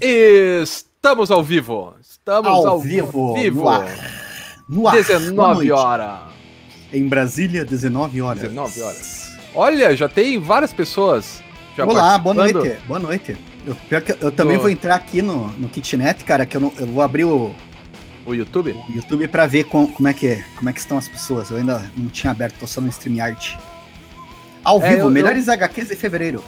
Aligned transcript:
Estamos 0.00 1.30
ao 1.30 1.42
vivo. 1.42 1.94
Estamos 2.00 2.48
Ao 2.48 2.66
ao, 2.68 2.80
vivo, 2.80 3.34
vivo. 3.34 3.62
no 3.62 3.68
ar. 3.68 3.84
No 4.68 4.88
ar. 4.88 4.92
Boa 4.92 4.92
19 4.92 5.54
noite. 5.54 5.70
horas. 5.72 6.18
Em 6.92 7.06
Brasília, 7.08 7.64
19 7.64 8.20
horas. 8.22 8.42
19 8.42 8.82
horas. 8.82 9.32
Olha, 9.54 9.96
já 9.96 10.08
tem 10.08 10.38
várias 10.40 10.72
pessoas. 10.72 11.42
Olá, 11.78 12.18
boa 12.18 12.34
noite. 12.34 12.76
Boa 12.86 12.98
noite. 12.98 13.36
Eu, 13.66 13.76
eu 14.20 14.32
também 14.32 14.56
Do- 14.56 14.62
vou 14.62 14.70
entrar 14.70 14.94
aqui 14.94 15.20
no, 15.20 15.48
no 15.58 15.68
Kitnet, 15.68 16.24
cara, 16.24 16.46
que 16.46 16.56
eu, 16.56 16.60
não- 16.60 16.72
eu 16.78 16.86
vou 16.86 17.02
abrir 17.02 17.24
o 17.24 17.54
O 18.26 18.34
YouTube? 18.34 18.74
YouTube 18.94 19.26
pra 19.28 19.46
ver 19.46 19.64
com- 19.64 19.86
como, 19.86 20.06
é 20.08 20.12
que, 20.14 20.42
como 20.56 20.68
é 20.68 20.72
que 20.72 20.80
estão 20.80 20.98
as 20.98 21.08
pessoas. 21.08 21.50
Eu 21.50 21.56
ainda 21.58 21.90
não 21.96 22.08
tinha 22.08 22.30
aberto, 22.30 22.58
tô 22.60 22.66
só 22.66 22.80
no 22.80 22.88
StreamYard. 22.88 23.58
Ao 24.64 24.82
É, 24.82 24.96
vivo, 24.96 25.08
melhores 25.10 25.48
HQs 25.48 25.88
de 25.88 25.96
fevereiro. 25.96 26.42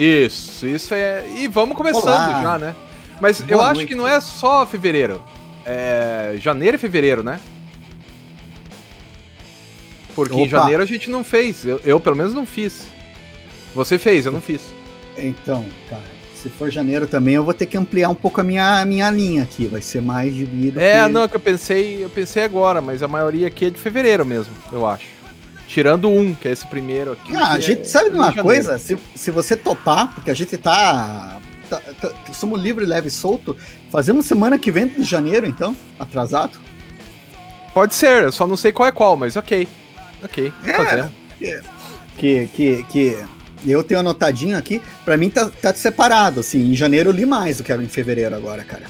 Isso, 0.00 0.66
isso 0.66 0.94
é. 0.94 1.26
E 1.36 1.46
vamos 1.46 1.76
começando 1.76 2.04
Olá. 2.04 2.42
já, 2.42 2.58
né? 2.58 2.74
Mas 3.20 3.42
Boa 3.42 3.52
eu 3.52 3.60
acho 3.60 3.74
noite. 3.74 3.88
que 3.88 3.94
não 3.94 4.08
é 4.08 4.18
só 4.18 4.64
fevereiro. 4.64 5.22
É 5.66 6.36
janeiro 6.38 6.76
e 6.76 6.78
fevereiro, 6.78 7.22
né? 7.22 7.38
Porque 10.14 10.34
em 10.34 10.46
Opa. 10.46 10.48
janeiro 10.48 10.82
a 10.82 10.86
gente 10.86 11.10
não 11.10 11.22
fez. 11.22 11.66
Eu, 11.66 11.80
eu, 11.84 12.00
pelo 12.00 12.16
menos 12.16 12.32
não 12.32 12.46
fiz. 12.46 12.86
Você 13.74 13.98
fez, 13.98 14.24
eu 14.24 14.32
não 14.32 14.40
fiz. 14.40 14.62
Então, 15.18 15.66
cara, 15.90 16.02
se 16.34 16.48
for 16.48 16.70
janeiro 16.70 17.06
também, 17.06 17.34
eu 17.34 17.44
vou 17.44 17.52
ter 17.52 17.66
que 17.66 17.76
ampliar 17.76 18.08
um 18.08 18.14
pouco 18.14 18.40
a 18.40 18.44
minha, 18.44 18.80
a 18.80 18.84
minha 18.86 19.10
linha 19.10 19.42
aqui. 19.42 19.66
Vai 19.66 19.82
ser 19.82 20.00
mais 20.00 20.34
de 20.34 20.46
vida. 20.46 20.80
É, 20.80 21.06
não, 21.08 21.24
é 21.24 21.28
que 21.28 21.36
eu 21.36 21.40
pensei, 21.40 22.02
eu 22.02 22.08
pensei 22.08 22.42
agora, 22.42 22.80
mas 22.80 23.02
a 23.02 23.08
maioria 23.08 23.48
aqui 23.48 23.66
é 23.66 23.70
de 23.70 23.78
fevereiro 23.78 24.24
mesmo, 24.24 24.54
eu 24.72 24.86
acho. 24.86 25.19
Tirando 25.72 26.08
um, 26.10 26.34
que 26.34 26.48
é 26.48 26.50
esse 26.50 26.66
primeiro 26.66 27.12
aqui. 27.12 27.34
Ah, 27.36 27.52
a 27.52 27.56
que 27.56 27.62
gente 27.62 27.82
é 27.82 27.84
sabe 27.84 28.10
de 28.10 28.16
uma 28.16 28.32
coisa? 28.32 28.76
Se, 28.76 28.98
se 29.14 29.30
você 29.30 29.56
topar, 29.56 30.12
porque 30.12 30.28
a 30.28 30.34
gente 30.34 30.56
tá, 30.56 31.38
tá, 31.68 31.80
tá- 32.00 32.10
Somos 32.32 32.60
livre, 32.60 32.84
leve 32.84 33.06
e 33.06 33.10
solto. 33.10 33.56
Fazemos 33.88 34.26
semana 34.26 34.58
que 34.58 34.72
vem 34.72 34.88
de 34.88 35.04
janeiro, 35.04 35.46
então? 35.46 35.76
Atrasado? 35.96 36.58
Pode 37.72 37.94
ser, 37.94 38.24
eu 38.24 38.32
só 38.32 38.48
não 38.48 38.56
sei 38.56 38.72
qual 38.72 38.88
é 38.88 38.90
qual, 38.90 39.16
mas 39.16 39.36
ok. 39.36 39.68
Ok, 40.24 40.52
É. 40.66 40.72
fazemos. 40.72 41.10
Que, 42.18 42.48
que, 42.48 42.82
que 42.90 43.24
eu 43.64 43.84
tenho 43.84 44.00
anotadinho 44.00 44.58
aqui. 44.58 44.82
Pra 45.04 45.16
mim 45.16 45.30
tá, 45.30 45.48
tá 45.62 45.72
separado, 45.72 46.40
assim. 46.40 46.72
Em 46.72 46.74
janeiro 46.74 47.10
eu 47.10 47.14
li 47.14 47.24
mais 47.24 47.58
do 47.58 47.62
que 47.62 47.72
em 47.72 47.86
fevereiro 47.86 48.34
agora, 48.34 48.64
cara. 48.64 48.86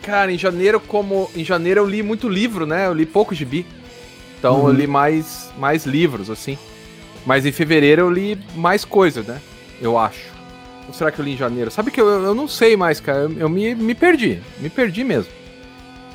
Cara, 0.00 0.32
em 0.32 0.38
janeiro, 0.38 0.78
como. 0.78 1.28
Em 1.34 1.44
janeiro 1.44 1.80
eu 1.80 1.86
li 1.88 2.04
muito 2.04 2.28
livro, 2.28 2.64
né? 2.66 2.86
Eu 2.86 2.94
li 2.94 3.04
pouco 3.04 3.34
gibi. 3.34 3.66
Então 4.40 4.56
eu 4.58 4.64
Uhum. 4.64 4.70
li 4.72 4.86
mais, 4.86 5.52
mais 5.58 5.84
livros, 5.86 6.28
assim. 6.30 6.58
Mas 7.24 7.44
em 7.46 7.52
fevereiro 7.52 8.02
eu 8.02 8.10
li 8.10 8.36
mais 8.56 8.84
coisa, 8.84 9.22
né? 9.22 9.40
Eu 9.80 9.96
acho. 9.98 10.30
Ou 10.88 10.94
será 10.94 11.12
que 11.12 11.20
eu 11.20 11.24
li 11.24 11.34
em 11.34 11.36
janeiro? 11.36 11.70
Sabe 11.70 11.90
que 11.90 12.00
eu, 12.00 12.08
eu 12.08 12.34
não 12.34 12.48
sei 12.48 12.76
mais, 12.76 12.98
cara. 13.00 13.20
Eu, 13.20 13.32
eu 13.38 13.48
me, 13.48 13.74
me 13.74 13.94
perdi. 13.94 14.40
Me 14.58 14.68
perdi 14.70 15.04
mesmo. 15.04 15.30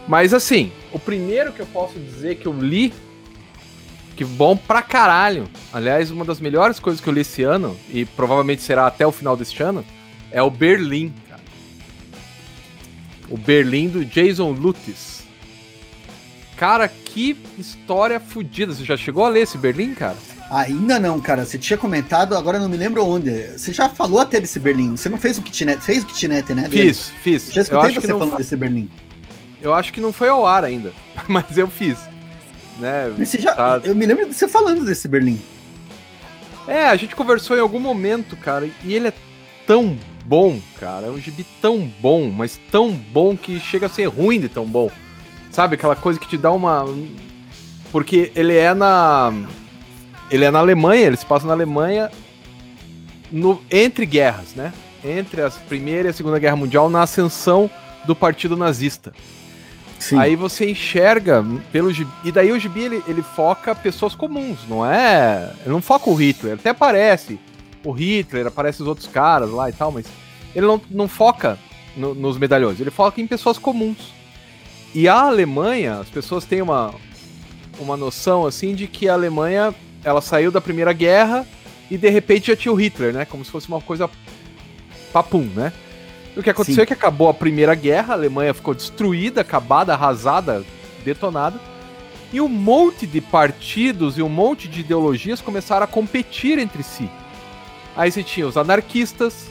Mas 0.07 0.33
assim, 0.33 0.71
o 0.91 0.97
primeiro 0.99 1.53
que 1.53 1.59
eu 1.61 1.65
posso 1.67 1.97
dizer 1.99 2.35
que 2.35 2.47
eu 2.47 2.53
li. 2.53 2.91
Que 4.15 4.23
bom 4.25 4.55
pra 4.57 4.81
caralho. 4.81 5.47
Aliás, 5.73 6.09
uma 6.09 6.25
das 6.25 6.39
melhores 6.39 6.79
coisas 6.79 6.99
que 7.01 7.07
eu 7.07 7.13
li 7.13 7.21
esse 7.21 7.43
ano, 7.43 7.77
e 7.89 8.05
provavelmente 8.05 8.61
será 8.63 8.87
até 8.87 9.05
o 9.05 9.11
final 9.11 9.35
deste 9.37 9.61
ano, 9.61 9.85
é 10.31 10.41
o 10.41 10.49
Berlim, 10.49 11.13
cara. 11.29 11.41
O 13.29 13.37
Berlim 13.37 13.89
do 13.89 14.05
Jason 14.05 14.51
Lutz. 14.51 15.24
Cara, 16.57 16.87
que 16.87 17.37
história 17.57 18.19
fodida. 18.19 18.73
Você 18.73 18.85
já 18.85 18.95
chegou 18.95 19.25
a 19.25 19.29
ler 19.29 19.41
esse 19.41 19.57
Berlim, 19.57 19.93
cara? 19.93 20.15
Ainda 20.49 20.99
não, 20.99 21.19
cara. 21.19 21.45
Você 21.45 21.57
tinha 21.57 21.77
comentado, 21.77 22.35
agora 22.35 22.59
não 22.59 22.69
me 22.69 22.77
lembro 22.77 23.05
onde. 23.05 23.31
Você 23.57 23.73
já 23.73 23.89
falou 23.89 24.19
até 24.19 24.39
desse 24.39 24.59
Berlim. 24.59 24.95
Você 24.95 25.09
não 25.09 25.17
fez 25.17 25.37
o 25.37 25.41
kitnet? 25.41 25.81
Fez 25.81 26.03
o 26.03 26.05
kitnet, 26.05 26.53
né? 26.53 26.67
dele? 26.67 26.93
Fiz, 26.93 27.11
fiz. 27.21 27.53
Já 27.53 27.61
Eu 27.61 27.63
escutei 27.63 27.95
você 27.95 28.07
não, 28.07 28.19
falando 28.19 28.37
desse 28.37 28.55
Berlim. 28.55 28.89
eu 29.61 29.73
acho 29.73 29.91
que 29.91 29.99
não 29.99 30.13
foi 30.13 30.29
ao 30.29 30.45
ar 30.45 30.63
ainda, 30.63 30.93
mas 31.27 31.57
eu 31.57 31.67
fiz. 31.67 31.97
Né? 32.79 33.13
Já, 33.39 33.53
Tá. 33.53 33.81
Eu 33.83 33.95
me 33.95 34.05
lembro 34.05 34.27
de 34.27 34.33
você 34.33 34.47
falando 34.47 34.85
desse 34.85 35.07
Berlim. 35.07 35.41
É, 36.67 36.87
a 36.87 36.95
gente 36.95 37.15
conversou 37.15 37.55
em 37.55 37.59
algum 37.59 37.79
momento, 37.79 38.35
cara, 38.37 38.67
e 38.83 38.93
ele 38.93 39.09
é 39.09 39.13
tão 39.67 39.97
bom, 40.25 40.59
cara. 40.79 41.07
É 41.07 41.09
um 41.09 41.19
gibi 41.19 41.45
tão 41.61 41.91
bom, 41.99 42.29
mas 42.29 42.59
tão 42.71 42.91
bom 42.91 43.35
que 43.35 43.59
chega 43.59 43.85
a 43.85 43.89
ser 43.89 44.05
ruim 44.05 44.39
de 44.39 44.49
tão 44.49 44.65
bom. 44.65 44.89
Sabe, 45.55 45.75
aquela 45.75 45.95
coisa 45.95 46.19
que 46.19 46.27
te 46.27 46.37
dá 46.37 46.51
uma. 46.51 46.85
Porque 47.89 48.29
ele 48.35 48.57
é 48.57 48.73
na. 48.73 49.31
Ele 50.29 50.43
é 50.43 50.51
na 50.51 50.59
Alemanha, 50.59 51.07
ele 51.07 51.15
se 51.15 51.25
passa 51.25 51.47
na 51.47 51.53
Alemanha 51.53 52.11
no... 53.31 53.61
entre 53.71 54.05
guerras, 54.05 54.53
né? 54.53 54.73
Entre 55.01 55.41
a 55.41 55.49
Primeira 55.49 56.09
e 56.09 56.11
a 56.11 56.13
Segunda 56.13 56.37
Guerra 56.39 56.57
Mundial, 56.57 56.89
na 56.89 57.03
ascensão 57.03 57.69
do 58.05 58.13
Partido 58.13 58.57
Nazista. 58.57 59.13
Sim. 59.97 60.19
Aí 60.19 60.35
você 60.35 60.69
enxerga 60.69 61.41
pelo 61.71 61.93
gibi. 61.93 62.11
E 62.25 62.33
daí 62.33 62.51
o 62.51 62.59
gibi 62.59 62.81
ele, 62.81 63.03
ele 63.07 63.21
foca 63.21 63.73
pessoas 63.73 64.13
comuns, 64.13 64.59
não 64.67 64.85
é. 64.85 65.53
Ele 65.61 65.69
não 65.73 65.81
foca 65.81 66.09
o 66.09 66.15
Hitler. 66.15 66.55
Até 66.55 66.71
aparece 66.71 67.39
o 67.81 67.93
Hitler, 67.93 68.45
aparece 68.47 68.81
os 68.81 68.89
outros 68.89 69.07
caras 69.07 69.49
lá 69.51 69.69
e 69.69 69.73
tal, 69.73 69.89
mas 69.89 70.05
ele 70.53 70.65
não, 70.67 70.81
não 70.91 71.07
foca 71.07 71.57
no- 71.95 72.13
nos 72.13 72.37
medalhões, 72.37 72.81
ele 72.81 72.91
foca 72.91 73.21
em 73.21 73.27
pessoas 73.27 73.57
comuns. 73.57 74.13
E 74.95 75.09
a 75.09 75.19
Alemanha, 75.23 75.99
as 75.99 76.07
pessoas 76.07 76.45
têm 76.45 76.61
uma, 76.61 76.95
uma 77.77 77.97
noção 77.97 78.45
assim 78.45 78.73
de 78.73 78.87
que 78.87 79.09
a 79.09 79.13
Alemanha 79.13 79.75
ela 80.01 80.21
saiu 80.21 80.53
da 80.53 80.61
Primeira 80.61 80.93
Guerra 80.93 81.45
e 81.91 81.97
de 81.97 82.09
repente 82.09 82.47
já 82.47 82.55
tinha 82.55 82.71
o 82.71 82.75
Hitler, 82.75 83.13
né? 83.13 83.25
Como 83.25 83.43
se 83.43 83.51
fosse 83.51 83.67
uma 83.67 83.81
coisa 83.81 84.09
papum, 85.11 85.49
né? 85.53 85.73
O 86.37 86.41
que 86.41 86.49
aconteceu 86.49 86.75
Sim. 86.77 86.81
é 86.83 86.85
que 86.85 86.93
acabou 86.93 87.27
a 87.27 87.33
Primeira 87.33 87.75
Guerra, 87.75 88.13
a 88.13 88.17
Alemanha 88.17 88.53
ficou 88.53 88.73
destruída, 88.73 89.41
acabada, 89.41 89.93
arrasada, 89.93 90.63
detonada. 91.03 91.59
E 92.31 92.39
um 92.39 92.47
monte 92.47 93.05
de 93.05 93.19
partidos 93.19 94.17
e 94.17 94.21
um 94.21 94.29
monte 94.29 94.69
de 94.69 94.79
ideologias 94.79 95.41
começaram 95.41 95.83
a 95.83 95.87
competir 95.87 96.57
entre 96.57 96.83
si. 96.83 97.09
Aí 97.97 98.09
você 98.09 98.23
tinha 98.23 98.47
os 98.47 98.55
anarquistas, 98.55 99.47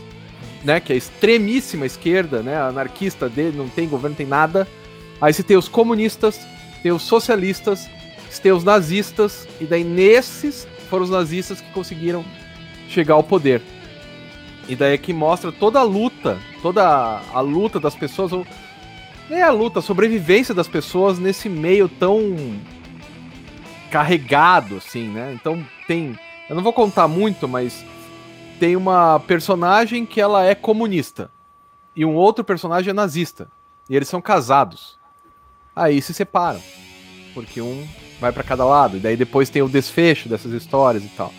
né, 0.64 0.80
que 0.80 0.90
é 0.90 0.94
a 0.94 0.98
extremíssima 0.98 1.84
esquerda, 1.84 2.42
né, 2.42 2.56
anarquista 2.56 3.28
dele 3.28 3.58
não 3.58 3.68
tem 3.68 3.86
governo, 3.86 4.10
não 4.10 4.16
tem 4.16 4.26
nada. 4.26 4.66
Aí 5.20 5.32
você 5.32 5.42
tem 5.42 5.56
os 5.56 5.68
comunistas, 5.68 6.40
tem 6.82 6.92
os 6.92 7.02
socialistas, 7.02 7.88
tem 8.42 8.52
os 8.52 8.64
nazistas, 8.64 9.48
e 9.60 9.64
daí 9.64 9.84
nesses 9.84 10.66
foram 10.90 11.04
os 11.04 11.10
nazistas 11.10 11.60
que 11.60 11.72
conseguiram 11.72 12.24
chegar 12.88 13.14
ao 13.14 13.22
poder. 13.22 13.62
E 14.68 14.74
daí 14.74 14.94
é 14.94 14.98
que 14.98 15.12
mostra 15.12 15.52
toda 15.52 15.80
a 15.80 15.82
luta, 15.82 16.38
toda 16.62 16.86
a, 16.86 17.20
a 17.32 17.40
luta 17.40 17.78
das 17.78 17.94
pessoas, 17.94 18.32
ou 18.32 18.46
nem 19.28 19.42
a 19.42 19.50
luta, 19.50 19.78
a 19.78 19.82
sobrevivência 19.82 20.54
das 20.54 20.68
pessoas 20.68 21.18
nesse 21.18 21.48
meio 21.48 21.88
tão 21.88 22.36
carregado, 23.90 24.76
assim, 24.76 25.08
né? 25.08 25.32
Então 25.34 25.64
tem. 25.86 26.18
Eu 26.48 26.56
não 26.56 26.62
vou 26.62 26.72
contar 26.72 27.08
muito, 27.08 27.48
mas 27.48 27.84
tem 28.58 28.76
uma 28.76 29.20
personagem 29.20 30.04
que 30.04 30.20
ela 30.20 30.44
é 30.44 30.54
comunista. 30.54 31.30
E 31.96 32.04
um 32.04 32.14
outro 32.14 32.44
personagem 32.44 32.90
é 32.90 32.92
nazista. 32.92 33.48
E 33.88 33.94
eles 33.94 34.08
são 34.08 34.20
casados. 34.20 34.98
Aí 35.74 36.00
se 36.00 36.14
separam. 36.14 36.60
Porque 37.32 37.60
um 37.60 37.86
vai 38.20 38.32
pra 38.32 38.42
cada 38.42 38.64
lado. 38.64 38.96
E 38.96 39.00
daí 39.00 39.16
depois 39.16 39.50
tem 39.50 39.62
o 39.62 39.68
desfecho 39.68 40.28
dessas 40.28 40.52
histórias 40.52 41.04
e 41.04 41.08
tal. 41.08 41.32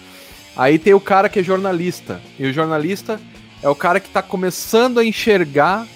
Aí 0.55 0.79
tem 0.79 0.93
o 0.93 0.99
cara 0.99 1.29
que 1.29 1.39
é 1.39 1.43
jornalista. 1.43 2.21
E 2.39 2.45
o 2.45 2.53
jornalista 2.53 3.19
é 3.61 3.69
o 3.69 3.75
cara 3.75 3.99
que 3.99 4.09
tá 4.09 4.21
começando 4.21 4.99
a 4.99 5.05
enxergar 5.05 5.87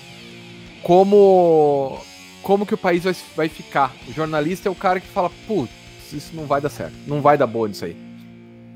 como 0.83 1.99
como 2.41 2.65
que 2.65 2.73
o 2.73 2.77
país 2.77 3.03
vai, 3.03 3.15
vai 3.35 3.49
ficar. 3.49 3.93
O 4.07 4.13
jornalista 4.13 4.67
é 4.67 4.71
o 4.71 4.75
cara 4.75 4.99
que 4.99 5.07
fala, 5.07 5.29
putz, 5.45 5.71
isso 6.11 6.35
não 6.35 6.45
vai 6.45 6.59
dar 6.59 6.69
certo. 6.69 6.93
Não 7.05 7.21
vai 7.21 7.37
dar 7.37 7.45
boa 7.45 7.67
nisso 7.67 7.85
aí. 7.85 7.95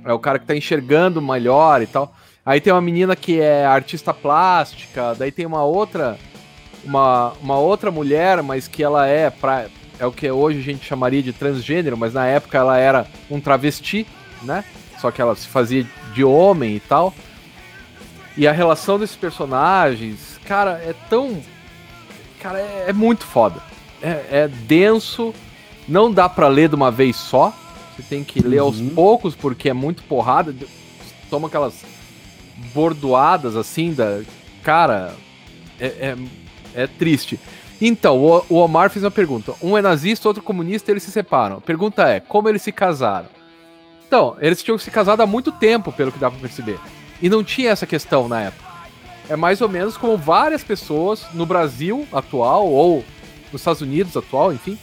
É 0.06 0.14
o 0.14 0.20
cara 0.20 0.38
que 0.38 0.46
tá 0.46 0.56
enxergando 0.56 1.22
melhor 1.22 1.82
e 1.82 1.88
tal. 1.88 2.14
Aí 2.46 2.60
tem 2.60 2.74
uma 2.74 2.82
menina 2.82 3.16
que 3.16 3.40
é 3.40 3.66
artista 3.66 4.14
plástica, 4.14 5.16
daí 5.16 5.32
tem 5.32 5.46
uma 5.46 5.64
outra 5.64 6.20
uma, 6.84 7.34
uma 7.42 7.58
outra 7.58 7.92
mulher, 7.92 8.42
mas 8.44 8.68
que 8.68 8.84
ela 8.84 9.08
é 9.08 9.30
pra, 9.30 9.68
é 10.00 10.06
o 10.06 10.12
que 10.12 10.30
hoje 10.30 10.60
a 10.60 10.64
gente 10.64 10.86
chamaria 10.86 11.22
de 11.24 11.32
transgênero, 11.34 11.98
mas 11.98 12.14
na 12.14 12.26
época 12.26 12.58
ela 12.58 12.78
era 12.78 13.06
um 13.30 13.40
travesti, 13.40 14.06
né? 14.42 14.64
Só 15.00 15.12
que 15.12 15.22
ela 15.22 15.36
se 15.36 15.48
fazia 15.48 15.86
de 16.14 16.24
homem 16.24 16.76
e 16.76 16.80
tal. 16.80 17.14
E 18.36 18.48
a 18.48 18.52
relação 18.52 18.98
desses 18.98 19.16
personagens, 19.16 20.40
cara, 20.46 20.72
é 20.84 20.94
tão. 21.10 21.42
Cara, 22.42 22.60
é, 22.60 22.86
é 22.88 22.94
muito 22.94 23.26
foda. 23.26 23.62
É, 24.02 24.26
é 24.32 24.48
denso, 24.48 25.34
não 25.88 26.12
dá 26.12 26.28
pra 26.28 26.48
ler 26.48 26.70
de 26.70 26.76
uma 26.76 26.90
vez 26.92 27.16
só. 27.16 27.54
Você 27.96 28.04
tem 28.04 28.24
que 28.24 28.40
ler 28.42 28.58
aos 28.60 28.80
Uhum. 28.80 28.90
poucos, 28.90 29.36
porque 29.36 29.70
é 29.70 29.74
muito 29.74 30.02
porrada. 30.04 30.54
Toma 31.30 31.48
aquelas 31.48 31.76
bordoadas 32.74 33.56
assim 33.56 33.94
da. 33.94 34.22
Cara, 34.64 35.14
é, 35.80 35.86
é, 35.88 36.18
é 36.76 36.88
triste. 36.88 37.40
Então, 37.82 38.18
o, 38.50 38.56
Omar 38.56 38.90
fez 38.90 39.04
uma 39.04 39.12
pergunta. 39.12 39.54
Um 39.62 39.78
é 39.78 39.82
nazista, 39.82 40.28
outro 40.28 40.44
comunista, 40.44 40.92
eles 40.92 41.04
se 41.04 41.12
separam. 41.12 41.58
A 41.58 41.62
pergunta 41.62 42.08
é, 42.08 42.20
como 42.20 42.48
eles 42.48 42.62
se 42.62 42.72
casaram? 42.72 43.28
Então, 44.08 44.38
eles 44.40 44.62
tinham 44.62 44.78
se 44.78 44.90
casado 44.92 45.22
há 45.22 45.26
muito 45.26 45.52
tempo, 45.52 45.92
pelo 45.92 46.12
que 46.12 46.20
dá 46.20 46.30
pra 46.30 46.40
perceber. 46.40 46.80
E 47.22 47.30
não 47.30 47.44
tinha 47.44 47.72
essa 47.72 47.86
questão 47.86 48.28
na 48.28 48.42
época. 48.42 48.64
é 49.30 49.36
mais 49.36 49.62
ou 49.62 49.70
menos 49.70 49.98
como 49.98 50.18
várias 50.18 50.64
pessoas 50.64 51.26
no 51.34 51.46
Brasil 51.46 52.08
atual 52.12 52.68
ou 52.70 53.04
nos 53.52 53.62
Estados 53.62 53.82
Unidos 53.82 54.16
atual, 54.18 54.52
enfim, 54.52 54.78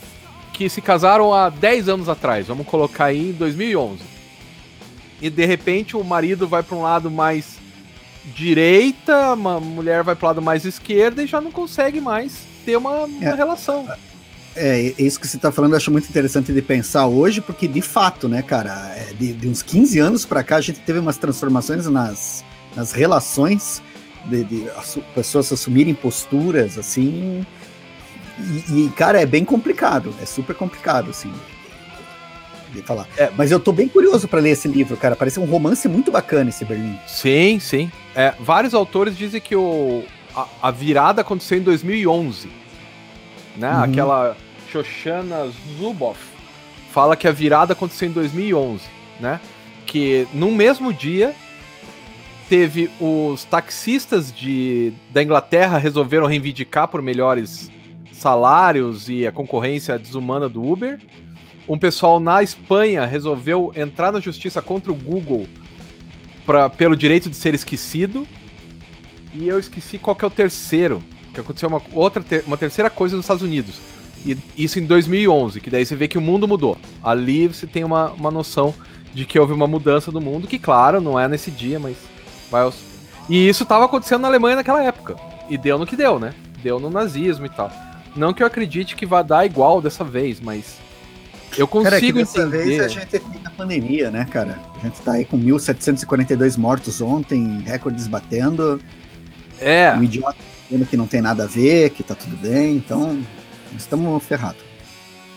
que 0.53 0.69
se 0.69 0.81
casaram 0.81 1.33
há 1.33 1.49
10 1.49 1.89
anos 1.89 2.09
atrás, 2.09 2.47
vamos 2.47 2.67
colocar 2.67 3.05
aí 3.05 3.29
em 3.29 3.33
2011. 3.33 4.03
E 5.21 5.29
de 5.29 5.45
repente 5.45 5.95
o 5.95 6.03
marido 6.03 6.47
vai 6.47 6.63
para 6.63 6.75
um 6.75 6.81
lado 6.81 7.11
mais 7.11 7.59
direita, 8.25 9.33
uma 9.33 9.59
mulher 9.59 10.03
vai 10.03 10.15
para 10.15 10.25
o 10.25 10.27
lado 10.27 10.41
mais 10.41 10.65
esquerda 10.65 11.23
e 11.23 11.27
já 11.27 11.41
não 11.41 11.51
consegue 11.51 11.99
mais 11.99 12.39
ter 12.65 12.75
uma, 12.75 13.05
uma 13.05 13.29
é. 13.29 13.35
relação. 13.35 13.87
É, 14.55 14.93
isso 14.97 15.19
que 15.19 15.27
você 15.27 15.37
está 15.37 15.51
falando 15.51 15.71
eu 15.71 15.77
acho 15.77 15.91
muito 15.91 16.09
interessante 16.09 16.51
de 16.51 16.61
pensar 16.61 17.07
hoje, 17.07 17.39
porque 17.39 17.67
de 17.67 17.81
fato, 17.81 18.27
né, 18.27 18.41
cara, 18.41 18.93
é, 18.95 19.13
de, 19.13 19.33
de 19.33 19.47
uns 19.47 19.61
15 19.61 19.99
anos 19.99 20.25
para 20.25 20.43
cá 20.43 20.57
a 20.57 20.61
gente 20.61 20.79
teve 20.81 20.99
umas 20.99 21.17
transformações 21.17 21.87
nas, 21.87 22.43
nas 22.75 22.91
relações 22.91 23.81
de, 24.25 24.43
de 24.43 24.67
pessoas 25.15 25.51
assumirem 25.51 25.93
posturas 25.93 26.77
assim. 26.77 27.45
E, 28.39 28.85
e, 28.85 28.89
cara, 28.95 29.21
é 29.21 29.25
bem 29.25 29.45
complicado, 29.45 30.13
é 30.21 30.25
super 30.25 30.55
complicado, 30.55 31.11
assim. 31.11 31.31
Falar. 32.85 33.07
É, 33.17 33.29
mas 33.37 33.51
eu 33.51 33.59
tô 33.59 33.71
bem 33.71 33.87
curioso 33.87 34.27
para 34.27 34.39
ler 34.39 34.51
esse 34.51 34.67
livro, 34.67 34.95
cara. 34.95 35.15
Parece 35.15 35.39
um 35.39 35.45
romance 35.45 35.87
muito 35.87 36.11
bacana 36.11 36.49
esse 36.49 36.63
Berlim. 36.63 36.97
Sim, 37.07 37.59
sim. 37.59 37.91
É, 38.15 38.33
vários 38.39 38.73
autores 38.73 39.17
dizem 39.17 39.41
que 39.41 39.55
o, 39.55 40.03
a, 40.35 40.47
a 40.61 40.71
virada 40.71 41.21
aconteceu 41.21 41.57
em 41.57 41.61
2011. 41.61 42.49
Né? 43.57 43.69
Uhum. 43.69 43.83
Aquela 43.83 44.37
Shoshana 44.71 45.51
Zuboff 45.77 46.19
fala 46.91 47.15
que 47.15 47.27
a 47.27 47.31
virada 47.31 47.73
aconteceu 47.73 48.09
em 48.09 48.11
2011, 48.11 48.83
né? 49.19 49.39
Que 49.85 50.27
no 50.33 50.51
mesmo 50.51 50.93
dia 50.93 51.33
teve 52.49 52.91
os 52.99 53.45
taxistas 53.45 54.31
de, 54.31 54.91
da 55.09 55.23
Inglaterra 55.23 55.77
resolveram 55.77 56.27
reivindicar 56.27 56.87
por 56.89 57.01
melhores 57.01 57.71
salários 58.11 59.09
e 59.09 59.25
a 59.25 59.31
concorrência 59.31 59.97
desumana 59.97 60.49
do 60.49 60.61
Uber. 60.61 60.99
Um 61.71 61.77
pessoal 61.77 62.19
na 62.19 62.43
Espanha 62.43 63.05
resolveu 63.05 63.71
entrar 63.73 64.11
na 64.11 64.19
justiça 64.19 64.61
contra 64.61 64.91
o 64.91 64.95
Google 64.95 65.47
pra, 66.45 66.69
pelo 66.69 66.97
direito 66.97 67.29
de 67.29 67.35
ser 67.37 67.53
esquecido. 67.53 68.27
E 69.33 69.47
eu 69.47 69.57
esqueci 69.57 69.97
qual 69.97 70.13
que 70.13 70.25
é 70.25 70.27
o 70.27 70.31
terceiro. 70.31 71.01
Que 71.33 71.39
aconteceu 71.39 71.69
uma, 71.69 71.81
outra, 71.93 72.21
uma 72.45 72.57
terceira 72.57 72.89
coisa 72.89 73.15
nos 73.15 73.23
Estados 73.23 73.41
Unidos. 73.41 73.75
E 74.25 74.37
isso 74.57 74.79
em 74.79 74.85
2011, 74.85 75.61
que 75.61 75.69
daí 75.69 75.85
você 75.85 75.95
vê 75.95 76.09
que 76.09 76.17
o 76.17 76.21
mundo 76.21 76.45
mudou. 76.45 76.77
Ali 77.01 77.47
você 77.47 77.65
tem 77.65 77.85
uma, 77.85 78.11
uma 78.11 78.29
noção 78.29 78.75
de 79.13 79.25
que 79.25 79.39
houve 79.39 79.53
uma 79.53 79.65
mudança 79.65 80.11
do 80.11 80.19
mundo, 80.19 80.47
que 80.47 80.59
claro, 80.59 80.99
não 80.99 81.17
é 81.17 81.25
nesse 81.29 81.49
dia, 81.49 81.79
mas 81.79 81.95
Vai 82.51 82.63
aos... 82.63 82.75
E 83.29 83.47
isso 83.47 83.63
estava 83.63 83.85
acontecendo 83.85 84.23
na 84.23 84.27
Alemanha 84.27 84.57
naquela 84.57 84.83
época. 84.83 85.15
E 85.49 85.57
deu 85.57 85.79
no 85.79 85.87
que 85.87 85.95
deu, 85.95 86.19
né? 86.19 86.33
Deu 86.61 86.81
no 86.81 86.89
nazismo 86.89 87.45
e 87.45 87.49
tal. 87.49 87.71
Não 88.13 88.33
que 88.33 88.43
eu 88.43 88.47
acredite 88.47 88.93
que 88.93 89.05
vai 89.05 89.23
dar 89.23 89.45
igual 89.45 89.81
dessa 89.81 90.03
vez, 90.03 90.41
mas 90.41 90.77
eu 91.57 91.67
consigo 91.67 91.91
cara, 91.91 92.05
é 92.05 92.11
dessa 92.11 92.41
entender. 92.41 92.65
vez 92.65 92.79
a 92.81 92.87
gente 92.87 93.07
tem 93.07 93.21
a 93.43 93.49
pandemia, 93.49 94.11
né, 94.11 94.25
cara? 94.29 94.59
A 94.79 94.85
gente 94.85 95.01
tá 95.01 95.13
aí 95.13 95.25
com 95.25 95.37
1742 95.37 96.57
mortos 96.57 97.01
ontem, 97.01 97.61
recordes 97.65 98.07
batendo. 98.07 98.79
É. 99.59 99.93
Um 99.93 100.03
idiota 100.03 100.37
dizendo 100.69 100.85
que 100.85 100.97
não 100.97 101.07
tem 101.07 101.21
nada 101.21 101.43
a 101.43 101.47
ver, 101.47 101.89
que 101.91 102.03
tá 102.03 102.15
tudo 102.15 102.35
bem, 102.37 102.77
então 102.77 103.21
estamos 103.77 104.23
ferrados. 104.23 104.61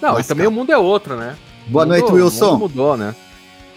Não, 0.00 0.11
Nossa, 0.11 0.20
e 0.20 0.25
também 0.25 0.44
cara. 0.44 0.50
o 0.50 0.52
mundo 0.52 0.72
é 0.72 0.78
outro, 0.78 1.16
né? 1.16 1.37
Boa 1.66 1.84
noite, 1.87 2.11
Wilson. 2.12 2.49
O 2.49 2.52
mundo 2.52 2.61
mudou, 2.61 2.96
né? 2.96 3.14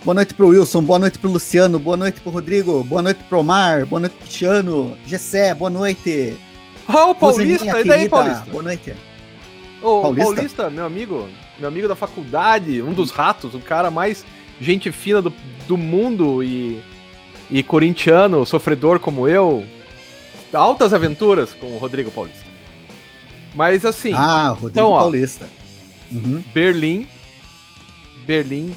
Boa 0.04 0.14
noite 0.14 0.34
pro 0.34 0.48
Wilson, 0.48 0.84
boa 0.84 1.00
noite 1.00 1.20
pro 1.20 1.30
Luciano, 1.30 1.80
boa 1.80 1.98
noite 1.98 2.22
pro 2.22 2.32
Rodrigo, 2.32 2.84
boa 2.84 3.02
noite 3.02 3.24
pro 3.28 3.40
Omar, 3.40 3.86
boa 3.86 4.00
noite 4.00 4.14
pro 4.14 4.22
Cristiano, 4.22 4.98
Gessé, 5.06 5.54
boa 5.54 5.70
noite. 5.70 6.38
Ó, 6.88 7.08
oh, 7.08 7.12
o 7.12 7.16
Paulista, 7.16 7.82
e 7.82 7.84
daí, 7.84 8.08
Paulista? 8.08 8.46
Boa 8.50 8.64
noite. 8.64 8.94
Ô, 9.82 10.02
Paulista? 10.02 10.34
Paulista, 10.34 10.70
meu 10.70 10.86
amigo, 10.86 11.28
meu 11.60 11.68
amigo 11.68 11.88
da 11.88 11.96
faculdade, 11.96 12.82
um 12.82 12.94
dos 12.94 13.12
ratos, 13.12 13.54
o 13.54 13.60
cara 13.60 13.90
mais 13.90 14.26
gente 14.60 14.92
fina 14.92 15.22
do, 15.22 15.34
do 15.68 15.78
mundo 15.78 16.44
e, 16.44 16.82
e 17.50 17.64
corintiano, 17.64 18.46
sofredor 18.46 19.00
como 19.00 19.28
eu. 19.28 19.66
Altas 20.54 20.94
aventuras 20.94 21.54
com 21.54 21.68
o 21.76 21.78
Rodrigo 21.78 22.10
Paulista. 22.12 22.46
Mas 23.54 23.86
assim. 23.86 24.14
Ah, 24.14 24.50
Rodrigo 24.50 24.70
então, 24.70 24.92
ó, 24.92 25.00
Paulista. 25.00 25.50
Uhum. 26.12 26.44
Berlim. 26.54 27.08
Berlim 28.26 28.74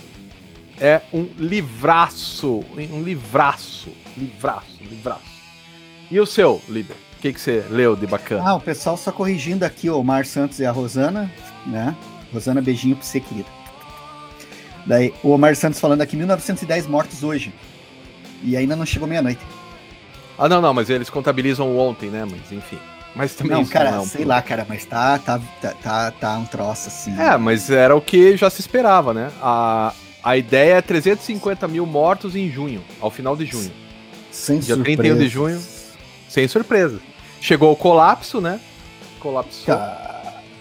é 0.81 1.03
um 1.13 1.29
livraço. 1.39 2.65
Um 2.77 3.03
livraço. 3.03 3.91
Livraço, 4.17 4.79
livraço. 4.81 5.31
E 6.11 6.19
o 6.19 6.27
seu, 6.27 6.61
líder? 6.69 6.97
O 7.19 7.21
que, 7.21 7.33
que 7.33 7.41
você 7.41 7.65
leu 7.71 7.95
de 7.95 8.07
bacana? 8.07 8.43
Ah, 8.49 8.55
o 8.55 8.61
pessoal 8.61 8.97
só 8.97 9.13
corrigindo 9.13 9.65
aqui 9.65 9.91
o 9.91 9.99
Omar 9.99 10.27
Santos 10.27 10.59
e 10.59 10.65
a 10.65 10.73
Rosana, 10.73 11.31
né? 11.67 11.95
Rosana, 12.33 12.61
beijinho 12.61 12.97
pra 12.97 13.05
você, 13.05 13.21
querida. 13.21 13.49
Daí, 14.87 15.13
o 15.23 15.31
Omar 15.31 15.55
Santos 15.57 15.79
falando 15.81 16.01
aqui, 16.03 16.17
1910 16.17 16.87
mortos 16.87 17.23
hoje. 17.23 17.53
E 18.43 18.57
ainda 18.57 18.75
não 18.75 18.87
chegou 18.87 19.07
meia-noite. 19.07 19.41
Ah, 20.39 20.49
não, 20.49 20.61
não, 20.61 20.73
mas 20.73 20.89
eles 20.89 21.11
contabilizam 21.11 21.77
ontem, 21.77 22.09
né? 22.09 22.25
Mas 22.25 22.51
enfim. 22.51 22.79
Mas 23.15 23.35
também 23.35 23.59
não, 23.59 23.67
cara, 23.67 23.91
não 23.91 23.99
é 23.99 24.01
um 24.01 24.07
sei 24.07 24.25
lá, 24.25 24.41
cara, 24.41 24.65
mas 24.69 24.85
tá, 24.85 25.19
tá, 25.19 25.41
tá, 25.61 25.75
tá, 25.83 26.11
tá 26.13 26.39
um 26.39 26.47
troço 26.47 26.89
assim. 26.89 27.19
É, 27.21 27.37
mas 27.37 27.69
era 27.69 27.95
o 27.95 28.01
que 28.01 28.37
já 28.37 28.49
se 28.49 28.61
esperava, 28.61 29.13
né? 29.13 29.31
A, 29.43 29.93
a 30.23 30.37
ideia 30.37 30.75
é 30.75 30.83
350 30.83 31.67
mil 31.67 31.85
mortos 31.85 32.37
em 32.37 32.49
junho, 32.49 32.83
ao 33.01 33.11
final 33.11 33.37
de 33.37 33.45
junho. 33.45 33.71
Sem 34.31 34.61
Dia 34.61 34.77
surpresa. 34.77 35.03
31 35.03 35.19
de 35.19 35.29
junho, 35.29 35.61
sem 36.29 36.47
surpresa. 36.47 37.01
Chegou 37.41 37.73
o 37.73 37.77
colapso, 37.77 38.41
né? 38.41 38.61
Colapsou. 39.19 39.75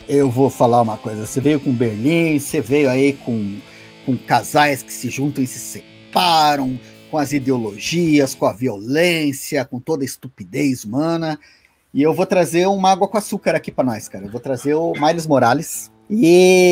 Eu 0.09 0.29
vou 0.29 0.49
falar 0.49 0.81
uma 0.81 0.97
coisa. 0.97 1.25
Você 1.27 1.39
veio 1.39 1.59
com 1.59 1.71
Berlim, 1.71 2.39
você 2.39 2.59
veio 2.59 2.89
aí 2.89 3.13
com, 3.13 3.59
com 4.07 4.17
casais 4.17 4.81
que 4.81 4.91
se 4.91 5.07
juntam 5.09 5.43
e 5.43 5.47
se 5.47 5.59
separam, 5.59 6.79
com 7.11 7.17
as 7.19 7.31
ideologias, 7.31 8.33
com 8.33 8.47
a 8.47 8.53
violência, 8.53 9.63
com 9.63 9.79
toda 9.79 10.03
a 10.03 10.05
estupidez 10.05 10.83
humana. 10.83 11.39
E 11.93 12.01
eu 12.01 12.11
vou 12.11 12.25
trazer 12.25 12.67
uma 12.67 12.91
água 12.91 13.07
com 13.07 13.19
açúcar 13.19 13.55
aqui 13.55 13.71
para 13.71 13.83
nós, 13.83 14.09
cara. 14.09 14.25
Eu 14.25 14.31
vou 14.31 14.41
trazer 14.41 14.73
o 14.73 14.93
Miles 14.93 15.27
Morales 15.27 15.91
e 16.09 16.63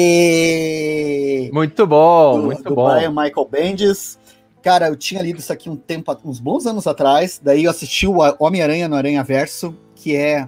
muito 1.53 1.85
bom, 1.85 2.39
do, 2.39 2.45
muito 2.47 2.63
do 2.63 2.73
bom. 2.73 2.91
Brian 2.91 3.11
Michael 3.11 3.47
Bendis. 3.49 4.17
Cara, 4.63 4.87
eu 4.87 4.95
tinha 4.95 5.21
lido 5.21 5.37
isso 5.39 5.53
aqui 5.53 5.69
um 5.69 5.75
tempo, 5.75 6.11
uns 6.25 6.39
bons 6.39 6.65
anos 6.65 6.87
atrás. 6.87 7.39
Daí 7.41 7.65
eu 7.65 7.71
assisti 7.71 8.07
o 8.07 8.17
Homem-Aranha 8.39 8.87
no 8.87 8.95
Aranha 8.95 9.23
Verso, 9.23 9.75
que 9.95 10.15
é 10.15 10.47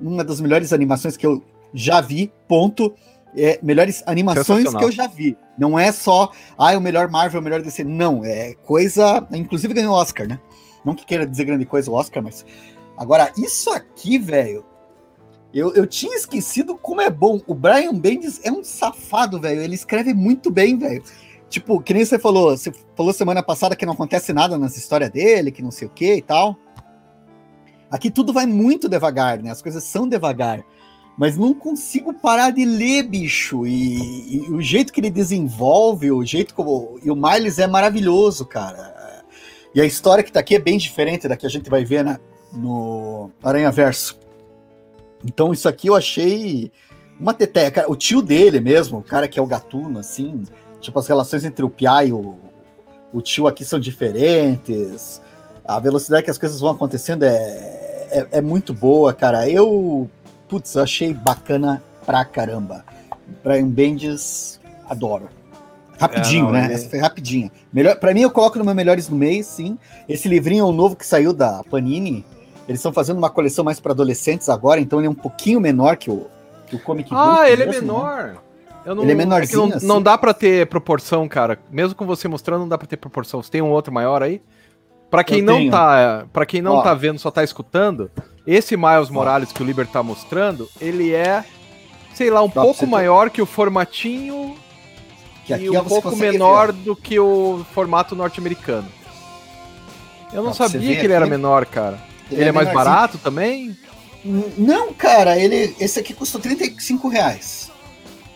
uma 0.00 0.24
das 0.24 0.40
melhores 0.40 0.72
animações 0.72 1.16
que 1.16 1.26
eu 1.26 1.42
já 1.72 2.00
vi. 2.00 2.32
Ponto. 2.46 2.94
É, 3.36 3.58
melhores 3.62 4.02
animações 4.06 4.74
que 4.74 4.84
eu 4.84 4.90
já 4.90 5.06
vi. 5.06 5.36
Não 5.58 5.78
é 5.78 5.92
só, 5.92 6.32
ah, 6.58 6.72
é 6.72 6.78
o 6.78 6.80
melhor 6.80 7.08
Marvel, 7.08 7.40
o 7.40 7.44
melhor 7.44 7.60
DC. 7.60 7.84
Não, 7.84 8.24
é 8.24 8.54
coisa. 8.54 9.26
Inclusive 9.32 9.74
ganhou 9.74 9.94
Oscar, 9.94 10.26
né? 10.26 10.40
Não 10.84 10.94
que 10.94 11.04
queira 11.04 11.26
dizer 11.26 11.44
grande 11.44 11.66
coisa 11.66 11.90
o 11.90 11.94
Oscar, 11.94 12.22
mas. 12.22 12.44
Agora, 12.96 13.30
isso 13.36 13.70
aqui, 13.70 14.18
velho, 14.18 14.64
eu, 15.52 15.72
eu 15.74 15.86
tinha 15.86 16.16
esquecido 16.16 16.76
como 16.76 17.00
é 17.00 17.10
bom. 17.10 17.40
O 17.46 17.54
Brian 17.54 17.94
Bendis 17.94 18.40
é 18.44 18.50
um 18.50 18.62
safado, 18.62 19.40
velho. 19.40 19.62
Ele 19.62 19.74
escreve 19.74 20.12
muito 20.14 20.50
bem, 20.50 20.78
velho. 20.78 21.02
Tipo, 21.48 21.80
que 21.80 21.94
nem 21.94 22.04
você 22.04 22.18
falou, 22.18 22.56
você 22.56 22.72
falou 22.94 23.12
semana 23.12 23.42
passada 23.42 23.74
que 23.74 23.86
não 23.86 23.94
acontece 23.94 24.32
nada 24.32 24.58
nas 24.58 24.76
histórias 24.76 25.10
dele, 25.10 25.50
que 25.50 25.62
não 25.62 25.70
sei 25.70 25.88
o 25.88 25.90
que 25.90 26.16
e 26.16 26.22
tal. 26.22 26.56
Aqui 27.90 28.10
tudo 28.10 28.32
vai 28.32 28.46
muito 28.46 28.88
devagar, 28.88 29.42
né? 29.42 29.50
As 29.50 29.62
coisas 29.62 29.82
são 29.84 30.08
devagar. 30.08 30.64
Mas 31.16 31.36
não 31.36 31.52
consigo 31.52 32.14
parar 32.14 32.50
de 32.50 32.64
ler, 32.64 33.02
bicho. 33.02 33.66
E, 33.66 34.36
e 34.36 34.50
o 34.50 34.60
jeito 34.60 34.92
que 34.92 35.00
ele 35.00 35.10
desenvolve, 35.10 36.12
o 36.12 36.24
jeito 36.24 36.54
como. 36.54 37.00
E 37.02 37.10
o 37.10 37.16
Miles 37.16 37.58
é 37.58 37.66
maravilhoso, 37.66 38.46
cara. 38.46 39.24
E 39.74 39.80
a 39.80 39.84
história 39.84 40.22
que 40.22 40.32
tá 40.32 40.40
aqui 40.40 40.54
é 40.54 40.58
bem 40.58 40.78
diferente 40.78 41.26
da 41.26 41.36
que 41.36 41.46
a 41.46 41.50
gente 41.50 41.68
vai 41.68 41.84
ver 41.84 42.04
né, 42.04 42.18
no 42.52 43.30
Aranha 43.42 43.70
Verso. 43.70 44.18
Então 45.24 45.52
isso 45.52 45.68
aqui 45.68 45.88
eu 45.88 45.96
achei 45.96 46.70
uma 47.18 47.34
teteia. 47.34 47.72
O 47.88 47.96
tio 47.96 48.22
dele 48.22 48.60
mesmo, 48.60 48.98
o 48.98 49.02
cara 49.02 49.28
que 49.28 49.38
é 49.38 49.42
o 49.42 49.46
gatuno, 49.46 49.98
assim, 49.98 50.44
tipo, 50.80 50.98
as 50.98 51.06
relações 51.06 51.44
entre 51.44 51.64
o 51.64 51.70
Pia 51.70 52.04
e 52.04 52.12
o, 52.12 52.36
o 53.12 53.20
tio 53.20 53.46
aqui 53.46 53.64
são 53.64 53.78
diferentes. 53.78 55.20
A 55.64 55.78
velocidade 55.78 56.22
que 56.22 56.30
as 56.30 56.38
coisas 56.38 56.60
vão 56.60 56.70
acontecendo 56.70 57.24
é, 57.24 57.77
é, 58.10 58.26
é 58.32 58.40
muito 58.40 58.72
boa, 58.72 59.12
cara. 59.12 59.48
Eu, 59.48 60.08
putz, 60.48 60.76
achei 60.76 61.12
bacana 61.12 61.82
pra 62.04 62.24
caramba. 62.24 62.84
Brian 63.44 63.68
Bendis, 63.68 64.60
adoro. 64.88 65.28
Rapidinho, 65.98 66.44
não, 66.44 66.52
né? 66.52 66.64
Ele... 66.66 66.74
Essa 66.74 66.88
foi 66.88 66.98
rapidinha. 66.98 67.50
Melhor, 67.72 67.96
pra 67.96 68.14
mim, 68.14 68.20
eu 68.20 68.30
coloco 68.30 68.58
no 68.58 68.64
meu 68.64 68.74
Melhores 68.74 69.08
no 69.08 69.16
Mês, 69.16 69.46
sim. 69.46 69.76
Esse 70.08 70.28
livrinho 70.28 70.62
é 70.62 70.68
o 70.68 70.72
novo 70.72 70.94
que 70.94 71.04
saiu 71.04 71.32
da 71.32 71.62
Panini. 71.64 72.24
Eles 72.68 72.78
estão 72.78 72.92
fazendo 72.92 73.18
uma 73.18 73.30
coleção 73.30 73.64
mais 73.64 73.80
para 73.80 73.92
adolescentes 73.92 74.48
agora, 74.48 74.80
então 74.80 75.00
ele 75.00 75.08
é 75.08 75.10
um 75.10 75.14
pouquinho 75.14 75.60
menor 75.60 75.96
que 75.96 76.10
o, 76.10 76.26
que 76.66 76.76
o 76.76 76.78
Comic 76.78 77.10
Book. 77.10 77.20
Ah, 77.20 77.50
ele 77.50 77.62
é 77.62 77.66
mesmo, 77.66 77.78
é 77.78 77.80
menor. 77.80 78.26
Né? 78.26 78.94
Não, 78.94 79.02
ele 79.02 79.12
é 79.12 79.14
menorzinho. 79.14 79.64
É 79.64 79.66
não, 79.68 79.76
assim. 79.76 79.86
não, 79.86 80.02
dá 80.02 80.16
para 80.16 80.32
ter 80.32 80.66
proporção, 80.66 81.26
cara. 81.28 81.58
Mesmo 81.70 81.94
com 81.94 82.06
você 82.06 82.28
mostrando, 82.28 82.60
não 82.60 82.68
dá 82.68 82.78
para 82.78 82.86
ter 82.86 82.96
proporção. 82.96 83.42
Você 83.42 83.50
tem 83.50 83.62
um 83.62 83.70
outro 83.70 83.92
maior 83.92 84.22
aí? 84.22 84.40
Pra 85.10 85.24
quem 85.24 85.40
não 85.42 85.56
tenho. 85.56 85.70
tá, 85.70 86.26
para 86.32 86.44
quem 86.46 86.60
não 86.60 86.74
Ó. 86.76 86.82
tá 86.82 86.92
vendo, 86.94 87.18
só 87.18 87.30
tá 87.30 87.42
escutando, 87.42 88.10
esse 88.46 88.76
Miles 88.76 89.08
Morales 89.10 89.52
que 89.52 89.62
o 89.62 89.66
Liber 89.66 89.86
tá 89.86 90.02
mostrando, 90.02 90.68
ele 90.80 91.14
é, 91.14 91.44
sei 92.14 92.28
lá, 92.30 92.42
um 92.42 92.50
pra 92.50 92.62
pouco 92.62 92.78
você 92.78 92.84
ter- 92.84 92.90
maior 92.90 93.30
que 93.30 93.40
o 93.40 93.46
formatinho 93.46 94.54
Que 95.46 95.54
aqui 95.54 95.64
e 95.64 95.76
ó, 95.76 95.80
um 95.80 95.84
pouco 95.84 96.14
menor 96.14 96.72
ver, 96.72 96.82
do 96.82 96.94
que 96.94 97.18
o 97.18 97.64
formato 97.74 98.14
norte-americano. 98.14 98.86
Eu 100.30 100.42
não 100.42 100.50
Dá 100.50 100.56
pra 100.56 100.68
sabia 100.68 100.94
que 100.96 101.06
ele 101.06 101.14
era 101.14 101.26
menor, 101.26 101.64
cara. 101.64 101.98
ó. 102.30 102.34
Ele, 102.34 102.44
é, 102.44 102.52
mais 102.52 102.68
menorzinho. 102.68 102.74
barato 102.94 103.16
também? 103.18 103.74
Não, 104.22 104.92
cara, 104.92 105.38
ele, 105.38 105.74
esse 105.80 105.98
aqui 105.98 106.12
custou 106.12 106.38
35 106.38 107.08
reais. 107.08 107.67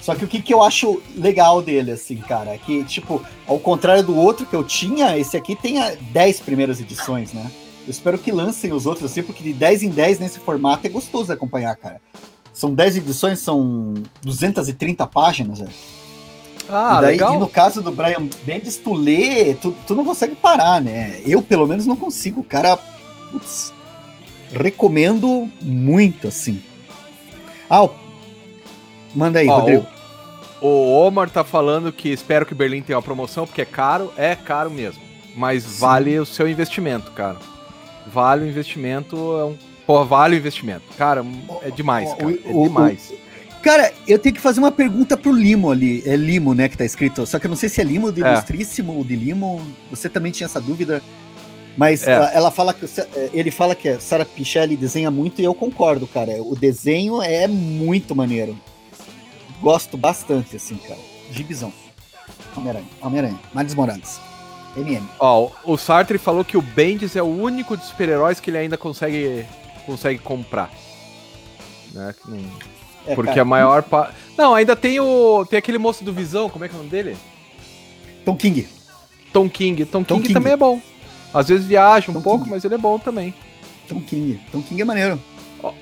Só 0.03 0.15
que 0.17 0.25
o 0.25 0.29
que, 0.29 0.43
que 0.43 0.53
eu 0.53 0.61
acho 0.63 1.01
legal 1.17 1.63
dele, 1.63 1.93
assim, 1.93 2.17
cara, 2.17 2.51
é 2.55 2.59
que, 2.59 2.83
tipo, 2.85 3.23
ao 3.47 3.59
contrário 3.59 4.03
do 4.03 4.17
outro 4.17 4.45
que 4.45 4.55
eu 4.55 4.65
tinha, 4.65 5.17
esse 5.17 5.37
aqui 5.37 5.55
tem 5.55 5.81
a 5.81 5.95
10 6.11 6.41
primeiras 6.41 6.81
edições, 6.81 7.33
né? 7.33 7.51
Eu 7.87 7.91
espero 7.91 8.19
que 8.19 8.31
lancem 8.33 8.73
os 8.73 8.85
outros 8.85 9.11
assim, 9.11 9.23
porque 9.23 9.43
de 9.45 9.53
10 9.53 9.85
em 9.85 9.91
10 9.91 10.19
nesse 10.19 10.41
formato 10.41 10.85
é 10.87 10.91
gostoso 10.91 11.27
de 11.27 11.33
acompanhar, 11.33 11.75
cara. 11.77 12.01
São 12.53 12.75
10 12.75 12.97
edições, 12.99 13.39
são 13.39 13.95
230 14.23 15.07
páginas, 15.07 15.61
velho. 15.61 15.71
Ah, 16.69 16.97
e, 16.99 17.01
daí, 17.03 17.11
legal. 17.13 17.35
e 17.35 17.39
no 17.39 17.49
caso 17.49 17.81
do 17.81 17.91
Brian 17.93 18.29
Bendis, 18.45 18.77
tu 18.77 18.93
lê, 18.95 19.55
tu, 19.55 19.75
tu 19.87 19.95
não 19.95 20.05
consegue 20.05 20.35
parar, 20.35 20.81
né? 20.81 21.21
Eu, 21.25 21.43
pelo 21.43 21.67
menos, 21.67 21.87
não 21.87 21.97
consigo. 21.97 22.43
Cara, 22.45 22.77
putz, 23.31 23.73
recomendo 24.53 25.49
muito, 25.61 26.29
assim. 26.29 26.63
Ah, 27.69 27.85
o- 27.85 28.02
manda 29.15 29.39
aí, 29.39 29.49
Ó, 29.49 29.59
Rodrigo. 29.59 29.87
O, 30.61 30.67
o 30.69 31.07
Omar 31.07 31.29
tá 31.29 31.43
falando 31.43 31.93
que 31.93 32.09
espero 32.09 32.47
que 32.47 32.55
Berlim 32.55 32.83
tenha 32.83 32.97
uma 32.97 33.03
promoção, 33.03 33.47
porque 33.47 33.63
é 33.63 33.65
caro, 33.67 34.13
é 34.17 34.35
caro 34.37 34.71
mesmo. 34.71 35.03
Mas 35.35 35.65
Sim. 35.65 35.81
vale 35.81 36.19
o 36.19 36.27
seu 36.27 36.49
investimento, 36.49 37.11
cara. 37.13 37.39
Vale 38.07 38.45
o 38.45 38.49
investimento, 38.49 39.17
é 39.17 39.45
um. 39.45 39.57
Pô, 39.87 40.05
vale 40.05 40.37
o 40.37 40.39
investimento. 40.39 40.83
Cara, 40.97 41.25
é 41.63 41.71
demais, 41.71 42.13
cara. 42.15 42.31
É 42.31 42.53
demais. 42.53 43.13
Cara, 43.63 43.93
eu 44.09 44.19
tenho 44.19 44.35
que 44.35 44.41
fazer 44.41 44.59
uma 44.59 44.73
pergunta 44.73 45.17
pro 45.17 45.33
Limo 45.33 45.71
ali. 45.71 46.03
É 46.05 46.17
Limo, 46.17 46.53
né, 46.53 46.69
que 46.69 46.77
tá 46.77 46.85
escrito. 46.85 47.25
Só 47.27 47.39
que 47.39 47.47
eu 47.47 47.49
não 47.49 47.57
sei 47.57 47.69
se 47.69 47.81
é 47.81 47.85
Limo 47.85 48.11
de 48.13 48.23
É. 48.23 48.33
Ilustríssimo 48.33 48.97
ou 48.97 49.05
de 49.05 49.15
Limo. 49.15 49.63
Você 49.91 50.09
também 50.09 50.33
tinha 50.33 50.47
essa 50.47 50.61
dúvida. 50.61 51.01
Mas 51.77 52.07
É. 52.07 52.13
ela, 52.13 52.31
ela 52.33 52.51
fala 52.51 52.75
que 52.75 52.85
ele 53.33 53.51
fala 53.51 53.75
que 53.75 53.89
a 53.89 54.01
Sarah 54.01 54.25
Pichelli 54.25 54.77
desenha 54.77 55.11
muito 55.11 55.41
e 55.41 55.45
eu 55.45 55.55
concordo, 55.55 56.07
cara. 56.07 56.43
O 56.43 56.55
desenho 56.57 57.23
é 57.23 57.47
muito 57.47 58.15
maneiro. 58.15 58.59
Gosto 59.63 59.97
bastante, 59.97 60.57
assim, 60.57 60.77
cara. 60.77 60.99
Gibizão. 61.31 61.73
Homem-Aranha. 62.57 62.85
Homem-Aranha. 63.01 63.41
Miles 63.55 63.75
Morales. 63.75 64.21
MM. 64.77 65.07
Ó, 65.21 65.51
o 65.65 65.77
Sartre 65.77 66.19
falou 66.19 66.45
que 66.45 66.57
o 66.57 66.63
Bendis 66.63 67.15
é 67.15 67.23
o 67.23 67.27
único 67.27 67.77
dos 67.77 67.87
super-heróis 67.87 68.41
que 68.41 68.51
ele 68.51 68.59
ainda 68.59 68.77
consegue, 68.77 69.47
consegue 69.87 70.19
comprar. 70.19 70.71
Né? 71.93 72.15
É, 73.07 73.15
Porque 73.15 73.31
cara, 73.31 73.43
a 73.43 73.45
maior 73.45 73.83
parte. 73.83 74.15
Não, 74.37 74.55
ainda 74.55 74.75
tem 74.75 74.99
o. 74.99 75.45
Tem 75.47 75.59
aquele 75.59 75.79
moço 75.79 76.03
do 76.05 76.13
Visão, 76.13 76.49
como 76.49 76.65
é 76.65 76.69
que 76.69 76.75
é 76.75 76.77
o 76.77 76.79
nome 76.79 76.91
dele? 76.91 77.17
Tom 78.25 78.37
King. 78.37 78.69
Tom 79.33 79.49
King. 79.49 79.85
Tom, 79.85 80.03
Tom 80.03 80.17
King, 80.17 80.29
King. 80.29 80.35
também 80.35 80.53
é 80.55 80.57
bom. 80.57 80.81
Às 81.35 81.49
vezes 81.49 81.67
viaja 81.67 82.11
um 82.11 82.15
Tom 82.15 82.23
pouco, 82.23 82.45
King. 82.45 82.51
mas 82.51 82.65
ele 82.65 82.75
é 82.75 82.79
bom 82.79 82.99
também. 82.99 83.35
Tom 83.89 84.01
King. 84.01 84.41
Tom 84.51 84.63
King 84.63 84.83
é 84.83 84.85
maneiro. 84.85 85.21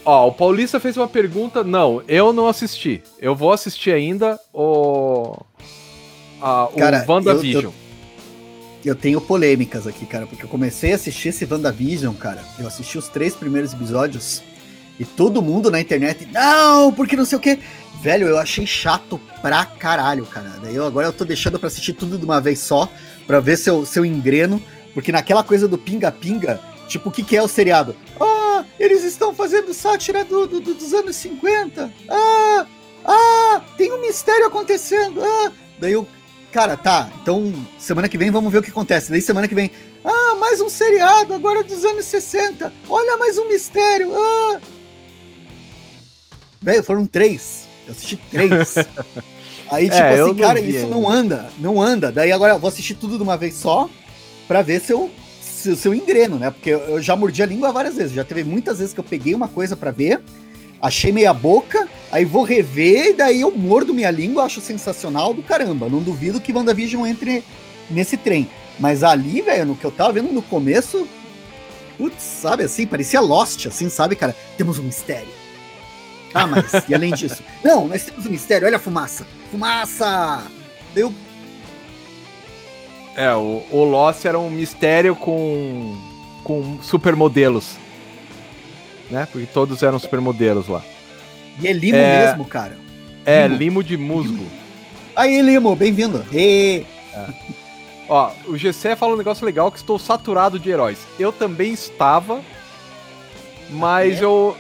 Ó, 0.05 0.29
o 0.29 0.33
Paulista 0.33 0.79
fez 0.79 0.97
uma 0.97 1.09
pergunta. 1.09 1.65
Não, 1.65 2.03
eu 2.07 2.33
não 2.33 2.47
assisti. 2.49 3.03
Eu 3.19 3.35
vou 3.35 3.53
assistir 3.53 3.93
ainda 3.93 4.39
o. 4.53 5.37
A, 6.41 6.69
Cara, 6.77 7.05
o 7.07 7.11
WandaVision. 7.13 7.65
eu- 7.65 7.75
Eu 8.83 8.95
tenho 8.95 9.21
polêmicas 9.21 9.87
aqui, 9.87 10.07
cara, 10.07 10.27
porque 10.27 10.43
eu 10.45 10.49
comecei 10.49 10.93
a 10.93 10.95
assistir 10.95 11.29
esse 11.29 11.45
WandaVision, 11.45 12.15
cara. 12.15 12.43
Eu 12.59 12.67
assisti 12.67 12.97
os 12.97 13.09
três 13.09 13.35
primeiros 13.35 13.75
episódios 13.75 14.43
e 14.99 15.05
todo 15.05 15.43
mundo 15.43 15.71
na 15.71 15.79
internet, 15.81 16.27
não, 16.33 16.91
porque 16.93 17.15
não 17.15 17.27
sei 17.27 17.37
o 17.37 17.41
quê. 17.41 17.59
Velho, 18.03 18.27
eu 18.27 18.39
achei 18.39 18.67
chato 18.67 19.21
pra 19.43 19.67
caralho, 19.67 20.25
cara. 20.25 20.55
Daí 20.63 20.75
eu, 20.75 20.87
agora 20.87 21.07
eu 21.09 21.13
tô 21.13 21.27
deixando 21.27 21.59
pra 21.59 21.67
assistir 21.67 21.93
tudo 21.93 22.17
de 22.17 22.25
uma 22.25 22.41
vez 22.41 22.59
só, 22.61 22.89
pra 23.27 23.39
ver 23.39 23.59
se 23.59 23.69
eu, 23.69 23.85
se 23.85 23.99
eu 23.99 24.05
engreno, 24.07 24.63
porque 24.95 25.13
naquela 25.13 25.45
coisa 25.45 25.69
do 25.69 25.77
pinga-pinga, 25.77 26.59
tipo, 26.89 27.11
o 27.11 27.13
que, 27.13 27.23
que 27.23 27.37
é 27.37 27.43
o 27.43 27.49
seriado? 27.49 27.95
Ah, 28.19 28.30
eles 28.79 29.03
estão 29.05 29.35
fazendo 29.35 29.73
sátira 29.75 30.25
do, 30.25 30.47
do- 30.47 30.61
do- 30.61 30.75
dos 30.75 30.93
anos 30.95 31.17
50. 31.17 31.93
Ah, 32.09 32.67
ah, 33.05 33.61
tem 33.77 33.93
um 33.93 34.01
mistério 34.01 34.47
acontecendo. 34.47 35.23
Ah, 35.25 35.53
daí 35.79 35.93
eu, 35.93 36.07
cara, 36.53 36.77
tá, 36.77 37.11
então 37.23 37.53
semana 37.79 38.09
que 38.09 38.19
vem 38.19 38.31
vamos 38.31 38.53
ver 38.53 38.59
o 38.59 38.63
que 38.63 38.71
acontece. 38.71 39.11
Daí 39.11 39.21
semana 39.23 39.47
que 39.49 39.55
vem, 39.55 39.71
ah, 40.05 40.35
mais 40.37 40.61
um 40.61 40.69
seriado 40.69 41.35
agora 41.35 41.63
dos 41.63 41.85
anos 41.85 42.05
60. 42.07 42.73
Olha 42.89 43.17
mais 43.17 43.37
um 43.39 43.49
mistério. 43.49 44.13
Ah. 44.15 44.61
Velho, 46.63 46.83
foram 46.85 47.07
três. 47.07 47.67
Eu 47.87 47.93
assisti 47.93 48.17
três. 48.31 48.75
Aí, 49.71 49.85
tipo 49.89 49.97
É, 50.03 50.21
assim, 50.21 50.35
cara, 50.35 50.61
vi 50.61 50.77
isso 50.77 50.87
não 50.89 51.09
anda, 51.09 51.49
não 51.59 51.81
anda. 51.81 52.11
Daí 52.11 52.33
agora 52.33 52.55
eu 52.55 52.59
vou 52.59 52.67
assistir 52.69 52.95
tudo 52.95 53.17
de 53.17 53.23
uma 53.23 53.37
vez 53.37 53.55
só, 53.55 53.89
pra 54.49 54.63
ver 54.63 54.81
se 54.81 54.93
eu, 54.93 55.09
se, 55.61 55.77
se 55.77 55.87
eu 55.87 55.95
engreno, 55.95 56.39
né? 56.39 56.51
Porque 56.51 56.71
eu, 56.71 57.01
já 57.01 57.15
mordi 57.15 57.43
a 57.43 57.47
língua 57.47 57.73
várias 57.73 57.97
vezes. 57.97 58.13
Já 58.13 58.25
teve 58.25 58.45
muitas 58.45 58.79
vezes 58.79 58.95
que 58.95 59.01
eu 59.01 59.05
peguei 59.05 59.35
uma 59.35 59.49
coisa 59.49 59.77
pra 59.77 59.91
ver, 59.91 60.21
achei 60.81 61.13
meia 61.13 61.33
boca, 61.33 61.89
aí 62.11 62.25
vou 62.25 62.43
rever, 62.43 63.09
e 63.09 63.13
daí 63.13 63.41
eu 63.41 63.51
mordo 63.51 63.95
minha 63.95 64.11
língua, 64.11 64.45
acho 64.45 64.61
sensacional 64.61 65.35
do 65.35 65.43
caramba. 65.43 65.89
Não 65.89 66.03
duvido 66.03 66.41
que 66.41 66.53
WandaVision 66.53 67.07
entre 67.07 67.45
nesse 67.91 68.17
trem. 68.17 68.49
Mas 68.79 69.03
ali, 69.05 69.43
velho, 69.43 69.67
no 69.67 69.77
que 69.77 69.85
eu 69.85 69.91
tava 69.91 70.15
vendo 70.15 70.33
no 70.33 70.43
começo, 70.43 71.07
putz, 71.99 72.23
sabe 72.23 72.65
assim, 72.65 72.87
parecia 72.87 73.21
Lost, 73.21 73.67
assim, 73.67 73.91
sabe, 73.91 74.17
cara? 74.17 74.35
Temos 74.57 74.79
um 74.79 74.85
mistério. 74.85 75.29
Ah, 76.33 76.47
mas, 76.47 76.73
e 76.89 76.95
além 76.95 77.13
disso? 77.13 77.43
Não, 77.63 77.87
nós 77.87 78.05
temos 78.05 78.25
um 78.25 78.31
mistério, 78.31 78.67
olha 78.67 78.77
a 78.77 78.81
fumaça. 78.81 79.27
Fumaça! 79.51 80.45
Deu. 80.95 81.13
É, 83.17 83.33
o, 83.35 83.63
o 83.71 83.85
Lost 83.85 84.25
era 84.25 84.39
um 84.39 84.51
mistério 84.51 85.15
com. 85.17 85.97
com 86.45 86.79
supermodelos. 86.83 87.77
Né? 89.11 89.27
Porque 89.31 89.47
todos 89.47 89.83
eram 89.83 89.99
supermodelos 89.99 90.69
lá. 90.69 90.83
E 91.61 91.67
é 91.67 91.73
Limo 91.73 91.99
É. 91.99 92.27
mesmo, 92.27 92.45
cara. 92.45 92.79
É, 93.27 93.43
Limo. 93.47 93.59
limo 93.59 93.85
de 93.85 93.97
musgo. 93.97 94.45
Aí, 95.15 95.43
Limo, 95.43 95.75
bem-vindo. 95.77 96.25
Ê, 96.33 96.85
Ó, 98.09 98.31
o 98.47 98.57
GC 98.57 98.97
fala 98.97 99.15
um 99.15 99.17
negócio 99.17 99.45
legal 99.45 99.71
que 99.71 99.79
estou 99.79 99.99
saturado 99.99 100.59
de 100.59 100.71
heróis. 100.71 100.99
Eu 101.19 101.31
também 101.33 101.73
estava, 101.73 102.41
mas 103.71 104.21
É? 104.21 104.25
eu. 104.25 104.57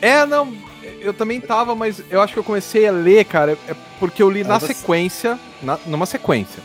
É, 0.00 0.26
não. 0.26 0.52
Eu 1.00 1.14
também 1.14 1.40
tava, 1.40 1.74
mas 1.74 2.02
eu 2.10 2.20
acho 2.20 2.32
que 2.32 2.38
eu 2.38 2.44
comecei 2.44 2.86
a 2.86 2.90
ler, 2.92 3.24
cara, 3.24 3.56
é 3.68 3.74
porque 4.00 4.22
eu 4.22 4.30
li 4.30 4.42
Ah, 4.42 4.48
na 4.48 4.58
você- 4.60 4.74
sequência. 4.74 5.38
Na, 5.62 5.78
numa 5.86 6.06
sequência. 6.06 6.62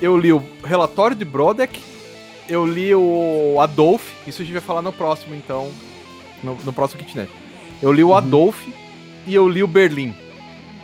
Eu 0.00 0.16
li 0.16 0.32
o 0.32 0.42
relatório 0.64 1.14
de 1.16 1.24
Brodeck, 1.24 1.80
eu 2.48 2.66
li 2.66 2.94
o 2.94 3.60
Adolf, 3.60 4.02
isso 4.26 4.40
a 4.42 4.44
gente 4.44 4.54
vai 4.54 4.62
falar 4.62 4.82
no 4.82 4.92
próximo, 4.92 5.34
então. 5.34 5.70
No, 6.42 6.54
no 6.56 6.72
próximo 6.72 7.02
kitnet. 7.02 7.30
Eu 7.82 7.92
li 7.92 8.02
o 8.02 8.08
Uhum. 8.08 8.16
Adolf 8.16 8.66
e 9.26 9.34
eu 9.34 9.46
li 9.48 9.62
o 9.62 9.66
Berlim. 9.68 10.14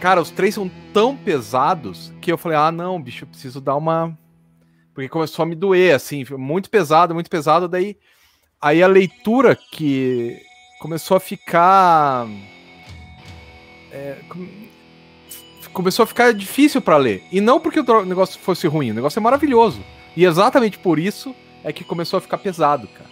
Cara, 0.00 0.20
os 0.20 0.30
três 0.30 0.54
são 0.54 0.70
tão 0.92 1.16
pesados 1.16 2.12
que 2.20 2.30
eu 2.30 2.37
falei, 2.37 2.58
ah, 2.58 2.70
não, 2.70 3.00
bicho, 3.00 3.25
eu 3.25 3.28
preciso 3.28 3.61
dar 3.61 3.76
uma. 3.76 4.16
Porque 4.94 5.08
começou 5.08 5.42
a 5.42 5.46
me 5.46 5.54
doer, 5.54 5.94
assim, 5.94 6.25
muito 6.32 6.68
pesado, 6.68 7.14
muito 7.14 7.30
pesado. 7.30 7.66
Daí, 7.68 7.96
aí 8.61 8.82
a 8.82 8.87
leitura 8.87 9.56
que 9.56 10.38
começou 10.78 11.16
a 11.16 11.20
ficar. 11.20 12.26
é, 13.90 14.18
começou 15.76 16.04
a 16.04 16.06
ficar 16.06 16.33
difícil 16.33 16.80
pra 16.80 16.97
ler. 16.97 17.23
E 17.30 17.38
não 17.38 17.61
porque 17.61 17.80
o 17.80 18.04
negócio 18.06 18.40
fosse 18.40 18.66
ruim, 18.66 18.92
o 18.92 18.95
negócio 18.95 19.18
é 19.18 19.23
maravilhoso. 19.23 19.85
E 20.16 20.25
exatamente 20.25 20.78
por 20.78 20.99
isso 20.99 21.37
é 21.62 21.71
que 21.71 21.85
começou 21.85 22.16
a 22.16 22.21
ficar 22.23 22.38
pesado, 22.38 22.88
cara. 22.88 23.11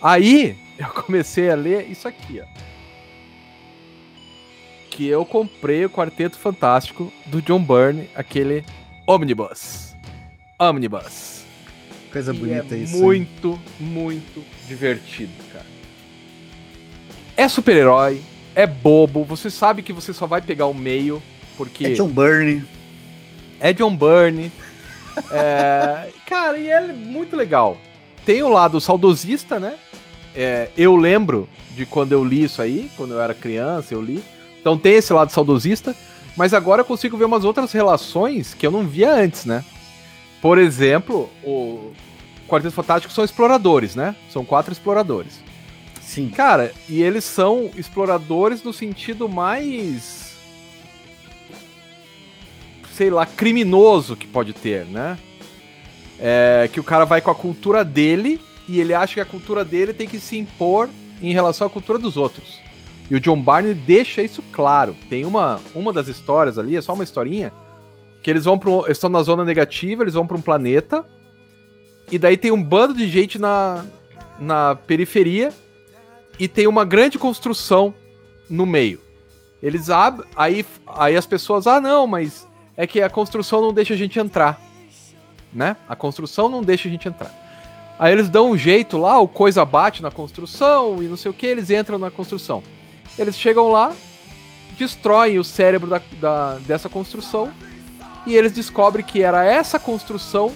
Aí 0.00 0.56
eu 0.78 0.88
comecei 0.88 1.50
a 1.50 1.54
ler 1.54 1.90
isso 1.90 2.08
aqui, 2.08 2.40
ó. 2.40 2.46
Que 4.90 5.06
eu 5.06 5.26
comprei 5.26 5.84
o 5.84 5.90
Quarteto 5.90 6.38
Fantástico 6.38 7.12
do 7.26 7.42
John 7.42 7.62
Byrne, 7.62 8.08
aquele 8.14 8.64
Omnibus. 9.06 9.94
Omnibus. 10.58 11.44
coisa 12.10 12.32
E 12.32 12.38
bonita 12.38 12.74
é 12.74 12.78
isso. 12.78 12.96
hein? 12.96 13.02
muito, 13.02 13.60
muito 13.78 14.42
divertido, 14.66 15.34
cara. 15.52 15.66
É 17.36 17.46
super-herói, 17.46 18.22
é 18.54 18.66
bobo, 18.66 19.22
você 19.22 19.50
sabe 19.50 19.82
que 19.82 19.92
você 19.92 20.14
só 20.14 20.26
vai 20.26 20.40
pegar 20.40 20.64
o 20.64 20.72
meio, 20.72 21.22
porque 21.56 21.86
É 21.86 21.90
John 21.94 22.08
Byrne. 22.08 22.64
é 23.60 23.72
John 23.72 23.96
Byrne. 23.96 24.50
É, 25.30 26.08
cara, 26.26 26.58
e 26.58 26.68
é 26.68 26.80
muito 26.92 27.36
legal. 27.36 27.76
Tem 28.24 28.42
o 28.42 28.48
lado 28.48 28.80
saudosista, 28.80 29.58
né? 29.58 29.74
É, 30.34 30.68
eu 30.76 30.94
lembro 30.96 31.48
de 31.74 31.86
quando 31.86 32.12
eu 32.12 32.22
li 32.24 32.44
isso 32.44 32.60
aí, 32.60 32.90
quando 32.96 33.14
eu 33.14 33.20
era 33.20 33.32
criança, 33.34 33.94
eu 33.94 34.02
li. 34.02 34.22
Então 34.60 34.76
tem 34.76 34.94
esse 34.94 35.12
lado 35.12 35.30
saudosista, 35.32 35.94
mas 36.36 36.52
agora 36.52 36.82
eu 36.82 36.84
consigo 36.84 37.16
ver 37.16 37.24
umas 37.24 37.44
outras 37.44 37.72
relações 37.72 38.52
que 38.52 38.66
eu 38.66 38.70
não 38.70 38.86
via 38.86 39.10
antes, 39.12 39.44
né? 39.44 39.64
Por 40.42 40.58
exemplo, 40.58 41.30
o... 41.42 41.92
Quarteto 42.46 42.74
Fantástico 42.74 43.12
são 43.12 43.24
exploradores, 43.24 43.96
né? 43.96 44.14
São 44.30 44.44
quatro 44.44 44.72
exploradores. 44.72 45.40
Sim. 46.00 46.28
Cara, 46.28 46.72
e 46.88 47.02
eles 47.02 47.24
são 47.24 47.70
exploradores 47.76 48.62
no 48.62 48.72
sentido 48.72 49.28
mais. 49.28 50.25
Sei 52.96 53.10
lá, 53.10 53.26
criminoso 53.26 54.16
que 54.16 54.26
pode 54.26 54.54
ter, 54.54 54.86
né? 54.86 55.18
É, 56.18 56.68
que 56.72 56.80
o 56.80 56.84
cara 56.84 57.04
vai 57.04 57.20
com 57.20 57.30
a 57.30 57.34
cultura 57.34 57.84
dele 57.84 58.40
e 58.66 58.80
ele 58.80 58.94
acha 58.94 59.14
que 59.14 59.20
a 59.20 59.24
cultura 59.26 59.62
dele 59.62 59.92
tem 59.92 60.08
que 60.08 60.18
se 60.18 60.38
impor 60.38 60.88
em 61.20 61.32
relação 61.32 61.66
à 61.66 61.70
cultura 61.70 61.98
dos 61.98 62.16
outros. 62.16 62.58
E 63.10 63.14
o 63.14 63.20
John 63.20 63.40
Barney 63.40 63.74
deixa 63.74 64.22
isso 64.22 64.42
claro. 64.50 64.96
Tem 65.10 65.26
uma, 65.26 65.60
uma 65.74 65.92
das 65.92 66.08
histórias 66.08 66.58
ali, 66.58 66.74
é 66.74 66.80
só 66.80 66.94
uma 66.94 67.04
historinha, 67.04 67.52
que 68.22 68.30
eles 68.30 68.44
vão 68.44 68.58
eles 68.84 68.96
estão 68.96 69.10
na 69.10 69.22
zona 69.22 69.44
negativa, 69.44 70.02
eles 70.02 70.14
vão 70.14 70.26
para 70.26 70.36
um 70.36 70.40
planeta, 70.40 71.04
e 72.10 72.18
daí 72.18 72.38
tem 72.38 72.50
um 72.50 72.62
bando 72.62 72.94
de 72.94 73.06
gente 73.08 73.38
na, 73.38 73.84
na 74.38 74.74
periferia, 74.74 75.52
e 76.38 76.48
tem 76.48 76.66
uma 76.66 76.84
grande 76.84 77.18
construção 77.18 77.94
no 78.48 78.64
meio. 78.64 79.00
Eles 79.62 79.90
abrem, 79.90 80.26
aí, 80.34 80.64
aí 80.86 81.14
as 81.14 81.26
pessoas, 81.26 81.66
ah 81.66 81.80
não, 81.80 82.06
mas 82.06 82.46
é 82.76 82.86
que 82.86 83.00
a 83.00 83.08
construção 83.08 83.60
não 83.60 83.72
deixa 83.72 83.94
a 83.94 83.96
gente 83.96 84.18
entrar. 84.18 84.60
Né? 85.52 85.76
A 85.88 85.96
construção 85.96 86.48
não 86.48 86.62
deixa 86.62 86.88
a 86.88 86.90
gente 86.90 87.08
entrar. 87.08 87.32
Aí 87.98 88.12
eles 88.12 88.28
dão 88.28 88.50
um 88.50 88.58
jeito 88.58 88.98
lá, 88.98 89.18
o 89.18 89.26
coisa 89.26 89.64
bate 89.64 90.02
na 90.02 90.10
construção 90.10 91.02
e 91.02 91.06
não 91.06 91.16
sei 91.16 91.30
o 91.30 91.34
que, 91.34 91.46
eles 91.46 91.70
entram 91.70 91.98
na 91.98 92.10
construção. 92.10 92.62
Eles 93.18 93.36
chegam 93.36 93.70
lá, 93.70 93.94
destroem 94.76 95.38
o 95.38 95.44
cérebro 95.44 95.88
da, 95.88 96.02
da, 96.20 96.54
dessa 96.58 96.88
construção 96.90 97.50
e 98.26 98.34
eles 98.34 98.52
descobrem 98.52 99.04
que 99.04 99.22
era 99.22 99.44
essa 99.44 99.78
construção 99.78 100.52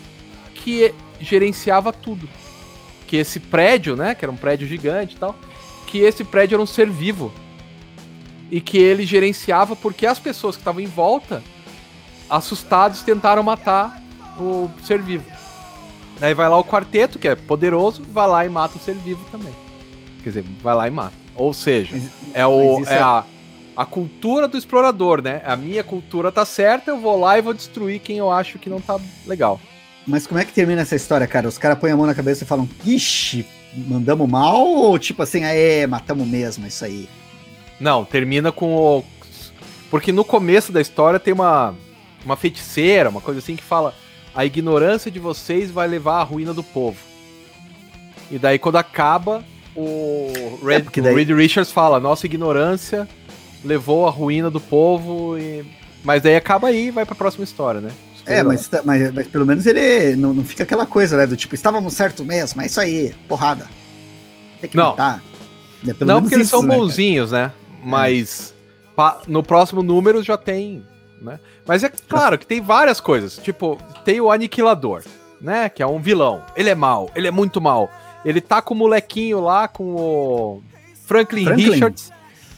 que 0.55 0.95
gerenciava 1.19 1.93
tudo. 1.93 2.29
Que 3.07 3.17
esse 3.17 3.41
prédio, 3.41 3.97
né, 3.97 4.15
que 4.15 4.25
era 4.25 4.31
um 4.31 4.37
prédio 4.37 4.69
gigante 4.69 5.17
e 5.17 5.19
tal, 5.19 5.35
que 5.87 5.99
esse 5.99 6.25
prédio 6.25 6.57
era 6.57 6.63
um 6.63 6.67
ser 6.67 6.91
vivo. 6.91 7.33
E 8.51 8.61
que 8.61 8.77
ele 8.77 9.07
gerenciava 9.07 9.75
porque 9.75 10.07
as 10.07 10.19
pessoas 10.19 10.57
que 10.57 10.61
estavam 10.61 10.81
em 10.81 10.87
volta, 10.87 11.43
assustados, 12.31 13.03
tentaram 13.03 13.43
matar 13.43 14.01
o 14.39 14.71
ser 14.85 15.03
vivo. 15.03 15.25
Daí 16.19 16.35
vai 16.35 16.49
lá 16.49 16.59
o 16.59 16.65
quarteto, 16.65 17.19
que 17.19 17.27
é 17.27 17.35
poderoso, 17.35 18.03
vai 18.11 18.29
lá 18.29 18.45
e 18.45 18.49
mata 18.49 18.77
o 18.77 18.81
ser 18.81 18.95
vivo 18.95 19.25
também. 19.33 19.55
Quer 20.23 20.29
dizer, 20.29 20.45
vai 20.63 20.75
lá 20.75 20.87
e 20.87 20.91
mata. 20.91 21.15
Ou 21.35 21.53
seja, 21.55 21.99
é, 22.35 22.47
o, 22.47 22.85
é, 22.87 22.95
é 22.95 22.99
a, 22.99 23.25
a 23.75 23.87
cultura 23.87 24.47
do 24.47 24.59
explorador, 24.59 25.23
né? 25.23 25.41
A 25.45 25.57
minha 25.57 25.83
cultura 25.83 26.31
tá 26.31 26.45
certa, 26.45 26.91
eu 26.91 27.01
vou 27.01 27.19
lá 27.19 27.39
e 27.39 27.43
vou 27.43 27.55
destruir 27.55 28.01
quem 28.01 28.19
eu 28.19 28.31
acho 28.31 28.59
que 28.59 28.69
não 28.69 28.81
tá 28.81 29.01
legal. 29.27 29.59
Mas 30.07 30.27
como 30.27 30.41
é 30.41 30.45
que 30.45 30.53
termina 30.53 30.83
essa 30.83 30.97
história, 30.97 31.27
cara? 31.27 31.49
Os 31.49 31.57
caras 31.57 31.79
põem 31.79 31.93
a 31.93 31.97
mão 31.97 32.07
na 32.07 32.15
cabeça 32.15 32.45
e 32.45 32.47
falam, 32.47 32.69
ixi, 32.85 33.47
mandamos 33.75 34.29
mal? 34.29 34.67
Ou 34.67 34.99
tipo 34.99 35.23
assim, 35.23 35.45
é, 35.45 35.87
matamos 35.87 36.27
mesmo, 36.27 36.67
isso 36.67 36.85
aí? 36.85 37.09
Não, 37.79 38.05
termina 38.05 38.53
com 38.53 38.75
o. 38.77 39.05
Porque 39.91 40.13
no 40.13 40.25
começo 40.25 40.71
da 40.71 40.81
história 40.81 41.19
tem 41.19 41.33
uma, 41.33 41.75
uma 42.25 42.37
feiticeira, 42.37 43.11
uma 43.11 43.21
coisa 43.21 43.41
assim 43.41 43.57
que 43.57 43.63
fala: 43.63 43.95
a 44.35 44.45
ignorância 44.45 45.11
de 45.11 45.19
vocês 45.19 45.71
vai 45.71 45.89
levar 45.89 46.21
à 46.21 46.23
ruína 46.23 46.53
do 46.53 46.63
povo. 46.63 46.99
E 48.31 48.39
daí 48.39 48.59
quando 48.59 48.77
acaba, 48.77 49.45
o 49.75 50.61
Red, 50.65 50.87
é 50.97 51.01
daí... 51.01 51.13
o 51.13 51.17
Reed 51.17 51.31
Richards 51.31 51.73
fala: 51.73 52.01
nossa 52.01 52.27
ignorância 52.27 53.09
levou 53.65 54.07
à 54.07 54.11
ruína 54.11 54.51
do 54.51 54.61
povo. 54.61 55.37
E... 55.39 55.65
Mas 56.03 56.23
daí 56.23 56.37
acaba 56.37 56.69
aí 56.69 56.89
e 56.89 56.91
vai 56.91 57.05
pra 57.05 57.15
próxima 57.15 57.45
história, 57.45 57.81
né? 57.81 57.91
É, 58.27 58.43
mas, 58.43 58.71
mas, 58.85 59.13
mas, 59.13 59.27
pelo 59.27 59.47
menos 59.47 59.67
ele 59.67 60.15
não, 60.15 60.33
não 60.33 60.45
fica 60.45 60.63
aquela 60.63 60.87
coisa, 60.87 61.17
né? 61.17 61.27
Do 61.27 61.37
tipo, 61.37 61.55
estávamos 61.55 61.95
certo 61.95 62.25
mesmo, 62.25 62.63
é 62.63 62.67
isso 62.67 62.81
aí, 62.81 63.15
porrada. 63.27 63.67
Tem 64.61 64.71
que 64.71 64.77
não. 64.77 64.91
matar. 64.91 65.23
É, 65.87 66.05
não, 66.05 66.21
porque 66.21 66.35
eles 66.35 66.49
são 66.49 66.63
né, 66.63 66.77
bonzinhos, 66.77 67.33
né? 67.33 67.51
Mas 67.83 68.55
é. 68.97 69.13
no 69.27 69.43
próximo 69.43 69.83
número 69.83 70.23
já 70.23 70.37
tem 70.37 70.85
né? 71.21 71.39
Mas 71.67 71.85
é 71.85 71.89
claro 71.89 72.39
que 72.39 72.47
tem 72.47 72.61
várias 72.61 73.01
coisas. 73.01 73.37
Tipo, 73.37 73.79
tem 74.05 74.21
o 74.21 74.31
Aniquilador, 74.31 75.03
né? 75.41 75.69
Que 75.69 75.83
é 75.83 75.87
um 75.87 76.01
vilão. 76.01 76.43
Ele 76.57 76.71
é 76.71 76.75
mal, 76.75 77.11
ele 77.15 77.29
é 77.29 77.31
muito 77.31 77.61
mal. 77.61 77.91
Ele 78.25 78.41
tá 78.41 78.61
com 78.61 78.75
o 78.75 78.77
molequinho 78.77 79.41
lá, 79.41 79.69
com 79.69 79.95
o 79.95 80.63
Franklin, 81.07 81.45
Franklin. 81.45 81.71
Richards, 81.71 82.13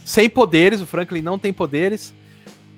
sem 0.04 0.28
poderes. 0.28 0.80
O 0.80 0.86
Franklin 0.86 1.22
não 1.22 1.38
tem 1.38 1.52
poderes. 1.52 2.14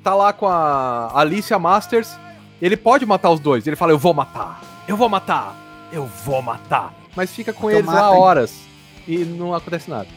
Tá 0.03 0.14
lá 0.14 0.33
com 0.33 0.47
a 0.47 1.11
Alicia 1.18 1.59
Masters. 1.59 2.16
Ele 2.61 2.77
pode 2.77 3.07
matar 3.07 3.31
os 3.31 3.40
dois. 3.40 3.66
Ele 3.66 3.77
fala: 3.77 3.92
Eu 3.92 3.99
vou 3.99 4.14
matar, 4.14 4.62
eu 4.87 4.97
vou 4.97 5.09
matar, 5.09 5.57
eu 5.92 6.07
vou 6.25 6.42
matar. 6.42 6.94
Mas 7.16 7.31
fica 7.31 7.53
com 7.53 7.70
então 7.70 7.79
eles 7.79 7.87
mata, 7.87 8.01
lá 8.01 8.11
horas 8.11 8.55
e 9.07 9.18
não 9.18 9.55
acontece 9.55 9.88
nada. 9.88 10.09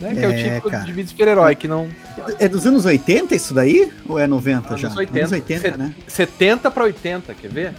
Né? 0.00 0.14
Que 0.14 0.18
é, 0.20 0.24
é 0.24 0.28
o 0.28 0.54
tipo 0.54 0.70
cara. 0.70 0.84
de 0.84 0.92
vida 0.92 1.08
super-herói 1.08 1.54
que 1.54 1.68
não. 1.68 1.88
É 2.38 2.48
dos 2.48 2.66
anos 2.66 2.84
80 2.84 3.34
isso 3.34 3.54
daí? 3.54 3.92
Ou 4.08 4.18
é 4.18 4.26
90 4.26 4.68
anos 4.68 4.80
já? 4.80 4.88
80, 4.88 5.18
anos 5.18 5.32
80, 5.32 5.76
né? 5.76 5.94
70 6.06 6.70
para 6.70 6.84
80, 6.84 7.34
quer 7.34 7.50
ver? 7.50 7.74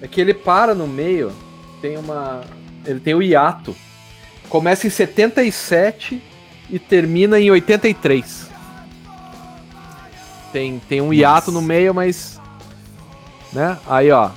É 0.00 0.08
que 0.08 0.20
ele 0.20 0.34
para 0.34 0.74
no 0.74 0.86
meio, 0.86 1.32
tem 1.80 1.96
uma. 1.96 2.42
Ele 2.84 3.00
tem 3.00 3.14
o 3.14 3.22
hiato. 3.22 3.74
Começa 4.48 4.86
em 4.86 4.90
77 4.90 6.22
e 6.70 6.78
termina 6.78 7.40
em 7.40 7.50
83. 7.50 8.50
Tem, 10.52 10.80
tem 10.88 11.00
um 11.00 11.12
hiato 11.12 11.50
Nossa. 11.50 11.60
no 11.60 11.62
meio, 11.62 11.94
mas. 11.94 12.40
Né? 13.52 13.76
Aí, 13.86 14.10
ó. 14.10 14.30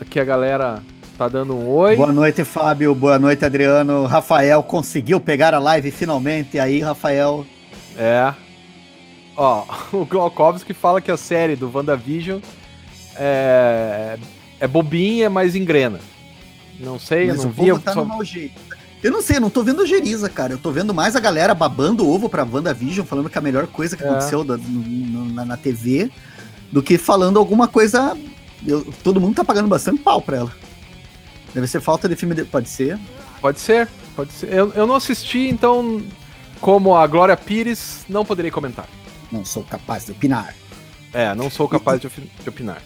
Aqui 0.00 0.18
a 0.18 0.24
galera 0.24 0.82
Tá 1.16 1.28
dando 1.28 1.54
um 1.54 1.68
oi. 1.68 1.94
Boa 1.96 2.12
noite, 2.12 2.42
Fábio. 2.42 2.94
Boa 2.94 3.18
noite, 3.18 3.44
Adriano. 3.44 4.06
Rafael 4.06 4.62
conseguiu 4.62 5.20
pegar 5.20 5.52
a 5.52 5.58
live 5.58 5.90
finalmente. 5.90 6.58
Aí, 6.58 6.80
Rafael? 6.80 7.46
É. 7.96 8.32
Ó, 9.36 9.64
o 9.92 10.04
Glokowski 10.06 10.72
fala 10.72 11.00
que 11.00 11.10
a 11.10 11.16
série 11.16 11.54
do 11.54 11.70
WandaVision 11.72 12.40
é, 13.16 14.18
é 14.58 14.66
bobinha, 14.66 15.28
mas 15.28 15.54
engrena. 15.54 16.00
Não 16.80 16.98
sei, 16.98 17.26
mas 17.26 17.38
eu 17.38 17.44
não 17.44 17.50
vi. 17.52 17.68
Eu, 17.68 17.78
tá 17.78 17.92
só... 17.92 18.00
eu 19.02 19.12
não 19.12 19.22
sei, 19.22 19.36
eu 19.36 19.40
não 19.40 19.50
tô 19.50 19.62
vendo 19.62 19.82
a 19.82 19.86
Geriza, 19.86 20.30
cara. 20.30 20.54
Eu 20.54 20.58
tô 20.58 20.70
vendo 20.70 20.94
mais 20.94 21.14
a 21.14 21.20
galera 21.20 21.54
babando 21.54 22.08
ovo 22.08 22.28
pra 22.28 22.46
WandaVision, 22.50 23.06
falando 23.06 23.28
que 23.28 23.36
é 23.36 23.40
a 23.40 23.42
melhor 23.42 23.66
coisa 23.66 23.96
que 23.96 24.02
é. 24.02 24.08
aconteceu 24.08 24.42
da, 24.42 24.56
na, 24.56 25.44
na 25.44 25.56
TV, 25.58 26.10
do 26.72 26.82
que 26.82 26.96
falando 26.96 27.38
alguma 27.38 27.68
coisa. 27.68 28.16
Eu, 28.66 28.82
todo 29.04 29.20
mundo 29.20 29.34
tá 29.34 29.44
pagando 29.44 29.68
bastante 29.68 30.00
pau 30.00 30.22
pra 30.22 30.38
ela. 30.38 30.52
Deve 31.54 31.66
ser 31.66 31.80
falta 31.80 32.08
de 32.08 32.16
filme. 32.16 32.34
De... 32.34 32.44
Pode 32.44 32.68
ser? 32.68 32.98
Pode 33.40 33.60
ser, 33.60 33.88
pode 34.14 34.32
ser. 34.32 34.52
Eu, 34.52 34.72
eu 34.72 34.86
não 34.86 34.94
assisti, 34.94 35.48
então, 35.48 36.02
como 36.60 36.96
a 36.96 37.06
Glória 37.06 37.36
Pires, 37.36 38.04
não 38.08 38.24
poderei 38.24 38.50
comentar. 38.50 38.88
Não 39.30 39.44
sou 39.44 39.64
capaz 39.64 40.06
de 40.06 40.12
opinar. 40.12 40.54
É, 41.12 41.34
não 41.34 41.50
sou 41.50 41.68
capaz 41.68 42.00
de, 42.00 42.08
opinar. 42.46 42.80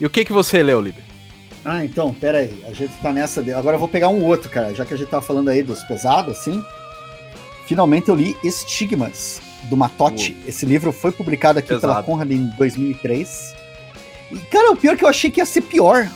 E 0.00 0.04
o 0.04 0.10
que 0.10 0.24
que 0.24 0.32
você 0.32 0.62
leu, 0.62 0.80
Liber? 0.80 1.04
Ah, 1.64 1.84
então, 1.84 2.12
pera 2.12 2.38
aí. 2.38 2.64
A 2.66 2.72
gente 2.72 2.92
tá 3.00 3.12
nessa. 3.12 3.42
De... 3.42 3.52
Agora 3.52 3.76
eu 3.76 3.80
vou 3.80 3.88
pegar 3.88 4.08
um 4.08 4.24
outro, 4.24 4.50
cara. 4.50 4.74
Já 4.74 4.84
que 4.84 4.92
a 4.92 4.96
gente 4.96 5.08
tá 5.08 5.20
falando 5.20 5.48
aí 5.48 5.62
dos 5.62 5.82
pesados, 5.84 6.38
assim. 6.38 6.62
Finalmente 7.66 8.08
eu 8.08 8.14
li 8.14 8.36
Estigmas, 8.42 9.40
do 9.64 9.76
Matote. 9.76 10.36
Esse 10.46 10.66
livro 10.66 10.92
foi 10.92 11.12
publicado 11.12 11.58
aqui 11.60 11.68
pesado. 11.68 11.92
pela 11.92 12.02
Conrad 12.02 12.30
em 12.30 12.46
2003. 12.58 13.54
E, 14.32 14.38
cara, 14.50 14.72
o 14.72 14.76
pior 14.76 14.94
é 14.94 14.96
que 14.96 15.04
eu 15.04 15.08
achei 15.08 15.30
que 15.30 15.40
ia 15.40 15.46
ser 15.46 15.62
pior. 15.62 16.10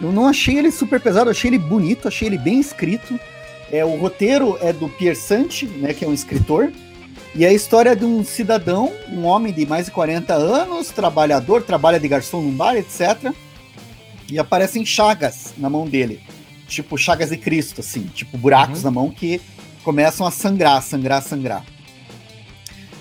Eu 0.00 0.10
não 0.10 0.26
achei 0.26 0.58
ele 0.58 0.70
super 0.70 1.00
pesado, 1.00 1.30
achei 1.30 1.50
ele 1.50 1.58
bonito, 1.58 2.08
achei 2.08 2.26
ele 2.26 2.38
bem 2.38 2.58
escrito. 2.58 3.18
É, 3.70 3.84
o 3.84 3.96
roteiro 3.96 4.58
é 4.60 4.72
do 4.72 4.88
Pierre 4.88 5.16
Santi, 5.16 5.66
né, 5.66 5.92
que 5.92 6.04
é 6.04 6.08
um 6.08 6.14
escritor. 6.14 6.72
E 7.34 7.44
é 7.44 7.48
a 7.48 7.52
história 7.52 7.94
de 7.94 8.04
um 8.04 8.24
cidadão, 8.24 8.92
um 9.08 9.24
homem 9.24 9.52
de 9.52 9.64
mais 9.64 9.86
de 9.86 9.92
40 9.92 10.34
anos, 10.34 10.88
trabalhador, 10.88 11.62
trabalha 11.62 12.00
de 12.00 12.08
garçom 12.08 12.42
num 12.42 12.50
bar, 12.50 12.74
etc. 12.76 13.32
E 14.28 14.38
aparecem 14.38 14.84
chagas 14.84 15.54
na 15.56 15.70
mão 15.70 15.86
dele. 15.86 16.20
Tipo 16.66 16.96
chagas 16.96 17.30
de 17.30 17.36
Cristo, 17.36 17.80
assim. 17.80 18.02
Tipo 18.14 18.36
buracos 18.36 18.78
uhum. 18.78 18.84
na 18.84 18.90
mão 18.90 19.10
que 19.10 19.40
começam 19.84 20.26
a 20.26 20.30
sangrar, 20.30 20.82
sangrar, 20.82 21.22
sangrar. 21.22 21.64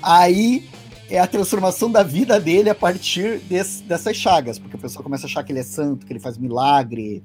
Aí 0.01 0.67
é 1.09 1.19
a 1.19 1.27
transformação 1.27 1.91
da 1.91 2.03
vida 2.03 2.39
dele 2.39 2.69
a 2.69 2.75
partir 2.75 3.39
desse, 3.39 3.83
dessas 3.83 4.15
chagas, 4.15 4.59
porque 4.59 4.75
a 4.75 4.79
pessoa 4.79 5.03
começa 5.03 5.25
a 5.25 5.27
achar 5.27 5.43
que 5.43 5.51
ele 5.51 5.59
é 5.59 5.63
santo, 5.63 6.05
que 6.05 6.13
ele 6.13 6.19
faz 6.19 6.37
milagre. 6.37 7.23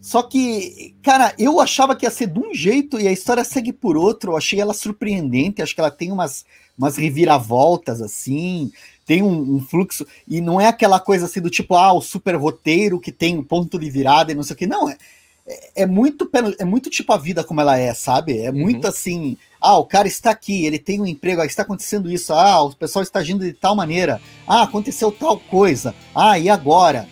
Só 0.00 0.22
que, 0.22 0.94
cara, 1.02 1.34
eu 1.38 1.60
achava 1.60 1.96
que 1.96 2.06
ia 2.06 2.10
ser 2.10 2.28
de 2.28 2.38
um 2.38 2.54
jeito 2.54 3.00
e 3.00 3.08
a 3.08 3.12
história 3.12 3.44
segue 3.44 3.72
por 3.72 3.96
outro. 3.96 4.32
Eu 4.32 4.36
achei 4.36 4.60
ela 4.60 4.74
surpreendente, 4.74 5.62
acho 5.62 5.74
que 5.74 5.80
ela 5.80 5.90
tem 5.90 6.12
umas, 6.12 6.44
umas 6.76 6.96
reviravoltas 6.96 8.02
assim, 8.02 8.70
tem 9.04 9.22
um, 9.22 9.56
um, 9.56 9.60
fluxo, 9.60 10.06
e 10.26 10.40
não 10.40 10.60
é 10.60 10.66
aquela 10.66 11.00
coisa 11.00 11.26
assim 11.26 11.40
do 11.40 11.50
tipo, 11.50 11.74
ah, 11.74 11.92
o 11.92 12.00
super 12.00 12.34
roteiro 12.36 13.00
que 13.00 13.12
tem 13.12 13.36
um 13.36 13.42
ponto 13.42 13.78
de 13.78 13.88
virada 13.88 14.32
e 14.32 14.34
não 14.34 14.42
sei 14.42 14.54
o 14.54 14.56
que. 14.56 14.66
Não, 14.66 14.88
é, 14.88 14.96
é, 15.46 15.82
é 15.82 15.86
muito, 15.86 16.28
é 16.58 16.64
muito 16.64 16.90
tipo 16.90 17.12
a 17.12 17.16
vida 17.16 17.44
como 17.44 17.60
ela 17.60 17.78
é, 17.78 17.92
sabe? 17.94 18.38
É 18.38 18.52
muito 18.52 18.84
uhum. 18.84 18.90
assim 18.90 19.36
ah, 19.60 19.78
o 19.78 19.84
cara 19.84 20.06
está 20.06 20.30
aqui, 20.30 20.64
ele 20.64 20.78
tem 20.78 21.00
um 21.00 21.06
emprego, 21.06 21.42
está 21.42 21.62
acontecendo 21.62 22.10
isso. 22.10 22.32
Ah, 22.32 22.62
o 22.62 22.74
pessoal 22.74 23.02
está 23.02 23.18
agindo 23.18 23.44
de 23.44 23.52
tal 23.52 23.74
maneira. 23.74 24.20
Ah, 24.46 24.62
aconteceu 24.62 25.10
tal 25.10 25.40
coisa. 25.40 25.92
Ah, 26.14 26.38
e 26.38 26.48
agora? 26.48 27.08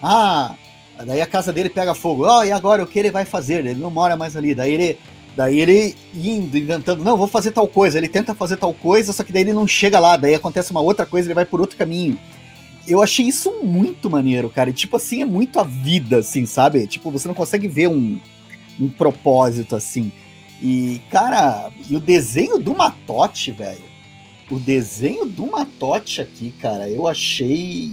Ah, 0.00 0.54
Daí 1.04 1.20
a 1.20 1.26
casa 1.26 1.52
dele 1.52 1.68
pega 1.68 1.94
fogo. 1.94 2.24
Ó, 2.24 2.38
oh, 2.38 2.44
e 2.44 2.52
agora 2.52 2.82
o 2.82 2.86
que 2.86 2.98
ele 2.98 3.10
vai 3.10 3.24
fazer? 3.24 3.66
Ele 3.66 3.74
não 3.74 3.90
mora 3.90 4.16
mais 4.16 4.36
ali. 4.36 4.54
Daí 4.54 4.72
ele, 4.72 4.98
daí 5.36 5.60
ele 5.60 5.94
indo, 6.14 6.56
inventando, 6.56 7.04
não, 7.04 7.16
vou 7.16 7.26
fazer 7.26 7.50
tal 7.50 7.68
coisa. 7.68 7.98
Ele 7.98 8.08
tenta 8.08 8.34
fazer 8.34 8.56
tal 8.56 8.72
coisa, 8.72 9.12
só 9.12 9.22
que 9.22 9.32
daí 9.32 9.42
ele 9.42 9.52
não 9.52 9.66
chega 9.66 9.98
lá. 9.98 10.16
Daí 10.16 10.34
acontece 10.34 10.70
uma 10.70 10.80
outra 10.80 11.04
coisa, 11.04 11.26
ele 11.26 11.34
vai 11.34 11.44
por 11.44 11.60
outro 11.60 11.76
caminho. 11.76 12.18
Eu 12.86 13.02
achei 13.02 13.26
isso 13.26 13.52
muito 13.62 14.08
maneiro, 14.08 14.48
cara. 14.48 14.70
E, 14.70 14.72
tipo 14.72 14.96
assim, 14.96 15.22
é 15.22 15.24
muito 15.24 15.58
a 15.58 15.64
vida, 15.64 16.18
assim, 16.18 16.46
sabe? 16.46 16.86
Tipo, 16.86 17.10
você 17.10 17.26
não 17.26 17.34
consegue 17.34 17.66
ver 17.66 17.88
um, 17.88 18.20
um 18.78 18.88
propósito 18.88 19.74
assim. 19.74 20.12
E, 20.62 21.00
cara, 21.10 21.70
e 21.88 21.96
o 21.96 22.00
desenho 22.00 22.58
do 22.58 22.74
Matote, 22.74 23.52
velho. 23.52 23.84
O 24.50 24.58
desenho 24.58 25.26
do 25.26 25.46
Matote 25.46 26.20
aqui, 26.20 26.52
cara, 26.60 26.88
eu 26.88 27.06
achei. 27.08 27.92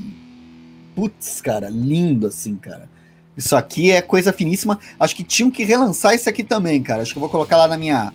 Putz, 0.96 1.42
cara, 1.42 1.70
lindo 1.70 2.28
assim, 2.28 2.56
cara. 2.56 2.88
Isso 3.36 3.56
aqui 3.56 3.92
é 3.92 4.02
coisa 4.02 4.32
finíssima. 4.32 4.80
Acho 5.00 5.16
que 5.16 5.24
tinham 5.24 5.50
que 5.50 5.64
relançar 5.64 6.14
isso 6.14 6.30
aqui 6.30 6.44
também, 6.44 6.82
cara. 6.84 7.02
Acho 7.02 7.14
que 7.14 7.18
eu 7.18 7.22
vou 7.22 7.30
colocar 7.30 7.58
lá 7.58 7.68
na 7.68 7.78
minha. 7.78 8.14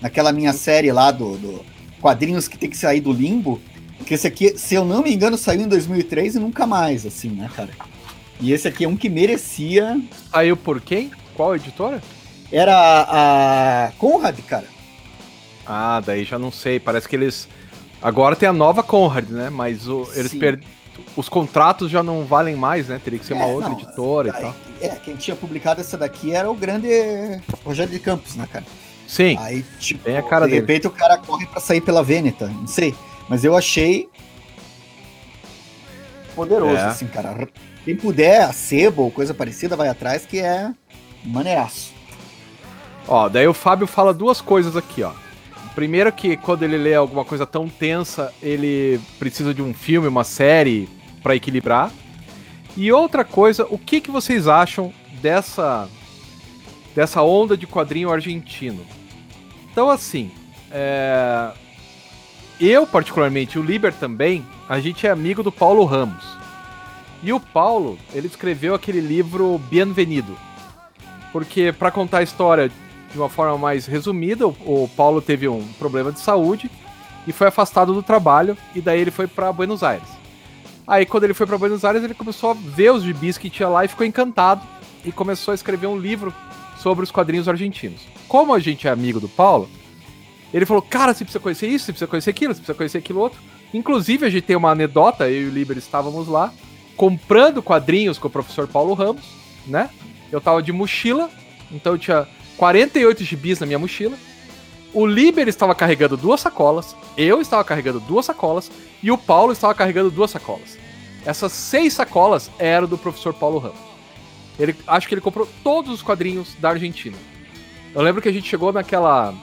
Naquela 0.00 0.30
minha 0.30 0.52
série 0.52 0.92
lá 0.92 1.10
do, 1.10 1.38
do 1.38 1.64
quadrinhos 2.00 2.46
que 2.46 2.58
tem 2.58 2.68
que 2.68 2.76
sair 2.76 3.00
do 3.00 3.12
limbo. 3.12 3.60
Porque 3.98 4.14
esse 4.14 4.26
aqui, 4.26 4.58
se 4.58 4.74
eu 4.74 4.84
não 4.84 5.02
me 5.02 5.12
engano, 5.12 5.36
saiu 5.38 5.62
em 5.62 5.68
2003 5.68 6.36
e 6.36 6.38
nunca 6.38 6.66
mais, 6.66 7.06
assim, 7.06 7.30
né, 7.30 7.50
cara? 7.54 7.70
E 8.40 8.52
esse 8.52 8.68
aqui 8.68 8.84
é 8.84 8.88
um 8.88 8.96
que 8.96 9.08
merecia. 9.08 10.00
Saiu 10.30 10.56
por 10.56 10.80
quem? 10.80 11.10
Qual 11.34 11.56
editora? 11.56 12.02
Era 12.52 12.74
a 13.88 13.92
Conrad, 13.98 14.38
cara. 14.46 14.66
Ah, 15.66 16.00
daí 16.04 16.24
já 16.24 16.38
não 16.38 16.52
sei. 16.52 16.78
Parece 16.78 17.08
que 17.08 17.16
eles. 17.16 17.48
Agora 18.00 18.36
tem 18.36 18.48
a 18.48 18.52
nova 18.52 18.82
Conrad, 18.82 19.28
né? 19.30 19.50
Mas 19.50 19.88
o, 19.88 20.08
eles 20.14 20.32
per... 20.34 20.60
os 21.16 21.28
contratos 21.28 21.90
já 21.90 22.02
não 22.02 22.24
valem 22.24 22.54
mais, 22.54 22.88
né? 22.88 23.00
Teria 23.02 23.18
que 23.18 23.26
ser 23.26 23.32
é, 23.32 23.36
uma 23.36 23.46
outra 23.46 23.70
não, 23.70 23.78
editora 23.80 24.32
aí, 24.32 24.38
e 24.38 24.42
tal. 24.42 24.56
É, 24.80 24.88
quem 24.96 25.16
tinha 25.16 25.34
publicado 25.34 25.80
essa 25.80 25.96
daqui 25.96 26.32
era 26.32 26.50
o 26.50 26.54
grande 26.54 26.88
Rogério 27.64 27.92
de 27.92 27.98
Campos, 27.98 28.36
né, 28.36 28.46
cara? 28.50 28.64
Sim. 29.08 29.36
Aí, 29.40 29.64
tipo, 29.78 30.04
Bem 30.04 30.16
a 30.16 30.22
cara 30.22 30.44
de 30.44 30.52
dele. 30.52 30.60
repente 30.60 30.86
o 30.86 30.90
cara 30.90 31.16
corre 31.16 31.46
para 31.46 31.60
sair 31.60 31.80
pela 31.80 32.02
Veneta, 32.02 32.46
não 32.48 32.66
sei. 32.66 32.94
Mas 33.28 33.44
eu 33.44 33.56
achei 33.56 34.08
poderoso, 36.34 36.76
é. 36.76 36.84
assim, 36.84 37.06
cara. 37.06 37.48
Quem 37.84 37.96
puder, 37.96 38.42
a 38.42 38.52
sebo 38.52 39.02
ou 39.02 39.10
coisa 39.10 39.32
parecida, 39.32 39.76
vai 39.76 39.88
atrás, 39.88 40.26
que 40.26 40.38
é 40.38 40.72
maneiraço. 41.24 41.94
Ó, 43.08 43.28
daí 43.28 43.46
o 43.46 43.54
Fábio 43.54 43.86
fala 43.86 44.12
duas 44.12 44.40
coisas 44.40 44.76
aqui, 44.76 45.02
ó. 45.02 45.12
Primeiro 45.74 46.12
que 46.12 46.36
quando 46.36 46.62
ele 46.62 46.76
lê 46.76 46.94
alguma 46.94 47.24
coisa 47.24 47.46
tão 47.46 47.68
tensa, 47.68 48.32
ele 48.42 49.00
precisa 49.18 49.52
de 49.52 49.62
um 49.62 49.74
filme, 49.74 50.08
uma 50.08 50.24
série 50.24 50.88
para 51.22 51.36
equilibrar. 51.36 51.92
E 52.76 52.90
outra 52.92 53.24
coisa, 53.24 53.66
o 53.70 53.78
que, 53.78 54.00
que 54.00 54.10
vocês 54.10 54.48
acham 54.48 54.92
dessa 55.20 55.88
dessa 56.94 57.22
onda 57.22 57.56
de 57.56 57.66
quadrinho 57.66 58.10
argentino? 58.10 58.84
Então 59.70 59.90
assim, 59.90 60.30
é... 60.70 61.52
eu 62.60 62.86
particularmente, 62.86 63.58
o 63.58 63.62
Liber 63.62 63.92
também, 63.92 64.44
a 64.68 64.80
gente 64.80 65.06
é 65.06 65.10
amigo 65.10 65.42
do 65.42 65.52
Paulo 65.52 65.84
Ramos. 65.84 66.24
E 67.22 67.32
o 67.32 67.40
Paulo, 67.40 67.98
ele 68.14 68.26
escreveu 68.26 68.74
aquele 68.74 69.00
livro 69.00 69.58
Bienvenido. 69.70 70.36
Porque 71.32 71.72
para 71.72 71.90
contar 71.90 72.18
a 72.18 72.22
história 72.22 72.70
de 73.12 73.18
uma 73.18 73.28
forma 73.28 73.58
mais 73.58 73.86
resumida, 73.86 74.46
o, 74.46 74.90
Paulo 74.96 75.20
teve 75.20 75.48
um 75.48 75.66
problema 75.78 76.12
de 76.12 76.20
saúde 76.20 76.70
e 77.26 77.32
foi 77.32 77.48
afastado 77.48 77.92
do 77.92 78.02
trabalho 78.02 78.56
e 78.74 78.80
daí 78.80 79.00
ele 79.00 79.10
foi 79.10 79.26
para 79.26 79.52
Buenos 79.52 79.82
Aires. 79.82 80.08
Aí 80.86 81.04
quando 81.04 81.24
ele 81.24 81.34
foi 81.34 81.46
para 81.46 81.58
Buenos 81.58 81.84
Aires, 81.84 82.04
ele 82.04 82.14
começou 82.14 82.50
a 82.50 82.54
ver 82.54 82.92
os 82.92 83.02
gibis 83.02 83.36
que 83.36 83.50
tinha 83.50 83.68
lá 83.68 83.84
e 83.84 83.88
ficou 83.88 84.06
encantado 84.06 84.62
e 85.04 85.10
começou 85.10 85.52
a 85.52 85.54
escrever 85.54 85.86
um 85.86 85.98
livro 85.98 86.32
sobre 86.78 87.04
os 87.04 87.10
quadrinhos 87.10 87.48
argentinos. 87.48 88.02
Como 88.28 88.54
a 88.54 88.58
gente 88.58 88.86
é 88.86 88.90
amigo 88.90 89.18
do 89.18 89.28
Paulo, 89.28 89.68
ele 90.52 90.66
falou: 90.66 90.82
"Cara, 90.82 91.12
você 91.12 91.24
precisa 91.24 91.42
conhecer 91.42 91.66
isso, 91.66 91.86
você 91.86 91.92
precisa 91.92 92.08
conhecer 92.08 92.30
aquilo, 92.30 92.54
você 92.54 92.58
precisa 92.60 92.76
conhecer 92.76 92.98
aquilo 92.98 93.20
outro". 93.20 93.40
Inclusive, 93.74 94.26
a 94.26 94.30
gente 94.30 94.44
tem 94.44 94.56
uma 94.56 94.70
anedota, 94.70 95.28
eu 95.28 95.42
e 95.42 95.46
o 95.46 95.50
Liber 95.50 95.76
estávamos 95.76 96.28
lá 96.28 96.52
comprando 96.96 97.62
quadrinhos 97.62 98.18
com 98.18 98.28
o 98.28 98.30
professor 98.30 98.66
Paulo 98.66 98.94
Ramos, 98.94 99.22
né? 99.66 99.90
Eu 100.32 100.40
tava 100.40 100.62
de 100.62 100.72
mochila, 100.72 101.30
então 101.70 101.92
eu 101.92 101.98
tinha 101.98 102.26
48 102.56 103.22
gibis 103.22 103.60
na 103.60 103.66
minha 103.66 103.78
mochila. 103.78 104.16
O 104.94 105.06
Liber 105.06 105.46
estava 105.46 105.74
carregando 105.74 106.16
duas 106.16 106.40
sacolas, 106.40 106.96
eu 107.16 107.40
estava 107.40 107.62
carregando 107.62 108.00
duas 108.00 108.24
sacolas 108.24 108.70
e 109.02 109.10
o 109.10 109.18
Paulo 109.18 109.52
estava 109.52 109.74
carregando 109.74 110.10
duas 110.10 110.30
sacolas. 110.30 110.78
Essas 111.24 111.52
seis 111.52 111.92
sacolas 111.92 112.50
eram 112.58 112.86
do 112.86 112.96
professor 112.96 113.34
Paulo 113.34 113.58
Ramos. 113.58 113.78
Ele, 114.58 114.74
acho 114.86 115.06
que 115.06 115.14
ele 115.14 115.20
comprou 115.20 115.46
todos 115.62 115.92
os 115.92 116.02
quadrinhos 116.02 116.54
da 116.58 116.70
Argentina. 116.70 117.16
Eu 117.94 118.00
lembro 118.00 118.22
que 118.22 118.28
a 118.28 118.32
gente 118.32 118.48
chegou 118.48 118.72
naquela. 118.72 119.34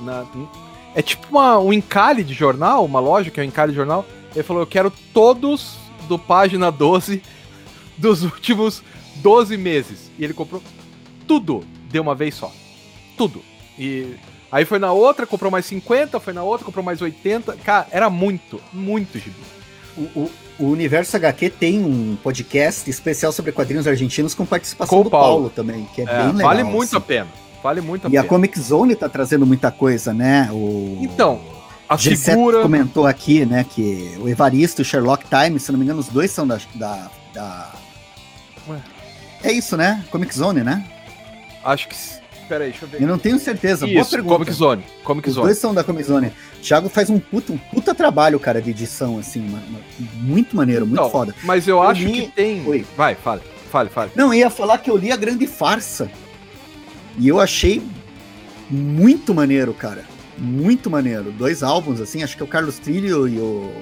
Na, 0.00 0.24
é 0.94 1.02
tipo 1.02 1.26
uma, 1.30 1.58
um 1.58 1.72
encalhe 1.72 2.24
de 2.24 2.32
jornal, 2.32 2.84
uma 2.84 3.00
loja 3.00 3.30
que 3.30 3.38
é 3.38 3.42
um 3.42 3.46
encalhe 3.46 3.72
de 3.72 3.76
jornal. 3.76 4.04
Ele 4.34 4.42
falou: 4.42 4.62
Eu 4.62 4.66
quero 4.66 4.90
todos 5.12 5.76
do 6.08 6.18
página 6.18 6.70
12 6.70 7.22
dos 7.98 8.22
últimos 8.22 8.82
12 9.16 9.56
meses. 9.56 10.10
E 10.18 10.24
ele 10.24 10.32
comprou 10.32 10.62
tudo 11.26 11.64
de 11.90 11.98
uma 11.98 12.14
vez 12.14 12.34
só. 12.34 12.52
Tudo. 13.16 13.42
E 13.78 14.14
aí 14.50 14.64
foi 14.64 14.78
na 14.78 14.92
outra, 14.92 15.26
comprou 15.26 15.50
mais 15.50 15.66
50, 15.66 16.18
foi 16.20 16.32
na 16.32 16.42
outra, 16.42 16.64
comprou 16.64 16.84
mais 16.84 17.02
80. 17.02 17.56
Cara, 17.64 17.86
era 17.90 18.08
muito, 18.08 18.60
muito 18.72 19.18
gibi. 19.18 19.36
O, 19.96 20.00
o, 20.00 20.30
o, 20.58 20.64
Universo 20.66 21.16
HQ 21.16 21.50
tem 21.50 21.84
um 21.84 22.16
podcast 22.22 22.88
especial 22.88 23.32
sobre 23.32 23.50
quadrinhos 23.52 23.86
argentinos 23.86 24.34
com 24.34 24.44
participação 24.44 24.98
com 24.98 25.04
do 25.04 25.10
Paulo. 25.10 25.26
Paulo. 25.26 25.50
também, 25.50 25.86
que 25.94 26.02
é, 26.02 26.04
é, 26.04 26.06
bem 26.06 26.32
legal. 26.32 26.48
Vale 26.48 26.64
muito 26.64 26.88
assim. 26.88 26.96
a 26.96 27.00
pena. 27.00 27.45
Vale 27.62 27.80
muito 27.80 28.06
a 28.06 28.08
e 28.08 28.12
pena. 28.12 28.22
a 28.22 28.26
Comic 28.26 28.58
Zone 28.58 28.94
tá 28.94 29.08
trazendo 29.08 29.46
muita 29.46 29.70
coisa, 29.70 30.12
né? 30.12 30.48
O... 30.52 30.98
Então, 31.00 31.40
a 31.88 31.96
G7 31.96 32.16
figura... 32.16 32.62
comentou 32.62 33.06
aqui, 33.06 33.44
né, 33.44 33.64
que 33.68 34.16
o 34.20 34.28
Evaristo 34.28 34.80
e 34.80 34.82
o 34.82 34.84
Sherlock 34.84 35.24
Times, 35.28 35.62
se 35.62 35.72
não 35.72 35.78
me 35.78 35.84
engano, 35.84 36.00
os 36.00 36.08
dois 36.08 36.30
são 36.30 36.46
da... 36.46 36.58
da, 36.74 37.10
da... 37.34 37.72
É 39.42 39.52
isso, 39.52 39.76
né? 39.76 40.04
Comic 40.10 40.34
Zone, 40.34 40.62
né? 40.62 40.84
Acho 41.64 41.88
que. 41.88 41.96
Peraí, 42.48 42.70
deixa 42.70 42.84
eu 42.84 42.88
ver. 42.88 43.02
Eu 43.02 43.08
não 43.08 43.18
tenho 43.18 43.38
certeza. 43.38 43.86
Isso, 43.86 43.94
Boa 43.94 44.04
pergunta. 44.04 44.34
Comic 44.34 44.52
Zone. 44.52 44.84
Comic 45.02 45.28
Os 45.28 45.34
Zone. 45.34 45.46
dois 45.46 45.58
são 45.58 45.74
da 45.74 45.82
Comic 45.82 46.04
Zone. 46.04 46.32
Thiago 46.62 46.88
faz 46.88 47.10
um 47.10 47.18
puta, 47.18 47.52
um 47.52 47.58
puta 47.58 47.94
trabalho, 47.94 48.38
cara, 48.38 48.62
de 48.62 48.70
edição, 48.70 49.18
assim. 49.18 49.46
Uma, 49.48 49.58
uma, 49.58 49.80
muito 50.14 50.56
maneiro, 50.56 50.86
muito 50.86 51.02
não, 51.02 51.10
foda. 51.10 51.34
Mas 51.42 51.66
eu, 51.66 51.76
eu 51.76 51.82
acho 51.82 52.02
li... 52.02 52.12
que 52.22 52.28
tem. 52.28 52.66
Oi. 52.66 52.86
Vai, 52.96 53.16
fale. 53.16 53.42
Fale, 53.70 53.90
fale. 53.90 54.12
Não, 54.14 54.32
eu 54.32 54.34
ia 54.34 54.50
falar 54.50 54.78
que 54.78 54.88
eu 54.88 54.96
li 54.96 55.10
a 55.10 55.16
grande 55.16 55.46
farsa. 55.46 56.08
E 57.18 57.28
eu 57.28 57.40
achei 57.40 57.82
muito 58.70 59.34
maneiro, 59.34 59.72
cara. 59.72 60.04
Muito 60.38 60.90
maneiro. 60.90 61.32
Dois 61.32 61.62
álbuns, 61.62 62.00
assim, 62.00 62.22
acho 62.22 62.36
que 62.36 62.42
é 62.42 62.44
o 62.44 62.48
Carlos 62.48 62.78
Trilho 62.78 63.26
e 63.26 63.38
o. 63.38 63.72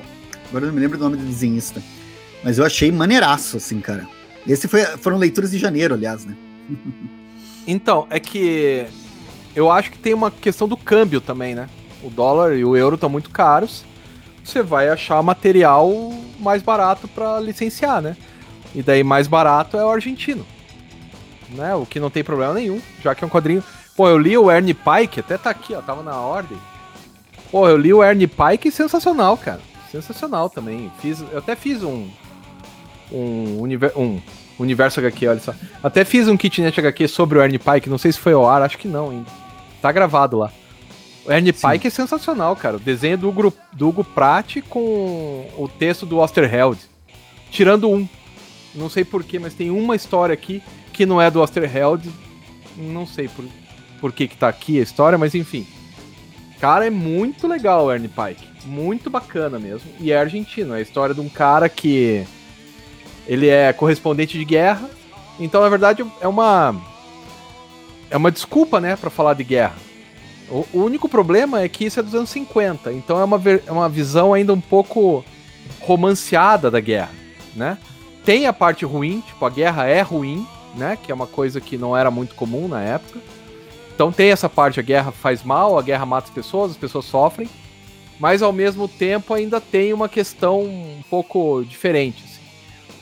Agora 0.49 0.65
eu 0.65 0.69
não 0.69 0.75
me 0.75 0.81
lembro 0.81 0.99
do 0.99 1.05
nome 1.05 1.17
do 1.17 1.25
desenhista. 1.25 1.83
Mas 2.43 2.59
eu 2.59 2.65
achei 2.65 2.93
maneiraço, 2.93 3.57
assim, 3.57 3.81
cara. 3.81 4.07
Esse 4.47 4.69
foi, 4.69 4.85
foram 4.99 5.17
leituras 5.17 5.51
de 5.51 5.59
janeiro, 5.59 5.95
aliás, 5.95 6.25
né? 6.25 6.37
Então, 7.67 8.07
é 8.11 8.21
que 8.21 8.85
eu 9.57 9.71
acho 9.71 9.91
que 9.91 9.99
tem 9.99 10.13
uma 10.13 10.31
questão 10.31 10.69
do 10.69 10.77
câmbio 10.77 11.19
também, 11.19 11.55
né? 11.55 11.67
O 12.03 12.11
dólar 12.11 12.55
e 12.59 12.63
o 12.63 12.77
euro 12.77 12.97
estão 12.97 13.09
muito 13.09 13.31
caros. 13.31 13.85
Você 14.45 14.63
vai 14.63 14.91
achar 14.91 15.23
material 15.23 15.91
mais 16.39 16.63
barato 16.63 17.09
para 17.09 17.41
licenciar, 17.41 18.03
né? 18.03 18.19
E 18.75 18.83
daí 18.83 19.03
mais 19.03 19.27
barato 19.27 19.79
é 19.79 19.85
o 19.85 19.89
argentino. 19.89 20.45
Né? 21.51 21.75
O 21.75 21.87
que 21.87 22.01
não 22.01 22.11
tem 22.11 22.25
problema 22.25 22.55
nenhum, 22.55 22.81
já 23.03 23.15
que 23.15 23.25
é 23.25 23.27
um 23.27 23.31
quadrinho. 23.31 23.63
Pô, 23.97 24.09
eu 24.09 24.19
li 24.19 24.37
o 24.37 24.51
Ernie 24.51 24.75
Pike, 24.75 25.21
até 25.21 25.39
tá 25.39 25.51
aqui, 25.51 25.75
ó, 25.75 25.81
tava 25.81 26.03
na 26.03 26.19
ordem. 26.19 26.59
Pô, 27.51 27.69
eu 27.69 27.77
li 27.77 27.95
o 27.95 28.03
Ernie 28.03 28.27
Pike, 28.27 28.71
sensacional, 28.71 29.37
cara. 29.37 29.61
Sensacional 29.91 30.51
também. 30.51 30.91
Fiz, 31.01 31.23
eu 31.31 31.39
até 31.39 31.55
fiz 31.55 31.83
um 31.83 32.09
um, 33.13 33.63
um 33.97 34.21
Universo 34.59 35.01
HQ, 35.01 35.29
olha 35.29 35.41
só. 35.41 35.55
Até 35.83 36.05
fiz 36.05 36.29
um 36.29 36.37
kitnet 36.37 36.79
HQ 36.79 37.09
sobre 37.09 37.39
o 37.39 37.43
Ernie 37.43 37.59
Pike, 37.59 37.91
não 37.91 37.99
sei 37.99 38.13
se 38.13 38.19
foi 38.19 38.33
ao 38.33 38.49
ar, 38.49 38.63
acho 38.63 38.79
que 38.79 38.89
não 38.89 39.11
ainda. 39.11 39.31
Tá 39.81 39.91
gravado 39.93 40.39
lá. 40.39 40.53
O 41.25 41.33
Ernie 41.33 41.53
Sim. 41.53 41.69
Pike 41.69 41.87
é 41.87 41.91
sensacional, 41.91 42.55
cara. 42.55 42.77
O 42.77 42.81
desenho 42.81 43.19
do 43.19 43.29
Hugo, 43.29 43.53
do 43.73 43.89
Hugo 43.89 44.05
Pratt 44.05 44.59
com 44.69 45.47
o 45.57 45.69
texto 45.79 46.05
do 46.07 46.19
Osterheld. 46.19 46.79
Tirando 47.51 47.91
um. 47.91 48.09
Não 48.75 48.91
sei 48.91 49.05
porquê, 49.05 49.39
mas 49.39 49.55
tem 49.55 49.71
uma 49.71 49.95
história 49.97 50.33
aqui 50.33 50.63
que 50.95 51.05
não 51.05 51.21
é 51.21 51.31
do 51.31 51.43
Osterheld. 51.43 52.11
Não 52.77 53.07
sei 53.07 53.29
por, 53.29 53.45
por 54.01 54.13
que 54.13 54.27
que 54.27 54.37
tá 54.37 54.49
aqui 54.49 54.79
a 54.79 54.83
história, 54.83 55.19
mas 55.19 55.35
enfim. 55.35 55.67
Cara, 56.61 56.87
é 56.87 56.91
muito 56.91 57.47
legal 57.47 57.87
o 57.87 57.93
Ernie 57.93 58.09
Pike. 58.09 58.49
Muito 58.65 59.11
bacana 59.11 59.59
mesmo. 59.59 59.91
E 60.01 60.11
é 60.11 60.19
argentino. 60.19 60.75
É 60.75 60.79
a 60.79 60.81
história 60.81 61.15
de 61.15 61.21
um 61.21 61.29
cara 61.29 61.69
que 61.69 62.25
ele 63.27 63.49
é 63.49 63.73
correspondente 63.73 64.39
de 64.39 64.45
guerra. 64.45 64.89
Então, 65.39 65.61
na 65.61 65.69
verdade, 65.69 66.05
é 66.21 66.29
uma 66.29 66.75
é 68.11 68.17
uma 68.17 68.31
desculpa, 68.31 68.81
né, 68.81 68.97
para 68.97 69.11
falar 69.11 69.35
de 69.35 69.43
guerra. 69.43 69.75
O, 70.49 70.83
único 70.83 71.09
problema 71.09 71.63
é 71.63 71.69
que 71.69 71.87
isso 71.87 71.99
é 71.99 72.03
dos 72.03 72.15
anos 72.15 72.31
50, 72.31 72.93
então 72.93 73.19
é 73.19 73.25
uma, 73.25 73.41
é 73.67 73.73
uma 73.73 73.89
visão 73.89 74.33
ainda 74.33 74.53
um 74.53 74.61
pouco 74.61 75.25
romanceada 75.81 76.71
da 76.71 76.81
guerra, 76.81 77.11
né? 77.57 77.79
tem 78.25 78.47
a 78.47 78.53
parte 78.53 78.85
ruim, 78.85 79.23
tipo, 79.27 79.45
a 79.45 79.51
guerra 79.51 79.87
é 79.87 80.01
ruim, 80.01 80.47
né? 80.77 80.99
Que 81.01 81.13
é 81.13 81.15
uma 81.15 81.27
coisa 81.27 81.61
que 81.61 81.77
não 81.77 81.97
era 81.97 82.11
muito 82.11 82.35
comum 82.35 82.69
na 82.69 82.83
época. 82.83 83.21
Então 83.95 84.11
tem 84.11 84.31
essa 84.31 84.49
parte, 84.49 84.81
a 84.81 84.83
guerra 84.83 85.13
faz 85.13 85.43
mal, 85.43 85.79
a 85.79 85.83
guerra 85.83 86.05
mata 86.05 86.29
as 86.29 86.35
pessoas, 86.35 86.73
as 86.73 86.77
pessoas 86.77 87.05
sofrem. 87.05 87.49
Mas 88.19 88.43
ao 88.43 88.53
mesmo 88.53 88.87
tempo 88.87 89.35
ainda 89.35 89.61
tem 89.61 89.93
uma 89.93 90.09
questão 90.09 90.63
um 90.63 91.03
pouco 91.11 91.65
diferente. 91.65 92.25
Assim. 92.25 92.41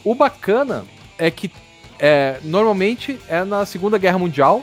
O 0.04 0.14
bacana 0.14 0.84
é 1.18 1.30
que 1.30 1.50
é, 1.98 2.40
normalmente 2.42 3.18
é 3.28 3.44
na 3.44 3.64
Segunda 3.64 3.98
Guerra 3.98 4.18
Mundial 4.18 4.62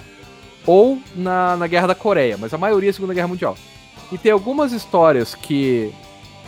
ou 0.66 1.00
na, 1.16 1.56
na 1.56 1.68
Guerra 1.68 1.88
da 1.88 1.96
Coreia, 1.96 2.38
mas 2.38 2.54
a 2.54 2.58
maioria 2.58 2.90
é 2.90 2.94
Segunda 2.94 3.14
Guerra 3.14 3.28
Mundial. 3.28 3.56
E 4.12 4.18
tem 4.18 4.32
algumas 4.32 4.72
histórias 4.72 5.36
que 5.36 5.92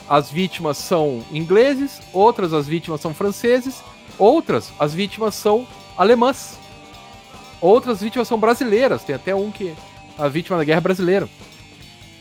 as 0.09 0.29
vítimas 0.29 0.77
são 0.77 1.23
ingleses, 1.31 2.01
outras 2.11 2.53
as 2.53 2.67
vítimas 2.67 2.99
são 2.99 3.13
franceses, 3.13 3.81
outras 4.19 4.73
as 4.77 4.93
vítimas 4.93 5.35
são 5.35 5.65
alemãs. 6.01 6.59
Outras 7.59 8.01
vítimas 8.01 8.27
são 8.27 8.39
brasileiras, 8.39 9.03
tem 9.03 9.15
até 9.15 9.35
um 9.35 9.51
que 9.51 9.73
a 10.17 10.27
vítima 10.27 10.57
da 10.57 10.63
guerra 10.63 10.79
é 10.79 10.81
brasileiro. 10.81 11.29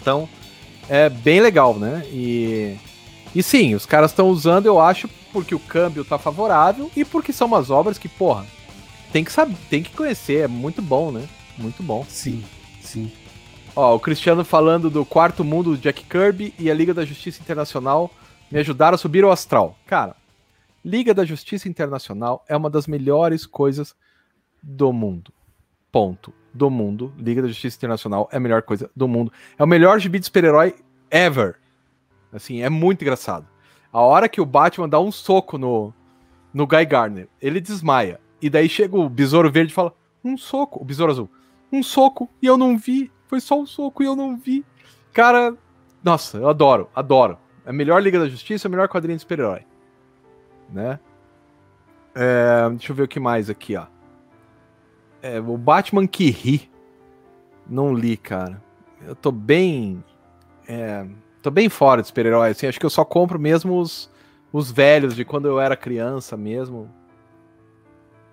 Então, 0.01 0.29
é 0.89 1.09
bem 1.09 1.41
legal, 1.41 1.75
né? 1.75 2.05
E 2.13 2.77
e 3.35 3.43
sim, 3.43 3.75
os 3.75 3.87
caras 3.87 4.11
estão 4.11 4.29
usando, 4.29 4.67
eu 4.67 4.81
acho, 4.81 5.09
porque 5.33 5.55
o 5.55 5.61
câmbio 5.61 6.05
tá 6.05 6.19
favorável 6.19 6.91
e 6.97 7.05
porque 7.05 7.33
são 7.33 7.47
umas 7.47 7.71
obras 7.71 7.97
que, 7.97 8.09
porra, 8.09 8.45
tem 9.13 9.23
que 9.23 9.31
saber, 9.31 9.57
tem 9.69 9.83
que 9.83 9.91
conhecer, 9.91 10.45
é 10.45 10.49
muito 10.49 10.83
bom, 10.83 11.13
né? 11.13 11.29
Muito 11.57 11.83
bom. 11.83 12.05
Sim, 12.09 12.43
sim. 12.83 13.11
Ó, 13.77 13.95
o 13.95 14.01
Cristiano 14.01 14.45
falando 14.45 14.91
do 14.91 15.05
quarto 15.05 15.45
mundo 15.45 15.71
do 15.71 15.79
Jack 15.79 16.05
Kirby 16.05 16.53
e 16.59 16.69
a 16.69 16.75
Liga 16.75 16.93
da 16.93 17.05
Justiça 17.05 17.41
Internacional 17.41 18.11
me 18.51 18.59
ajudaram 18.59 18.97
a 18.97 18.99
subir 18.99 19.25
o 19.25 19.31
astral. 19.31 19.77
Cara, 19.87 20.17
Liga 20.85 21.13
da 21.13 21.25
Justiça 21.25 21.69
Internacional 21.69 22.45
é 22.49 22.57
uma 22.57 22.71
das 22.71 22.87
melhores 22.87 23.45
coisas 23.45 23.95
do 24.63 24.93
mundo. 24.93 25.33
Ponto. 25.93 26.33
Do 26.55 26.71
mundo. 26.71 27.13
Liga 27.19 27.43
da 27.43 27.49
Justiça 27.49 27.77
Internacional 27.77 28.29
é 28.33 28.39
a 28.39 28.41
melhor 28.41 28.63
coisa 28.63 28.91
do 28.97 29.07
mundo. 29.07 29.33
É 29.59 29.65
o 29.65 29.67
melhor 29.67 29.99
gibi 29.99 30.19
de 30.19 30.27
super-herói 30.27 30.75
ever. 31.11 31.57
Assim, 32.33 32.63
é 32.63 32.71
muito 32.71 33.03
engraçado. 33.03 33.47
A 33.93 34.01
hora 34.01 34.29
que 34.29 34.41
o 34.41 34.47
Batman 34.47 34.89
dá 34.89 34.99
um 35.01 35.13
soco 35.13 35.59
no, 35.59 35.93
no 36.55 36.67
Guy 36.67 36.87
Garner, 36.87 37.29
ele 37.41 37.61
desmaia. 37.61 38.21
E 38.41 38.49
daí 38.49 38.69
chega 38.69 38.97
o 38.97 39.09
Besouro 39.09 39.51
Verde 39.51 39.73
e 39.73 39.75
fala: 39.75 39.95
Um 40.25 40.37
soco. 40.37 40.81
O 40.81 40.85
Besouro 40.85 41.13
Azul. 41.13 41.31
Um 41.73 41.83
soco 41.83 42.29
e 42.41 42.47
eu 42.47 42.57
não 42.57 42.79
vi. 42.79 43.13
Foi 43.27 43.41
só 43.41 43.61
um 43.61 43.67
soco 43.67 44.03
e 44.03 44.07
eu 44.07 44.17
não 44.17 44.37
vi. 44.37 44.65
Cara, 45.13 45.55
nossa, 46.03 46.39
eu 46.39 46.49
adoro, 46.49 46.89
adoro. 46.95 47.39
É 47.67 47.71
a 47.71 47.73
melhor 47.73 48.03
Liga 48.03 48.19
da 48.19 48.29
Justiça, 48.29 48.67
é 48.67 48.69
o 48.69 48.71
melhor 48.71 48.89
quadrinho 48.89 49.17
de 49.17 49.23
super-herói. 49.23 49.70
Né? 50.71 50.99
É, 52.15 52.69
deixa 52.71 52.93
eu 52.93 52.97
ver 52.97 53.05
o 53.05 53.09
que 53.09 53.21
mais 53.21 53.51
aqui, 53.51 53.77
ó. 53.77 53.87
É, 55.23 55.41
o 55.41 55.57
Batman 55.57 56.07
que 56.07 56.31
ri. 56.31 56.71
Não 57.67 57.95
li, 57.95 58.17
cara. 58.17 58.63
Eu 59.07 59.15
tô 59.15 59.31
bem. 59.31 60.03
É, 60.67 61.07
tô 61.43 61.51
bem 61.51 61.69
fora 61.69 62.01
de 62.01 62.09
super-herói. 62.09 62.51
Assim, 62.51 62.67
acho 62.67 62.81
que 62.81 62.87
eu 62.87 62.91
só 62.91 63.05
compro 63.05 63.39
mesmo 63.39 63.79
os, 63.79 64.11
os 64.53 64.71
velhos 64.71 65.15
de 65.15 65.25
quando 65.25 65.47
eu 65.47 65.61
era 65.61 65.77
criança 65.77 66.37
mesmo. 66.37 66.91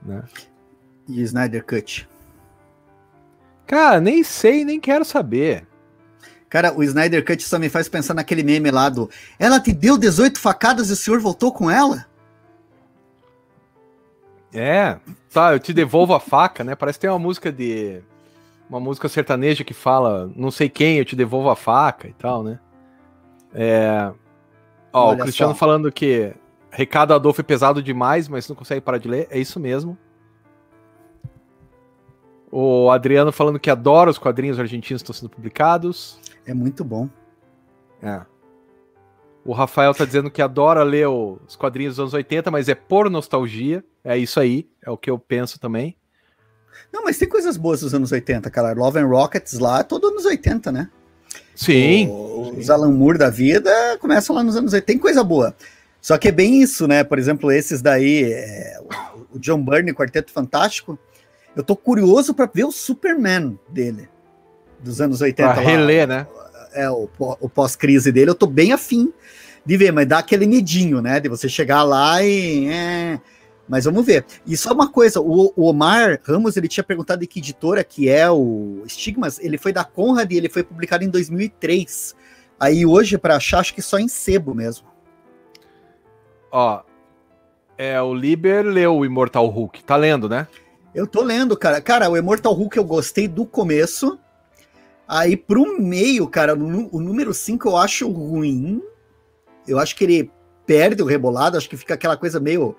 Né? 0.02 0.23
E 1.08 1.21
Snyder 1.21 1.65
Cut. 1.65 2.08
Cara, 3.65 4.00
nem 4.00 4.23
sei, 4.23 4.63
nem 4.63 4.80
quero 4.80 5.04
saber. 5.04 5.67
Cara, 6.50 6.73
o 6.73 6.82
Snyder 6.84 7.26
Cut 7.26 7.43
só 7.43 7.60
me 7.60 7.69
faz 7.69 7.89
pensar 7.89 8.13
naquele 8.13 8.41
meme 8.41 8.71
lá 8.71 8.88
do 8.88 9.10
Ela 9.38 9.60
te 9.60 9.73
deu 9.73 9.97
18 9.97 10.39
facadas 10.39 10.89
e 10.89 10.93
o 10.93 10.95
senhor 10.95 11.19
voltou 11.19 11.52
com 11.52 11.69
ela? 11.69 12.06
É, 14.54 14.98
tá, 15.32 15.54
eu 15.54 15.60
te 15.60 15.74
devolvo 15.74 16.14
a 16.14 16.20
faca, 16.20 16.64
né? 16.64 16.76
Parece 16.76 16.98
que 16.98 17.02
tem 17.02 17.10
uma 17.10 17.20
música 17.20 17.52
de. 17.52 18.02
Uma 18.70 18.80
música 18.80 19.08
sertaneja 19.08 19.64
que 19.64 19.74
fala 19.74 20.30
não 20.36 20.52
sei 20.52 20.68
quem, 20.68 20.98
eu 20.98 21.06
te 21.06 21.16
devolvo 21.16 21.50
a 21.50 21.56
faca 21.56 22.08
e 22.08 22.14
tal, 22.14 22.44
né? 22.44 22.60
É. 23.54 24.12
Ó, 24.92 25.10
Olha 25.10 25.20
o 25.20 25.22
Cristiano 25.22 25.54
só. 25.54 25.58
falando 25.60 25.92
que 25.92 26.34
recado 26.70 27.14
Adolfo 27.14 27.42
é 27.42 27.44
pesado 27.44 27.82
demais, 27.82 28.28
mas 28.28 28.48
não 28.48 28.56
consegue 28.56 28.82
parar 28.82 28.98
de 28.98 29.08
ler. 29.08 29.28
É 29.30 29.40
isso 29.40 29.60
mesmo. 29.60 29.98
O 32.52 32.90
Adriano 32.90 33.32
falando 33.32 33.60
que 33.60 33.70
adora 33.70 34.10
os 34.10 34.18
quadrinhos 34.18 34.60
argentinos 34.60 35.02
que 35.02 35.10
estão 35.10 35.14
sendo 35.14 35.30
publicados. 35.30 36.20
É 36.46 36.54
muito 36.54 36.84
bom. 36.84 37.10
É. 38.02 38.22
O 39.48 39.54
Rafael 39.54 39.94
tá 39.94 40.04
dizendo 40.04 40.30
que 40.30 40.42
adora 40.42 40.84
ler 40.84 41.08
os 41.08 41.56
quadrinhos 41.56 41.96
dos 41.96 42.02
anos 42.02 42.14
80, 42.14 42.52
mas 42.52 42.68
é 42.68 42.76
por 42.76 43.10
nostalgia. 43.10 43.82
É 44.04 44.18
isso 44.18 44.42
aí, 44.42 44.68
é 44.86 44.92
o 44.92 44.98
que 44.98 45.10
eu 45.10 45.18
penso 45.18 45.58
também. 45.58 45.96
Não, 46.92 47.06
mas 47.06 47.18
tem 47.18 47.30
coisas 47.30 47.56
boas 47.56 47.80
dos 47.80 47.94
anos 47.94 48.12
80, 48.12 48.50
cara. 48.50 48.74
Love 48.74 49.00
and 49.00 49.08
Rockets 49.08 49.58
lá, 49.58 49.86
todo 49.86 50.10
anos 50.10 50.26
80, 50.26 50.70
né? 50.70 50.90
Sim. 51.56 52.10
O, 52.10 52.56
os 52.58 52.70
Alan 52.70 52.92
Moore 52.92 53.18
da 53.18 53.30
vida 53.30 53.72
começam 54.02 54.36
lá 54.36 54.44
nos 54.44 54.58
anos 54.58 54.74
80. 54.74 54.86
Tem 54.86 54.98
coisa 54.98 55.24
boa. 55.24 55.56
Só 56.02 56.18
que 56.18 56.28
é 56.28 56.32
bem 56.32 56.62
isso, 56.62 56.86
né? 56.86 57.06
Por 57.06 57.18
exemplo, 57.18 57.50
esses 57.50 57.82
daí, 57.82 58.26
é, 58.26 58.78
o 59.34 59.40
John 59.40 59.64
Byrne, 59.64 59.94
Quarteto 59.94 60.30
Fantástico, 60.30 61.00
eu 61.56 61.64
tô 61.64 61.74
curioso 61.74 62.34
para 62.34 62.52
ver 62.54 62.66
o 62.66 62.72
Superman 62.72 63.58
dele, 63.70 64.10
dos 64.82 65.00
anos 65.00 65.22
80. 65.22 65.54
Pra 65.54 65.62
reler, 65.62 66.06
né? 66.06 66.28
É, 66.78 66.90
o, 66.90 67.10
o 67.20 67.50
pós-crise 67.50 68.12
dele, 68.12 68.32
eu 68.32 68.36
tô 68.36 68.46
bem 68.46 68.72
afim 68.72 69.12
de 69.66 69.76
ver, 69.76 69.92
mas 69.92 70.08
dá 70.08 70.20
aquele 70.20 70.48
medinho, 70.48 71.02
né? 71.02 71.20
De 71.20 71.28
você 71.28 71.50
chegar 71.50 71.84
lá 71.84 72.24
e. 72.24 72.68
É, 72.68 73.20
mas 73.68 73.84
vamos 73.84 74.06
ver. 74.06 74.26
E 74.46 74.56
só 74.56 74.72
uma 74.74 74.90
coisa, 74.90 75.20
o, 75.20 75.52
o, 75.56 75.66
Omar 75.70 76.22
Ramos, 76.24 76.56
ele 76.56 76.70
tinha 76.70 76.84
perguntado 76.84 77.20
de 77.20 77.28
que 77.28 77.40
editora 77.40 77.84
que 77.84 78.08
é 78.08 78.30
o 78.32 78.84
Stigmas, 78.88 79.40
ele 79.40 79.58
foi 79.58 79.74
da 79.74 79.84
Conrad 79.84 80.32
e 80.32 80.38
ele 80.38 80.48
foi 80.48 80.63
publicado 80.63 81.04
em 81.04 81.10
2003. 81.10 82.16
Aí 82.60 82.86
hoje, 82.86 83.18
para 83.18 83.36
achar, 83.36 83.60
acho 83.60 83.74
que 83.74 83.82
só 83.82 84.00
em 84.00 84.08
sebo 84.08 84.56
mesmo. 84.56 84.88
Ó, 86.50 86.82
é, 87.78 88.02
o 88.02 88.13
Liber 88.13 88.66
leu 88.66 88.98
o 88.98 89.06
Immortal 89.06 89.48
Hulk, 89.48 89.84
tá 89.84 89.98
lendo, 89.98 90.30
né? 90.30 90.48
Eu 90.96 91.06
tô 91.06 91.22
lendo, 91.22 91.56
cara. 91.58 91.82
Cara, 91.82 92.10
o 92.10 92.18
Immortal 92.18 92.54
Hulk 92.54 92.78
eu 92.78 92.86
gostei 92.86 93.28
do 93.28 93.46
começo. 93.46 94.18
Aí 95.08 95.38
pro 95.38 95.82
meio, 95.82 96.28
cara, 96.28 96.54
o 96.54 97.00
número 97.00 97.34
5 97.34 97.67
eu 97.67 97.78
acho 97.78 98.10
ruim. 98.10 98.82
Eu 99.67 99.80
acho 99.80 99.96
que 99.96 100.04
ele 100.04 100.32
perde 100.65 101.02
o 101.02 101.06
rebolado, 101.06 101.58
acho 101.58 101.70
que 101.70 101.78
fica 101.78 101.93
aquela 101.93 102.17
coisa 102.17 102.39
meio 102.39 102.76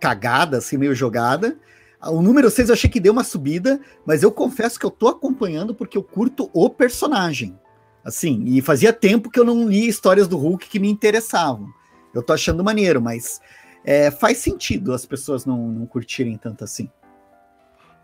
cagada, 0.00 0.58
assim, 0.58 0.76
meio 0.76 0.94
jogada. 0.94 1.56
O 2.02 2.20
número 2.22 2.50
6 2.50 2.68
eu 2.68 2.72
achei 2.72 2.90
que 2.90 2.98
deu 2.98 3.12
uma 3.12 3.22
subida, 3.22 3.80
mas 4.04 4.22
eu 4.22 4.32
confesso 4.32 4.78
que 4.78 4.86
eu 4.86 4.90
tô 4.90 5.06
acompanhando 5.06 5.74
porque 5.74 5.96
eu 5.96 6.02
curto 6.02 6.50
o 6.52 6.68
personagem. 6.68 7.56
Assim, 8.02 8.42
e 8.46 8.62
fazia 8.62 8.92
tempo 8.92 9.30
que 9.30 9.38
eu 9.38 9.44
não 9.44 9.68
li 9.68 9.86
histórias 9.86 10.26
do 10.26 10.38
Hulk 10.38 10.68
que 10.68 10.80
me 10.80 10.90
interessavam. 10.90 11.68
Eu 12.14 12.22
tô 12.22 12.32
achando 12.32 12.64
maneiro, 12.64 13.00
mas 13.00 13.40
é, 13.84 14.10
faz 14.10 14.38
sentido 14.38 14.92
as 14.92 15.04
pessoas 15.04 15.44
não, 15.44 15.68
não 15.68 15.86
curtirem 15.86 16.36
tanto 16.38 16.64
assim. 16.64 16.90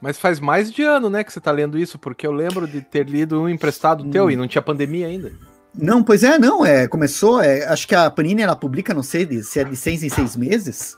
Mas 0.00 0.18
faz 0.18 0.38
mais 0.38 0.70
de 0.70 0.82
ano, 0.82 1.08
né, 1.08 1.24
que 1.24 1.32
você 1.32 1.40
tá 1.40 1.50
lendo 1.50 1.78
isso, 1.78 1.98
porque 1.98 2.26
eu 2.26 2.32
lembro 2.32 2.66
de 2.66 2.80
ter 2.80 3.08
lido 3.08 3.40
um 3.40 3.48
emprestado 3.48 4.04
hum. 4.04 4.10
teu 4.10 4.30
e 4.30 4.36
não 4.36 4.46
tinha 4.46 4.62
pandemia 4.62 5.06
ainda. 5.06 5.32
Não, 5.74 6.02
pois 6.02 6.22
é, 6.22 6.38
não, 6.38 6.64
é, 6.64 6.88
começou, 6.88 7.40
é, 7.40 7.64
acho 7.66 7.86
que 7.86 7.94
a 7.94 8.10
Panini, 8.10 8.42
ela 8.42 8.56
publica, 8.56 8.94
não 8.94 9.02
sei 9.02 9.42
se 9.42 9.60
é 9.60 9.64
de 9.64 9.76
seis 9.76 10.02
em 10.02 10.08
seis 10.08 10.34
meses, 10.34 10.96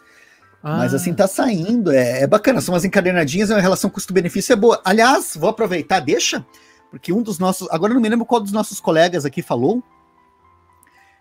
ah. 0.63 0.77
mas 0.79 0.95
assim, 0.95 1.13
tá 1.13 1.27
saindo, 1.27 1.91
é, 1.91 2.23
é 2.23 2.27
bacana, 2.27 2.61
são 2.61 2.75
umas 2.75 2.85
encadernadinhas, 2.85 3.51
a 3.51 3.59
relação 3.59 3.91
custo-benefício 3.91 4.53
é 4.53 4.57
boa. 4.57 4.81
Aliás, 4.85 5.37
vou 5.37 5.51
aproveitar, 5.51 5.99
deixa, 5.99 6.47
porque 6.93 7.13
um 7.13 7.23
dos 7.23 7.41
nossos, 7.41 7.69
agora 7.73 7.93
não 7.93 8.01
me 8.01 8.09
lembro 8.09 8.25
qual 8.25 8.41
dos 8.41 8.53
nossos 8.53 8.79
colegas 8.79 9.25
aqui 9.25 9.43
falou, 9.43 9.79
hum. 9.79 9.83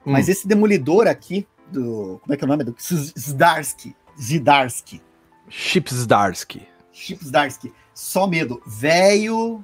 mas 0.06 0.30
esse 0.30 0.48
demolidor 0.48 1.08
aqui, 1.08 1.48
do, 1.72 2.20
como 2.22 2.34
é 2.34 2.38
que 2.38 2.44
é 2.44 2.46
o 2.46 2.48
nome? 2.48 2.64
Do 2.64 2.76
Zdarsky, 2.78 3.96
Zdarsky. 4.22 5.02
Chip 5.50 5.92
Zdarsky. 5.92 6.77
Chips 6.98 7.30
Darsky, 7.30 7.72
só 7.94 8.26
medo. 8.26 8.62
Velho, 8.66 9.64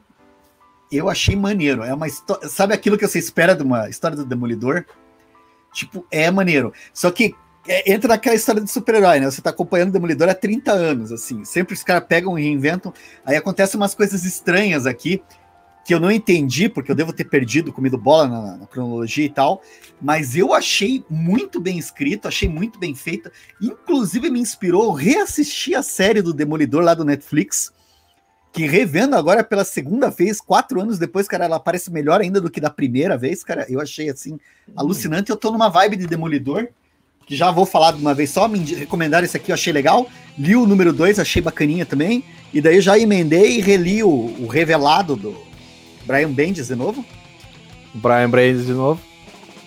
eu 0.92 1.10
achei 1.10 1.36
maneiro. 1.36 1.84
É 1.84 1.94
uma 1.94 2.08
história. 2.08 2.48
Sabe 2.48 2.74
aquilo 2.74 2.98
que 2.98 3.08
você 3.08 3.18
espera 3.18 3.56
de 3.56 3.64
uma 3.64 3.90
história 3.90 4.16
do 4.16 4.26
Demolidor? 4.26 4.86
Tipo, 5.74 6.06
é 6.12 6.30
maneiro. 6.30 6.72
Só 6.94 7.10
que 7.10 7.36
é, 7.68 7.92
entra 7.92 8.10
naquela 8.10 8.36
história 8.36 8.62
de 8.62 8.70
super-herói, 8.70 9.20
né? 9.20 9.30
Você 9.30 9.42
tá 9.42 9.50
acompanhando 9.50 9.90
o 9.90 9.94
Demolidor 9.94 10.30
há 10.30 10.36
30 10.36 10.72
anos, 10.72 11.12
assim. 11.12 11.44
Sempre 11.44 11.74
os 11.74 11.84
caras 11.84 12.06
pegam 12.08 12.38
e 12.38 12.44
reinventam. 12.44 12.94
Aí 13.26 13.36
acontecem 13.36 13.80
umas 13.80 13.96
coisas 13.96 14.24
estranhas 14.24 14.86
aqui 14.86 15.22
que 15.84 15.94
eu 15.94 16.00
não 16.00 16.12
entendi, 16.12 16.70
porque 16.70 16.92
eu 16.92 16.96
devo 16.96 17.12
ter 17.12 17.26
perdido, 17.26 17.74
comido 17.74 17.98
bola 17.98 18.28
na, 18.28 18.58
na, 18.58 18.68
cronologia 18.68 19.26
e 19.26 19.30
tal, 19.30 19.62
mas 20.02 20.36
eu 20.36 20.54
achei 20.54 21.04
muito 21.10 21.60
bem 21.60 21.78
escrito, 21.78 22.28
achei 22.28 22.48
muito 22.48 22.80
bem 22.80 22.96
feita, 22.96 23.32
inclusive 23.62 24.30
me 24.30 24.40
inspirou 24.40 24.92
reassistir 24.94 25.78
a 25.78 25.84
série 25.84 26.22
do 26.22 26.34
Demolidor 26.34 26.84
lá 26.84 26.94
do 26.94 27.04
Netflix, 27.04 27.72
que 28.54 28.66
revendo 28.66 29.16
agora 29.16 29.44
pela 29.44 29.66
segunda 29.66 30.10
vez, 30.10 30.40
quatro 30.40 30.80
anos 30.80 31.00
depois, 31.00 31.28
cara, 31.28 31.46
ela 31.46 31.60
parece 31.60 31.92
melhor 31.92 32.22
ainda 32.22 32.40
do 32.40 32.52
que 32.52 32.62
da 32.62 32.70
primeira 32.70 33.18
vez, 33.18 33.44
cara, 33.44 33.66
eu 33.68 33.82
achei 33.82 34.10
assim, 34.10 34.40
alucinante, 34.76 35.32
eu 35.32 35.38
tô 35.38 35.52
numa 35.52 35.70
vibe 35.70 35.98
de 35.98 36.08
Demolidor, 36.08 36.70
que 37.26 37.36
já 37.36 37.52
vou 37.52 37.66
falar 37.66 37.92
de 37.92 38.00
uma 38.02 38.14
vez 38.14 38.30
só, 38.30 38.48
me 38.48 38.60
recomendaram 38.60 39.26
esse 39.26 39.38
aqui, 39.38 39.52
eu 39.52 39.54
achei 39.54 39.72
legal. 39.72 40.08
Li 40.38 40.58
o 40.58 40.68
número 40.68 40.92
2, 40.92 41.20
achei 41.20 41.42
bacaninha 41.42 41.86
também. 41.86 42.24
E 42.54 42.60
daí 42.60 42.82
já 42.82 43.00
emendei 43.00 43.60
e 43.60 43.62
reli 43.62 44.04
o, 44.04 44.10
o 44.10 44.48
revelado 44.48 45.16
do 45.16 45.53
Brian 46.06 46.32
Bendis 46.32 46.68
de 46.68 46.76
novo. 46.76 47.06
Brian 47.94 48.30
Bendis 48.30 48.66
de 48.66 48.74
novo. 48.74 49.02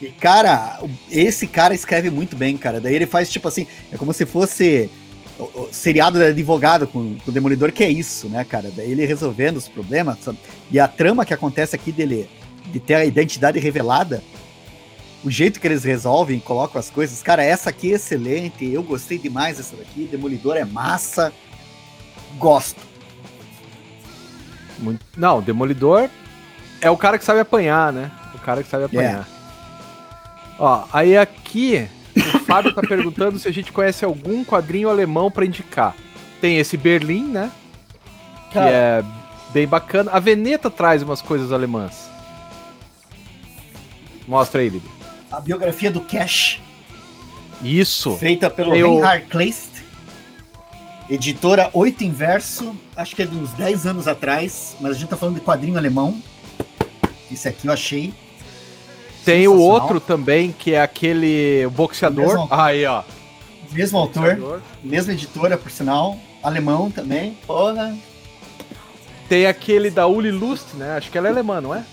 E, 0.00 0.08
cara, 0.08 0.80
esse 1.10 1.46
cara 1.46 1.74
escreve 1.74 2.10
muito 2.10 2.36
bem, 2.36 2.56
cara. 2.56 2.80
Daí 2.80 2.94
ele 2.94 3.06
faz 3.06 3.30
tipo 3.30 3.48
assim, 3.48 3.66
é 3.90 3.96
como 3.96 4.12
se 4.12 4.26
fosse 4.26 4.90
o, 5.38 5.44
o 5.44 5.68
seriado 5.72 6.18
de 6.18 6.26
advogado 6.26 6.86
com, 6.86 7.16
com, 7.16 7.30
o 7.30 7.32
Demolidor, 7.32 7.72
que 7.72 7.82
é 7.82 7.90
isso, 7.90 8.28
né, 8.28 8.44
cara? 8.44 8.70
Daí 8.74 8.90
ele 8.90 9.06
resolvendo 9.06 9.56
os 9.56 9.68
problemas. 9.68 10.18
Sabe? 10.20 10.38
E 10.70 10.78
a 10.78 10.86
trama 10.86 11.24
que 11.24 11.32
acontece 11.32 11.74
aqui 11.74 11.92
dele, 11.92 12.28
de 12.66 12.78
ter 12.78 12.94
a 12.94 13.04
identidade 13.04 13.58
revelada, 13.58 14.22
o 15.24 15.30
jeito 15.30 15.60
que 15.60 15.66
eles 15.66 15.82
resolvem, 15.82 16.38
colocam 16.38 16.78
as 16.78 16.90
coisas. 16.90 17.22
Cara, 17.22 17.42
essa 17.42 17.70
aqui 17.70 17.92
é 17.92 17.96
excelente. 17.96 18.66
Eu 18.66 18.82
gostei 18.82 19.18
demais 19.18 19.56
dessa 19.56 19.76
daqui. 19.76 20.06
Demolidor 20.10 20.56
é 20.56 20.64
massa. 20.64 21.32
Gosto. 22.38 22.80
Muito... 24.78 25.00
Não, 25.16 25.40
Demolidor 25.40 26.10
é 26.86 26.90
o 26.90 26.96
cara 26.96 27.18
que 27.18 27.24
sabe 27.24 27.40
apanhar, 27.40 27.92
né? 27.92 28.10
O 28.34 28.38
cara 28.38 28.62
que 28.62 28.68
sabe 28.68 28.84
apanhar. 28.84 29.02
Yeah. 29.02 29.26
Ó, 30.58 30.84
aí 30.92 31.16
aqui 31.16 31.88
o 32.16 32.38
Fábio 32.40 32.74
tá 32.74 32.80
perguntando 32.80 33.38
se 33.38 33.48
a 33.48 33.52
gente 33.52 33.72
conhece 33.72 34.04
algum 34.04 34.44
quadrinho 34.44 34.88
alemão 34.88 35.30
para 35.30 35.44
indicar. 35.44 35.94
Tem 36.40 36.58
esse 36.58 36.76
Berlim, 36.76 37.24
né? 37.24 37.50
Que 38.48 38.54
cara. 38.54 38.70
é 38.70 39.04
bem 39.52 39.66
bacana. 39.66 40.10
A 40.12 40.18
Veneta 40.18 40.70
traz 40.70 41.02
umas 41.02 41.20
coisas 41.20 41.52
alemãs. 41.52 42.08
Mostra 44.26 44.60
aí, 44.60 44.68
Libre 44.68 44.96
a 45.30 45.40
biografia 45.40 45.90
do 45.90 46.00
Cash. 46.00 46.60
Isso. 47.62 48.16
Feita 48.16 48.48
pelo 48.48 48.74
Eu... 48.74 48.94
Reinhard 48.94 49.26
Kleist. 49.26 49.76
Editora 51.08 51.70
Oito 51.72 52.02
Inverso, 52.02 52.74
acho 52.96 53.14
que 53.14 53.22
é 53.22 53.26
de 53.26 53.36
uns 53.36 53.52
10 53.52 53.86
anos 53.86 54.08
atrás, 54.08 54.74
mas 54.80 54.90
a 54.90 54.94
gente 54.94 55.08
tá 55.08 55.16
falando 55.16 55.36
de 55.36 55.40
quadrinho 55.40 55.78
alemão. 55.78 56.20
Esse 57.30 57.48
aqui 57.48 57.66
eu 57.66 57.72
achei. 57.72 58.12
Tem 59.24 59.48
o 59.48 59.58
outro 59.58 59.98
também, 59.98 60.52
que 60.52 60.72
é 60.72 60.80
aquele 60.80 61.66
boxeador. 61.72 62.26
Mesmo, 62.26 62.48
Aí, 62.50 62.84
ó. 62.86 63.02
Mesmo 63.72 63.98
autor, 63.98 64.36
boxeador. 64.36 64.60
mesma 64.82 65.12
editora, 65.12 65.58
por 65.58 65.70
sinal. 65.70 66.16
Alemão 66.42 66.90
também. 66.90 67.36
Porra. 67.46 67.96
Tem 69.28 69.46
aquele 69.46 69.90
da 69.90 70.06
Uli 70.06 70.30
Lust, 70.30 70.74
né? 70.74 70.96
Acho 70.96 71.10
que 71.10 71.18
ela 71.18 71.26
é 71.26 71.30
alemã, 71.30 71.60
não 71.60 71.74
é? 71.74 71.84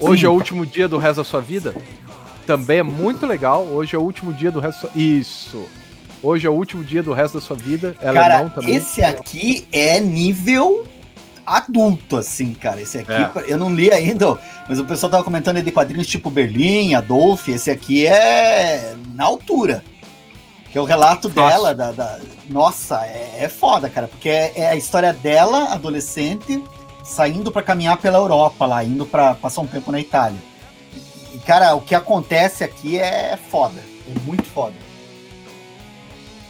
Hoje 0.00 0.22
Sim. 0.22 0.26
é 0.26 0.30
o 0.30 0.32
último 0.32 0.64
dia 0.64 0.88
do 0.88 0.96
resto 0.96 1.16
da 1.16 1.24
sua 1.24 1.40
vida 1.40 1.74
também 2.46 2.78
é 2.78 2.82
muito 2.82 3.26
legal. 3.26 3.64
Hoje 3.64 3.96
é 3.96 3.98
o 3.98 4.02
último 4.02 4.32
dia 4.32 4.50
do 4.50 4.60
resto. 4.60 4.88
Isso. 4.94 5.66
Hoje 6.22 6.46
é 6.46 6.50
o 6.50 6.54
último 6.54 6.82
dia 6.82 7.02
do 7.02 7.12
resto 7.12 7.34
da 7.38 7.40
sua 7.40 7.56
vida. 7.56 7.96
É 8.00 8.12
cara, 8.12 8.34
alemão 8.36 8.50
também. 8.50 8.74
Esse 8.74 9.02
aqui 9.02 9.66
é 9.72 10.00
nível 10.00 10.86
adulto, 11.46 12.16
assim, 12.16 12.54
cara. 12.54 12.80
Esse 12.80 12.98
aqui, 12.98 13.12
é. 13.12 13.30
eu 13.46 13.58
não 13.58 13.74
li 13.74 13.92
ainda, 13.92 14.38
mas 14.68 14.78
o 14.78 14.84
pessoal 14.84 15.10
tava 15.10 15.24
comentando 15.24 15.62
de 15.62 15.70
quadrinhos 15.70 16.06
tipo 16.06 16.30
Berlim, 16.30 16.94
Adolf. 16.94 17.48
Esse 17.48 17.70
aqui 17.70 18.06
é 18.06 18.94
na 19.14 19.24
altura. 19.24 19.84
Que 20.70 20.78
é 20.78 20.80
o 20.80 20.84
relato 20.84 21.28
Nossa. 21.28 21.48
dela, 21.48 21.74
da, 21.74 21.92
da, 21.92 22.18
Nossa, 22.48 23.06
é, 23.06 23.44
é 23.44 23.48
foda, 23.48 23.88
cara, 23.88 24.08
porque 24.08 24.28
é, 24.28 24.52
é, 24.56 24.68
a 24.70 24.74
história 24.74 25.12
dela, 25.12 25.72
adolescente, 25.72 26.62
saindo 27.04 27.52
para 27.52 27.62
caminhar 27.62 27.96
pela 27.98 28.18
Europa 28.18 28.66
lá, 28.66 28.82
indo 28.82 29.06
para 29.06 29.34
passar 29.34 29.60
um 29.60 29.68
tempo 29.68 29.92
na 29.92 30.00
Itália. 30.00 30.38
E, 31.32 31.38
cara, 31.38 31.74
o 31.76 31.80
que 31.80 31.94
acontece 31.94 32.64
aqui 32.64 32.98
é 32.98 33.38
foda. 33.50 33.80
É 34.08 34.18
muito 34.26 34.44
foda. 34.44 34.74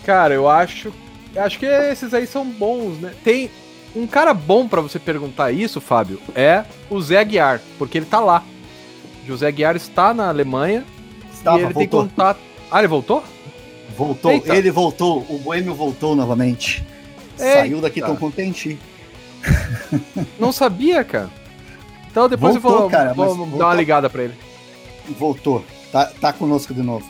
Cara, 0.04 0.34
eu 0.34 0.48
acho. 0.48 0.92
Acho 1.36 1.58
que 1.58 1.66
esses 1.66 2.14
aí 2.14 2.26
são 2.26 2.44
bons, 2.44 2.98
né? 3.00 3.14
Tem. 3.24 3.50
Um 3.94 4.06
cara 4.06 4.34
bom 4.34 4.66
para 4.66 4.80
você 4.80 4.98
perguntar 4.98 5.52
isso, 5.52 5.80
Fábio, 5.80 6.20
é 6.34 6.64
o 6.90 7.00
Zé 7.00 7.18
Aguiar, 7.18 7.60
porque 7.78 7.98
ele 7.98 8.06
tá 8.06 8.20
lá. 8.20 8.42
José 9.26 9.46
Aguiar 9.46 9.76
está 9.76 10.12
na 10.12 10.28
Alemanha. 10.28 10.84
Estava, 11.32 11.58
e 11.58 11.62
ele 11.62 11.72
voltou. 11.72 11.80
tem 11.80 12.08
contato. 12.08 12.40
Ah, 12.70 12.78
ele 12.80 12.88
voltou? 12.88 13.24
Voltou, 13.96 14.32
Eita. 14.32 14.56
ele 14.56 14.70
voltou, 14.70 15.24
o 15.28 15.38
Boêmio 15.38 15.74
voltou 15.74 16.16
novamente. 16.16 16.84
Eita. 17.38 17.60
Saiu 17.60 17.80
daqui 17.80 18.00
tão 18.00 18.16
contente. 18.16 18.78
Não 20.38 20.50
sabia, 20.50 21.04
cara. 21.04 21.30
Então 22.10 22.28
depois 22.28 22.56
voltou, 22.56 22.72
eu 22.72 22.80
vou, 22.80 22.90
cara, 22.90 23.12
vou 23.12 23.58
dar 23.58 23.66
uma 23.66 23.74
ligada 23.74 24.10
pra 24.10 24.24
ele 24.24 24.34
voltou. 25.12 25.64
Tá, 25.92 26.06
tá 26.06 26.32
conosco 26.32 26.72
de 26.72 26.82
novo. 26.82 27.06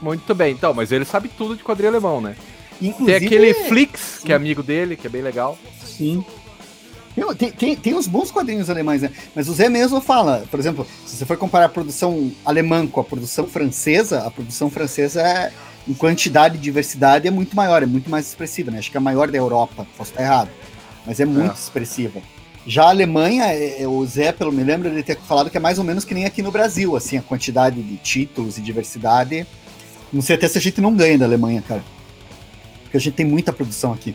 Muito 0.00 0.34
bem, 0.34 0.52
então, 0.52 0.72
mas 0.72 0.92
ele 0.92 1.04
sabe 1.04 1.28
tudo 1.28 1.56
de 1.56 1.64
quadrinho 1.64 1.90
alemão, 1.90 2.20
né? 2.20 2.36
Inclusive, 2.80 3.18
tem 3.18 3.26
aquele 3.26 3.54
Flix, 3.68 4.20
que 4.24 4.32
é 4.32 4.36
amigo 4.36 4.62
dele, 4.62 4.96
que 4.96 5.06
é 5.06 5.10
bem 5.10 5.22
legal. 5.22 5.58
Sim. 5.98 6.24
Tem, 7.36 7.50
tem, 7.50 7.76
tem 7.76 7.94
uns 7.94 8.06
bons 8.06 8.30
quadrinhos 8.30 8.70
alemães, 8.70 9.02
né? 9.02 9.10
Mas 9.34 9.48
o 9.48 9.52
Zé 9.52 9.68
mesmo 9.68 10.00
fala, 10.00 10.44
por 10.48 10.60
exemplo, 10.60 10.86
se 11.04 11.16
você 11.16 11.26
for 11.26 11.36
comparar 11.36 11.64
a 11.64 11.68
produção 11.68 12.30
alemã 12.44 12.86
com 12.86 13.00
a 13.00 13.04
produção 13.04 13.46
francesa, 13.46 14.20
a 14.24 14.30
produção 14.30 14.70
francesa 14.70 15.20
é, 15.20 15.52
em 15.88 15.94
quantidade 15.94 16.56
e 16.56 16.60
diversidade 16.60 17.26
é 17.26 17.30
muito 17.30 17.56
maior, 17.56 17.82
é 17.82 17.86
muito 17.86 18.08
mais 18.08 18.28
expressiva, 18.28 18.70
né? 18.70 18.78
Acho 18.78 18.90
que 18.90 18.96
é 18.96 19.00
a 19.00 19.02
maior 19.02 19.28
da 19.30 19.36
Europa, 19.36 19.86
posso 19.96 20.12
estar 20.12 20.22
errado. 20.22 20.50
Mas 21.04 21.18
é 21.18 21.24
muito 21.24 21.50
é. 21.50 21.54
expressiva. 21.54 22.20
Já 22.64 22.84
a 22.84 22.90
Alemanha, 22.90 23.46
é, 23.46 23.82
é, 23.82 23.88
o 23.88 24.04
Zé, 24.06 24.30
pelo 24.30 24.52
me 24.52 24.62
lembro, 24.62 24.88
ele 24.88 25.02
ter 25.02 25.16
falado 25.16 25.50
que 25.50 25.56
é 25.56 25.60
mais 25.60 25.78
ou 25.78 25.84
menos 25.84 26.04
que 26.04 26.14
nem 26.14 26.24
aqui 26.24 26.42
no 26.42 26.52
Brasil, 26.52 26.94
assim, 26.94 27.16
a 27.16 27.22
quantidade 27.22 27.82
de 27.82 27.96
títulos 27.96 28.58
e 28.58 28.60
diversidade. 28.60 29.46
Não 30.12 30.22
sei 30.22 30.36
até 30.36 30.46
se 30.46 30.58
a 30.58 30.60
gente 30.60 30.80
não 30.80 30.94
ganha 30.94 31.18
da 31.18 31.24
Alemanha, 31.24 31.62
cara. 31.66 31.82
Porque 32.82 32.96
a 32.96 33.00
gente 33.00 33.14
tem 33.14 33.26
muita 33.26 33.52
produção 33.52 33.92
aqui. 33.92 34.14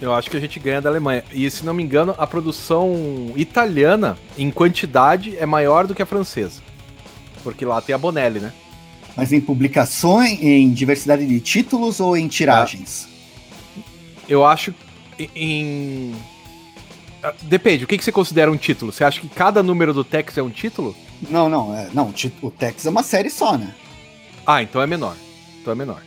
Eu 0.00 0.14
acho 0.14 0.30
que 0.30 0.36
a 0.36 0.40
gente 0.40 0.60
ganha 0.60 0.80
da 0.80 0.88
Alemanha. 0.88 1.24
E 1.32 1.50
se 1.50 1.64
não 1.64 1.74
me 1.74 1.82
engano, 1.82 2.14
a 2.16 2.26
produção 2.26 3.32
italiana, 3.34 4.16
em 4.36 4.50
quantidade, 4.50 5.36
é 5.36 5.44
maior 5.44 5.86
do 5.86 5.94
que 5.94 6.02
a 6.02 6.06
francesa. 6.06 6.62
Porque 7.42 7.64
lá 7.64 7.80
tem 7.80 7.94
a 7.94 7.98
Bonelli, 7.98 8.38
né? 8.38 8.52
Mas 9.16 9.32
em 9.32 9.40
publicações, 9.40 10.40
em 10.40 10.70
diversidade 10.70 11.26
de 11.26 11.40
títulos 11.40 11.98
ou 11.98 12.16
em 12.16 12.28
tiragens? 12.28 13.08
Eu 14.28 14.44
acho 14.44 14.72
em 15.34 16.14
ah, 17.22 17.34
depende, 17.42 17.84
o 17.84 17.86
que, 17.86 17.98
que 17.98 18.04
você 18.04 18.12
considera 18.12 18.50
um 18.50 18.56
título? 18.56 18.92
Você 18.92 19.02
acha 19.02 19.20
que 19.20 19.28
cada 19.28 19.62
número 19.62 19.92
do 19.92 20.04
Tex 20.04 20.38
é 20.38 20.42
um 20.42 20.50
título? 20.50 20.94
Não, 21.28 21.48
não, 21.48 21.76
é, 21.76 21.88
não, 21.92 22.14
o 22.40 22.50
Tex 22.50 22.86
é 22.86 22.90
uma 22.90 23.02
série 23.02 23.28
só, 23.28 23.58
né? 23.58 23.74
Ah, 24.46 24.62
então 24.62 24.80
é 24.80 24.86
menor. 24.86 25.16
Então 25.60 25.72
é 25.72 25.76
menor. 25.76 26.02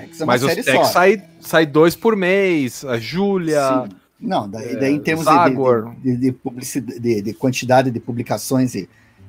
Tex 0.00 0.20
é 0.20 0.24
uma 0.24 0.32
Mas 0.32 0.42
série 0.42 0.62
só. 0.62 0.70
Mas 0.70 0.78
o 0.78 0.82
Tex 0.82 0.92
sai, 0.92 1.22
sai 1.40 1.66
dois 1.66 1.94
por 1.96 2.16
mês, 2.16 2.84
a 2.84 2.98
Júlia... 2.98 3.88
Não, 4.18 4.48
daí, 4.48 4.80
daí 4.80 4.94
em 4.94 4.98
termos 4.98 5.26
de, 5.26 6.02
de, 6.02 6.16
de, 6.16 6.32
publicidade, 6.32 7.00
de, 7.00 7.20
de, 7.20 7.34
quantidade 7.34 7.90
de 7.90 8.00
publicações 8.00 8.74
e, 8.74 8.88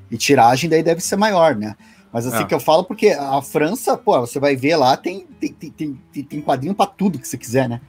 e, 0.10 0.18
tiragem, 0.18 0.70
daí 0.70 0.82
deve 0.82 1.02
ser 1.02 1.18
maior, 1.18 1.58
né? 1.58 1.76
Mas 2.12 2.26
assim 2.26 2.44
é. 2.44 2.46
que 2.46 2.54
eu 2.54 2.60
falo, 2.60 2.86
porque 2.86 3.10
a 3.10 3.42
França, 3.42 3.98
pô, 3.98 4.18
você 4.22 4.40
vai 4.40 4.56
ver 4.56 4.78
lá, 4.78 4.96
tem, 4.96 5.28
tem, 5.42 5.52
tem, 5.52 6.00
tem, 6.14 6.24
tem 6.24 6.42
quadrinho 6.42 6.74
para 6.74 6.90
tudo 6.90 7.20
que 7.20 7.28
você 7.28 7.38
quiser, 7.38 7.68
né? 7.68 7.82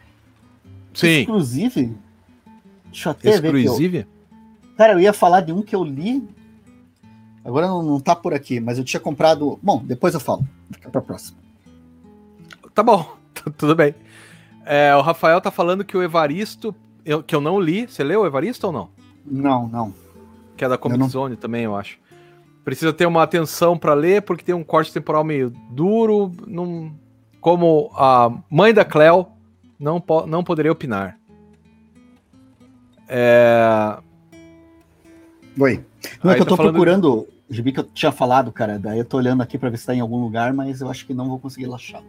Sim. 0.92 1.20
Inclusive, 1.20 1.94
Deixa 2.90 3.08
eu 3.08 3.12
até 3.12 3.30
Exclusive? 3.30 3.98
ver. 3.98 4.06
Eu... 4.06 4.76
Cara, 4.76 4.92
eu 4.94 5.00
ia 5.00 5.12
falar 5.12 5.40
de 5.40 5.52
um 5.52 5.62
que 5.62 5.74
eu 5.74 5.84
li. 5.84 6.26
Agora 7.44 7.66
não, 7.66 7.82
não 7.82 8.00
tá 8.00 8.14
por 8.14 8.34
aqui, 8.34 8.60
mas 8.60 8.78
eu 8.78 8.84
tinha 8.84 9.00
comprado. 9.00 9.58
Bom, 9.62 9.82
depois 9.84 10.14
eu 10.14 10.20
falo. 10.20 10.46
Fica 10.70 10.90
pra 10.90 11.00
próxima. 11.00 11.38
Tá 12.78 12.82
bom, 12.84 13.16
tudo 13.58 13.74
bem. 13.74 13.92
É, 14.64 14.94
o 14.94 15.00
Rafael 15.00 15.40
tá 15.40 15.50
falando 15.50 15.84
que 15.84 15.96
o 15.96 16.02
Evaristo, 16.02 16.72
eu, 17.04 17.24
que 17.24 17.34
eu 17.34 17.40
não 17.40 17.58
li. 17.58 17.88
Você 17.88 18.04
leu 18.04 18.20
o 18.20 18.26
Evaristo 18.26 18.68
ou 18.68 18.72
não? 18.72 18.88
Não, 19.26 19.66
não. 19.66 19.94
Que 20.56 20.64
é 20.64 20.68
da 20.68 20.78
Comic 20.78 21.00
não... 21.00 21.08
Zone 21.08 21.34
também, 21.34 21.64
eu 21.64 21.74
acho. 21.74 21.98
Precisa 22.64 22.92
ter 22.92 23.04
uma 23.04 23.24
atenção 23.24 23.76
para 23.76 23.94
ler, 23.94 24.22
porque 24.22 24.44
tem 24.44 24.54
um 24.54 24.62
corte 24.62 24.92
temporal 24.92 25.24
meio 25.24 25.52
duro. 25.72 26.30
Não... 26.46 26.92
Como 27.40 27.90
a 27.96 28.30
mãe 28.48 28.72
da 28.72 28.84
Cleo, 28.84 29.26
não, 29.76 30.00
po 30.00 30.24
não 30.24 30.44
poderia 30.44 30.70
opinar. 30.70 31.18
É... 33.08 33.98
Oi. 35.58 35.84
Não 36.22 36.30
é 36.30 36.36
que 36.36 36.42
eu 36.42 36.44
tá 36.44 36.50
tô 36.50 36.56
falando... 36.56 36.74
procurando 36.74 37.26
o 37.50 37.52
gibi 37.52 37.72
que 37.72 37.80
eu 37.80 37.84
tinha 37.92 38.12
falado, 38.12 38.52
cara. 38.52 38.78
Daí 38.78 39.00
eu 39.00 39.04
tô 39.04 39.16
olhando 39.16 39.42
aqui 39.42 39.58
pra 39.58 39.68
ver 39.68 39.78
se 39.78 39.86
tá 39.86 39.96
em 39.96 40.00
algum 40.00 40.20
lugar, 40.20 40.52
mas 40.52 40.80
eu 40.80 40.88
acho 40.88 41.04
que 41.04 41.12
não 41.12 41.28
vou 41.28 41.40
conseguir 41.40 41.74
achar. 41.74 42.04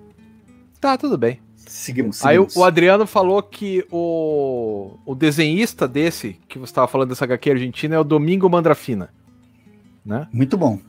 Tá, 0.80 0.98
tudo 0.98 1.18
bem. 1.18 1.40
Seguimos, 1.56 2.18
seguimos. 2.18 2.26
Aí 2.26 2.40
o, 2.40 2.48
o, 2.56 2.64
Adriano 2.64 3.06
falou 3.06 3.44
que 3.44 3.86
o, 3.92 4.98
o 5.06 5.14
desenhista 5.14 5.88
desse, 5.88 6.40
que 6.48 6.58
você 6.58 6.72
estava 6.72 6.88
falando 6.88 7.10
dessa 7.10 7.26
HQ 7.26 7.52
argentina, 7.52 7.96
é 7.96 8.00
o 8.00 8.04
Domingo 8.04 8.50
Mandrafina. 8.50 9.10
Né? 10.04 10.28
Muito 10.32 10.58
bom. 10.58 10.80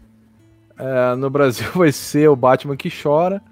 É, 0.78 1.14
no 1.16 1.28
Brasil 1.28 1.70
vai 1.76 1.93
ser 1.93 2.28
o 2.28 2.36
Batman 2.36 2.76
que 2.76 2.91
chora. 2.91 3.43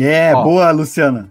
É, 0.00 0.34
Ó, 0.34 0.42
boa, 0.42 0.70
Luciana. 0.70 1.30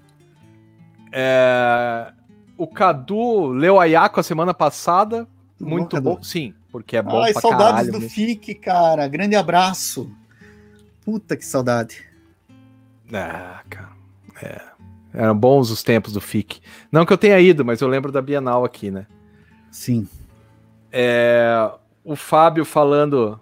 É, 1.12 2.14
o 2.56 2.68
Cadu 2.68 3.48
leu 3.48 3.80
a 3.80 3.86
Yako 3.86 4.20
a 4.20 4.24
semana 4.24 4.54
passada. 4.54 5.28
Muito 5.60 6.00
bom, 6.00 6.16
bom. 6.16 6.24
Sim, 6.24 6.54
porque 6.72 6.98
é 6.98 7.02
bom 7.02 7.22
Ai, 7.22 7.32
pra 7.34 7.42
saudades 7.42 7.66
caralho, 7.66 7.92
do 7.92 8.00
mesmo. 8.02 8.14
FIC, 8.14 8.56
cara. 8.56 9.08
Grande 9.08 9.36
abraço. 9.36 10.12
Puta 11.04 11.36
que 11.36 11.46
saudade. 11.46 12.04
Ah, 13.12 13.62
cara. 13.68 14.01
É. 14.42 14.62
Eram 15.14 15.38
bons 15.38 15.70
os 15.70 15.84
tempos 15.84 16.14
do 16.14 16.22
FIC. 16.22 16.62
Não 16.92 17.06
que 17.06 17.12
eu 17.12 17.18
tenha 17.18 17.40
ido, 17.40 17.66
mas 17.66 17.82
eu 17.82 17.88
lembro 17.88 18.12
da 18.12 18.22
Bienal 18.22 18.64
aqui, 18.64 18.90
né? 18.90 19.06
Sim. 19.70 20.08
É, 20.92 21.70
o 22.04 22.16
Fábio 22.16 22.66
falando. 22.66 23.40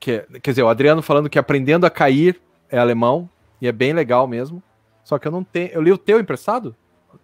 Que, 0.00 0.26
quer 0.42 0.50
dizer, 0.50 0.62
o 0.62 0.68
Adriano 0.68 1.02
falando 1.02 1.30
que 1.30 1.38
aprendendo 1.38 1.84
a 1.86 1.90
cair 1.90 2.40
é 2.70 2.78
alemão. 2.78 3.28
E 3.60 3.66
é 3.66 3.72
bem 3.72 3.92
legal 3.92 4.26
mesmo. 4.26 4.62
Só 5.02 5.18
que 5.18 5.28
eu 5.28 5.32
não 5.32 5.44
tenho. 5.44 5.68
Eu 5.68 5.82
li 5.82 5.92
o 5.92 5.98
teu 5.98 6.18
emprestado? 6.18 6.74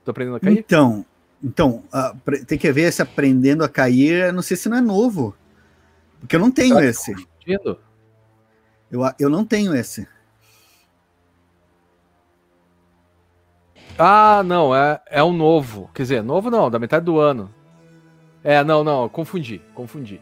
Tô 0.05 0.11
aprendendo 0.11 0.37
a 0.37 0.41
cair? 0.41 0.59
Então, 0.59 1.05
então 1.43 1.83
uh, 1.93 2.45
tem 2.47 2.59
que 2.59 2.71
ver 2.73 2.93
se 2.93 3.03
aprendendo 3.03 3.65
a 3.65 3.69
cair. 3.69 4.33
Não 4.33 4.43
sei 4.43 4.57
se 4.57 4.69
não 4.69 4.77
é 4.77 4.81
novo. 4.81 5.35
Porque 6.21 6.37
eu 6.37 6.41
não 6.41 6.51
tenho 6.51 6.75
Será 6.77 6.87
esse. 6.87 7.15
Eu, 8.91 9.03
eu 9.19 9.31
não 9.31 9.45
tenho 9.45 9.75
esse. 9.75 10.07
Ah, 14.03 14.42
não, 14.42 14.74
é, 14.74 14.98
é 15.11 15.22
um 15.22 15.32
novo. 15.32 15.90
Quer 15.94 16.03
dizer, 16.05 16.22
novo 16.22 16.51
não, 16.51 16.70
da 16.70 16.78
metade 16.78 17.05
do 17.05 17.18
ano. 17.18 17.55
É, 18.42 18.64
não, 18.64 18.82
não, 18.82 19.07
confundi, 19.11 19.61
confundi. 19.74 20.18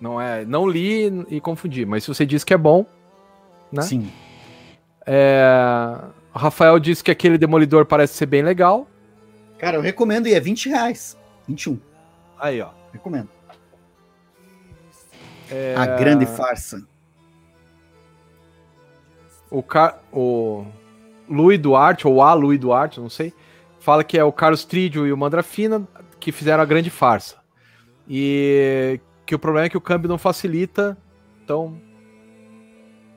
Não 0.00 0.18
é, 0.18 0.46
não 0.46 0.66
li 0.66 1.06
e 1.28 1.38
confundi, 1.38 1.84
mas 1.84 2.04
se 2.04 2.08
você 2.08 2.24
diz 2.24 2.42
que 2.42 2.54
é 2.54 2.56
bom, 2.56 2.86
né? 3.70 3.82
Sim. 3.82 4.10
É, 5.06 5.98
o 6.34 6.38
Rafael 6.38 6.78
disse 6.78 7.04
que 7.04 7.10
aquele 7.10 7.36
demolidor 7.36 7.84
parece 7.84 8.14
ser 8.14 8.26
bem 8.26 8.42
legal. 8.42 8.88
Cara, 9.58 9.76
eu 9.76 9.82
recomendo 9.82 10.26
e 10.26 10.32
é 10.32 10.40
20 10.40 10.70
reais. 10.70 11.18
21. 11.46 11.78
Aí, 12.38 12.62
ó. 12.62 12.70
Recomendo. 12.92 13.28
É... 15.50 15.74
A 15.76 15.86
grande 15.86 16.24
farsa. 16.24 16.82
O, 19.50 19.62
Car... 19.62 20.00
o 20.10 20.66
Louis 21.28 21.58
Duarte, 21.58 22.06
ou 22.06 22.22
a 22.22 22.32
Louis 22.34 22.58
Duarte, 22.58 23.00
não 23.00 23.10
sei, 23.10 23.32
fala 23.80 24.04
que 24.04 24.18
é 24.18 24.24
o 24.24 24.32
Carlos 24.32 24.64
Tridio 24.64 25.06
e 25.06 25.12
o 25.12 25.16
Mandrafina 25.16 25.86
que 26.18 26.32
fizeram 26.32 26.62
a 26.62 26.66
grande 26.66 26.90
farsa. 26.90 27.36
E 28.08 29.00
que 29.24 29.34
o 29.34 29.38
problema 29.38 29.66
é 29.66 29.68
que 29.68 29.76
o 29.76 29.80
câmbio 29.80 30.08
não 30.08 30.18
facilita, 30.18 30.96
então 31.44 31.80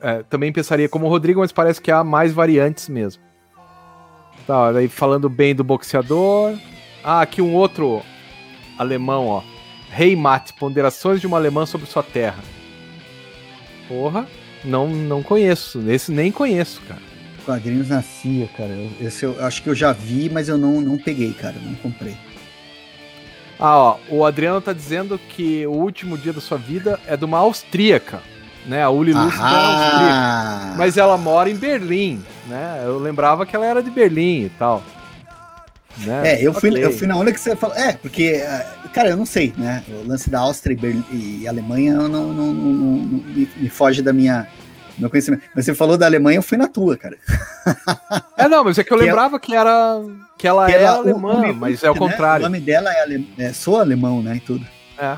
é, 0.02 0.24
também 0.24 0.52
pensaria 0.52 0.90
como 0.90 1.06
o 1.06 1.10
Rodrigo, 1.10 1.40
mas 1.40 1.52
parece 1.52 1.82
que 1.82 1.92
há 1.92 2.04
mais 2.04 2.34
variantes 2.34 2.90
mesmo. 2.90 3.22
Tá, 4.46 4.72
daí 4.72 4.88
falando 4.88 5.30
bem 5.30 5.54
do 5.54 5.64
boxeador. 5.64 6.58
Ah, 7.04 7.22
aqui 7.22 7.42
um 7.42 7.54
outro 7.54 8.02
alemão, 8.78 9.28
ó. 9.28 9.44
Rei 9.92 10.16
Mate, 10.16 10.54
ponderações 10.54 11.20
de 11.20 11.28
uma 11.28 11.38
alemã 11.38 11.66
sobre 11.66 11.88
sua 11.88 12.04
terra. 12.04 12.44
Porra, 13.88 14.28
não, 14.64 14.88
não 14.88 15.22
conheço. 15.22 15.84
Esse 15.90 16.12
nem 16.12 16.32
conheço, 16.32 16.82
cara 16.88 17.09
quadrinhos 17.50 17.90
na 17.90 18.04
CIA, 18.04 18.48
cara. 18.56 18.70
Esse 19.02 19.26
eu 19.26 19.44
acho 19.44 19.64
que 19.64 19.70
eu 19.70 19.74
já 19.74 19.92
vi, 19.92 20.30
mas 20.30 20.48
eu 20.48 20.56
não, 20.56 20.80
não 20.80 21.00
peguei, 21.00 21.34
cara. 21.34 21.56
Não 21.60 21.74
comprei. 21.74 22.16
Ah, 23.60 23.78
ó, 23.78 23.98
o 24.08 24.24
Adriano 24.24 24.62
tá 24.62 24.72
dizendo 24.72 25.18
que 25.18 25.66
o 25.66 25.72
último 25.72 26.16
dia 26.16 26.32
da 26.32 26.40
sua 26.40 26.60
vida 26.60 27.00
é 27.08 27.18
de 27.18 27.26
uma 27.26 27.40
austríaca, 27.40 28.22
né? 28.68 28.84
A 28.84 28.92
Uli 28.92 29.14
Lúcia 29.14 29.42
é 29.42 29.44
austríaca. 29.44 30.76
Mas 30.78 30.96
ela 30.96 31.18
mora 31.18 31.50
em 31.50 31.56
Berlim, 31.56 32.22
né? 32.48 32.84
Eu 32.86 33.00
lembrava 33.00 33.48
que 33.48 33.56
ela 33.56 33.66
era 33.66 33.82
de 33.82 33.90
Berlim 33.90 34.44
e 34.44 34.50
tal. 34.50 34.84
Né? 35.98 36.36
É, 36.36 36.48
eu 36.48 36.54
fui, 36.54 36.72
eu 36.82 36.92
fui 36.92 37.08
na 37.08 37.18
onda 37.18 37.34
que 37.34 37.40
você 37.40 37.56
falou. 37.56 37.76
É, 37.76 37.94
porque, 37.94 38.44
é, 38.46 38.66
cara, 38.94 39.10
eu 39.10 39.18
não 39.18 39.26
sei, 39.26 39.52
né? 39.58 39.84
O 39.90 40.08
lance 40.08 40.30
da 40.30 40.40
Áustria 40.40 40.74
e, 40.76 40.78
Berlim, 40.78 41.04
e 41.12 41.48
Alemanha 41.48 41.96
não, 41.96 42.08
não, 42.08 42.32
não, 42.32 42.54
não 42.54 42.84
me, 42.86 43.50
me 43.58 43.70
foge 43.70 44.04
da 44.04 44.14
minha, 44.14 44.48
meu 45.00 45.10
conhecimento. 45.10 45.44
Mas 45.56 45.66
você 45.66 45.74
falou 45.74 45.98
da 45.98 46.06
Alemanha, 46.06 46.38
eu 46.38 46.44
fui 46.44 46.58
na 46.58 46.68
tua, 46.68 46.98
cara. 46.98 47.18
É, 48.38 48.48
não, 48.48 48.64
mas 48.64 48.78
é 48.78 48.84
que 48.84 48.92
eu 48.92 48.98
que 48.98 49.04
é 49.04 49.08
lembrava 49.08 49.38
é, 49.38 49.40
que 49.40 49.56
era 49.56 50.02
que 50.38 50.48
ela 50.48 50.66
que 50.66 50.74
é 50.74 50.84
ela, 50.84 50.98
alemã, 50.98 51.54
mas 51.54 51.84
é 51.84 51.90
o 51.90 51.94
né? 51.94 52.00
contrário. 52.00 52.46
O 52.46 52.50
nome 52.50 52.60
dela 52.60 52.92
é, 52.94 53.02
ale, 53.02 53.34
é 53.38 53.54
sou 53.54 53.80
alemão, 53.80 54.22
né, 54.22 54.36
e 54.36 54.40
tudo. 54.40 54.66
É. 54.98 55.18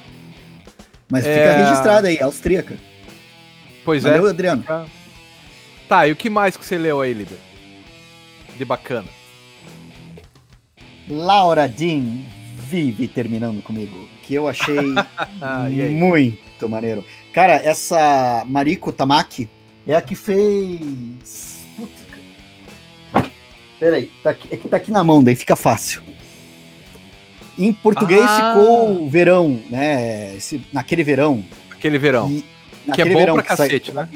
Mas 1.10 1.26
fica 1.26 1.36
é... 1.36 1.64
registrado 1.64 2.08
aí, 2.08 2.22
austríaca. 2.22 2.76
Pois 3.84 4.04
Valeu, 4.04 4.28
é. 4.28 4.30
Adriano. 4.30 4.64
Tá, 5.88 6.08
e 6.08 6.12
o 6.12 6.16
que 6.16 6.30
mais 6.30 6.56
que 6.56 6.66
você 6.66 6.78
leu 6.78 7.02
aí, 7.02 7.14
Líder? 7.14 7.38
De 8.58 8.64
bacana. 8.64 9.08
Laura 11.10 11.68
Jean 11.68 12.24
vive 12.58 13.08
terminando 13.08 13.62
comigo, 13.62 14.08
que 14.24 14.34
eu 14.34 14.48
achei 14.48 14.78
muito 15.92 16.70
maneiro. 16.70 17.04
Cara, 17.34 17.54
essa 17.54 18.44
Mariko 18.48 18.92
Tamaki, 18.92 19.50
é 19.88 19.96
a 19.96 20.02
que 20.02 20.16
fez. 20.16 21.66
Puta. 21.76 23.32
Peraí, 23.80 24.12
tá 24.24 24.30
aqui, 24.30 24.48
é 24.52 24.58
que 24.58 24.68
tá 24.68 24.78
aqui 24.78 24.92
na 24.92 25.04
mão, 25.04 25.24
daí 25.24 25.36
fica 25.36 25.56
fácil. 25.56 26.02
Em 27.58 27.74
português 27.74 28.24
ah. 28.24 28.56
ficou 28.56 29.10
verão, 29.10 29.60
né? 29.70 30.36
Esse, 30.36 30.62
naquele 30.72 31.04
verão. 31.04 31.44
Aquele 31.70 31.98
verão. 31.98 32.30
E, 32.32 32.44
que 32.92 33.02
é 33.02 33.06
bom 33.06 33.18
verão 33.18 33.34
pra 33.36 33.44
cacete, 33.44 33.92
né? 33.92 34.08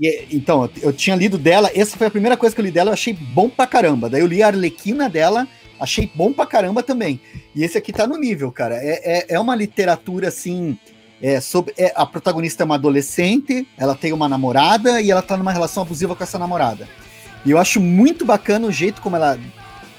E, 0.00 0.28
então, 0.32 0.68
eu 0.80 0.92
tinha 0.92 1.14
lido 1.14 1.36
dela, 1.36 1.70
essa 1.74 1.96
foi 1.96 2.06
a 2.06 2.10
primeira 2.10 2.36
coisa 2.36 2.54
que 2.54 2.60
eu 2.60 2.64
li 2.64 2.70
dela, 2.70 2.90
eu 2.90 2.94
achei 2.94 3.12
bom 3.12 3.48
pra 3.48 3.66
caramba. 3.66 4.08
Daí 4.08 4.22
eu 4.22 4.26
li 4.26 4.42
a 4.42 4.46
Arlequina 4.46 5.08
dela, 5.08 5.46
achei 5.78 6.10
bom 6.14 6.32
pra 6.32 6.46
caramba 6.46 6.82
também. 6.82 7.20
E 7.54 7.62
esse 7.62 7.76
aqui 7.76 7.92
tá 7.92 8.06
no 8.06 8.16
nível, 8.16 8.50
cara. 8.50 8.76
É, 8.76 9.00
é, 9.18 9.26
é 9.30 9.40
uma 9.40 9.54
literatura, 9.54 10.28
assim, 10.28 10.78
é, 11.22 11.40
sobre, 11.40 11.74
é, 11.76 11.92
a 11.94 12.06
protagonista 12.06 12.62
é 12.62 12.66
uma 12.66 12.76
adolescente, 12.76 13.66
ela 13.76 13.94
tem 13.94 14.12
uma 14.12 14.28
namorada 14.28 15.00
e 15.00 15.10
ela 15.10 15.22
tá 15.22 15.36
numa 15.36 15.52
relação 15.52 15.82
abusiva 15.82 16.16
com 16.16 16.22
essa 16.22 16.38
namorada. 16.38 16.88
E 17.44 17.50
eu 17.50 17.58
acho 17.58 17.80
muito 17.80 18.24
bacana 18.24 18.66
o 18.66 18.72
jeito 18.72 19.00
como 19.00 19.16
ela 19.16 19.38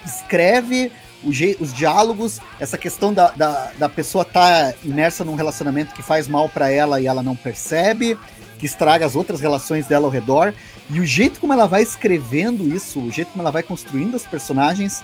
escreve, 0.06 0.92
os 1.24 1.74
diálogos, 1.74 2.40
essa 2.60 2.78
questão 2.78 3.14
da, 3.14 3.30
da, 3.32 3.72
da 3.78 3.90
pessoa 3.90 4.26
tá 4.26 4.74
imersa 4.84 5.24
num 5.24 5.36
relacionamento 5.36 5.94
que 5.94 6.02
faz 6.02 6.28
mal 6.28 6.50
para 6.50 6.72
ela 6.72 7.00
e 7.00 7.06
ela 7.06 7.22
não 7.22 7.36
percebe, 7.36 8.18
que 8.58 8.66
estraga 8.66 9.06
as 9.06 9.16
outras 9.16 9.40
relações 9.40 9.86
dela 9.86 10.08
ao 10.08 10.12
redor. 10.12 10.54
E 10.90 11.00
o 11.00 11.06
jeito 11.06 11.40
como 11.40 11.54
ela 11.54 11.68
vai 11.68 11.84
escrevendo 11.84 12.68
isso, 12.68 13.00
o 13.00 13.12
jeito 13.12 13.32
como 13.32 13.44
ela 13.44 13.52
vai 13.52 13.62
construindo 13.62 14.16
os 14.16 14.26
personagens, 14.26 15.04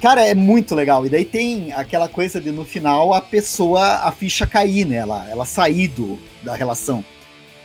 Cara, 0.00 0.26
é 0.26 0.34
muito 0.34 0.74
legal. 0.74 1.06
E 1.06 1.08
daí 1.08 1.24
tem 1.24 1.72
aquela 1.72 2.08
coisa 2.08 2.40
de 2.40 2.50
no 2.50 2.64
final 2.64 3.14
a 3.14 3.20
pessoa, 3.20 3.82
a 3.98 4.12
ficha 4.12 4.46
cair 4.46 4.84
nela, 4.84 5.26
ela 5.30 5.44
sair 5.44 5.88
do, 5.88 6.18
da 6.42 6.54
relação. 6.54 7.04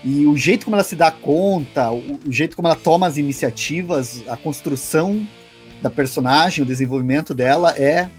E 0.04 0.26
o 0.26 0.38
jeito 0.38 0.64
como 0.64 0.76
ela 0.76 0.84
se 0.84 0.96
dá 0.96 1.12
conta, 1.12 1.92
o, 1.92 2.20
o 2.26 2.32
jeito 2.32 2.56
como 2.56 2.68
ela 2.68 2.78
toma 2.78 3.08
as 3.08 3.18
iniciativas, 3.18 4.24
a 4.28 4.38
construção 4.38 5.28
da 5.82 5.90
personagem, 5.90 6.64
o 6.64 6.68
desenvolvimento 6.68 7.34
dela 7.34 7.72
é 7.78 8.10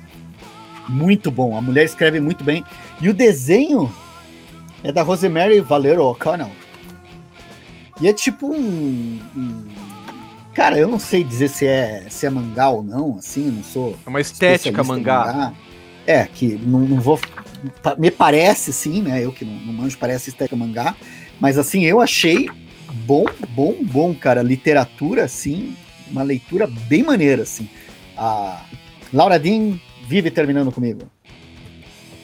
muito 0.89 1.31
bom. 1.31 1.57
A 1.57 1.61
mulher 1.61 1.85
escreve 1.85 2.21
muito 2.21 2.45
bem. 2.45 2.65
E 3.01 3.09
o 3.09 3.15
desenho 3.15 3.91
é 4.83 4.93
da 4.93 5.03
Rosemary 5.03 5.61
Valero 5.61 6.05
O'Connell. 6.05 6.51
E 8.01 8.09
é 8.09 8.13
tipo 8.13 8.47
um, 8.47 9.21
um 9.37 9.65
Cara, 10.55 10.77
eu 10.79 10.89
não 10.89 10.99
sei 10.99 11.23
dizer 11.23 11.49
se 11.49 11.67
é, 11.67 12.07
se 12.09 12.27
é 12.27 12.31
mangá 12.31 12.69
ou 12.71 12.83
não, 12.83 13.17
assim, 13.19 13.51
não 13.51 13.63
sou. 13.63 13.97
É 14.05 14.09
uma 14.09 14.21
estética 14.21 14.83
mangá. 14.83 15.27
mangá. 15.27 15.53
É, 16.07 16.25
que 16.25 16.59
não, 16.65 16.81
não, 16.81 17.01
vou. 17.01 17.21
Me 17.99 18.11
parece 18.11 18.73
sim, 18.73 19.03
né? 19.03 19.25
Eu 19.25 19.33
que 19.33 19.45
não, 19.45 19.55
não 19.55 19.73
manjo, 19.73 19.97
parece 19.99 20.31
estética 20.31 20.57
mangá. 20.57 20.97
Mas 21.39 21.57
assim, 21.57 21.85
eu 21.85 22.01
achei 22.01 22.49
bom, 23.07 23.25
bom, 23.51 23.77
bom, 23.81 24.15
cara. 24.15 24.43
Literatura, 24.43 25.25
assim, 25.25 25.77
uma 26.11 26.23
leitura 26.23 26.67
bem 26.67 27.03
maneira, 27.03 27.43
assim. 27.43 27.69
A 28.17 28.63
Laura 29.13 29.39
Dean 29.39 29.79
vive 30.07 30.31
terminando 30.31 30.73
comigo. 30.73 31.03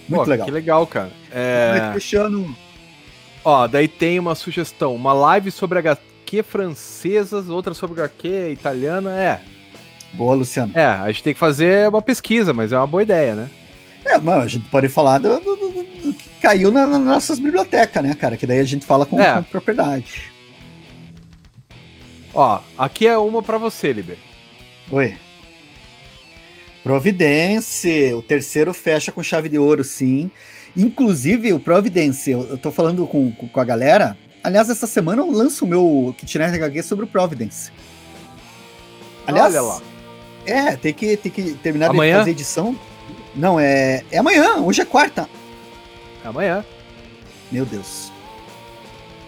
Muito 0.09 0.25
Pô, 0.25 0.31
legal. 0.31 0.47
Que 0.47 0.53
legal, 0.53 0.87
cara. 0.87 1.11
É... 1.31 1.91
Fechando. 1.93 2.55
Ó, 3.45 3.69
daí 3.69 3.87
tem 3.87 4.19
uma 4.19 4.35
sugestão, 4.35 4.95
uma 4.95 5.13
live 5.13 5.53
sobre 5.53 5.79
a 5.79 5.83
HQ 6.27 6.43
francesas, 6.43 7.49
outra 7.49 7.73
sobre 7.73 8.03
HQ 8.03 8.51
italiana, 8.51 9.11
é. 9.19 9.41
Boa, 10.13 10.35
Luciano. 10.35 10.73
É, 10.75 10.85
a 10.85 11.07
gente 11.09 11.23
tem 11.23 11.33
que 11.33 11.39
fazer 11.39 11.89
uma 11.89 12.03
pesquisa, 12.03 12.53
mas 12.53 12.73
é 12.73 12.77
uma 12.77 12.87
boa 12.87 13.03
ideia, 13.03 13.35
né? 13.35 13.51
É, 14.05 14.19
mano, 14.19 14.43
a 14.43 14.49
gente 14.49 14.69
pode 14.69 14.89
falar 14.89 15.19
do, 15.19 15.41
do, 15.41 15.57
do, 15.57 15.71
do 15.71 16.15
que 16.15 16.29
caiu 16.41 16.71
na, 16.71 16.87
nas 16.87 17.01
nossas 17.01 17.39
bibliotecas, 17.39 18.03
né, 18.03 18.15
cara? 18.15 18.37
Que 18.37 18.47
daí 18.47 18.61
a 18.61 18.65
gente 18.65 18.85
fala 18.85 19.07
com, 19.07 19.21
é. 19.21 19.37
com 19.37 19.43
propriedade. 19.45 20.33
Ó, 22.35 22.61
aqui 22.77 23.07
é 23.07 23.17
uma 23.17 23.43
para 23.43 23.59
você, 23.59 23.93
Liber. 23.93 24.19
Oi. 24.91 25.17
Providence, 26.83 28.15
o 28.15 28.23
terceiro 28.23 28.73
fecha 28.73 29.11
com 29.11 29.23
chave 29.23 29.49
de 29.49 29.59
ouro, 29.59 29.83
sim. 29.83 30.31
Inclusive, 30.77 31.53
o 31.53 31.59
Providence, 31.59 32.31
eu, 32.31 32.47
eu 32.49 32.59
tô 32.59 32.71
falando 32.71 33.07
com, 33.07 33.33
com 33.33 33.61
a 33.61 33.65
galera, 33.65 34.17
Aliás, 34.43 34.71
essa 34.71 34.87
semana 34.87 35.23
eu 35.23 35.31
lanço 35.31 35.65
o 35.65 35.69
meu 35.69 36.15
Kitnet 36.17 36.55
HQ 36.55 36.83
sobre 36.83 37.05
o 37.05 37.09
Providence. 37.09 37.71
Aliás, 39.27 39.55
Olha 39.55 39.63
lá. 39.63 39.83
É, 40.47 40.77
tem 40.77 40.95
que, 40.95 41.17
tem 41.17 41.33
que 41.33 41.55
terminar 41.55 41.91
amanhã? 41.91 42.15
de 42.15 42.19
fazer 42.21 42.31
edição. 42.31 42.79
Não, 43.35 43.59
é, 43.59 44.05
é 44.11 44.19
amanhã, 44.19 44.57
hoje 44.59 44.81
é 44.81 44.85
quarta. 44.85 45.29
É 46.25 46.29
amanhã. 46.29 46.65
Meu 47.51 47.67
Deus. 47.67 48.13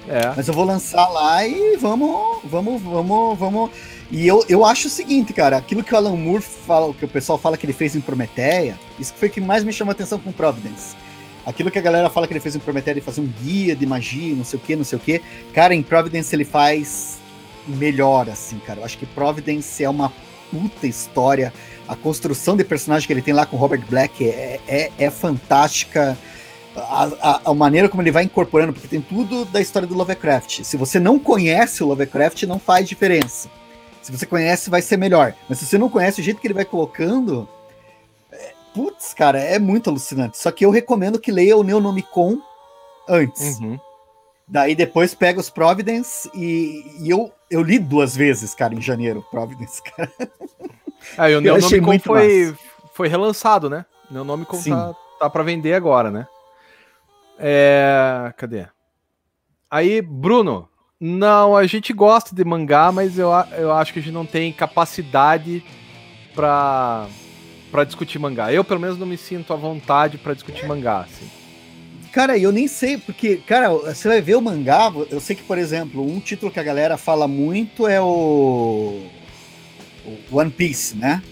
É. 0.09 0.33
Mas 0.35 0.49
eu 0.49 0.55
vou 0.55 0.65
lançar 0.65 1.07
lá 1.09 1.47
e 1.47 1.77
vamos, 1.77 2.41
vamos, 2.45 2.81
vamos, 2.81 3.39
vamos. 3.39 3.71
E 4.11 4.27
eu, 4.27 4.43
eu 4.49 4.65
acho 4.65 4.87
o 4.87 4.91
seguinte, 4.91 5.35
cara, 5.35 5.59
aquilo 5.59 5.85
que 5.85 5.93
o 5.93 5.97
Alan 5.97 6.17
Moore 6.17 6.43
fala, 6.43 6.95
que 6.95 7.05
o 7.05 7.09
pessoal 7.09 7.37
fala 7.37 7.59
que 7.59 7.67
ele 7.67 7.75
fez 7.75 7.95
em 7.95 8.01
Prometeia, 8.01 8.79
isso 8.99 9.13
foi 9.15 9.29
o 9.29 9.31
que 9.31 9.41
mais 9.41 9.63
me 9.65 9.73
chamou 9.73 9.91
a 9.91 9.93
atenção 9.93 10.19
com 10.19 10.33
Providence. 10.33 10.97
Aquilo 11.47 11.71
que 11.71 11.79
a 11.79 11.83
galera 11.83 12.11
fala 12.11 12.27
que 12.27 12.33
ele 12.33 12.41
fez 12.41 12.55
em 12.55 12.59
Prometeia 12.59 12.95
de 12.95 13.01
fazer 13.01 13.21
um 13.21 13.33
guia 13.43 13.75
de 13.75 13.87
magia, 13.87 14.35
não 14.35 14.45
sei 14.45 14.59
o 14.59 14.63
que, 14.63 14.77
não 14.77 14.85
sei 14.85 14.99
o 14.99 15.01
que. 15.01 15.23
Cara, 15.55 15.75
em 15.75 15.83
Providence 15.83 16.35
ele 16.35 16.45
faz 16.45 17.19
melhor, 17.67 18.29
assim, 18.29 18.59
cara. 18.59 18.81
Eu 18.81 18.85
acho 18.85 18.99
que 18.99 19.07
Providence 19.07 19.83
é 19.83 19.89
uma 19.89 20.13
puta 20.51 20.87
história. 20.87 21.53
A 21.87 21.97
construção 21.97 22.57
de 22.57 22.65
personagem 22.65 23.07
que 23.07 23.13
ele 23.13 23.23
tem 23.23 23.35
lá 23.35 23.47
com 23.47 23.57
Robert 23.57 23.83
Black 23.89 24.27
é, 24.29 24.61
é, 24.67 24.91
é 24.99 25.11
fantástica 25.11 26.19
a, 26.77 27.05
a, 27.21 27.41
a, 27.47 27.55
maneira 27.55 27.89
como 27.89 28.03
ele 28.03 28.11
vai 28.11 28.25
incorporando, 28.25 28.73
porque 28.73 28.89
tem 28.89 29.01
tudo 29.01 29.45
da 29.47 29.61
história 29.61 29.89
do 29.89 29.95
Lovecraft. 29.95 30.63
Se 30.63 30.77
você 30.77 31.01
não 31.01 31.19
conhece 31.19 31.83
o 31.83 31.87
Lovecraft, 31.87 32.43
não 32.45 32.59
faz 32.59 32.89
diferença. 32.89 33.49
Se 34.03 34.13
você 34.13 34.27
conhece, 34.27 34.71
vai 34.71 34.81
ser 34.81 34.97
melhor. 34.97 35.35
Mas 35.49 35.59
se 35.59 35.67
você 35.67 35.77
não 35.77 35.89
conhece 35.89 36.21
o 36.21 36.25
jeito 36.25 36.41
que 36.41 36.47
ele 36.47 36.55
vai 36.55 36.65
colocando. 36.65 37.49
É, 38.69 38.75
putz, 38.75 39.15
cara, 39.15 39.39
é 39.39 39.59
muito 39.59 39.91
alucinante. 39.91 40.39
Só 40.39 40.51
que 40.51 40.65
eu 40.65 40.71
recomendo 40.71 41.19
que 41.19 41.33
leia 41.33 41.57
o 41.57 41.63
Neonomicon 41.63 42.39
antes. 43.09 43.59
Uhum. 43.59 43.79
Daí 44.47 44.75
depois 44.75 45.15
pega 45.15 45.41
os 45.41 45.51
Providence 45.51 46.31
e, 46.35 46.85
e, 47.01 47.11
eu, 47.11 47.31
eu 47.51 47.63
li 47.63 47.79
duas 47.79 48.17
vezes, 48.17 48.55
cara, 48.55 48.75
em 48.75 48.81
janeiro, 48.81 49.25
Providence, 49.31 49.83
cara. 49.93 50.11
Ah, 51.17 51.31
e 51.31 51.37
o 51.37 51.41
Neonomicon 51.41 51.99
foi, 51.99 52.55
foi 52.95 53.09
relançado, 53.09 53.69
né? 53.69 53.85
O 54.11 54.15
Neonomicon 54.15 54.63
tá, 54.63 54.95
tá 55.21 55.31
para 55.31 55.43
vender 55.43 55.75
agora, 55.75 56.11
né? 56.11 56.27
É. 57.39 58.33
Cadê? 58.37 58.67
Aí, 59.71 60.01
Bruno. 60.01 60.69
Não, 61.01 61.55
a 61.55 61.65
gente 61.65 61.93
gosta 61.93 62.35
de 62.35 62.45
mangá, 62.45 62.91
mas 62.91 63.17
eu, 63.21 63.31
eu 63.57 63.73
acho 63.73 63.93
que 63.93 64.01
a 64.01 64.03
gente 64.03 64.13
não 64.13 64.27
tem 64.27 64.53
capacidade 64.53 65.63
pra, 66.35 67.07
pra 67.71 67.85
discutir 67.85 68.19
mangá. 68.19 68.53
Eu, 68.53 68.65
pelo 68.65 68.81
menos, 68.81 68.99
não 68.99 69.07
me 69.07 69.17
sinto 69.17 69.53
à 69.53 69.57
vontade 69.57 70.19
para 70.19 70.35
discutir 70.35 70.67
mangá, 70.67 71.01
assim. 71.01 71.27
Cara, 72.13 72.39
eu 72.39 72.51
nem 72.51 72.67
sei, 72.67 72.97
porque, 72.99 73.37
cara, 73.37 73.69
você 73.71 74.09
vai 74.09 74.21
ver 74.21 74.37
o 74.37 74.41
mangá, 74.41 74.93
eu 75.11 75.21
sei 75.21 75.37
que, 75.37 75.43
por 75.43 75.59
exemplo, 75.59 76.03
um 76.03 76.19
título 76.19 76.51
que 76.51 76.59
a 76.59 76.63
galera 76.63 76.97
fala 76.97 77.29
muito 77.29 77.87
é 77.87 78.01
o, 78.01 79.03
o 80.05 80.37
One 80.37 80.51
Piece, 80.51 80.97
né? 80.97 81.23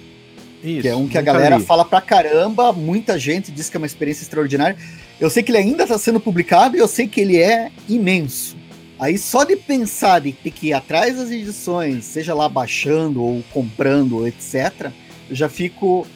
Isso, 0.63 0.83
que 0.83 0.89
é 0.89 0.97
um 0.97 1.09
que 1.09 1.17
a 1.17 1.23
galera 1.23 1.57
li. 1.57 1.65
fala 1.65 1.85
pra 1.85 2.01
caramba, 2.01 2.73
muita 2.73 3.19
gente 3.19 3.51
diz 3.53 3.71
que 3.71 3.77
é 3.77 3.79
uma 3.79 3.87
experiência 3.87 4.23
extraordinária. 4.23 4.77
Eu 5.21 5.31
sei 5.31 5.43
que 5.43 5.51
ele 5.51 5.59
ainda 5.59 5.85
está 5.85 5.99
sendo 5.99 6.21
publicado 6.21 6.77
e 6.77 6.81
eu 6.81 6.89
sei 6.89 7.07
que 7.07 7.21
ele 7.21 7.41
é 7.41 7.71
imenso. 7.89 8.57
Aí 8.99 9.19
só 9.19 9.45
de 9.45 9.57
pensar 9.57 10.21
de 10.21 10.33
ter 10.33 10.51
que 10.51 10.69
ir 10.69 10.73
atrás 10.73 11.17
das 11.17 11.31
edições, 11.31 12.05
seja 12.05 12.35
lá 12.35 12.49
baixando 12.49 13.23
ou 13.23 13.43
comprando, 13.53 14.27
etc., 14.27 14.91
eu 15.29 15.37
já 15.37 15.49
fico. 15.49 16.07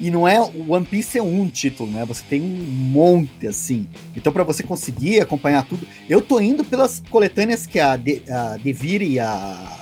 E 0.00 0.10
não 0.10 0.26
é. 0.26 0.40
O 0.40 0.72
One 0.72 0.86
Piece 0.86 1.18
é 1.18 1.22
um 1.22 1.48
título, 1.48 1.90
né? 1.90 2.04
Você 2.04 2.22
tem 2.28 2.40
um 2.40 2.64
monte 2.64 3.46
assim. 3.46 3.88
Então, 4.16 4.32
para 4.32 4.44
você 4.44 4.62
conseguir 4.62 5.20
acompanhar 5.20 5.64
tudo. 5.64 5.86
Eu 6.08 6.20
tô 6.20 6.40
indo 6.40 6.64
pelas 6.64 7.02
coletâneas 7.10 7.66
que 7.66 7.80
a, 7.80 7.96
De, 7.96 8.22
a 8.30 8.56
Devir 8.56 9.02
e 9.02 9.18
a. 9.18 9.76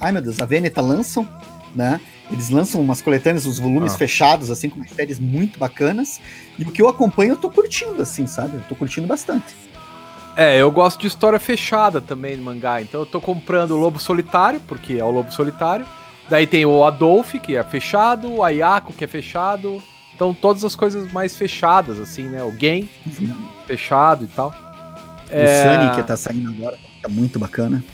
Ai 0.00 0.12
meu 0.12 0.20
Deus, 0.20 0.40
a 0.40 0.44
Veneta 0.44 0.80
lançam, 0.80 1.28
né? 1.74 2.00
Eles 2.30 2.50
lançam 2.50 2.80
umas 2.80 3.02
coletâneas, 3.02 3.46
os 3.46 3.58
volumes 3.58 3.94
ah. 3.94 3.98
fechados, 3.98 4.50
assim, 4.50 4.68
com 4.68 4.82
séries 4.84 5.20
muito 5.20 5.58
bacanas. 5.58 6.20
E 6.58 6.62
o 6.62 6.72
que 6.72 6.82
eu 6.82 6.88
acompanho, 6.88 7.32
eu 7.32 7.36
tô 7.36 7.50
curtindo, 7.50 8.00
assim, 8.02 8.26
sabe? 8.26 8.56
Eu 8.56 8.62
tô 8.68 8.74
curtindo 8.74 9.06
bastante. 9.06 9.54
É, 10.36 10.60
eu 10.60 10.70
gosto 10.70 11.00
de 11.00 11.06
história 11.06 11.38
fechada 11.38 12.00
também 12.00 12.36
no 12.36 12.42
mangá. 12.42 12.82
Então 12.82 13.00
eu 13.00 13.06
tô 13.06 13.20
comprando 13.20 13.72
o 13.72 13.76
Lobo 13.76 13.98
Solitário, 13.98 14.60
porque 14.66 14.94
é 14.94 15.04
o 15.04 15.10
Lobo 15.10 15.30
Solitário. 15.30 15.86
Daí 16.28 16.46
tem 16.46 16.64
o 16.64 16.84
Adolf, 16.84 17.34
que 17.34 17.56
é 17.56 17.62
fechado, 17.62 18.32
o 18.32 18.42
Ayako, 18.42 18.92
que 18.92 19.04
é 19.04 19.06
fechado. 19.06 19.82
Então 20.14 20.32
todas 20.32 20.64
as 20.64 20.76
coisas 20.76 21.10
mais 21.12 21.36
fechadas, 21.36 21.98
assim, 21.98 22.24
né? 22.24 22.42
O 22.42 22.56
Gen, 22.56 22.88
uhum. 23.06 23.48
fechado 23.66 24.24
e 24.24 24.28
tal. 24.28 24.50
O 24.50 24.54
é... 25.30 25.62
Sunny, 25.62 25.96
que 25.96 26.02
tá 26.02 26.16
saindo 26.16 26.50
agora, 26.50 26.78
tá 27.02 27.08
muito 27.08 27.38
bacana. 27.38 27.84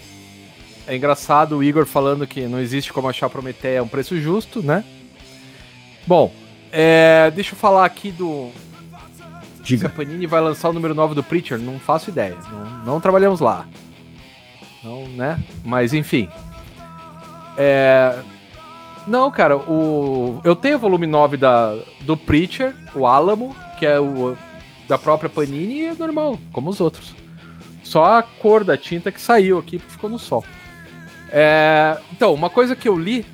É 0.87 0.97
engraçado 0.97 1.57
o 1.57 1.63
Igor 1.63 1.87
falando 1.87 2.27
que 2.27 2.47
não 2.47 2.59
existe 2.59 2.93
como 2.93 3.09
achar 3.09 3.31
Prometeia 3.31 3.81
a 3.81 3.83
um 3.83 3.89
preço 3.89 4.21
justo, 4.21 4.63
né? 4.63 4.85
Bom, 6.07 6.33
é, 6.73 7.31
deixa 7.35 7.55
eu 7.55 7.59
falar 7.59 7.85
aqui 7.85 8.11
do. 8.11 8.51
Diga. 9.63 9.81
Se 9.81 9.87
a 9.87 9.89
Panini 9.89 10.27
vai 10.27 10.41
lançar 10.41 10.69
o 10.71 10.73
número 10.73 10.95
9 10.95 11.15
do 11.15 11.23
Preacher, 11.23 11.59
não 11.59 11.79
faço 11.79 12.11
ideia. 12.11 12.37
Não, 12.51 12.85
não 12.85 13.01
trabalhamos 13.01 13.41
lá. 13.41 13.67
Não, 14.83 15.07
né? 15.09 15.43
Mas 15.65 15.93
enfim. 15.93 16.29
É... 17.63 18.19
Não, 19.07 19.31
cara, 19.31 19.59
o... 19.59 20.41
eu 20.43 20.57
tenho 20.57 20.77
o 20.77 20.79
volume 20.79 21.07
9 21.07 21.37
da... 21.37 21.77
do 22.01 22.17
Preacher, 22.17 22.75
o 22.95 23.07
Alamo, 23.07 23.55
que 23.79 23.85
é 23.85 24.01
o 24.01 24.35
da 24.89 24.97
própria 24.97 25.29
Panini, 25.29 25.83
e 25.83 25.87
é 25.87 25.95
normal, 25.95 26.39
como 26.53 26.71
os 26.71 26.81
outros. 26.81 27.15
Só 27.85 28.19
a 28.19 28.23
cor 28.23 28.65
da 28.65 28.79
tinta 28.79 29.13
que 29.13 29.21
saiu 29.21 29.59
aqui, 29.59 29.79
ficou 29.79 30.09
no 30.09 30.19
sol. 30.19 30.43
É, 31.29 31.99
então, 32.13 32.33
uma 32.33 32.49
coisa 32.49 32.75
que 32.75 32.89
eu 32.89 32.99
li, 32.99 33.27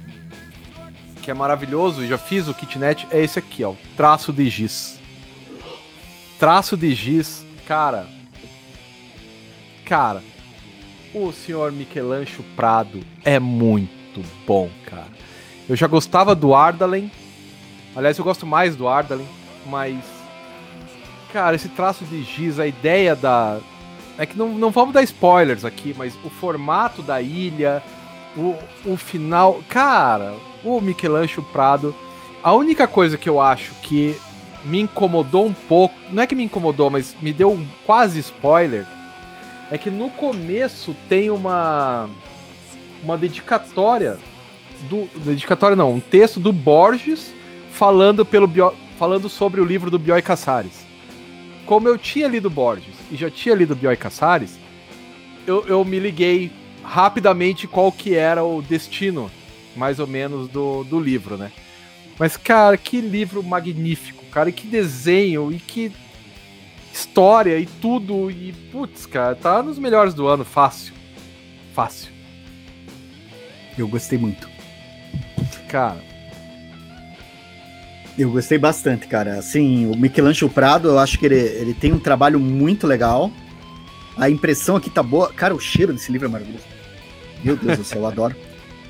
que 1.23 1.31
é 1.31 1.35
maravilhoso, 1.35 2.03
e 2.03 2.09
já 2.09 2.19
fiz 2.19 2.49
o 2.49 2.55
kitnet, 2.55 3.07
é 3.11 3.23
esse 3.23 3.39
aqui, 3.39 3.63
ó. 3.65 3.75
Traço 3.97 4.33
de 4.33 4.51
giz. 4.51 4.99
Traço 6.39 6.77
de 6.77 6.95
giz, 6.95 7.47
cara. 7.67 8.07
Cara, 9.85 10.23
o 11.15 11.33
senhor 11.33 11.71
Michelangelo 11.73 12.45
Prado 12.55 13.01
é 13.25 13.39
muito 13.39 13.96
bom, 14.47 14.71
cara. 14.87 15.07
Eu 15.69 15.77
já 15.77 15.87
gostava 15.87 16.35
do 16.35 16.55
Ardalen. 16.55 17.11
Aliás, 17.95 18.19
eu 18.19 18.25
gosto 18.25 18.47
mais 18.47 18.77
do 18.77 18.89
Ardalen, 18.89 19.27
mas. 19.67 19.97
Cara, 21.33 21.57
esse 21.57 21.69
traço 21.69 22.05
de 22.05 22.23
giz, 22.23 22.59
a 22.59 22.67
ideia 22.67 23.15
da, 23.17 23.59
é 24.19 24.25
que 24.25 24.37
não, 24.37 24.49
não 24.49 24.71
vamos 24.71 24.95
dar 24.95 25.03
spoilers 25.03 25.65
aqui, 25.65 25.95
mas 25.97 26.15
o 26.25 26.31
formato 26.31 27.03
da 27.03 27.21
ilha, 27.21 27.83
o, 28.37 28.55
o 28.85 28.97
final. 28.97 29.63
Cara, 29.69 30.35
o 30.65 30.81
Michelangelo 30.81 31.47
Prado. 31.53 31.95
A 32.43 32.53
única 32.53 32.87
coisa 32.87 33.19
que 33.19 33.29
eu 33.29 33.41
acho 33.41 33.75
que 33.83 34.17
me 34.65 34.81
incomodou 34.81 35.47
um 35.47 35.53
pouco, 35.53 35.95
não 36.11 36.23
é 36.23 36.27
que 36.27 36.35
me 36.35 36.45
incomodou, 36.45 36.91
mas 36.91 37.17
me 37.21 37.33
deu 37.33 37.53
um 37.53 37.67
quase 37.85 38.19
spoiler, 38.19 38.87
é 39.71 39.79
que 39.79 39.91
no 39.91 40.11
começo 40.11 40.95
tem 41.09 41.31
uma 41.31 42.09
uma 43.07 43.17
dedicatória 43.17 44.19
do 44.91 45.09
dedicatória 45.25 45.77
não, 45.77 45.95
um 45.95 46.01
texto 46.01 46.41
do 46.41 46.53
Borges 46.53 47.33
falando 47.71 48.27
pelo 48.27 48.47
Bio, 48.49 48.75
falando 48.99 49.29
sobre 49.29 49.61
o 49.61 49.65
livro 49.65 49.91
do 49.91 49.99
Bioy 49.99 50.21
Casares. 50.21 50.85
Como 51.65 51.89
eu 51.89 51.97
tinha 51.97 52.27
lido 52.27 52.51
Borges 52.51 52.95
e 53.11 53.17
já 53.17 53.31
tinha 53.31 53.55
lido 53.55 53.77
Bioy 53.77 53.97
Casares, 53.97 54.59
eu, 55.47 55.65
eu 55.67 55.85
me 55.85 56.01
liguei 56.01 56.51
rapidamente 56.83 57.67
qual 57.67 57.93
que 57.93 58.15
era 58.15 58.43
o 58.45 58.61
destino, 58.61 59.31
mais 59.77 60.01
ou 60.01 60.07
menos, 60.07 60.49
do, 60.49 60.83
do 60.85 60.99
livro, 60.99 61.37
né? 61.37 61.53
Mas, 62.19 62.37
cara, 62.37 62.77
que 62.77 63.01
livro 63.01 63.43
magnífico, 63.43 64.25
cara, 64.27 64.49
e 64.49 64.53
que 64.53 64.67
desenho, 64.67 65.53
e 65.53 65.59
que 65.59 65.93
história, 66.93 67.59
e 67.59 67.67
tudo, 67.67 68.31
e 68.31 68.53
putz, 68.73 69.07
cara, 69.07 69.35
tá 69.35 69.63
nos 69.63 69.79
melhores 69.79 70.15
do 70.15 70.27
ano, 70.27 70.45
fácil. 70.45 70.95
Fácil. 71.75 72.16
Eu 73.77 73.87
gostei 73.89 74.19
muito. 74.19 74.49
Cara. 75.69 75.99
Eu 78.19 78.31
gostei 78.31 78.57
bastante, 78.57 79.07
cara. 79.07 79.39
Assim, 79.39 79.87
o 79.87 79.97
Michelangelo 79.97 80.51
Prado, 80.51 80.89
eu 80.89 80.99
acho 80.99 81.19
que 81.19 81.27
ele, 81.27 81.37
ele 81.37 81.75
tem 81.75 81.93
um 81.93 81.99
trabalho 81.99 82.41
muito 82.41 82.87
legal. 82.87 83.31
A 84.17 84.31
impressão 84.31 84.77
aqui 84.77 84.89
tá 84.89 85.03
boa. 85.03 85.31
Cara, 85.33 85.55
o 85.55 85.61
cheiro 85.61 85.93
desse 85.93 86.11
livro 86.11 86.27
é 86.27 86.31
maravilhoso. 86.31 86.65
Meu 87.45 87.57
Deus 87.57 87.79
do 87.79 87.85
céu, 87.85 88.01
eu 88.01 88.07
adoro. 88.07 88.35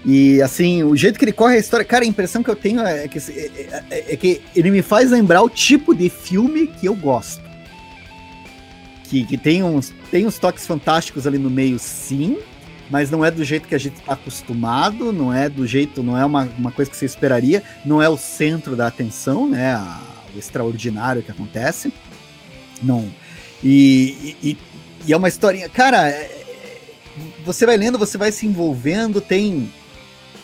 E 0.04 0.40
assim, 0.40 0.84
o 0.84 0.94
jeito 0.94 1.18
que 1.18 1.24
ele 1.24 1.32
corre 1.32 1.56
a 1.56 1.58
história, 1.58 1.84
cara, 1.84 2.04
a 2.04 2.06
impressão 2.06 2.40
que 2.40 2.48
eu 2.48 2.54
tenho 2.54 2.80
é 2.80 3.08
que, 3.08 3.18
é, 3.18 3.82
é, 3.90 4.12
é 4.12 4.16
que 4.16 4.40
ele 4.54 4.70
me 4.70 4.80
faz 4.80 5.10
lembrar 5.10 5.42
o 5.42 5.50
tipo 5.50 5.92
de 5.92 6.08
filme 6.08 6.68
que 6.68 6.86
eu 6.86 6.94
gosto. 6.94 7.42
Que, 9.02 9.24
que 9.24 9.36
tem, 9.36 9.64
uns, 9.64 9.92
tem 10.10 10.24
uns 10.24 10.38
toques 10.38 10.64
fantásticos 10.64 11.26
ali 11.26 11.38
no 11.38 11.50
meio, 11.50 11.78
sim, 11.78 12.38
mas 12.90 13.10
não 13.10 13.24
é 13.24 13.30
do 13.30 13.44
jeito 13.44 13.66
que 13.68 13.74
a 13.74 13.78
gente 13.78 13.96
está 13.96 14.12
acostumado, 14.12 15.12
não 15.12 15.32
é 15.32 15.48
do 15.48 15.66
jeito, 15.66 16.02
não 16.02 16.16
é 16.16 16.24
uma, 16.24 16.48
uma 16.58 16.70
coisa 16.70 16.90
que 16.90 16.96
você 16.96 17.06
esperaria, 17.06 17.62
não 17.84 18.00
é 18.02 18.08
o 18.08 18.16
centro 18.16 18.76
da 18.76 18.86
atenção, 18.86 19.48
né? 19.48 19.74
A, 19.74 20.00
o 20.34 20.38
extraordinário 20.38 21.22
que 21.22 21.30
acontece. 21.30 21.92
Não. 22.82 23.08
E, 23.62 24.36
e, 24.42 24.58
e 25.06 25.12
é 25.12 25.16
uma 25.16 25.28
historinha. 25.28 25.68
Cara, 25.68 26.08
é, 26.08 26.30
você 27.44 27.66
vai 27.66 27.76
lendo, 27.76 27.98
você 27.98 28.18
vai 28.18 28.30
se 28.30 28.46
envolvendo, 28.46 29.20
tem. 29.20 29.72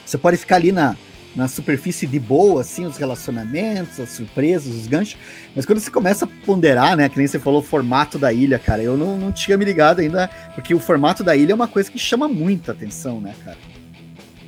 Você 0.05 0.19
pode 0.19 0.37
ficar 0.37 0.57
ali 0.57 0.73
na, 0.73 0.97
na 1.35 1.49
superfície 1.49 2.07
de 2.07 2.21
boa, 2.21 2.61
assim, 2.61 2.85
os 2.85 2.97
relacionamentos, 2.97 3.99
as 3.99 4.11
surpresas, 4.11 4.75
os 4.75 4.87
ganchos. 4.87 5.17
Mas 5.55 5.65
quando 5.65 5.81
você 5.81 5.91
começa 5.91 6.25
a 6.25 6.29
ponderar, 6.45 6.97
né, 6.97 7.09
que 7.09 7.17
nem 7.17 7.27
você 7.27 7.39
falou, 7.39 7.61
o 7.61 7.63
formato 7.63 8.19
da 8.19 8.33
ilha, 8.33 8.59
cara, 8.59 8.83
eu 8.83 8.97
não, 8.97 9.17
não 9.17 9.33
tinha 9.33 9.57
me 9.57 9.65
ligado 9.65 10.01
ainda, 10.01 10.29
porque 10.55 10.75
o 10.75 10.79
formato 10.79 11.25
da 11.25 11.35
ilha 11.35 11.53
é 11.53 11.55
uma 11.55 11.69
coisa 11.69 11.91
que 11.91 11.99
chama 11.99 12.29
muita 12.29 12.73
atenção, 12.73 13.21
né, 13.21 13.35
cara? 13.45 13.59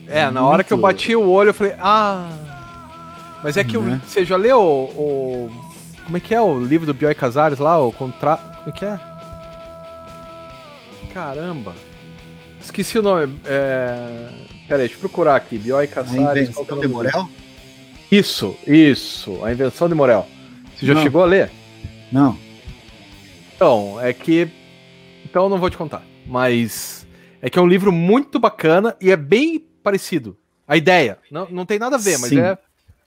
É, 0.07 0.31
na 0.31 0.45
hora 0.45 0.63
que 0.63 0.73
eu 0.73 0.77
bati 0.77 1.17
o 1.17 1.29
olho, 1.29 1.51
eu 1.51 1.55
falei, 1.55 1.75
ah. 1.79 2.29
Mas 3.43 3.57
é 3.57 3.65
que 3.65 3.77
uhum. 3.77 3.99
você 3.99 4.25
já 4.25 4.37
leu 4.37 4.59
o, 4.59 4.85
o, 4.85 5.51
Como 6.05 6.17
é 6.17 6.21
que 6.21 6.35
é 6.35 6.41
o 6.41 6.59
livro 6.59 6.87
do 6.87 6.95
Bioy 6.95 7.15
Casares 7.15 7.59
lá? 7.59 7.79
O 7.79 7.93
contrato. 7.93 8.59
Como 8.59 8.69
é 8.71 8.73
que 8.73 8.85
é? 8.85 8.99
Caramba. 11.13 11.75
Esqueci 12.61 12.99
o 12.99 13.03
nome. 13.03 13.39
É... 13.45 14.29
Pera 14.67 14.83
aí, 14.83 14.89
deixa 14.89 14.95
eu 14.95 15.01
procurar 15.01 15.37
aqui. 15.37 15.59
Bioy 15.59 15.87
Casares. 15.87 16.49
A 16.49 16.63
invenção 16.63 16.81
de 16.81 16.89
Morel? 16.89 17.29
Isso, 18.11 18.57
isso. 18.67 19.45
A 19.45 19.53
invenção 19.53 19.89
de 19.89 19.95
Morel. 19.95 20.27
Você 20.75 20.87
já 20.87 20.95
não. 20.95 21.03
chegou 21.03 21.23
a 21.23 21.27
ler? 21.27 21.51
Não. 22.11 22.39
Então, 23.55 24.01
é 24.01 24.13
que. 24.13 24.49
Então 25.25 25.45
eu 25.45 25.49
não 25.49 25.59
vou 25.59 25.69
te 25.69 25.77
contar. 25.77 26.03
Mas. 26.27 27.07
É 27.43 27.51
que 27.51 27.59
é 27.59 27.63
um 27.63 27.67
livro 27.67 27.93
muito 27.93 28.39
bacana 28.39 28.97
e 29.01 29.11
é 29.11 29.17
bem 29.17 29.59
parecido. 29.83 30.37
A 30.67 30.79
ideia. 30.79 31.19
Não, 31.31 31.47
não 31.51 31.67
tem 31.67 31.79
nada 31.79 31.97
a 31.97 31.99
ver, 31.99 32.19
mas 32.19 32.31
Sim. 32.31 32.41
é 32.41 32.57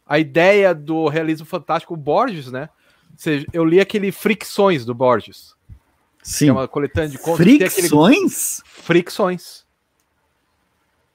a 0.06 0.20
ideia 0.20 0.76
do 0.76 1.08
realismo 1.08 1.46
fantástico. 1.46 1.96
O 1.96 1.98
Borges, 1.98 2.52
né? 2.52 2.70
Seja, 3.16 3.48
eu 3.52 3.66
li 3.66 3.80
aquele 3.80 4.12
Fricções 4.12 4.86
do 4.86 4.94
Borges. 4.94 5.56
Sim. 6.22 6.46
Que 6.46 6.50
é 6.50 6.54
uma 6.54 6.68
coletânea 6.68 7.10
de 7.10 7.18
contos. 7.18 7.38
Fricções? 7.38 8.60
Aquele... 8.60 8.84
Fricções. 8.84 9.67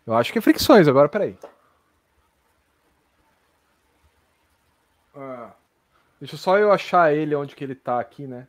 Eu 0.06 0.14
acho 0.14 0.32
que 0.32 0.38
é 0.38 0.42
Fricções, 0.42 0.88
agora 0.88 1.08
peraí. 1.08 1.36
Ah, 5.14 5.52
deixa 6.18 6.36
só 6.36 6.58
eu 6.58 6.72
achar 6.72 7.14
ele 7.14 7.34
onde 7.34 7.54
que 7.54 7.62
ele 7.62 7.74
tá 7.74 8.00
aqui, 8.00 8.26
né? 8.26 8.48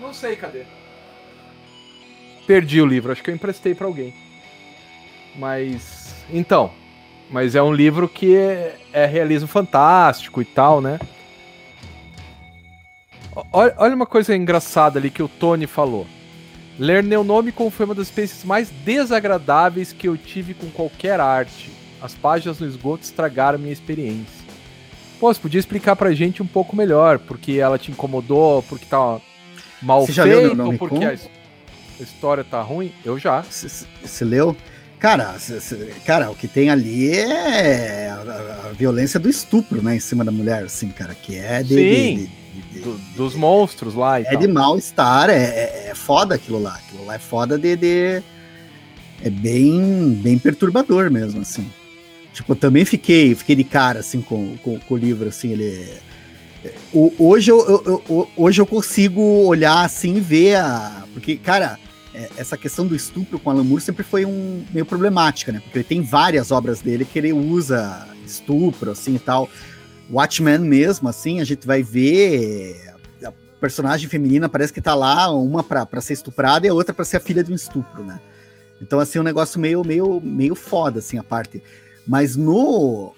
Não 0.00 0.12
sei, 0.12 0.36
cadê? 0.36 0.64
Perdi 2.46 2.80
o 2.80 2.86
livro, 2.86 3.10
acho 3.10 3.22
que 3.22 3.30
eu 3.30 3.34
emprestei 3.34 3.74
para 3.74 3.86
alguém. 3.86 4.14
Mas. 5.36 6.14
Então. 6.30 6.83
Mas 7.30 7.54
é 7.54 7.62
um 7.62 7.72
livro 7.72 8.08
que 8.08 8.36
é, 8.36 8.76
é 8.92 9.06
realismo 9.06 9.48
fantástico 9.48 10.40
e 10.40 10.44
tal, 10.44 10.80
né? 10.80 10.98
Olha, 13.52 13.74
olha 13.78 13.94
uma 13.94 14.06
coisa 14.06 14.34
engraçada 14.36 14.98
ali 14.98 15.10
que 15.10 15.22
o 15.22 15.28
Tony 15.28 15.66
falou. 15.66 16.06
Ler 16.78 17.02
Neonômico 17.02 17.68
foi 17.70 17.86
uma 17.86 17.94
das 17.94 18.08
experiências 18.08 18.44
mais 18.44 18.70
desagradáveis 18.70 19.92
que 19.92 20.08
eu 20.08 20.16
tive 20.16 20.54
com 20.54 20.70
qualquer 20.70 21.20
arte. 21.20 21.70
As 22.00 22.14
páginas 22.14 22.60
no 22.60 22.66
esgoto 22.66 23.04
estragaram 23.04 23.58
minha 23.58 23.72
experiência. 23.72 24.44
Pô, 25.18 25.32
você 25.32 25.40
podia 25.40 25.60
explicar 25.60 25.96
pra 25.96 26.12
gente 26.12 26.42
um 26.42 26.46
pouco 26.46 26.76
melhor, 26.76 27.18
porque 27.18 27.52
ela 27.52 27.78
te 27.78 27.90
incomodou, 27.90 28.62
porque 28.64 28.84
tá 28.84 29.20
mal 29.80 30.06
Você 30.06 30.12
feito, 30.22 30.62
ou 30.62 30.76
porque 30.76 31.04
a 31.04 31.14
história 32.02 32.44
tá 32.44 32.60
ruim? 32.60 32.92
Eu 33.04 33.18
já. 33.18 33.42
Você 33.42 34.24
leu? 34.24 34.56
Cara, 35.04 35.36
cara, 36.06 36.30
o 36.30 36.34
que 36.34 36.48
tem 36.48 36.70
ali 36.70 37.10
é 37.10 38.08
a, 38.08 38.68
a, 38.68 38.72
violência 38.72 39.20
do 39.20 39.28
estupro, 39.28 39.82
né, 39.82 39.96
em 39.96 40.00
cima 40.00 40.24
da 40.24 40.32
mulher, 40.32 40.64
assim, 40.64 40.88
cara, 40.88 41.14
que 41.14 41.36
é 41.36 41.62
de, 41.62 41.74
Sim, 41.74 42.30
de, 42.54 42.72
de, 42.72 42.80
do, 42.80 42.98
dos 43.14 43.34
monstros 43.34 43.94
lá 43.94 44.18
É 44.18 44.24
tal. 44.24 44.38
de 44.38 44.48
mal-estar, 44.48 45.28
é, 45.28 45.34
é, 45.34 45.88
é, 45.90 45.94
foda 45.94 46.34
aquilo 46.34 46.58
lá, 46.58 46.76
aquilo 46.76 47.04
lá 47.04 47.16
é 47.16 47.18
foda 47.18 47.58
de, 47.58 47.76
de, 47.76 48.22
é 49.22 49.28
bem, 49.28 50.18
bem 50.22 50.38
perturbador 50.38 51.10
mesmo, 51.10 51.42
assim. 51.42 51.70
Tipo, 52.32 52.52
eu 52.52 52.56
também 52.56 52.86
fiquei, 52.86 53.34
fiquei 53.34 53.56
de 53.56 53.64
cara, 53.64 54.00
assim, 54.00 54.22
com, 54.22 54.56
com, 54.56 54.78
com 54.78 54.94
o 54.94 54.96
livro, 54.96 55.28
assim, 55.28 55.52
ele 55.52 55.86
hoje 57.18 57.50
eu, 57.50 57.60
eu, 57.60 58.02
eu, 58.08 58.30
hoje 58.34 58.58
eu 58.58 58.64
consigo 58.64 59.20
olhar 59.20 59.84
assim 59.84 60.16
e 60.16 60.20
ver 60.20 60.56
a. 60.56 61.04
Porque, 61.12 61.36
cara, 61.36 61.78
é, 61.92 61.93
essa 62.36 62.56
questão 62.56 62.86
do 62.86 62.94
estupro 62.94 63.38
com 63.38 63.50
Alan 63.50 63.64
Moore 63.64 63.82
sempre 63.82 64.04
foi 64.04 64.24
um 64.24 64.64
meio 64.72 64.86
problemática, 64.86 65.50
né? 65.50 65.60
Porque 65.60 65.78
ele 65.78 65.84
tem 65.84 66.00
várias 66.00 66.50
obras 66.50 66.80
dele 66.80 67.04
que 67.04 67.18
ele 67.18 67.32
usa 67.32 68.06
estupro, 68.24 68.92
assim 68.92 69.16
e 69.16 69.18
tal. 69.18 69.48
Watchmen 70.10 70.58
mesmo, 70.60 71.08
assim, 71.08 71.40
a 71.40 71.44
gente 71.44 71.66
vai 71.66 71.82
ver 71.82 72.94
a 73.24 73.32
personagem 73.60 74.08
feminina 74.08 74.48
parece 74.48 74.72
que 74.72 74.80
tá 74.80 74.94
lá, 74.94 75.30
uma 75.30 75.62
para 75.62 76.00
ser 76.00 76.12
estuprada 76.12 76.66
e 76.66 76.70
a 76.70 76.74
outra 76.74 76.94
para 76.94 77.04
ser 77.04 77.16
a 77.16 77.20
filha 77.20 77.42
de 77.42 77.50
um 77.50 77.54
estupro, 77.54 78.04
né? 78.04 78.20
Então, 78.80 79.00
assim, 79.00 79.18
um 79.18 79.22
negócio 79.22 79.58
meio, 79.58 79.82
meio, 79.84 80.20
meio 80.20 80.54
foda, 80.54 80.98
assim, 80.98 81.18
a 81.18 81.22
parte. 81.22 81.62
Mas 82.06 82.36
no, 82.36 83.14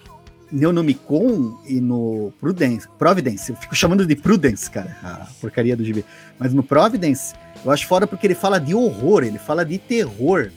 Neonomicon 0.51 1.59
e 1.65 1.81
no 1.81 2.31
Prudence, 2.39 2.87
Providence, 2.97 3.49
eu 3.49 3.55
fico 3.55 3.75
chamando 3.75 4.05
de 4.05 4.15
Prudence, 4.15 4.69
cara, 4.69 4.97
a 5.03 5.27
porcaria 5.41 5.75
do 5.75 5.83
GB. 5.83 6.05
Mas 6.39 6.53
no 6.53 6.63
Providence, 6.63 7.33
eu 7.63 7.71
acho 7.71 7.85
fora 7.87 8.07
porque 8.07 8.27
ele 8.27 8.35
fala 8.35 8.59
de 8.59 8.73
horror, 8.73 9.23
ele 9.23 9.37
fala 9.37 9.65
de 9.65 9.77
terror. 9.77 10.49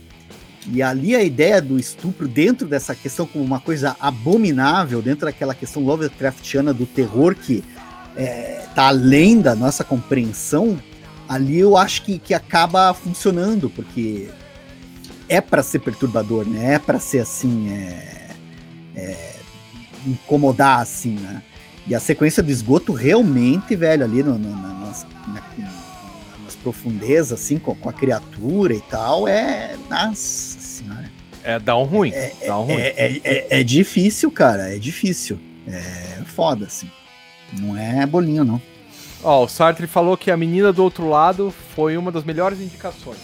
E 0.67 0.83
ali 0.83 1.17
a 1.17 1.23
ideia 1.23 1.61
do 1.61 1.79
estupro 1.79 2.29
dentro 2.29 2.69
dessa 2.69 2.95
questão 2.95 3.27
como 3.27 3.45
uma 3.45 3.59
coisa 3.59 3.97
abominável, 3.99 5.03
dentro 5.03 5.27
daquela 5.27 5.55
questão 5.55 5.83
Lovecraftiana 5.83 6.73
do 6.73 6.87
terror 6.87 7.35
que 7.35 7.65
é, 8.17 8.67
tá 8.75 8.89
além 8.89 9.41
da 9.41 9.55
nossa 9.55 9.83
compreensão, 9.83 10.79
ali 11.29 11.59
eu 11.59 11.77
acho 11.77 12.03
que, 12.03 12.19
que 12.19 12.35
acaba 12.35 12.93
funcionando, 12.93 13.71
porque 13.71 14.29
é 15.29 15.41
para 15.41 15.63
ser 15.63 15.79
perturbador, 15.79 16.47
né? 16.47 16.75
É 16.75 16.79
para 16.79 16.99
ser 16.99 17.21
assim, 17.21 17.71
é, 17.73 18.31
é 18.95 19.40
incomodar, 20.07 20.81
assim, 20.81 21.17
né? 21.17 21.43
E 21.87 21.95
a 21.95 22.01
sequência 22.01 22.43
do 22.43 22.51
esgoto 22.51 22.93
realmente, 22.93 23.75
velho, 23.75 24.05
ali 24.05 24.23
no, 24.23 24.39
no, 24.39 24.51
nas, 24.81 25.07
na, 25.27 25.43
nas 26.45 26.55
profundezas, 26.55 27.41
assim, 27.41 27.59
com, 27.59 27.75
com, 27.75 27.89
a 27.89 27.93
criatura 27.93 28.75
e 28.75 28.81
tal, 28.83 29.27
é. 29.27 29.77
Nossa 29.89 30.61
senhora. 30.61 31.11
É, 31.43 31.59
dá 31.59 31.77
um 31.77 31.85
ruim. 31.85 32.13
É, 32.13 32.33
dá 32.47 32.59
um 32.59 32.65
ruim. 32.65 32.77
É, 32.77 32.95
é, 32.97 33.21
é, 33.25 33.47
é, 33.61 33.65
difícil, 33.65 34.31
cara, 34.31 34.75
é 34.75 34.79
difícil. 34.79 35.39
É 35.67 36.23
foda, 36.27 36.67
assim. 36.67 36.91
Não 37.59 37.77
é 37.77 38.07
bolinho, 38.07 38.45
não. 38.45 38.63
Ó, 39.23 39.45
o 39.45 39.49
Sartre 39.49 39.87
falou 39.87 40.17
que 40.17 40.31
a 40.31 40.37
menina 40.37 40.73
do 40.73 40.83
outro 40.83 41.09
lado 41.09 41.53
foi 41.75 41.97
uma 41.97 42.13
das 42.13 42.25
melhores 42.25 42.61
indicações. 42.61 43.19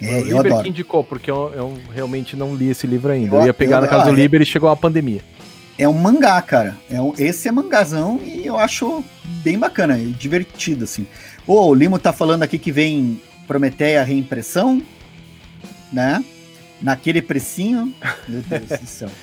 É, 0.00 0.06
o 0.06 0.08
eu 0.08 0.24
Liber 0.24 0.38
adoro. 0.38 0.62
que 0.62 0.68
indicou, 0.68 1.04
porque 1.04 1.30
eu, 1.30 1.52
eu, 1.54 1.78
realmente 1.92 2.36
não 2.36 2.54
li 2.54 2.70
esse 2.70 2.86
livro 2.86 3.12
ainda. 3.12 3.36
Eu, 3.36 3.40
eu 3.40 3.46
ia 3.46 3.54
pegar 3.54 3.76
eu, 3.76 3.82
na 3.82 3.88
casa 3.88 4.06
do 4.06 4.12
Liber 4.12 4.40
e 4.40 4.46
chegou 4.46 4.68
a 4.68 4.76
pandemia 4.76 5.22
é 5.78 5.88
um 5.88 5.92
mangá, 5.92 6.40
cara. 6.42 6.76
É 6.90 7.00
um, 7.00 7.12
esse 7.18 7.48
é 7.48 7.52
mangazão 7.52 8.20
e 8.24 8.46
eu 8.46 8.58
acho 8.58 9.04
bem 9.42 9.58
bacana 9.58 9.98
e 9.98 10.06
divertido, 10.06 10.84
assim. 10.84 11.06
Oh, 11.46 11.66
o 11.66 11.74
Limo 11.74 11.98
tá 11.98 12.12
falando 12.12 12.42
aqui 12.42 12.58
que 12.58 12.72
vem 12.72 13.20
Prometeia 13.46 14.02
Reimpressão, 14.02 14.82
né? 15.92 16.24
Naquele 16.80 17.22
precinho. 17.22 17.94
Meu 18.28 18.42
Deus 18.42 18.80
do 18.80 18.86
céu. 18.86 19.10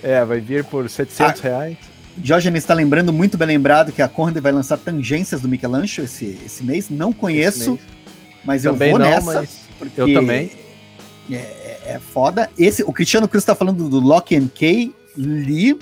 É, 0.00 0.24
vai 0.24 0.38
vir 0.38 0.62
por 0.64 0.88
700 0.88 1.40
ah, 1.40 1.42
reais. 1.42 1.76
Jorge 2.22 2.52
me 2.52 2.58
está 2.58 2.72
lembrando, 2.72 3.12
muito 3.12 3.36
bem 3.36 3.48
lembrado, 3.48 3.90
que 3.90 4.00
a 4.00 4.06
Conde 4.06 4.38
vai 4.38 4.52
lançar 4.52 4.78
Tangências 4.78 5.40
do 5.40 5.48
Michelangelo 5.48 6.04
esse, 6.04 6.38
esse 6.46 6.62
mês. 6.62 6.88
Não 6.88 7.12
conheço, 7.12 7.72
mês. 7.72 7.80
mas 8.44 8.62
também 8.62 8.92
eu 8.92 8.96
vou 8.96 9.04
não, 9.04 9.10
nessa. 9.10 9.48
eu 9.96 10.14
também. 10.14 10.52
É, 11.30 11.34
é, 11.34 11.80
é, 11.86 11.98
foda. 11.98 12.48
Esse, 12.56 12.84
o 12.84 12.92
Cristiano 12.92 13.26
Cruz 13.26 13.42
está 13.42 13.56
falando 13.56 13.88
do 13.88 13.98
Lock 13.98 14.36
and 14.36 14.46
Key 14.54 14.94
li. 15.18 15.78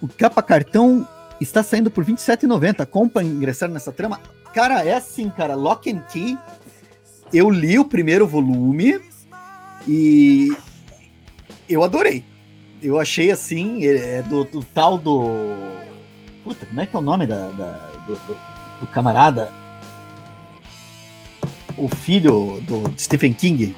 O 0.00 0.08
capa 0.08 0.42
cartão 0.42 1.06
está 1.40 1.62
saindo 1.62 1.90
por 1.90 2.04
R$ 2.04 2.12
27,90. 2.12 2.86
Compra 2.86 3.22
ingressar 3.22 3.68
nessa 3.68 3.92
trama. 3.92 4.20
Cara, 4.54 4.84
é 4.84 4.94
assim, 4.94 5.28
cara. 5.28 5.54
Lock 5.54 5.90
and 5.90 6.00
Key. 6.10 6.38
Eu 7.32 7.50
li 7.50 7.78
o 7.78 7.84
primeiro 7.84 8.26
volume 8.26 9.00
e 9.88 10.56
eu 11.68 11.82
adorei. 11.82 12.24
Eu 12.82 13.00
achei 13.00 13.30
assim, 13.30 13.84
é, 13.84 14.18
é 14.18 14.22
do, 14.22 14.44
do 14.44 14.62
tal 14.62 14.98
do. 14.98 15.56
Puta, 16.42 16.66
como 16.66 16.80
é 16.80 16.86
que 16.86 16.94
é 16.94 16.98
o 16.98 17.02
nome 17.02 17.26
da, 17.26 17.48
da 17.48 17.70
do, 18.06 18.14
do, 18.14 18.36
do, 18.80 18.86
camarada? 18.88 19.50
O 21.76 21.88
filho 21.88 22.60
do 22.62 22.94
Stephen 22.98 23.32
King. 23.32 23.74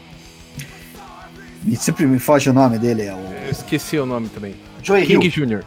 E 1.64 1.76
sempre 1.76 2.04
me 2.06 2.18
foge 2.18 2.50
o 2.50 2.52
nome 2.52 2.78
dele. 2.78 3.02
É 3.02 3.14
o... 3.14 3.35
Eu 3.46 3.52
esqueci 3.52 3.96
o 3.96 4.04
nome 4.04 4.28
também. 4.28 4.56
Joey 4.82 5.06
King 5.06 5.26
Hill. 5.26 5.46
Jr. 5.46 5.64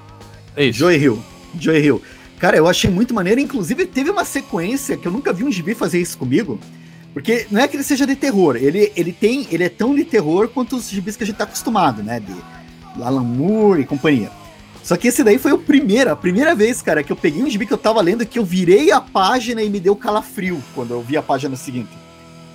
É 0.55 0.65
isso. 0.65 0.79
Joey 0.79 0.97
Hill. 0.97 1.23
Joey 1.57 1.81
Hill. 1.81 2.01
Cara, 2.37 2.57
eu 2.57 2.67
achei 2.67 2.89
muito 2.89 3.13
maneiro. 3.13 3.39
Inclusive, 3.39 3.85
teve 3.85 4.09
uma 4.09 4.25
sequência 4.25 4.97
que 4.97 5.07
eu 5.07 5.11
nunca 5.11 5.31
vi 5.31 5.45
um 5.45 5.51
gibi 5.51 5.73
fazer 5.73 6.01
isso 6.01 6.17
comigo. 6.17 6.59
Porque 7.13 7.47
não 7.49 7.61
é 7.61 7.67
que 7.69 7.77
ele 7.77 7.83
seja 7.83 8.05
de 8.05 8.17
terror. 8.17 8.57
Ele, 8.57 8.91
ele 8.97 9.13
tem. 9.13 9.47
Ele 9.49 9.63
é 9.63 9.69
tão 9.69 9.95
de 9.95 10.03
terror 10.03 10.49
quanto 10.49 10.75
os 10.75 10.89
gibis 10.89 11.15
que 11.15 11.23
a 11.23 11.25
gente 11.25 11.37
tá 11.37 11.45
acostumado, 11.45 12.03
né? 12.03 12.19
De 12.19 12.35
Alan 13.01 13.23
Moore 13.23 13.81
e 13.81 13.85
companhia. 13.85 14.29
Só 14.83 14.97
que 14.97 15.07
esse 15.07 15.23
daí 15.23 15.37
foi 15.37 15.53
o 15.53 15.57
primeiro, 15.57 16.11
a 16.11 16.15
primeira 16.15 16.55
vez, 16.55 16.81
cara, 16.81 17.03
que 17.03 17.11
eu 17.11 17.15
peguei 17.15 17.43
um 17.43 17.49
gibi 17.49 17.65
que 17.65 17.73
eu 17.73 17.77
tava 17.77 18.01
lendo 18.01 18.25
que 18.25 18.39
eu 18.39 18.45
virei 18.45 18.91
a 18.91 18.99
página 18.99 19.61
e 19.61 19.69
me 19.69 19.79
deu 19.79 19.95
calafrio 19.95 20.61
quando 20.73 20.91
eu 20.91 21.01
vi 21.01 21.15
a 21.15 21.21
página 21.21 21.55
seguinte. 21.55 21.91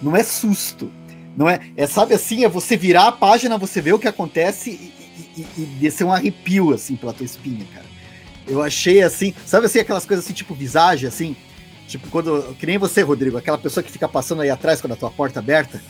Não 0.03 0.16
é 0.16 0.22
susto. 0.22 0.91
Não 1.37 1.49
é, 1.49 1.61
é 1.77 1.87
sabe 1.87 2.14
assim, 2.14 2.45
é 2.45 2.49
você 2.49 2.77
virar 2.77 3.09
a 3.09 3.12
página, 3.12 3.59
você 3.59 3.81
vê 3.81 3.93
o 3.93 3.99
que 3.99 4.09
acontece 4.09 4.70
e, 4.70 5.03
e, 5.37 5.47
e 5.59 5.64
descer 5.80 6.05
um 6.05 6.12
arrepio 6.12 6.72
assim 6.72 6.97
pela 6.97 7.12
tua 7.12 7.24
espinha, 7.24 7.64
cara. 7.72 7.87
Eu 8.47 8.62
achei 8.62 9.03
assim, 9.03 9.35
sabe 9.47 9.66
assim 9.66 9.80
aquelas 9.80 10.05
coisas 10.05 10.24
assim 10.24 10.35
tipo 10.35 10.55
visagem 10.55 11.09
assim, 11.09 11.35
tipo 11.89 12.09
quando 12.09 12.55
que 12.59 12.66
nem 12.66 12.78
você, 12.78 13.03
Rodrigo, 13.03 13.37
aquela 13.37 13.59
pessoa 13.59 13.82
que 13.82 13.91
fica 13.91 14.09
passando 14.09 14.43
aí 14.43 14.51
atrás 14.51 14.80
quando 14.80 14.93
a 14.93 14.97
tua 14.97 15.11
porta 15.11 15.39
é 15.39 15.41
aberta. 15.41 15.80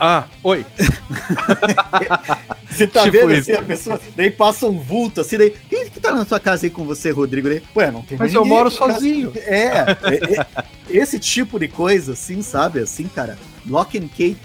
Ah, 0.00 0.26
oi. 0.44 0.64
você 2.70 2.86
tá 2.86 3.02
tipo 3.04 3.16
vendo 3.16 3.34
assim, 3.34 3.52
a 3.52 3.62
pessoa, 3.62 4.00
daí 4.14 4.30
passa 4.30 4.66
um 4.66 4.78
vulto 4.78 5.20
assim, 5.20 5.36
daí, 5.36 5.52
quem 5.68 5.90
que 5.90 5.98
tá 5.98 6.12
na 6.12 6.24
sua 6.24 6.38
casa 6.38 6.66
aí 6.66 6.70
com 6.70 6.84
você, 6.84 7.10
Rodrigo? 7.10 7.48
Daí, 7.48 7.62
Ué, 7.74 7.90
não 7.90 8.02
tem 8.02 8.16
Mas 8.16 8.32
eu 8.32 8.44
moro 8.44 8.70
sozinho. 8.70 9.32
É, 9.34 9.66
é, 9.66 10.40
é, 10.40 10.46
esse 10.88 11.18
tipo 11.18 11.58
de 11.58 11.66
coisa 11.66 12.12
assim, 12.12 12.42
sabe? 12.42 12.80
Assim, 12.80 13.08
cara, 13.08 13.36
Lock 13.66 13.98
and 13.98 14.08
Key 14.08 14.36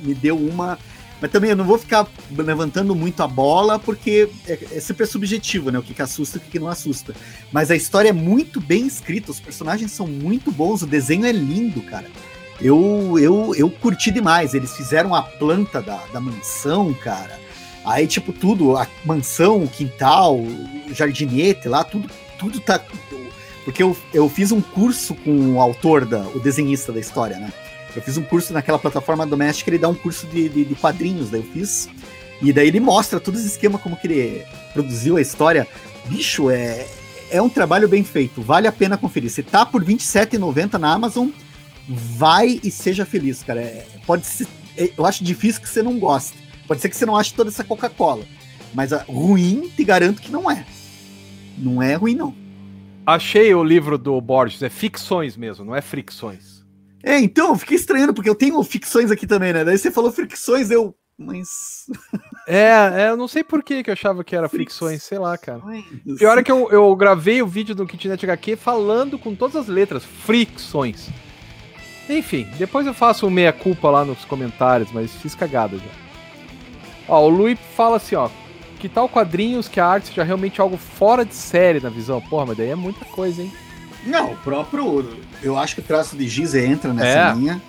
me 0.00 0.14
deu 0.14 0.36
uma 0.36 0.78
mas 1.24 1.30
também 1.30 1.48
eu 1.48 1.56
não 1.56 1.64
vou 1.64 1.78
ficar 1.78 2.06
levantando 2.36 2.94
muito 2.94 3.22
a 3.22 3.26
bola, 3.26 3.78
porque 3.78 4.28
é, 4.46 4.58
é 4.72 4.78
sempre 4.78 5.06
subjetivo, 5.06 5.70
né? 5.70 5.78
O 5.78 5.82
que, 5.82 5.94
que 5.94 6.02
assusta 6.02 6.36
e 6.36 6.38
o 6.38 6.42
que, 6.42 6.50
que 6.50 6.58
não 6.58 6.68
assusta. 6.68 7.14
Mas 7.50 7.70
a 7.70 7.74
história 7.74 8.10
é 8.10 8.12
muito 8.12 8.60
bem 8.60 8.86
escrita, 8.86 9.30
os 9.30 9.40
personagens 9.40 9.90
são 9.90 10.06
muito 10.06 10.52
bons, 10.52 10.82
o 10.82 10.86
desenho 10.86 11.24
é 11.24 11.32
lindo, 11.32 11.80
cara. 11.80 12.04
Eu, 12.60 13.16
eu, 13.18 13.54
eu 13.54 13.70
curti 13.70 14.10
demais. 14.10 14.52
Eles 14.52 14.76
fizeram 14.76 15.14
a 15.14 15.22
planta 15.22 15.80
da, 15.80 15.96
da 16.12 16.20
mansão, 16.20 16.92
cara. 16.92 17.40
Aí, 17.86 18.06
tipo, 18.06 18.30
tudo, 18.30 18.76
a 18.76 18.86
mansão, 19.02 19.64
o 19.64 19.68
quintal, 19.68 20.36
o 20.36 20.92
jardinete 20.92 21.68
lá, 21.68 21.84
tudo, 21.84 22.10
tudo 22.38 22.60
tá. 22.60 22.78
Porque 23.64 23.82
eu, 23.82 23.96
eu 24.12 24.28
fiz 24.28 24.52
um 24.52 24.60
curso 24.60 25.14
com 25.14 25.54
o 25.54 25.58
autor, 25.58 26.04
da, 26.04 26.20
o 26.20 26.38
desenhista 26.38 26.92
da 26.92 27.00
história, 27.00 27.38
né? 27.38 27.50
Eu 27.94 28.02
fiz 28.02 28.16
um 28.16 28.22
curso 28.22 28.52
naquela 28.52 28.78
plataforma 28.78 29.26
doméstica, 29.26 29.70
ele 29.70 29.78
dá 29.78 29.88
um 29.88 29.94
curso 29.94 30.26
de, 30.26 30.48
de, 30.48 30.64
de 30.64 30.74
quadrinhos, 30.74 31.30
daí 31.30 31.40
eu 31.40 31.46
fiz. 31.46 31.88
E 32.42 32.52
daí 32.52 32.68
ele 32.68 32.80
mostra 32.80 33.20
todos 33.20 33.40
os 33.40 33.46
esquemas, 33.46 33.80
como 33.80 33.96
que 33.96 34.06
ele 34.06 34.44
produziu 34.72 35.16
a 35.16 35.20
história. 35.20 35.66
Bicho, 36.06 36.50
é, 36.50 36.86
é 37.30 37.40
um 37.40 37.48
trabalho 37.48 37.88
bem 37.88 38.04
feito, 38.04 38.42
vale 38.42 38.66
a 38.66 38.72
pena 38.72 38.98
conferir. 38.98 39.30
Se 39.30 39.42
tá 39.42 39.64
por 39.64 39.82
R$27,90 39.82 40.74
na 40.74 40.92
Amazon, 40.92 41.28
vai 41.88 42.60
e 42.62 42.70
seja 42.70 43.04
feliz, 43.04 43.42
cara. 43.42 43.60
É, 43.60 43.86
pode 44.06 44.26
ser, 44.26 44.46
é, 44.76 44.90
eu 44.96 45.06
acho 45.06 45.22
difícil 45.22 45.62
que 45.62 45.68
você 45.68 45.82
não 45.82 45.98
goste. 45.98 46.36
Pode 46.66 46.80
ser 46.80 46.88
que 46.88 46.96
você 46.96 47.06
não 47.06 47.16
ache 47.16 47.32
toda 47.34 47.50
essa 47.50 47.62
Coca-Cola. 47.62 48.24
Mas 48.72 48.90
ruim, 49.06 49.70
te 49.74 49.84
garanto 49.84 50.20
que 50.20 50.32
não 50.32 50.50
é. 50.50 50.66
Não 51.56 51.82
é 51.82 51.94
ruim, 51.94 52.14
não. 52.14 52.34
Achei 53.06 53.54
o 53.54 53.62
livro 53.62 53.98
do 53.98 54.18
Borges, 54.20 54.62
é 54.62 54.70
ficções 54.70 55.36
mesmo, 55.36 55.64
não 55.64 55.76
é 55.76 55.80
fricções. 55.80 56.53
É, 57.04 57.18
então, 57.18 57.50
eu 57.50 57.56
fiquei 57.56 57.76
estranhando, 57.76 58.14
porque 58.14 58.30
eu 58.30 58.34
tenho 58.34 58.62
ficções 58.62 59.10
aqui 59.10 59.26
também, 59.26 59.52
né? 59.52 59.62
Daí 59.62 59.76
você 59.76 59.90
falou 59.90 60.10
fricções, 60.10 60.70
eu. 60.70 60.96
Mas. 61.18 61.84
É, 62.48 63.02
é 63.02 63.08
eu 63.10 63.16
não 63.16 63.28
sei 63.28 63.44
por 63.44 63.62
que, 63.62 63.82
eu 63.86 63.92
achava 63.92 64.24
que 64.24 64.34
era 64.34 64.48
fricções, 64.48 65.02
sei 65.02 65.18
lá, 65.18 65.36
cara. 65.36 65.62
Pior 66.18 66.38
é 66.38 66.42
que 66.42 66.50
eu, 66.50 66.70
eu 66.70 66.94
gravei 66.96 67.40
o 67.42 67.46
vídeo 67.46 67.74
do 67.74 67.86
Kitnet 67.86 68.24
HQ 68.24 68.56
falando 68.56 69.18
com 69.18 69.34
todas 69.34 69.56
as 69.56 69.68
letras, 69.68 70.04
fricções. 70.04 71.08
Enfim, 72.08 72.46
depois 72.58 72.86
eu 72.86 72.92
faço 72.94 73.30
meia-culpa 73.30 73.90
lá 73.90 74.04
nos 74.04 74.24
comentários, 74.24 74.90
mas 74.92 75.10
fiz 75.12 75.34
cagada 75.34 75.76
já. 75.78 75.90
Ó, 77.08 77.26
o 77.26 77.28
Luiz 77.28 77.58
fala 77.74 77.96
assim, 77.96 78.14
ó. 78.14 78.28
Que 78.78 78.88
tal 78.88 79.08
quadrinhos 79.08 79.68
que 79.68 79.80
a 79.80 79.86
arte 79.86 80.08
seja 80.08 80.22
realmente 80.22 80.60
algo 80.60 80.76
fora 80.76 81.24
de 81.24 81.34
série 81.34 81.80
na 81.80 81.88
visão? 81.88 82.20
Porra, 82.20 82.46
mas 82.46 82.56
daí 82.58 82.68
é 82.68 82.74
muita 82.74 83.04
coisa, 83.06 83.42
hein? 83.42 83.50
Não, 84.06 84.32
o 84.32 84.36
próprio. 84.36 85.16
Eu 85.42 85.58
acho 85.58 85.74
que 85.74 85.80
o 85.80 85.84
traço 85.84 86.16
de 86.16 86.28
Giz 86.28 86.54
entra 86.54 86.92
nessa 86.92 87.30
é. 87.30 87.34
linha. 87.34 87.62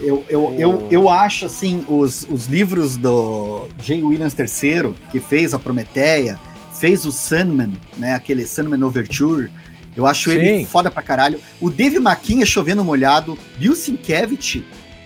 Eu, 0.00 0.24
eu, 0.28 0.44
oh. 0.44 0.54
eu, 0.60 0.88
eu 0.90 1.08
acho, 1.08 1.46
assim, 1.46 1.84
os, 1.88 2.26
os 2.28 2.46
livros 2.46 2.96
do 2.96 3.68
Jay 3.80 4.02
Williams 4.02 4.36
III, 4.36 4.94
que 5.10 5.20
fez 5.20 5.54
a 5.54 5.58
Prometeia, 5.58 6.38
fez 6.72 7.06
o 7.06 7.12
Sandman, 7.12 7.72
né? 7.96 8.14
Aquele 8.14 8.46
Sandman 8.46 8.82
Overture. 8.82 9.50
Eu 9.96 10.06
acho 10.06 10.30
Sim. 10.30 10.36
ele 10.36 10.66
foda 10.66 10.90
pra 10.90 11.02
caralho. 11.02 11.40
O 11.60 11.70
Dave 11.70 11.98
Maquinha 12.00 12.44
chovendo 12.44 12.84
molhado. 12.84 13.38
Bill 13.56 13.76
Sienkiewicz, 13.76 14.62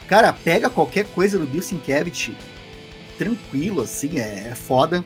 cara, 0.08 0.32
pega 0.32 0.70
qualquer 0.70 1.04
coisa 1.06 1.38
do 1.38 1.46
Bill 1.46 1.62
Sienkiewicz 1.62 2.30
tranquilo, 3.18 3.82
assim, 3.82 4.18
é, 4.18 4.48
é 4.50 4.54
foda. 4.54 5.04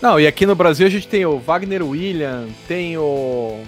Não, 0.00 0.18
e 0.18 0.26
aqui 0.26 0.46
no 0.46 0.54
Brasil 0.54 0.86
a 0.86 0.90
gente 0.90 1.08
tem 1.08 1.26
o 1.26 1.38
Wagner 1.38 1.84
William, 1.84 2.46
tem 2.68 2.96
o 2.96 3.60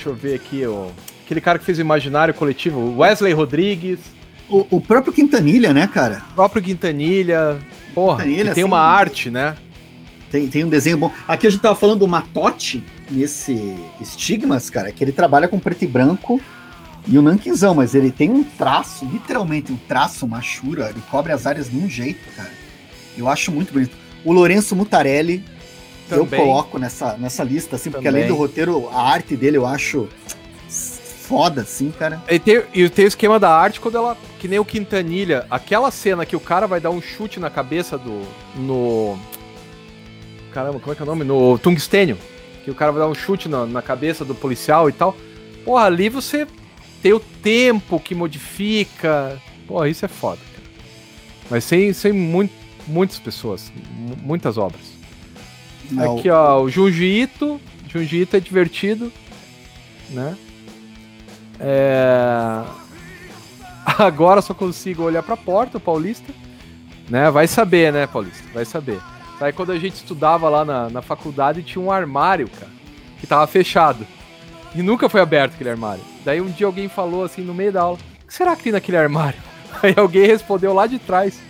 Deixa 0.00 0.08
eu 0.08 0.14
ver 0.14 0.34
aqui, 0.36 0.64
ó. 0.64 0.86
Aquele 1.26 1.42
cara 1.42 1.58
que 1.58 1.64
fez 1.64 1.76
o 1.76 1.82
imaginário 1.82 2.32
coletivo, 2.32 2.98
Wesley 2.98 3.34
Rodrigues. 3.34 3.98
O, 4.48 4.66
o 4.76 4.80
próprio 4.80 5.12
Quintanilha, 5.12 5.74
né, 5.74 5.86
cara? 5.86 6.22
O 6.30 6.34
próprio 6.36 6.62
Quintanilha. 6.62 7.58
Porra, 7.94 8.24
Quintanilha, 8.24 8.44
tem 8.44 8.52
assim, 8.52 8.64
uma 8.64 8.80
arte, 8.80 9.30
né? 9.30 9.54
Tem, 10.30 10.48
tem 10.48 10.64
um 10.64 10.70
desenho 10.70 10.96
bom. 10.96 11.12
Aqui 11.28 11.46
a 11.46 11.50
gente 11.50 11.60
tava 11.60 11.74
falando 11.74 11.98
do 11.98 12.08
Matote, 12.08 12.82
nesse 13.10 13.76
Estigmas, 14.00 14.70
cara, 14.70 14.90
que 14.90 15.04
ele 15.04 15.12
trabalha 15.12 15.46
com 15.46 15.58
preto 15.58 15.84
e 15.84 15.86
branco 15.86 16.40
e 17.06 17.18
o 17.18 17.22
Nanquizão, 17.22 17.74
mas 17.74 17.94
ele 17.94 18.10
tem 18.10 18.30
um 18.30 18.42
traço, 18.42 19.04
literalmente 19.04 19.70
um 19.70 19.76
traço, 19.76 20.26
machura, 20.26 20.88
ele 20.88 21.02
cobre 21.10 21.30
as 21.30 21.46
áreas 21.46 21.70
de 21.70 21.76
um 21.76 21.90
jeito, 21.90 22.26
cara. 22.34 22.52
Eu 23.18 23.28
acho 23.28 23.52
muito 23.52 23.70
bonito. 23.70 23.94
O 24.24 24.32
Lourenço 24.32 24.74
Mutarelli, 24.74 25.44
também. 26.16 26.40
eu 26.40 26.46
coloco 26.46 26.78
nessa, 26.78 27.16
nessa 27.16 27.42
lista, 27.42 27.76
assim, 27.76 27.90
porque 27.90 28.06
além 28.06 28.26
do 28.26 28.34
roteiro, 28.34 28.88
a 28.90 29.02
arte 29.02 29.36
dele 29.36 29.56
eu 29.56 29.66
acho 29.66 30.08
foda, 31.30 31.62
assim, 31.62 31.92
cara. 31.96 32.20
E 32.28 32.40
tem, 32.40 32.62
e 32.74 32.88
tem 32.88 33.04
o 33.04 33.08
esquema 33.08 33.38
da 33.38 33.54
arte 33.54 33.80
quando 33.80 33.96
ela. 33.96 34.16
Que 34.40 34.48
nem 34.48 34.58
o 34.58 34.64
Quintanilha, 34.64 35.46
aquela 35.48 35.90
cena 35.92 36.26
que 36.26 36.34
o 36.34 36.40
cara 36.40 36.66
vai 36.66 36.80
dar 36.80 36.90
um 36.90 37.00
chute 37.00 37.38
na 37.38 37.48
cabeça 37.48 37.96
do. 37.96 38.22
No. 38.56 39.16
Caramba, 40.52 40.80
como 40.80 40.92
é 40.92 40.96
que 40.96 41.02
é 41.02 41.04
o 41.04 41.06
nome? 41.06 41.24
No 41.24 41.56
Tungstênio. 41.58 42.18
Que 42.64 42.70
o 42.70 42.74
cara 42.74 42.90
vai 42.90 43.00
dar 43.00 43.08
um 43.08 43.14
chute 43.14 43.48
na, 43.48 43.64
na 43.64 43.80
cabeça 43.80 44.24
do 44.24 44.34
policial 44.34 44.88
e 44.88 44.92
tal. 44.92 45.16
Porra, 45.64 45.84
ali 45.84 46.08
você 46.08 46.46
tem 47.00 47.12
o 47.12 47.20
tempo 47.20 48.00
que 48.00 48.14
modifica. 48.14 49.40
Porra, 49.68 49.88
isso 49.88 50.04
é 50.04 50.08
foda, 50.08 50.40
cara. 50.52 50.68
Mas 51.48 51.64
sem, 51.64 51.92
sem 51.92 52.12
muito, 52.12 52.52
muitas 52.88 53.20
pessoas, 53.20 53.72
muitas 54.20 54.58
obras. 54.58 54.99
Não. 55.90 56.18
Aqui, 56.18 56.30
ó, 56.30 56.60
o 56.60 56.70
Junji 56.70 57.04
Ito. 57.04 57.60
Junji 57.88 58.22
Ito 58.22 58.36
é 58.36 58.40
divertido, 58.40 59.12
né? 60.10 60.36
É... 61.58 62.62
Agora 63.98 64.40
só 64.40 64.54
consigo 64.54 65.02
olhar 65.02 65.22
pra 65.22 65.36
porta, 65.36 65.78
o 65.78 65.80
Paulista. 65.80 66.32
Né? 67.08 67.30
Vai 67.30 67.46
saber, 67.46 67.92
né, 67.92 68.06
Paulista? 68.06 68.44
Vai 68.54 68.64
saber. 68.64 69.00
Aí 69.40 69.52
quando 69.52 69.72
a 69.72 69.78
gente 69.78 69.94
estudava 69.94 70.48
lá 70.48 70.64
na, 70.64 70.90
na 70.90 71.02
faculdade, 71.02 71.62
tinha 71.62 71.82
um 71.82 71.90
armário, 71.90 72.48
cara, 72.48 72.70
que 73.18 73.26
tava 73.26 73.46
fechado. 73.46 74.06
E 74.74 74.82
nunca 74.82 75.08
foi 75.08 75.20
aberto 75.20 75.54
aquele 75.54 75.70
armário. 75.70 76.02
Daí 76.24 76.40
um 76.40 76.50
dia 76.50 76.66
alguém 76.66 76.88
falou 76.88 77.24
assim 77.24 77.42
no 77.42 77.54
meio 77.54 77.72
da 77.72 77.82
aula: 77.82 77.98
O 78.22 78.26
que 78.26 78.34
será 78.34 78.54
que 78.54 78.62
tem 78.62 78.72
naquele 78.72 78.98
armário? 78.98 79.40
Aí 79.82 79.94
alguém 79.96 80.26
respondeu 80.26 80.72
lá 80.72 80.86
de 80.86 80.98
trás: 80.98 81.40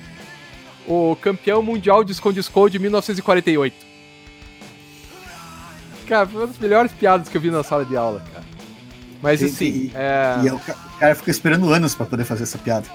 O 0.87 1.17
campeão 1.21 1.63
mundial 1.63 2.05
de 2.05 2.13
esconde-esconde 2.13 2.73
de 2.73 2.79
1948. 2.79 3.90
Cara, 6.11 6.27
foi 6.27 6.41
uma 6.41 6.49
das 6.49 6.59
melhores 6.59 6.91
piadas 6.91 7.29
que 7.29 7.37
eu 7.37 7.41
vi 7.41 7.53
na 7.53 7.63
sala 7.63 7.85
de 7.85 7.97
aula, 7.97 8.21
cara. 8.33 8.45
Mas 9.23 9.41
assim. 9.41 9.65
E, 9.65 9.93
é... 9.95 10.41
e 10.43 10.51
o 10.51 10.61
cara 10.99 11.15
ficou 11.15 11.31
esperando 11.31 11.73
anos 11.73 11.95
para 11.95 12.05
poder 12.05 12.25
fazer 12.25 12.43
essa 12.43 12.59
piada. 12.59 12.89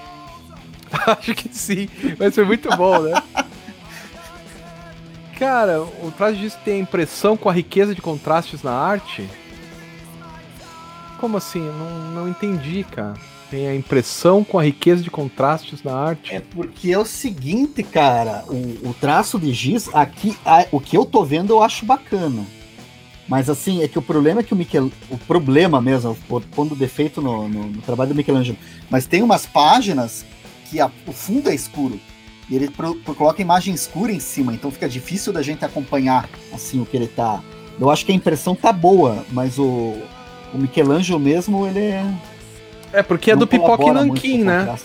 Acho 1.06 1.34
que 1.34 1.48
sim, 1.50 1.88
mas 2.18 2.34
foi 2.34 2.44
muito 2.44 2.68
bom, 2.76 3.00
né? 3.00 3.14
cara, 5.38 5.80
o 5.80 6.12
traje 6.14 6.40
disso 6.40 6.58
tem 6.62 6.74
a 6.74 6.78
impressão 6.78 7.38
com 7.38 7.48
a 7.48 7.54
riqueza 7.54 7.94
de 7.94 8.02
contrastes 8.02 8.62
na 8.62 8.72
arte? 8.72 9.26
Como 11.18 11.38
assim? 11.38 11.60
Não, 11.60 12.10
não 12.10 12.28
entendi, 12.28 12.84
cara. 12.84 13.14
Tem 13.50 13.66
a 13.66 13.74
impressão 13.74 14.44
com 14.44 14.58
a 14.58 14.62
riqueza 14.62 15.02
de 15.02 15.10
contrastes 15.10 15.82
na 15.82 15.94
arte. 15.94 16.34
É 16.34 16.40
porque 16.40 16.92
é 16.92 16.98
o 16.98 17.06
seguinte, 17.06 17.82
cara, 17.82 18.44
o, 18.46 18.90
o 18.90 18.94
traço 19.00 19.38
de 19.38 19.54
giz, 19.54 19.88
aqui, 19.94 20.36
a, 20.44 20.66
o 20.70 20.78
que 20.78 20.98
eu 20.98 21.06
tô 21.06 21.24
vendo 21.24 21.54
eu 21.54 21.62
acho 21.62 21.86
bacana. 21.86 22.44
Mas 23.28 23.50
assim, 23.50 23.82
é 23.82 23.88
que 23.88 23.98
o 23.98 24.02
problema 24.02 24.40
é 24.40 24.42
que 24.42 24.52
o 24.52 24.56
Michel. 24.56 24.90
O 25.10 25.18
problema 25.18 25.80
mesmo, 25.80 26.16
pondo 26.54 26.76
defeito 26.76 27.20
no, 27.20 27.48
no, 27.48 27.66
no, 27.66 27.82
trabalho 27.82 28.10
do 28.10 28.16
Michelangelo. 28.16 28.58
Mas 28.88 29.06
tem 29.06 29.22
umas 29.22 29.46
páginas 29.46 30.24
que 30.70 30.80
a, 30.80 30.90
o 31.06 31.12
fundo 31.12 31.50
é 31.50 31.54
escuro. 31.54 31.98
E 32.48 32.54
ele 32.54 32.70
pro, 32.70 32.94
pro, 32.94 33.14
coloca 33.14 33.42
imagem 33.42 33.74
escura 33.74 34.12
em 34.12 34.20
cima, 34.20 34.54
então 34.54 34.70
fica 34.70 34.88
difícil 34.88 35.32
da 35.32 35.42
gente 35.42 35.64
acompanhar 35.64 36.28
assim 36.52 36.80
o 36.80 36.86
que 36.86 36.96
ele 36.96 37.08
tá. 37.08 37.42
Eu 37.78 37.90
acho 37.90 38.06
que 38.06 38.12
a 38.12 38.14
impressão 38.14 38.54
tá 38.54 38.72
boa, 38.72 39.24
mas 39.32 39.58
o, 39.58 39.96
o 40.54 40.58
Michelangelo 40.58 41.18
mesmo, 41.18 41.66
ele 41.66 41.80
é. 41.80 42.14
É, 42.92 43.02
porque 43.02 43.32
é 43.32 43.36
do 43.36 43.46
Pipoca 43.46 43.84
e 43.84 43.90
Nankin, 43.90 44.44
né? 44.44 44.76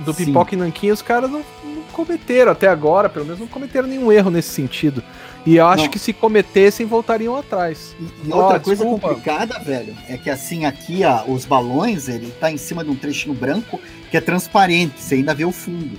Do 0.00 0.12
Pipoca 0.12 0.54
e 0.54 0.58
Nankin 0.58 0.90
os 0.90 1.00
caras 1.00 1.30
não, 1.30 1.42
não 1.64 1.82
cometeram 1.92 2.52
até 2.52 2.68
agora, 2.68 3.08
pelo 3.08 3.24
menos 3.24 3.40
não 3.40 3.46
cometeram 3.46 3.88
nenhum 3.88 4.12
erro 4.12 4.30
nesse 4.30 4.50
sentido. 4.50 5.02
E 5.44 5.56
eu 5.56 5.66
acho 5.66 5.84
Não. 5.84 5.90
que 5.90 5.98
se 5.98 6.12
cometessem, 6.12 6.86
voltariam 6.86 7.36
atrás. 7.36 7.96
E, 7.98 8.28
e 8.28 8.32
Ó, 8.32 8.42
outra 8.44 8.60
coisa 8.60 8.84
desculpa. 8.84 9.08
complicada, 9.08 9.58
velho, 9.58 9.96
é 10.08 10.16
que 10.16 10.30
assim, 10.30 10.64
aqui, 10.64 11.02
ó, 11.04 11.24
os 11.28 11.44
balões, 11.44 12.08
ele 12.08 12.30
tá 12.38 12.50
em 12.50 12.56
cima 12.56 12.84
de 12.84 12.90
um 12.90 12.94
trechinho 12.96 13.34
branco 13.34 13.80
que 14.10 14.16
é 14.16 14.20
transparente, 14.20 15.00
você 15.00 15.16
ainda 15.16 15.34
vê 15.34 15.44
o 15.44 15.50
fundo. 15.50 15.98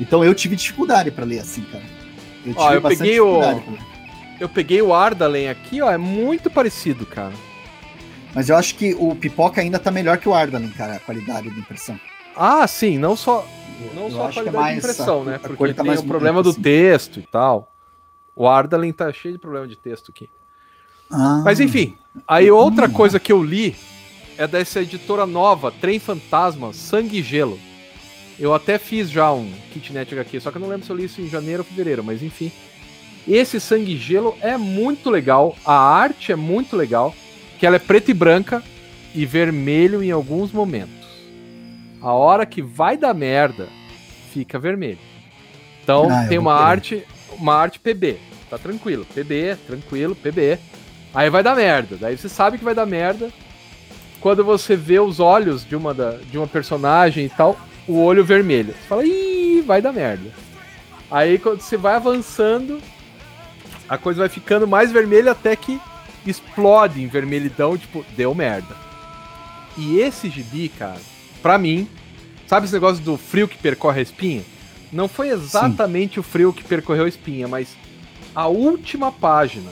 Então 0.00 0.22
eu 0.22 0.34
tive 0.34 0.56
dificuldade 0.56 1.10
pra 1.10 1.24
ler 1.24 1.38
assim, 1.38 1.62
cara. 1.72 1.84
Eu 2.44 2.54
Ó, 2.56 2.72
eu 2.72 2.82
peguei 2.82 3.20
o-. 3.20 3.40
Eu 4.40 4.48
peguei 4.48 4.82
o 4.82 4.92
Ardalen 4.92 5.48
aqui, 5.48 5.80
ó, 5.80 5.90
é 5.90 5.96
muito 5.96 6.50
parecido, 6.50 7.06
cara. 7.06 7.32
Mas 8.34 8.48
eu 8.48 8.56
acho 8.56 8.74
que 8.74 8.94
o 8.98 9.14
Pipoca 9.14 9.60
ainda 9.60 9.78
tá 9.78 9.90
melhor 9.90 10.18
que 10.18 10.28
o 10.28 10.34
Ardalen, 10.34 10.70
cara, 10.70 10.94
a 10.96 10.98
qualidade 10.98 11.48
de 11.50 11.58
impressão. 11.60 11.98
Ah, 12.36 12.66
sim, 12.66 12.98
não 12.98 13.14
só, 13.14 13.46
não 13.94 14.04
Eu 14.04 14.10
só 14.10 14.26
a 14.26 14.30
é 14.30 14.32
qualidade 14.32 14.50
de 14.50 14.56
mais- 14.56 14.78
impressão, 14.78 15.22
a- 15.22 15.24
né? 15.24 15.34
a 15.36 15.38
Porque 15.48 15.68
tá 15.74 15.82
tem 15.82 15.86
mais 15.86 16.00
o 16.00 16.04
problema 16.04 16.42
do 16.42 16.50
assim. 16.50 16.60
texto 16.62 17.20
e 17.20 17.26
tal. 17.30 17.72
O 18.34 18.48
Ardalen 18.48 18.92
tá 18.92 19.12
cheio 19.12 19.34
de 19.34 19.38
problema 19.38 19.66
de 19.66 19.76
texto 19.76 20.10
aqui. 20.10 20.28
Ah, 21.10 21.42
Mas 21.44 21.60
enfim, 21.60 21.96
aí 22.26 22.50
outra 22.50 22.88
coisa 22.88 23.20
que 23.20 23.30
eu 23.32 23.42
li 23.42 23.76
é 24.38 24.46
dessa 24.46 24.80
editora 24.80 25.26
nova, 25.26 25.70
Trem 25.70 25.98
Fantasma, 25.98 26.72
Sangue 26.72 27.18
e 27.18 27.22
Gelo. 27.22 27.58
Eu 28.38 28.54
até 28.54 28.78
fiz 28.78 29.10
já 29.10 29.30
um 29.32 29.52
kitnet 29.72 30.12
HQ, 30.14 30.40
só 30.40 30.50
que 30.50 30.56
eu 30.56 30.60
não 30.60 30.68
lembro 30.68 30.86
se 30.86 30.90
eu 30.90 30.96
li 30.96 31.04
isso 31.04 31.20
em 31.20 31.28
janeiro 31.28 31.60
ou 31.62 31.64
fevereiro, 31.68 32.02
mas 32.02 32.22
enfim. 32.22 32.50
Esse 33.28 33.60
Sangue 33.60 33.92
e 33.92 33.98
Gelo 33.98 34.34
é 34.40 34.56
muito 34.56 35.10
legal, 35.10 35.54
a 35.64 35.74
arte 35.74 36.32
é 36.32 36.36
muito 36.36 36.74
legal, 36.76 37.14
que 37.60 37.66
ela 37.66 37.76
é 37.76 37.78
preta 37.78 38.10
e 38.10 38.14
branca 38.14 38.62
e 39.14 39.26
vermelho 39.26 40.02
em 40.02 40.10
alguns 40.10 40.50
momentos. 40.50 41.06
A 42.00 42.12
hora 42.12 42.46
que 42.46 42.62
vai 42.62 42.96
dar 42.96 43.14
merda, 43.14 43.68
fica 44.32 44.58
vermelho. 44.58 44.98
Então 45.84 46.08
Ah, 46.10 46.26
tem 46.26 46.38
uma 46.38 46.54
arte, 46.54 47.06
uma 47.42 47.54
arte 47.54 47.80
PB, 47.80 48.18
tá 48.48 48.56
tranquilo, 48.56 49.04
PB, 49.12 49.56
tranquilo, 49.66 50.14
PB. 50.14 50.58
Aí 51.12 51.28
vai 51.28 51.42
dar 51.42 51.56
merda. 51.56 51.96
Daí 52.00 52.16
você 52.16 52.28
sabe 52.28 52.56
que 52.56 52.64
vai 52.64 52.74
dar 52.74 52.86
merda 52.86 53.30
quando 54.20 54.44
você 54.44 54.76
vê 54.76 55.00
os 55.00 55.18
olhos 55.18 55.64
de 55.66 55.74
uma, 55.74 55.92
da, 55.92 56.12
de 56.12 56.38
uma 56.38 56.46
personagem 56.46 57.26
e 57.26 57.28
tal, 57.28 57.58
o 57.88 58.00
olho 58.00 58.24
vermelho. 58.24 58.72
Você 58.72 58.88
fala, 58.88 59.04
ih, 59.04 59.60
vai 59.66 59.82
dar 59.82 59.92
merda. 59.92 60.30
Aí 61.10 61.38
quando 61.38 61.60
você 61.60 61.76
vai 61.76 61.96
avançando, 61.96 62.80
a 63.88 63.98
coisa 63.98 64.20
vai 64.20 64.28
ficando 64.28 64.66
mais 64.66 64.92
vermelha 64.92 65.32
até 65.32 65.56
que 65.56 65.80
explode 66.24 67.02
em 67.02 67.08
vermelhidão, 67.08 67.76
tipo, 67.76 68.06
deu 68.16 68.32
merda. 68.34 68.74
E 69.76 69.98
esse 69.98 70.30
gibi, 70.30 70.68
cara, 70.68 71.00
pra 71.42 71.58
mim, 71.58 71.88
sabe 72.46 72.66
esse 72.66 72.74
negócio 72.74 73.02
do 73.02 73.16
frio 73.16 73.48
que 73.48 73.58
percorre 73.58 73.98
a 73.98 74.02
espinha? 74.02 74.42
Não 74.92 75.08
foi 75.08 75.28
exatamente 75.30 76.20
o 76.20 76.22
frio 76.22 76.52
que 76.52 76.62
percorreu 76.62 77.04
a 77.04 77.08
espinha, 77.08 77.48
mas 77.48 77.76
a 78.34 78.46
última 78.46 79.10
página, 79.10 79.70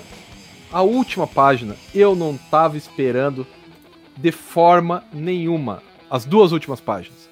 a 0.73 0.83
última 0.83 1.27
página, 1.27 1.77
eu 1.95 2.15
não 2.17 2.37
tava 2.51 2.77
esperando 2.77 3.47
de 4.17 4.33
forma 4.33 5.05
nenhuma. 5.13 5.83
As 6.11 6.25
duas 6.25 6.53
últimas 6.53 6.81
páginas. 6.81 7.29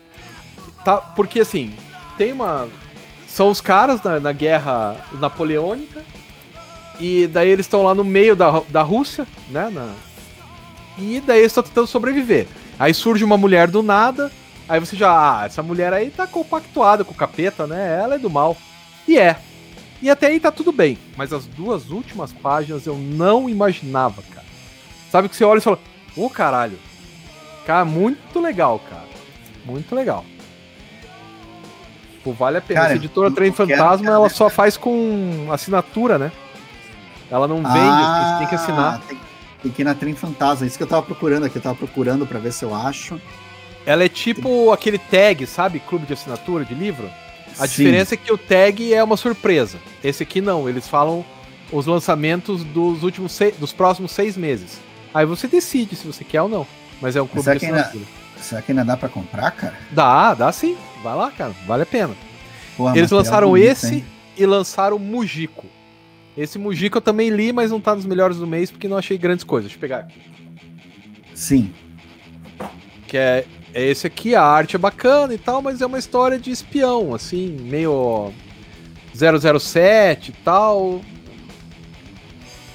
Tá, 0.84 0.98
porque 0.98 1.40
assim, 1.40 1.72
tem 2.16 2.32
uma. 2.32 2.68
São 3.26 3.50
os 3.50 3.60
caras 3.60 4.02
na, 4.02 4.20
na 4.20 4.32
guerra 4.32 4.96
napoleônica. 5.14 6.02
E 7.00 7.26
daí 7.28 7.48
eles 7.48 7.66
estão 7.66 7.82
lá 7.84 7.94
no 7.94 8.02
meio 8.04 8.34
da, 8.34 8.60
da 8.68 8.82
Rússia, 8.82 9.26
né? 9.50 9.70
na- 9.70 9.94
e 10.98 11.20
daí 11.20 11.38
eles 11.40 11.52
estão 11.52 11.62
tentando 11.62 11.86
sobreviver. 11.86 12.48
Aí 12.76 12.92
surge 12.92 13.22
uma 13.24 13.36
mulher 13.36 13.68
do 13.68 13.82
nada. 13.84 14.32
Aí 14.68 14.78
você 14.78 14.96
já. 14.96 15.10
Ah, 15.40 15.46
essa 15.46 15.62
mulher 15.62 15.92
aí 15.92 16.10
tá 16.10 16.26
compactuada 16.26 17.04
com 17.04 17.12
o 17.12 17.16
capeta, 17.16 17.66
né? 17.66 17.98
Ela 18.02 18.16
é 18.16 18.18
do 18.18 18.28
mal. 18.28 18.56
E 19.06 19.18
é. 19.18 19.36
E 20.02 20.10
até 20.10 20.26
aí 20.28 20.38
tá 20.38 20.52
tudo 20.52 20.70
bem. 20.70 20.98
Mas 21.16 21.32
as 21.32 21.46
duas 21.46 21.90
últimas 21.90 22.32
páginas 22.32 22.86
eu 22.86 22.96
não 22.96 23.48
imaginava, 23.48 24.22
cara. 24.34 24.46
Sabe 25.10 25.28
que 25.28 25.34
você 25.36 25.44
olha 25.44 25.58
e 25.58 25.62
fala, 25.62 25.78
ô 26.16 26.28
caralho. 26.28 26.78
Cara, 27.66 27.84
muito 27.84 28.40
legal, 28.40 28.78
cara. 28.88 29.08
Muito 29.64 29.94
legal. 29.94 30.24
Pô, 32.22 32.32
vale 32.32 32.58
a 32.58 32.60
pena. 32.60 32.80
Cara, 32.80 32.92
Essa 32.92 32.98
editora 32.98 33.30
Trem 33.30 33.52
Fantasma, 33.52 34.04
quero 34.04 34.12
ela 34.16 34.28
só 34.28 34.50
faz 34.50 34.76
com 34.76 35.48
assinatura, 35.50 36.18
né? 36.18 36.30
Ela 37.30 37.46
não 37.48 37.56
vende, 37.56 37.68
Ah, 37.74 38.30
você 38.32 38.38
tem 38.38 38.46
que 38.48 38.54
assinar. 38.54 39.00
Tem, 39.06 39.18
tem 39.62 39.72
que 39.72 39.82
ir 39.82 39.84
na 39.84 39.94
Trem 39.94 40.14
Fantasma. 40.14 40.66
Isso 40.66 40.76
que 40.76 40.82
eu 40.82 40.88
tava 40.88 41.02
procurando 41.02 41.44
aqui. 41.44 41.56
Eu 41.56 41.62
tava 41.62 41.74
procurando 41.74 42.26
pra 42.26 42.38
ver 42.38 42.52
se 42.52 42.64
eu 42.64 42.74
acho. 42.74 43.20
Ela 43.86 44.04
é 44.04 44.08
tipo 44.08 44.70
aquele 44.72 44.98
tag, 44.98 45.46
sabe? 45.46 45.80
Clube 45.80 46.06
de 46.06 46.12
assinatura 46.12 46.64
de 46.64 46.74
livro. 46.74 47.08
A 47.58 47.66
Sim. 47.66 47.76
diferença 47.84 48.14
é 48.14 48.16
que 48.16 48.32
o 48.32 48.38
tag 48.38 48.92
é 48.92 49.02
uma 49.02 49.16
surpresa. 49.16 49.78
Esse 50.04 50.22
aqui 50.22 50.40
não, 50.40 50.68
eles 50.68 50.86
falam 50.86 51.24
os 51.72 51.86
lançamentos 51.86 52.62
dos 52.64 53.02
últimos 53.02 53.32
seis, 53.32 53.56
dos 53.56 53.72
próximos 53.72 54.12
seis 54.12 54.36
meses. 54.36 54.78
Aí 55.12 55.24
você 55.26 55.46
decide 55.48 55.96
se 55.96 56.06
você 56.06 56.22
quer 56.24 56.42
ou 56.42 56.48
não. 56.48 56.66
Mas 57.00 57.16
é 57.16 57.22
um 57.22 57.26
clube 57.26 57.42
será 57.44 57.54
de 57.54 57.60
que 57.60 57.66
ainda- 57.66 57.80
assinatura. 57.80 58.18
Será 58.40 58.62
que 58.62 58.70
ainda 58.72 58.84
dá 58.84 58.96
pra 58.96 59.08
comprar, 59.08 59.50
cara? 59.50 59.74
Dá, 59.90 60.34
dá 60.34 60.52
sim. 60.52 60.76
Vai 61.02 61.16
lá, 61.16 61.30
cara. 61.30 61.52
Vale 61.66 61.82
a 61.82 61.86
pena. 61.86 62.14
Porra, 62.76 62.96
Eles 62.96 63.10
lançaram 63.10 63.48
bonito, 63.48 63.66
esse 63.68 63.94
hein? 63.96 64.04
e 64.36 64.46
lançaram 64.46 64.96
o 64.96 65.00
Mujico. 65.00 65.66
Esse 66.36 66.56
Mujico 66.58 66.98
eu 66.98 67.02
também 67.02 67.30
li, 67.30 67.52
mas 67.52 67.72
não 67.72 67.80
tá 67.80 67.96
nos 67.96 68.06
melhores 68.06 68.36
do 68.36 68.46
mês 68.46 68.70
porque 68.70 68.86
não 68.86 68.96
achei 68.96 69.18
grandes 69.18 69.44
coisas. 69.44 69.68
Deixa 69.72 69.76
eu 69.76 69.80
pegar 69.80 69.98
aqui. 70.00 70.20
Sim. 71.34 71.72
Que 73.08 73.16
é, 73.16 73.44
é 73.74 73.84
esse 73.84 74.06
aqui, 74.06 74.34
a 74.34 74.42
arte 74.42 74.76
é 74.76 74.78
bacana 74.78 75.34
e 75.34 75.38
tal, 75.38 75.60
mas 75.62 75.80
é 75.80 75.86
uma 75.86 75.98
história 75.98 76.38
de 76.38 76.50
espião, 76.50 77.14
assim, 77.14 77.56
meio 77.60 78.32
007 79.14 80.30
e 80.30 80.32
tal. 80.44 81.00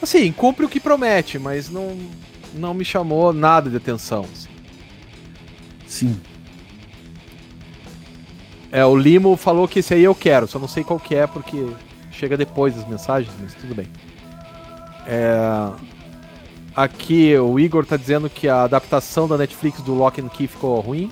Assim, 0.02 0.32
cumpre 0.32 0.66
o 0.66 0.70
que 0.70 0.80
promete, 0.80 1.40
mas 1.40 1.70
não, 1.70 1.98
não 2.54 2.74
me 2.74 2.84
chamou 2.84 3.32
nada 3.32 3.70
de 3.70 3.78
atenção. 3.78 4.26
assim. 4.32 4.50
Sim. 5.88 6.22
É, 8.72 8.84
o 8.84 8.96
Limo 8.96 9.38
falou 9.38 9.68
que 9.68 9.80
esse 9.80 9.94
aí 9.94 10.04
eu 10.04 10.16
quero, 10.16 10.48
só 10.48 10.58
não 10.58 10.68
sei 10.68 10.84
qual 10.84 11.00
que 11.00 11.14
é 11.16 11.28
porque 11.28 11.66
chega 12.12 12.36
depois 12.36 12.76
das 12.76 12.88
mensagens, 12.88 13.32
mas 13.40 13.54
tudo 13.54 13.76
bem. 13.76 13.88
É, 15.06 15.72
aqui 16.76 17.36
o 17.38 17.60
Igor 17.60 17.86
tá 17.86 17.98
dizendo 17.98 18.30
que 18.30 18.48
a 18.48 18.64
adaptação 18.64 19.28
da 19.28 19.38
Netflix 19.38 19.82
do 19.82 19.94
Lock 19.94 20.22
and 20.22 20.30
Key 20.30 20.48
ficou 20.48 20.80
ruim. 20.80 21.12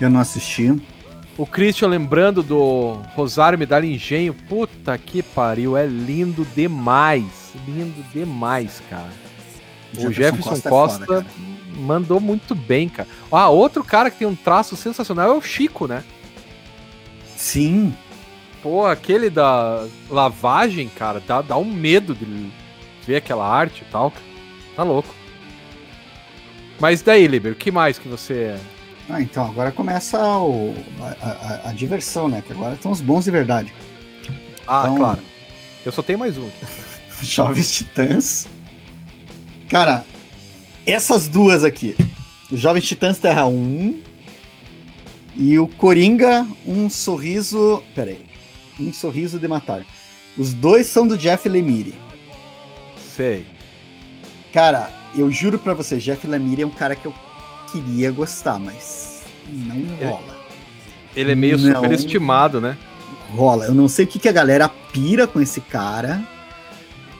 Eu 0.00 0.10
não 0.10 0.20
assisti. 0.20 0.74
O 1.36 1.46
Christian 1.46 1.88
lembrando 1.88 2.42
do 2.42 2.98
Rosário 3.14 3.58
Medalha 3.58 3.86
Engenho. 3.86 4.34
Puta 4.34 4.96
que 4.98 5.22
pariu, 5.22 5.76
é 5.76 5.86
lindo 5.86 6.46
demais. 6.54 7.52
Lindo 7.66 8.02
demais, 8.12 8.82
cara. 8.90 9.10
O 9.96 10.10
Jefferson 10.10 10.60
Costa, 10.60 10.68
é 10.68 10.70
foda, 10.70 11.06
cara. 11.06 11.26
mandou 11.74 12.20
muito 12.20 12.54
bem, 12.54 12.88
cara. 12.88 13.08
Ah, 13.30 13.48
outro 13.48 13.84
cara 13.84 14.10
que 14.10 14.18
tem 14.18 14.28
um 14.28 14.34
traço 14.34 14.76
sensacional 14.76 15.30
é 15.30 15.34
o 15.34 15.42
Chico, 15.42 15.86
né? 15.86 16.02
Sim. 17.36 17.94
Pô, 18.62 18.86
aquele 18.86 19.28
da 19.28 19.86
lavagem, 20.08 20.88
cara, 20.88 21.20
dá, 21.26 21.42
dá 21.42 21.56
um 21.56 21.64
medo 21.64 22.14
de 22.14 22.50
ver 23.06 23.16
aquela 23.16 23.46
arte 23.46 23.82
e 23.82 23.90
tal. 23.90 24.12
Tá 24.76 24.82
louco. 24.82 25.14
Mas 26.80 27.02
daí, 27.02 27.26
Liber, 27.26 27.52
o 27.52 27.56
que 27.56 27.70
mais 27.70 27.98
que 27.98 28.08
você. 28.08 28.56
Ah, 29.08 29.20
então 29.20 29.44
agora 29.44 29.70
começa 29.70 30.18
o- 30.38 30.74
a, 31.00 31.26
a- 31.66 31.70
a 31.70 31.72
diversão, 31.72 32.28
né? 32.28 32.42
Que 32.44 32.52
agora 32.52 32.74
estão 32.74 32.90
os 32.90 33.00
bons 33.00 33.24
de 33.24 33.30
verdade. 33.30 33.72
Ah, 34.66 34.82
Então- 34.84 34.96
claro. 34.96 35.20
Eu 35.84 35.92
só 35.92 36.02
tenho 36.02 36.18
mais 36.18 36.36
um. 36.38 36.46
aqui. 36.46 36.66
Jovens 37.26 37.70
Titãs. 37.72 38.48
Cara, 39.68 40.04
essas 40.86 41.28
duas 41.28 41.64
aqui. 41.64 41.96
Jovens 42.52 42.86
Titãs 42.86 43.18
Terra 43.18 43.46
1 43.46 44.00
e 45.36 45.58
o 45.58 45.66
Coringa, 45.66 46.46
um 46.66 46.88
sorriso. 46.90 47.82
Peraí. 47.94 48.24
Um 48.78 48.92
sorriso 48.92 49.38
de 49.38 49.46
matar. 49.48 49.84
Os 50.36 50.52
dois 50.54 50.86
são 50.86 51.06
do 51.06 51.16
Jeff 51.18 51.48
Lemire. 51.48 51.94
Sei. 53.14 53.46
Cara, 54.52 54.90
eu 55.16 55.30
juro 55.30 55.58
pra 55.58 55.74
você, 55.74 55.96
Jeff 55.98 56.26
Lemire 56.26 56.62
é 56.62 56.66
um 56.66 56.70
cara 56.70 56.94
que 56.94 57.06
eu 57.06 57.14
queria 57.70 58.10
gostar, 58.10 58.58
mas 58.58 59.22
não 59.48 60.08
rola. 60.08 60.36
Ele 61.16 61.32
é 61.32 61.34
meio 61.34 61.58
Não. 61.58 61.74
superestimado, 61.74 62.60
né? 62.60 62.76
rola. 63.34 63.64
Eu 63.64 63.74
não 63.74 63.88
sei 63.88 64.04
o 64.04 64.08
que, 64.08 64.18
que 64.18 64.28
a 64.28 64.32
galera 64.32 64.68
pira 64.68 65.26
com 65.26 65.40
esse 65.40 65.60
cara. 65.62 66.22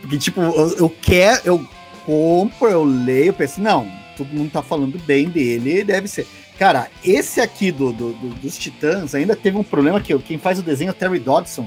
Porque, 0.03 0.19
tipo, 0.19 0.43
eu, 0.43 0.77
eu 0.77 0.89
quero, 0.91 1.41
eu 1.45 1.67
compro, 2.05 2.69
eu 2.69 2.85
leio, 2.85 3.29
eu 3.29 3.33
penso, 3.33 3.63
não, 3.63 3.91
todo 4.17 4.29
mundo 4.29 4.51
tá 4.51 4.63
falando 4.63 4.99
bem 5.07 5.29
dele, 5.31 5.83
deve 5.85 6.09
ser. 6.09 6.27
Cara, 6.59 6.89
esse 7.03 7.41
aqui 7.41 7.73
do, 7.73 7.93
do- 7.93 8.13
do- 8.13 8.35
dos 8.35 8.59
Titãs 8.59 9.15
ainda 9.15 9.35
teve 9.35 9.57
um 9.57 9.63
problema 9.63 10.01
que 10.03 10.17
quem 10.19 10.37
faz 10.39 10.59
o 10.59 10.63
desenho 10.63 10.89
é 10.89 10.93
o 10.93 10.95
Terry 10.95 11.19
Dodson. 11.19 11.67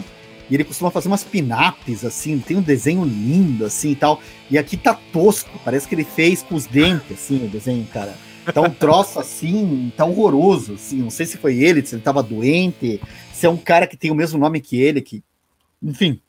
E 0.49 0.53
ele 0.53 0.63
costuma 0.63 0.91
fazer 0.91 1.07
umas 1.07 1.23
pin-ups, 1.23 2.05
assim, 2.05 2.39
tem 2.39 2.57
um 2.57 2.61
desenho 2.61 3.03
lindo, 3.03 3.65
assim 3.65 3.91
e 3.91 3.95
tal. 3.95 4.21
E 4.49 4.57
aqui 4.57 4.77
tá 4.77 4.93
tosco, 5.11 5.59
parece 5.63 5.87
que 5.87 5.95
ele 5.95 6.03
fez 6.03 6.43
com 6.43 6.55
os 6.55 6.65
dentes, 6.65 7.11
assim, 7.11 7.45
o 7.45 7.49
desenho, 7.49 7.85
cara. 7.87 8.15
Tá 8.53 8.61
um 8.61 8.69
troço 8.69 9.19
assim, 9.19 9.91
tá 9.97 10.05
horroroso, 10.05 10.73
assim. 10.73 10.97
Não 10.97 11.09
sei 11.09 11.25
se 11.25 11.37
foi 11.37 11.57
ele, 11.57 11.83
se 11.83 11.95
ele 11.95 12.03
tava 12.03 12.21
doente, 12.21 13.01
se 13.33 13.45
é 13.45 13.49
um 13.49 13.57
cara 13.57 13.87
que 13.87 13.97
tem 13.97 14.11
o 14.11 14.15
mesmo 14.15 14.37
nome 14.37 14.61
que 14.61 14.79
ele, 14.79 15.01
que. 15.01 15.23
Enfim. 15.81 16.21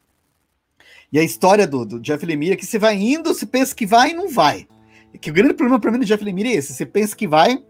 E 1.13 1.19
a 1.19 1.23
história 1.23 1.67
do, 1.67 1.85
do 1.85 2.01
Jeff 2.01 2.25
Lemire 2.25 2.55
é 2.55 2.57
que 2.57 2.67
você 2.67 2.79
vai 2.79 2.97
indo, 2.97 3.35
você 3.35 3.45
pensa 3.45 3.75
que 3.75 3.87
vai 3.87 4.11
e 4.11 4.15
não 4.15 4.29
vai. 4.29 4.67
É 5.13 5.19
que 5.19 5.31
o 5.31 5.33
grande 5.33 5.55
problema 5.55 5.79
para 5.79 5.91
mim 5.91 5.99
do 5.99 6.05
Jeff 6.07 6.25
Lemire 6.25 6.51
é 6.51 6.55
esse: 6.57 6.73
você 6.73 6.87
pensa 6.87 7.15
que 7.15 7.29
vai 7.29 7.63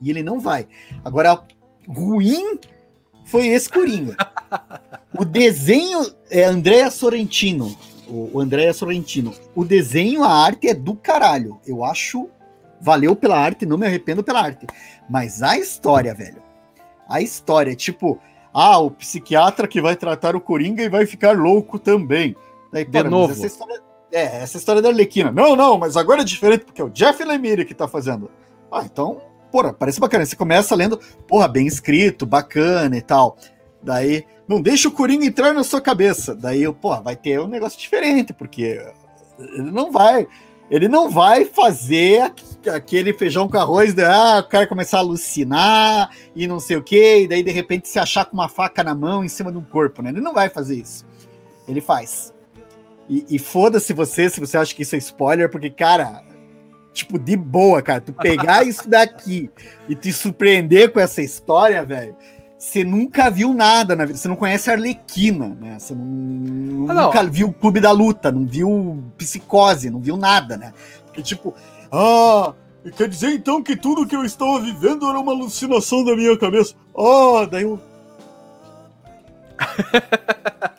e 0.00 0.10
ele 0.10 0.22
não 0.22 0.40
vai. 0.40 0.66
Agora, 1.04 1.42
ruim 1.88 2.58
foi 3.24 3.48
esse 3.48 3.68
Coringa. 3.68 4.16
O 5.18 5.24
desenho 5.24 6.00
é 6.30 6.44
Andréa 6.44 6.90
Sorrentino. 6.90 7.76
O, 8.08 8.40
Andréa 8.40 8.72
Sorrentino. 8.72 9.32
O 9.54 9.64
desenho, 9.64 10.22
a 10.24 10.30
arte 10.30 10.68
é 10.68 10.74
do 10.74 10.94
caralho. 10.94 11.60
Eu 11.66 11.84
acho. 11.84 12.28
Valeu 12.80 13.16
pela 13.16 13.38
arte, 13.38 13.64
não 13.64 13.78
me 13.78 13.86
arrependo 13.86 14.22
pela 14.22 14.40
arte. 14.40 14.66
Mas 15.08 15.42
a 15.42 15.56
história, 15.56 16.12
velho. 16.12 16.42
A 17.08 17.20
história, 17.20 17.74
tipo, 17.74 18.18
ah, 18.52 18.78
o 18.78 18.90
psiquiatra 18.90 19.66
que 19.66 19.80
vai 19.80 19.96
tratar 19.96 20.36
o 20.36 20.40
Coringa 20.40 20.82
e 20.82 20.88
vai 20.88 21.06
ficar 21.06 21.36
louco 21.36 21.78
também. 21.78 22.36
Daí, 22.72 22.84
de 22.84 23.02
novo. 23.04 23.32
Essa 23.32 23.46
história, 23.46 23.82
é, 24.12 24.42
essa 24.42 24.58
história 24.58 24.82
da 24.82 24.88
Arlequina. 24.90 25.30
Não, 25.30 25.56
não, 25.56 25.78
mas 25.78 25.96
agora 25.96 26.22
é 26.22 26.24
diferente, 26.24 26.64
porque 26.64 26.80
é 26.80 26.84
o 26.84 26.90
Jeff 26.90 27.22
Lemire 27.24 27.64
que 27.64 27.74
tá 27.74 27.88
fazendo. 27.88 28.30
Ah, 28.70 28.82
então 28.84 29.20
porra, 29.54 29.72
parece 29.72 30.00
bacana. 30.00 30.26
Você 30.26 30.34
começa 30.34 30.74
lendo, 30.74 30.98
porra, 31.28 31.46
bem 31.46 31.64
escrito, 31.64 32.26
bacana 32.26 32.96
e 32.96 33.00
tal. 33.00 33.36
Daí, 33.84 34.24
não 34.48 34.62
deixa 34.62 34.88
o 34.88 34.92
Coringa 34.92 35.26
entrar 35.26 35.52
na 35.52 35.62
sua 35.62 35.80
cabeça. 35.80 36.34
Daí, 36.34 36.70
porra, 36.72 37.02
vai 37.02 37.14
ter 37.14 37.38
um 37.38 37.46
negócio 37.46 37.78
diferente, 37.78 38.32
porque 38.32 38.80
ele 39.38 39.70
não 39.70 39.92
vai. 39.92 40.26
Ele 40.70 40.88
não 40.88 41.10
vai 41.10 41.44
fazer 41.44 42.32
aquele 42.74 43.12
feijão 43.12 43.46
com 43.46 43.58
arroz 43.58 43.92
de 43.92 44.02
ah, 44.02 44.42
o 44.44 44.48
cara 44.48 44.66
começar 44.66 44.96
a 44.96 45.00
alucinar 45.00 46.10
e 46.34 46.46
não 46.46 46.58
sei 46.58 46.78
o 46.78 46.82
que, 46.82 47.18
e 47.20 47.28
daí 47.28 47.42
de 47.42 47.50
repente 47.50 47.86
se 47.86 47.98
achar 47.98 48.24
com 48.24 48.32
uma 48.32 48.48
faca 48.48 48.82
na 48.82 48.94
mão 48.94 49.22
em 49.22 49.28
cima 49.28 49.52
de 49.52 49.58
um 49.58 49.62
corpo, 49.62 50.00
né? 50.00 50.08
Ele 50.08 50.22
não 50.22 50.32
vai 50.32 50.48
fazer 50.48 50.76
isso. 50.76 51.04
Ele 51.68 51.82
faz. 51.82 52.32
E, 53.08 53.26
e 53.28 53.38
foda-se 53.38 53.92
você 53.92 54.30
se 54.30 54.40
você 54.40 54.56
acha 54.56 54.74
que 54.74 54.82
isso 54.82 54.94
é 54.94 54.98
spoiler, 54.98 55.50
porque, 55.50 55.68
cara, 55.68 56.24
tipo, 56.94 57.18
de 57.18 57.36
boa, 57.36 57.82
cara. 57.82 58.00
Tu 58.00 58.12
pegar 58.14 58.66
isso 58.66 58.88
daqui 58.88 59.50
e 59.86 59.94
te 59.94 60.12
surpreender 60.12 60.92
com 60.92 61.00
essa 61.00 61.20
história, 61.20 61.84
velho. 61.84 62.16
Você 62.64 62.82
nunca 62.82 63.30
viu 63.30 63.52
nada 63.52 63.94
na 63.94 64.06
vida. 64.06 64.18
Você 64.18 64.26
não 64.26 64.36
conhece 64.36 64.70
a 64.70 64.72
Arlequina, 64.72 65.48
né? 65.60 65.78
Você 65.78 65.94
não, 65.94 66.90
ah, 66.90 66.94
nunca 66.94 67.22
viu 67.24 67.48
o 67.48 67.52
Clube 67.52 67.78
da 67.78 67.92
Luta, 67.92 68.32
não 68.32 68.46
viu 68.46 69.04
Psicose, 69.18 69.90
não 69.90 70.00
viu 70.00 70.16
nada, 70.16 70.56
né? 70.56 70.72
Porque, 71.04 71.22
tipo, 71.22 71.54
ah, 71.92 72.54
quer 72.96 73.06
dizer 73.06 73.32
então 73.32 73.62
que 73.62 73.76
tudo 73.76 74.06
que 74.06 74.16
eu 74.16 74.24
estava 74.24 74.58
vivendo 74.60 75.06
era 75.06 75.20
uma 75.20 75.32
alucinação 75.32 76.02
da 76.04 76.16
minha 76.16 76.38
cabeça. 76.38 76.74
Ah, 76.96 77.46
daí 77.48 77.64
eu. 77.64 77.78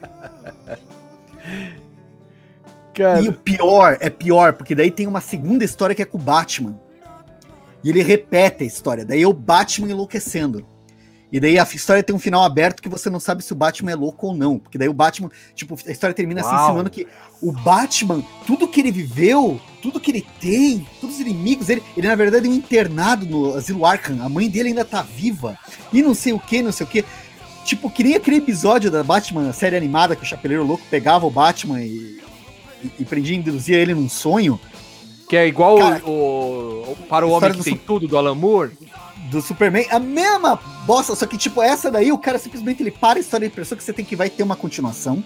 E 3.21 3.27
o 3.27 3.33
pior, 3.33 3.97
é 3.99 4.09
pior, 4.09 4.53
porque 4.53 4.73
daí 4.73 4.89
tem 4.89 5.05
uma 5.05 5.19
segunda 5.19 5.65
história 5.65 5.93
que 5.93 6.01
é 6.01 6.05
com 6.05 6.17
o 6.17 6.21
Batman. 6.21 6.79
E 7.83 7.89
ele 7.89 8.01
repete 8.01 8.63
a 8.63 8.65
história. 8.65 9.03
Daí 9.03 9.21
é 9.21 9.27
o 9.27 9.33
Batman 9.33 9.91
enlouquecendo. 9.91 10.65
E 11.36 11.39
daí 11.39 11.59
a 11.59 11.63
história 11.63 12.01
tem 12.01 12.15
um 12.15 12.19
final 12.19 12.43
aberto 12.43 12.81
que 12.81 12.88
você 12.88 13.09
não 13.09 13.19
sabe 13.19 13.43
se 13.43 13.51
o 13.51 13.55
Batman 13.57 13.91
é 13.91 13.95
louco 13.95 14.27
ou 14.27 14.33
não. 14.33 14.57
Porque 14.57 14.77
daí 14.77 14.88
o 14.88 14.93
Batman, 14.93 15.29
tipo, 15.53 15.77
a 15.86 15.91
história 15.91 16.13
termina 16.13 16.39
assim, 16.39 16.49
Uau. 16.49 16.59
assim, 16.59 16.69
ensinando 16.69 16.89
que 16.89 17.07
o 17.41 17.51
Batman, 17.51 18.23
tudo 18.47 18.69
que 18.69 18.79
ele 18.79 18.89
viveu, 18.89 19.59
tudo 19.81 19.99
que 19.99 20.11
ele 20.11 20.25
tem, 20.39 20.88
todos 21.01 21.15
os 21.15 21.21
inimigos, 21.21 21.67
ele, 21.67 21.83
ele 21.97 22.07
na 22.07 22.15
verdade 22.15 22.47
é 22.47 22.49
um 22.49 22.53
internado 22.53 23.25
no 23.25 23.53
Asilo 23.53 23.86
Arkham. 23.86 24.23
A 24.23 24.29
mãe 24.29 24.49
dele 24.49 24.69
ainda 24.69 24.86
tá 24.86 25.01
viva. 25.01 25.59
E 25.91 26.01
não 26.01 26.13
sei 26.13 26.31
o 26.31 26.39
que, 26.39 26.61
não 26.61 26.71
sei 26.71 26.86
o 26.86 26.89
que. 26.89 27.03
Tipo, 27.65 27.89
que 27.89 28.03
nem 28.03 28.15
aquele 28.15 28.38
episódio 28.38 28.89
da 28.89 29.03
Batman, 29.03 29.51
série 29.51 29.75
animada, 29.75 30.15
que 30.15 30.23
o 30.23 30.25
Chapeleiro 30.25 30.63
Louco 30.63 30.86
pegava 30.89 31.25
o 31.25 31.31
Batman 31.31 31.81
e 31.81 32.23
e, 32.86 32.91
e 33.01 33.05
prendia, 33.05 33.36
induzia 33.36 33.77
ele 33.77 33.93
num 33.93 34.09
sonho. 34.09 34.59
Que 35.27 35.36
é 35.36 35.47
igual 35.47 35.77
Cara, 35.79 36.05
o, 36.05 36.91
o, 36.91 36.95
Para 37.09 37.25
o 37.25 37.31
Homem 37.31 37.53
que 37.53 37.63
tem 37.63 37.75
tudo, 37.75 38.07
do 38.07 38.17
Alan 38.17 38.36
Moore. 38.36 38.71
Do 39.36 39.41
Superman, 39.41 39.86
a 39.91 39.99
mesma 39.99 40.57
bosta, 40.86 41.13
só 41.13 41.25
que 41.25 41.38
tipo, 41.38 41.61
essa 41.61 41.91
daí, 41.91 42.09
o 42.09 42.17
cara 42.17 42.39
simplesmente 42.39 42.81
ele 42.81 42.89
para 42.89 43.19
a 43.19 43.21
história 43.21 43.45
de 43.45 43.51
impressão 43.51 43.77
que 43.77 43.83
você 43.83 43.91
tem 43.91 44.05
que 44.05 44.15
vai 44.15 44.29
ter 44.29 44.43
uma 44.43 44.55
continuação. 44.55 45.21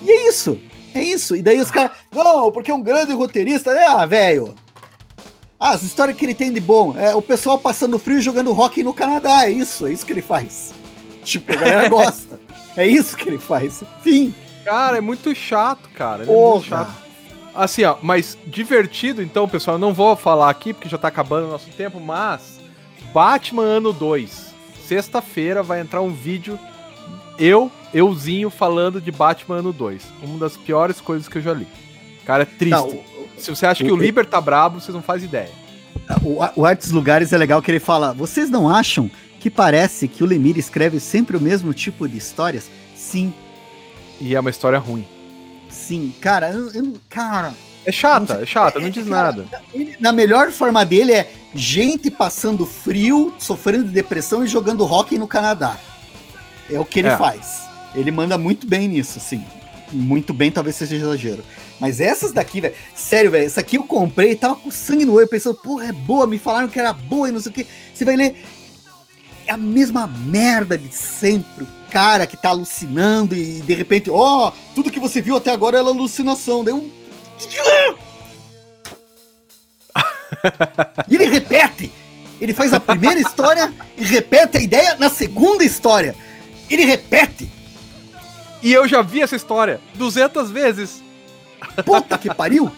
E 0.00 0.08
é 0.08 0.28
isso. 0.28 0.60
É 0.94 1.02
isso. 1.02 1.34
E 1.34 1.42
daí 1.42 1.60
os 1.60 1.72
caras, 1.72 1.90
não, 2.14 2.52
porque 2.52 2.70
é 2.70 2.74
um 2.74 2.80
grande 2.80 3.12
roteirista. 3.12 3.72
É, 3.72 3.84
ah, 3.84 4.06
velho. 4.06 4.54
Ah, 5.58 5.70
as 5.70 5.82
histórias 5.82 6.16
que 6.16 6.24
ele 6.24 6.34
tem 6.34 6.52
de 6.52 6.60
bom. 6.60 6.96
É 6.96 7.12
o 7.16 7.20
pessoal 7.20 7.58
passando 7.58 7.98
frio 7.98 8.18
e 8.18 8.22
jogando 8.22 8.52
rock 8.52 8.80
no 8.84 8.94
Canadá. 8.94 9.44
É 9.44 9.50
isso, 9.50 9.84
é 9.88 9.92
isso 9.92 10.06
que 10.06 10.12
ele 10.12 10.22
faz. 10.22 10.72
Tipo, 11.24 11.52
a 11.52 11.56
galera 11.56 11.88
gosta. 11.90 12.38
É 12.76 12.86
isso 12.86 13.16
que 13.16 13.28
ele 13.28 13.38
faz. 13.38 13.82
Fim. 14.02 14.32
Cara, 14.64 14.98
é 14.98 15.00
muito 15.00 15.34
chato, 15.34 15.88
cara. 15.96 16.22
É 16.22 16.26
muito 16.26 16.66
chato. 16.66 17.01
Assim, 17.54 17.84
ó, 17.84 17.96
mas 18.02 18.38
divertido, 18.46 19.22
então, 19.22 19.48
pessoal, 19.48 19.76
eu 19.76 19.80
não 19.80 19.92
vou 19.92 20.16
falar 20.16 20.48
aqui 20.48 20.72
porque 20.72 20.88
já 20.88 20.96
tá 20.96 21.08
acabando 21.08 21.46
o 21.46 21.50
nosso 21.50 21.70
tempo, 21.70 22.00
mas 22.00 22.60
Batman 23.12 23.62
ano 23.62 23.92
2. 23.92 24.52
Sexta-feira 24.86 25.62
vai 25.62 25.80
entrar 25.80 26.00
um 26.00 26.12
vídeo 26.12 26.58
eu, 27.38 27.70
euzinho 27.92 28.50
falando 28.50 29.00
de 29.00 29.10
Batman 29.10 29.56
ano 29.56 29.72
2. 29.72 30.02
Uma 30.22 30.38
das 30.38 30.56
piores 30.56 31.00
coisas 31.00 31.28
que 31.28 31.38
eu 31.38 31.42
já 31.42 31.52
li. 31.52 31.66
Cara, 32.24 32.42
é 32.42 32.46
triste. 32.46 32.70
Não, 32.70 33.00
Se 33.36 33.50
você 33.50 33.66
acha 33.66 33.82
o, 33.82 33.86
que 33.86 33.92
o 33.92 33.96
Liber 33.96 34.24
tá 34.24 34.40
brabo, 34.40 34.80
vocês 34.80 34.94
não 34.94 35.02
fazem 35.02 35.28
ideia. 35.28 35.50
O, 36.22 36.38
o 36.60 36.64
Artes 36.64 36.90
Lugares 36.90 37.32
é 37.32 37.38
legal 37.38 37.60
que 37.60 37.70
ele 37.70 37.80
fala: 37.80 38.12
"Vocês 38.12 38.48
não 38.48 38.68
acham 38.68 39.10
que 39.40 39.50
parece 39.50 40.08
que 40.08 40.22
o 40.22 40.26
Lemir 40.26 40.56
escreve 40.56 41.00
sempre 41.00 41.36
o 41.36 41.40
mesmo 41.40 41.72
tipo 41.74 42.08
de 42.08 42.16
histórias?" 42.16 42.70
Sim, 42.94 43.32
e 44.20 44.34
é 44.34 44.40
uma 44.40 44.50
história 44.50 44.78
ruim. 44.78 45.06
Sim, 45.82 46.14
cara, 46.20 46.50
eu, 46.50 46.70
eu, 46.70 46.94
cara. 47.08 47.52
É 47.84 47.90
chata, 47.90 48.40
é 48.40 48.46
chata, 48.46 48.78
não 48.78 48.86
é, 48.86 48.90
diz 48.90 49.08
cara, 49.08 49.32
nada. 49.32 49.62
Ele, 49.74 49.96
na 49.98 50.12
melhor 50.12 50.52
forma 50.52 50.84
dele 50.86 51.12
é 51.12 51.32
gente 51.52 52.10
passando 52.10 52.64
frio, 52.64 53.34
sofrendo 53.38 53.84
de 53.84 53.90
depressão 53.90 54.44
e 54.44 54.46
jogando 54.46 54.84
hockey 54.84 55.18
no 55.18 55.26
Canadá. 55.26 55.76
É 56.70 56.78
o 56.78 56.84
que 56.84 57.00
ele 57.00 57.08
é. 57.08 57.16
faz. 57.16 57.62
Ele 57.94 58.12
manda 58.12 58.38
muito 58.38 58.66
bem 58.66 58.86
nisso, 58.86 59.18
assim. 59.18 59.44
Muito 59.90 60.32
bem, 60.32 60.50
talvez 60.50 60.76
seja 60.76 60.94
exagero. 60.94 61.42
Mas 61.80 62.00
essas 62.00 62.32
daqui, 62.32 62.60
velho, 62.60 62.74
sério, 62.94 63.30
velho, 63.32 63.44
essa 63.44 63.60
aqui 63.60 63.76
eu 63.76 63.82
comprei 63.82 64.30
e 64.30 64.36
tava 64.36 64.54
com 64.54 64.70
sangue 64.70 65.04
no 65.04 65.14
olho, 65.14 65.28
pensando, 65.28 65.56
porra, 65.56 65.86
é 65.86 65.92
boa, 65.92 66.26
me 66.26 66.38
falaram 66.38 66.68
que 66.68 66.78
era 66.78 66.92
boa 66.92 67.28
e 67.28 67.32
não 67.32 67.40
sei 67.40 67.50
o 67.50 67.54
que. 67.54 67.66
Você 67.92 68.04
vai 68.04 68.14
ler, 68.14 68.36
é 69.46 69.52
a 69.52 69.56
mesma 69.56 70.06
merda 70.06 70.78
de 70.78 70.94
sempre 70.94 71.66
cara 71.92 72.26
que 72.26 72.36
tá 72.38 72.48
alucinando 72.48 73.36
e 73.36 73.60
de 73.60 73.74
repente, 73.74 74.10
ó, 74.10 74.48
oh, 74.48 74.52
tudo 74.74 74.90
que 74.90 74.98
você 74.98 75.20
viu 75.20 75.36
até 75.36 75.50
agora 75.50 75.76
é 75.76 75.80
alucinação. 75.80 76.64
Daí 76.64 76.72
um. 76.72 76.88
e 81.06 81.14
ele 81.14 81.26
repete. 81.26 81.92
Ele 82.40 82.54
faz 82.54 82.72
a 82.72 82.80
primeira 82.80 83.20
história 83.20 83.70
e 83.96 84.04
repete 84.04 84.56
a 84.56 84.62
ideia 84.62 84.96
na 84.98 85.10
segunda 85.10 85.62
história. 85.62 86.16
Ele 86.70 86.86
repete. 86.86 87.52
E 88.62 88.72
eu 88.72 88.88
já 88.88 89.02
vi 89.02 89.20
essa 89.20 89.36
história 89.36 89.78
200 89.94 90.50
vezes. 90.50 91.02
Puta 91.84 92.16
que 92.16 92.32
pariu! 92.32 92.72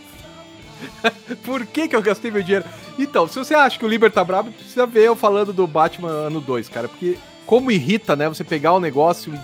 Por 1.44 1.64
que, 1.66 1.86
que 1.86 1.94
eu 1.94 2.02
gastei 2.02 2.32
meu 2.32 2.42
dinheiro? 2.42 2.64
Então, 2.98 3.28
se 3.28 3.38
você 3.38 3.54
acha 3.54 3.78
que 3.78 3.84
o 3.84 3.88
Liber 3.88 4.10
tá 4.10 4.24
brabo, 4.24 4.50
precisa 4.50 4.86
ver 4.86 5.04
eu 5.04 5.14
falando 5.14 5.52
do 5.52 5.68
Batman 5.68 6.10
ano 6.10 6.40
2, 6.40 6.68
cara. 6.68 6.88
Porque 6.88 7.16
como 7.46 7.70
irrita, 7.70 8.16
né? 8.16 8.28
Você 8.28 8.44
pegar 8.44 8.72
o 8.72 8.80
negócio 8.80 9.34
e. 9.34 9.38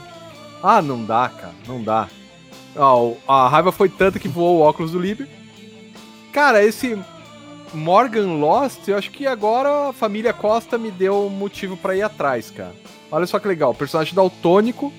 Ah, 0.62 0.82
não 0.82 1.04
dá, 1.04 1.28
cara, 1.28 1.54
não 1.66 1.82
dá. 1.82 2.08
Ah, 2.76 3.44
a 3.44 3.48
raiva 3.48 3.72
foi 3.72 3.88
tanta 3.88 4.18
que 4.18 4.28
voou 4.28 4.58
o 4.58 4.60
óculos 4.60 4.92
do 4.92 4.98
Liber. 4.98 5.28
Cara, 6.32 6.62
esse 6.62 6.98
Morgan 7.72 8.34
Lost, 8.34 8.86
eu 8.88 8.96
acho 8.96 9.10
que 9.10 9.26
agora 9.26 9.88
a 9.88 9.92
família 9.92 10.32
Costa 10.32 10.78
me 10.78 10.90
deu 10.90 11.28
motivo 11.28 11.76
para 11.76 11.96
ir 11.96 12.02
atrás, 12.02 12.50
cara. 12.50 12.74
Olha 13.10 13.26
só 13.26 13.38
que 13.38 13.48
legal, 13.48 13.74
personagem 13.74 14.14
daltônico 14.14 14.92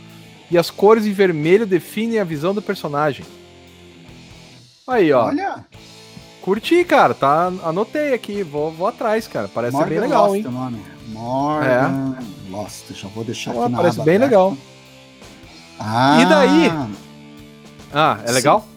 e 0.49 0.57
as 0.57 0.69
cores 0.69 1.05
em 1.05 1.13
vermelho 1.13 1.65
definem 1.65 2.19
a 2.19 2.23
visão 2.23 2.53
do 2.53 2.61
personagem. 2.61 3.25
Aí, 4.87 5.11
ó. 5.13 5.27
Olha. 5.27 5.65
Curti, 6.41 6.83
cara, 6.83 7.13
tá? 7.13 7.51
Anotei 7.63 8.13
aqui, 8.13 8.43
vou, 8.43 8.71
vou 8.71 8.87
atrás, 8.87 9.27
cara. 9.27 9.47
Parece 9.47 9.73
Morgan 9.73 9.87
ser 9.87 9.93
bem 9.93 10.09
legal, 10.09 10.27
Lost, 10.27 10.35
hein? 10.37 10.51
Nome. 10.51 10.81
Morgan 11.07 12.17
é. 12.19 12.30
Já 12.93 13.07
vou 13.07 13.23
deixar 13.23 13.51
aqui 13.51 13.69
na 13.69 13.77
Parece 13.77 13.97
aba, 13.97 14.05
bem 14.05 14.17
legal. 14.17 14.57
Ah. 15.79 16.19
E 16.21 16.25
daí? 16.25 16.71
Ah, 17.93 18.19
é 18.25 18.31
legal? 18.31 18.67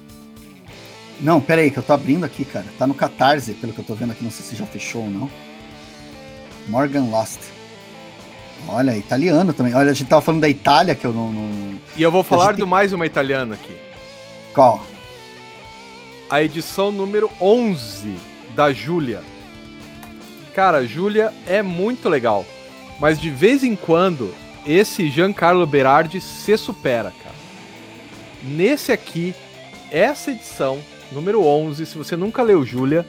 Não, 1.21 1.41
pera 1.41 1.63
aí, 1.63 1.71
que 1.71 1.79
eu 1.79 1.83
tô 1.83 1.93
abrindo 1.93 2.25
aqui, 2.25 2.45
cara. 2.45 2.67
Tá 2.79 2.87
no 2.87 2.95
Catarse, 2.95 3.55
pelo 3.55 3.73
que 3.73 3.79
eu 3.79 3.85
tô 3.85 3.95
vendo 3.95 4.13
aqui. 4.13 4.25
Não 4.25 4.31
sei 4.31 4.45
se 4.45 4.57
já 4.57 4.67
fechou 4.67 5.03
ou 5.03 5.11
não. 5.11 5.31
Morgan 6.69 7.05
Lost. 7.11 7.41
Olha, 8.69 8.97
italiano 8.97 9.53
também. 9.53 9.75
Olha, 9.75 9.91
a 9.91 9.95
gente 9.95 10.09
tava 10.09 10.23
falando 10.23 10.41
da 10.41 10.49
Itália, 10.49 10.95
que 10.95 11.05
eu 11.05 11.13
não. 11.13 11.33
não... 11.33 11.79
E 11.97 12.03
eu 12.03 12.11
vou 12.11 12.23
falar 12.23 12.53
gente... 12.53 12.61
do 12.61 12.67
mais 12.67 12.93
uma 12.93 13.07
italiana 13.07 13.55
aqui. 13.55 13.77
Qual? 14.55 14.85
A 16.31 16.43
edição 16.43 16.91
número 16.91 17.31
11 17.41 18.17
da 18.55 18.73
Júlia. 18.73 19.23
Cara, 20.55 20.87
Júlia 20.87 21.33
é 21.47 21.63
muito 21.63 22.09
legal. 22.09 22.47
Mas 23.01 23.21
de 23.21 23.31
vez 23.31 23.65
em 23.65 23.75
quando, 23.77 24.35
esse 24.67 25.09
Giancarlo 25.11 25.67
Berardi 25.67 26.21
se 26.21 26.57
supera, 26.57 27.13
cara. 27.23 27.35
nesse 28.43 28.93
aqui, 28.93 29.35
essa 29.91 30.31
edição, 30.31 30.79
número 31.11 31.45
11, 31.45 31.87
se 31.87 31.97
você 31.97 32.17
nunca 32.17 32.43
leu 32.43 32.65
Júlia, 32.65 33.07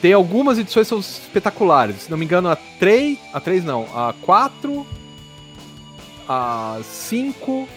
tem 0.00 0.12
algumas 0.12 0.58
edições 0.58 0.86
que 0.86 0.90
são 0.90 1.00
espetaculares. 1.00 2.02
Se 2.02 2.10
não 2.10 2.18
me 2.18 2.24
engano, 2.24 2.48
a 2.48 2.56
3, 2.56 3.18
a 3.32 3.40
3 3.40 3.64
não, 3.64 3.86
a 3.94 4.14
4, 4.22 4.86
a 6.28 6.78
5, 6.82 7.68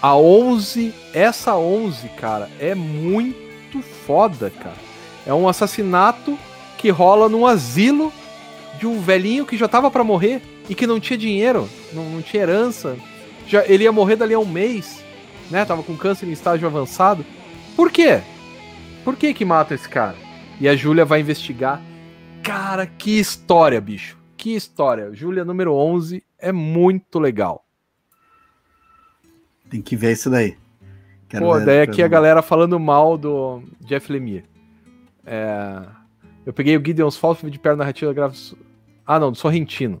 a 0.00 0.16
11, 0.16 0.94
essa 1.12 1.56
11, 1.56 2.08
cara, 2.10 2.48
é 2.60 2.74
muito 2.74 3.82
foda, 4.06 4.50
cara. 4.50 4.76
É 5.26 5.34
um 5.34 5.48
assassinato 5.48 6.38
que 6.78 6.90
rola 6.90 7.28
num 7.28 7.46
asilo 7.46 8.12
de 8.78 8.86
um 8.86 9.00
velhinho 9.00 9.46
que 9.46 9.56
já 9.56 9.68
tava 9.68 9.90
para 9.90 10.04
morrer 10.04 10.42
e 10.68 10.74
que 10.74 10.86
não 10.86 11.00
tinha 11.00 11.18
dinheiro, 11.18 11.68
não, 11.92 12.04
não 12.10 12.22
tinha 12.22 12.42
herança. 12.42 12.96
Já, 13.46 13.64
ele 13.66 13.84
ia 13.84 13.92
morrer 13.92 14.16
dali 14.16 14.34
a 14.34 14.38
um 14.38 14.46
mês, 14.46 15.02
né? 15.50 15.64
Tava 15.64 15.82
com 15.82 15.96
câncer 15.96 16.26
em 16.26 16.32
estágio 16.32 16.66
avançado. 16.66 17.24
Por 17.74 17.90
quê? 17.90 18.20
Por 19.04 19.16
que 19.16 19.32
que 19.32 19.44
mata 19.44 19.74
esse 19.74 19.88
cara? 19.88 20.16
E 20.60 20.68
a 20.68 20.74
Júlia 20.74 21.04
vai 21.04 21.20
investigar. 21.20 21.80
Cara, 22.42 22.86
que 22.86 23.18
história, 23.18 23.80
bicho. 23.80 24.18
Que 24.36 24.54
história. 24.54 25.12
Júlia 25.12 25.44
número 25.44 25.74
11 25.74 26.22
é 26.38 26.52
muito 26.52 27.18
legal. 27.18 27.64
Tem 29.68 29.82
que 29.82 29.96
ver 29.96 30.12
isso 30.12 30.30
daí. 30.30 30.56
Quero 31.28 31.44
Pô, 31.44 31.58
daí 31.58 31.80
aqui 31.80 32.02
a 32.02 32.08
galera 32.08 32.40
falando 32.40 32.78
mal 32.78 33.18
do 33.18 33.62
Jeff 33.80 34.10
Lemire. 34.12 34.44
É... 35.24 35.82
Eu 36.46 36.52
peguei 36.52 36.76
o 36.76 36.84
Gideon's 36.84 37.16
Fall 37.16 37.36
de 37.42 37.58
perna 37.58 37.78
narrativa 37.78 38.12
grave. 38.12 38.38
Ah, 39.04 39.18
não, 39.18 39.32
do 39.32 39.36
Sorrentino. 39.36 40.00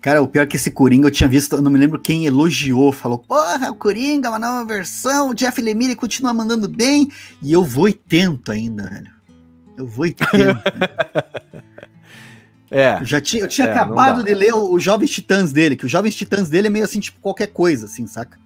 Cara, 0.00 0.22
o 0.22 0.28
pior 0.28 0.42
é 0.42 0.46
que 0.46 0.56
esse 0.56 0.70
Coringa 0.70 1.08
eu 1.08 1.10
tinha 1.10 1.28
visto, 1.28 1.56
eu 1.56 1.60
não 1.60 1.70
me 1.70 1.78
lembro 1.78 2.00
quem 2.00 2.24
elogiou, 2.24 2.92
falou, 2.92 3.18
porra, 3.18 3.70
o 3.70 3.74
Coringa, 3.74 4.30
uma 4.30 4.38
nova 4.38 4.64
versão, 4.64 5.30
o 5.30 5.34
Jeff 5.34 5.60
Lemire 5.60 5.96
continua 5.96 6.32
mandando 6.32 6.68
bem, 6.68 7.10
e 7.42 7.52
eu 7.52 7.64
vou 7.64 7.88
e 7.88 7.92
tento 7.92 8.52
ainda, 8.52 8.84
velho. 8.84 9.10
Eu 9.76 9.86
vou 9.86 10.06
e 10.06 10.14
tento. 10.14 10.30
é. 12.70 13.00
Eu 13.00 13.04
já 13.04 13.20
tinha, 13.20 13.42
eu 13.42 13.48
tinha 13.48 13.66
é, 13.66 13.72
acabado 13.72 14.22
de 14.22 14.32
ler 14.32 14.54
o, 14.54 14.72
o 14.72 14.80
Jovens 14.80 15.10
Titãs 15.10 15.52
dele, 15.52 15.76
que 15.76 15.84
o 15.84 15.88
Jovens 15.88 16.14
Titãs 16.14 16.48
dele 16.48 16.68
é 16.68 16.70
meio 16.70 16.84
assim, 16.84 17.00
tipo, 17.00 17.20
qualquer 17.20 17.48
coisa, 17.48 17.86
assim, 17.86 18.06
saca? 18.06 18.38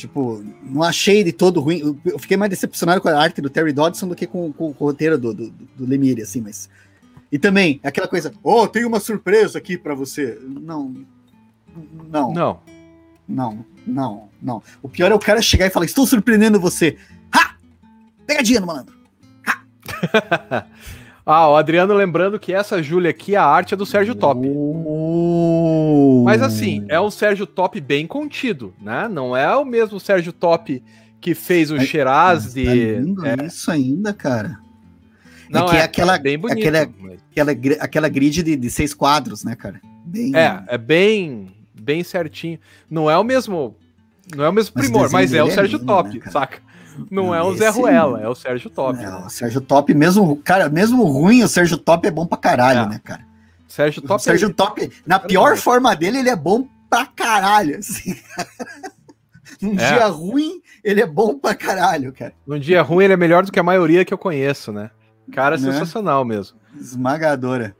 Tipo, 0.00 0.42
não 0.62 0.82
achei 0.82 1.22
de 1.22 1.30
todo 1.30 1.60
ruim. 1.60 1.98
Eu 2.04 2.18
fiquei 2.18 2.36
mais 2.36 2.48
decepcionado 2.48 3.00
com 3.00 3.08
a 3.08 3.20
arte 3.20 3.40
do 3.40 3.50
Terry 3.50 3.72
Dodson 3.72 4.08
do 4.08 4.16
que 4.16 4.26
com, 4.26 4.50
com, 4.52 4.72
com 4.72 4.84
o 4.84 4.88
roteiro 4.88 5.18
do, 5.18 5.34
do, 5.34 5.50
do 5.50 5.86
Lemire, 5.86 6.22
assim, 6.22 6.40
mas 6.40 6.70
e 7.30 7.38
também, 7.38 7.78
aquela 7.84 8.08
coisa, 8.08 8.32
oh, 8.42 8.66
tem 8.66 8.84
uma 8.84 8.98
surpresa 8.98 9.58
aqui 9.58 9.78
para 9.78 9.94
você. 9.94 10.38
Não. 10.42 10.94
Não. 12.10 12.32
Não. 12.32 12.60
Não, 13.28 13.64
não, 13.86 14.28
não. 14.42 14.62
O 14.82 14.88
pior 14.88 15.12
é 15.12 15.14
o 15.14 15.18
cara 15.18 15.40
chegar 15.40 15.66
e 15.66 15.70
falar, 15.70 15.86
estou 15.86 16.04
surpreendendo 16.04 16.58
você. 16.58 16.96
Ha! 17.32 17.54
Pegadinha 18.26 18.58
no 18.58 18.66
malandro. 18.66 18.94
Ha! 19.46 20.66
ah, 21.30 21.48
o 21.48 21.56
Adriano 21.56 21.94
lembrando 21.94 22.38
que 22.38 22.52
essa 22.52 22.82
Júlia 22.82 23.10
aqui, 23.10 23.36
a 23.36 23.44
arte 23.44 23.74
é 23.74 23.76
do 23.76 23.86
Sérgio 23.86 24.14
Top. 24.14 24.40
Oh. 24.48 26.22
Mas 26.24 26.42
assim, 26.42 26.84
é 26.88 27.00
um 27.00 27.10
Sérgio 27.10 27.46
Top 27.46 27.80
bem 27.80 28.06
contido, 28.06 28.74
né? 28.80 29.08
Não 29.08 29.36
é 29.36 29.54
o 29.56 29.64
mesmo 29.64 30.00
Sérgio 30.00 30.32
Top 30.32 30.82
que 31.20 31.34
fez 31.34 31.70
o 31.70 31.76
é, 31.76 31.84
Sheraz 31.84 32.54
de. 32.54 32.64
Tá 32.64 32.74
lindo 32.74 33.26
é, 33.26 33.36
isso 33.46 33.70
ainda, 33.70 34.12
cara. 34.12 34.58
Não, 35.50 35.68
é, 35.68 35.76
é, 35.76 35.80
é 35.80 35.82
aquela, 35.82 36.18
bem 36.18 36.38
bonito, 36.38 36.58
aquela, 36.58 36.92
mas... 36.98 37.20
aquela, 37.30 37.52
aquela 37.80 38.08
grid 38.08 38.42
de, 38.42 38.56
de, 38.56 38.70
seis 38.70 38.94
quadros, 38.94 39.42
né, 39.44 39.56
cara? 39.56 39.80
Bem... 40.06 40.34
É, 40.34 40.62
é 40.68 40.78
bem, 40.78 41.48
bem 41.74 42.04
certinho. 42.04 42.58
Não 42.88 43.10
é 43.10 43.18
o 43.18 43.24
mesmo, 43.24 43.76
não 44.34 44.44
é 44.44 44.48
o 44.48 44.52
mesmo 44.52 44.72
mas 44.74 44.84
primor, 44.84 45.10
mas 45.10 45.34
é 45.34 45.42
o 45.42 45.50
Sérgio 45.50 45.76
é 45.76 45.80
lindo, 45.80 45.86
Top, 45.86 46.18
né, 46.18 46.30
saca? 46.30 46.58
Não 47.10 47.34
é 47.34 47.42
o 47.42 47.54
Zé 47.54 47.68
Ruela, 47.68 48.20
é 48.20 48.28
o 48.28 48.34
Sérgio 48.34 48.70
Top. 48.70 49.02
É, 49.02 49.08
o 49.08 49.28
Sérgio 49.28 49.60
Top, 49.60 49.92
mesmo, 49.94 50.36
cara, 50.36 50.68
mesmo 50.68 51.04
ruim, 51.04 51.42
o 51.42 51.48
Sérgio 51.48 51.78
Top 51.78 52.06
é 52.06 52.10
bom 52.10 52.26
pra 52.26 52.38
caralho, 52.38 52.80
é. 52.80 52.88
né, 52.88 53.00
cara? 53.02 53.24
Sérgio 53.68 54.02
Top. 54.02 54.20
O 54.20 54.24
Sérgio 54.24 54.50
é... 54.50 54.52
Top, 54.52 54.92
na 55.06 55.18
pior 55.18 55.56
forma 55.56 55.94
dele, 55.94 56.18
ele 56.18 56.30
é 56.30 56.36
bom 56.36 56.66
pra 56.88 57.06
caralho, 57.06 57.78
assim. 57.78 58.16
Num 59.62 59.74
é. 59.78 59.94
dia 59.94 60.06
ruim, 60.06 60.60
ele 60.82 61.00
é 61.00 61.06
bom 61.06 61.38
pra 61.38 61.54
caralho, 61.54 62.12
cara. 62.12 62.32
Num 62.46 62.58
dia 62.58 62.82
ruim, 62.82 63.04
ele 63.04 63.14
é 63.14 63.16
melhor 63.16 63.44
do 63.44 63.52
que 63.52 63.60
a 63.60 63.64
maioria 63.64 64.04
que 64.04 64.12
eu 64.12 64.18
conheço, 64.18 64.72
né? 64.72 64.90
Cara, 65.32 65.56
né? 65.56 65.72
sensacional 65.72 66.24
mesmo. 66.24 66.58
Esmagadora. 66.78 67.76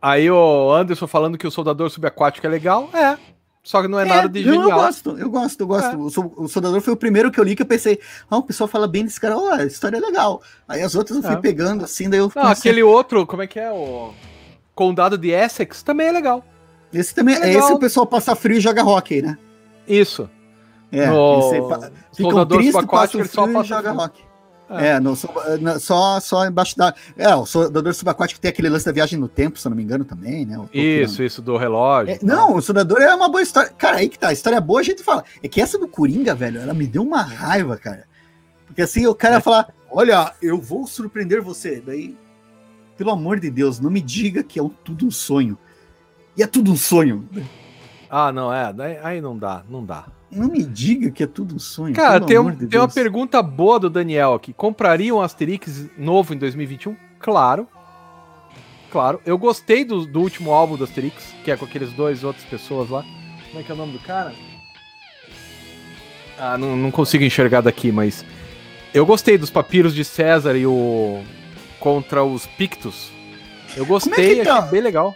Aí 0.00 0.30
o 0.30 0.70
Anderson 0.70 1.06
falando 1.06 1.38
que 1.38 1.46
o 1.46 1.50
soldador 1.50 1.88
subaquático 1.88 2.46
é 2.46 2.50
legal. 2.50 2.90
É. 2.92 3.16
Só 3.64 3.80
que 3.80 3.88
não 3.88 3.98
é, 3.98 4.02
é 4.02 4.04
nada 4.04 4.28
de 4.28 4.42
genial. 4.42 4.68
Eu 4.68 4.76
gosto, 4.76 5.18
eu 5.18 5.30
gosto, 5.30 5.60
eu 5.62 5.66
gosto. 5.66 5.90
É. 5.90 6.42
O, 6.42 6.46
Soldador 6.46 6.82
foi 6.82 6.92
o 6.92 6.96
primeiro 6.96 7.30
que 7.32 7.40
eu 7.40 7.44
li 7.44 7.56
que 7.56 7.62
eu 7.62 7.66
pensei, 7.66 7.98
ah, 8.30 8.36
o 8.36 8.42
pessoal 8.42 8.68
fala 8.68 8.86
bem 8.86 9.04
desse 9.04 9.18
cara, 9.18 9.38
ó, 9.38 9.40
oh, 9.40 9.52
a 9.54 9.64
história 9.64 9.96
é 9.96 10.00
legal. 10.00 10.42
Aí 10.68 10.82
as 10.82 10.94
outras 10.94 11.16
eu 11.16 11.22
fui 11.22 11.32
é. 11.32 11.36
pegando 11.36 11.82
assim, 11.82 12.10
daí 12.10 12.20
eu. 12.20 12.30
Não, 12.36 12.42
aquele 12.42 12.82
outro, 12.82 13.26
como 13.26 13.42
é 13.42 13.46
que 13.46 13.58
é? 13.58 13.72
O 13.72 14.12
Condado 14.74 15.16
de 15.16 15.30
Essex 15.30 15.82
também 15.82 16.08
é 16.08 16.12
legal. 16.12 16.44
Esse 16.92 17.14
também 17.14 17.36
é, 17.36 17.54
esse 17.54 17.72
o 17.72 17.78
pessoal 17.78 18.06
passa 18.06 18.36
frio 18.36 18.58
e 18.58 18.60
joga 18.60 18.84
hockey, 18.84 19.22
né? 19.22 19.38
Isso. 19.88 20.28
É, 20.92 21.06
no... 21.06 21.38
esse, 21.40 22.22
Soldador 22.22 22.62
subaquático 22.62 23.22
ele 23.22 23.28
só 23.28 23.46
passa 23.46 23.64
joga 23.64 23.92
hockey. 23.94 24.22
É, 24.70 24.88
é 24.88 25.00
no, 25.00 25.14
só, 25.78 26.20
só 26.20 26.46
embaixo 26.46 26.76
da. 26.76 26.94
É, 27.16 27.34
o 27.34 27.44
soldador 27.44 27.92
subaquático 27.94 28.40
tem 28.40 28.48
aquele 28.48 28.68
lance 28.68 28.84
da 28.84 28.92
viagem 28.92 29.18
no 29.18 29.28
tempo, 29.28 29.58
se 29.58 29.66
eu 29.66 29.70
não 29.70 29.76
me 29.76 29.82
engano, 29.82 30.04
também, 30.04 30.46
né? 30.46 30.58
Isso, 30.72 31.22
isso, 31.22 31.42
do 31.42 31.56
relógio. 31.56 32.14
É, 32.14 32.18
não, 32.22 32.56
o 32.56 32.62
soldador 32.62 33.00
é 33.00 33.14
uma 33.14 33.28
boa 33.28 33.42
história. 33.42 33.70
Cara, 33.76 33.98
aí 33.98 34.08
que 34.08 34.18
tá, 34.18 34.32
história 34.32 34.56
é 34.56 34.60
boa, 34.60 34.80
a 34.80 34.84
gente 34.84 35.02
fala. 35.02 35.24
É 35.42 35.48
que 35.48 35.60
essa 35.60 35.78
do 35.78 35.86
Coringa, 35.86 36.34
velho, 36.34 36.60
ela 36.60 36.72
me 36.72 36.86
deu 36.86 37.02
uma 37.02 37.22
raiva, 37.22 37.76
cara. 37.76 38.04
Porque 38.66 38.82
assim, 38.82 39.06
o 39.06 39.14
cara 39.14 39.36
é. 39.36 39.40
falar: 39.40 39.72
olha, 39.90 40.32
eu 40.40 40.58
vou 40.58 40.86
surpreender 40.86 41.42
você. 41.42 41.82
Daí, 41.84 42.16
pelo 42.96 43.10
amor 43.10 43.38
de 43.38 43.50
Deus, 43.50 43.78
não 43.78 43.90
me 43.90 44.00
diga 44.00 44.42
que 44.42 44.58
é 44.58 44.62
um, 44.62 44.68
tudo 44.68 45.06
um 45.06 45.10
sonho. 45.10 45.58
E 46.36 46.42
é 46.42 46.46
tudo 46.46 46.72
um 46.72 46.76
sonho. 46.76 47.28
Ah, 48.10 48.32
não, 48.32 48.52
é. 48.52 48.72
Aí 49.02 49.20
não 49.20 49.36
dá, 49.36 49.62
não 49.68 49.84
dá. 49.84 50.06
Não 50.34 50.48
me 50.48 50.64
diga 50.64 51.10
que 51.10 51.22
é 51.22 51.26
tudo 51.26 51.54
um 51.54 51.58
sonho. 51.58 51.94
Cara, 51.94 52.20
tem, 52.20 52.38
um, 52.38 52.50
de 52.50 52.66
tem 52.66 52.80
uma 52.80 52.88
pergunta 52.88 53.40
boa 53.40 53.78
do 53.78 53.88
Daniel 53.88 54.34
aqui. 54.34 54.52
Compraria 54.52 55.14
um 55.14 55.20
Asterix 55.20 55.88
novo 55.96 56.34
em 56.34 56.38
2021? 56.38 56.96
Claro. 57.20 57.68
Claro. 58.90 59.20
Eu 59.24 59.38
gostei 59.38 59.84
do, 59.84 60.04
do 60.04 60.20
último 60.20 60.52
álbum 60.52 60.76
do 60.76 60.84
Asterix, 60.84 61.34
que 61.44 61.50
é 61.50 61.56
com 61.56 61.64
aqueles 61.64 61.92
dois 61.92 62.24
outras 62.24 62.44
pessoas 62.44 62.90
lá. 62.90 63.04
Como 63.48 63.60
é 63.60 63.62
que 63.62 63.70
é 63.70 63.74
o 63.74 63.78
nome 63.78 63.92
do 63.92 63.98
cara? 64.00 64.32
Ah, 66.38 66.58
não, 66.58 66.76
não 66.76 66.90
consigo 66.90 67.24
enxergar 67.24 67.60
daqui, 67.60 67.92
mas. 67.92 68.24
Eu 68.92 69.06
gostei 69.06 69.38
dos 69.38 69.50
papiros 69.50 69.94
de 69.94 70.04
César 70.04 70.56
e 70.56 70.66
o. 70.66 71.22
contra 71.78 72.24
os 72.24 72.46
Pictos. 72.46 73.10
Eu 73.76 73.86
gostei, 73.86 74.40
é 74.40 74.44
tá? 74.44 74.62
bem 74.62 74.80
legal. 74.80 75.14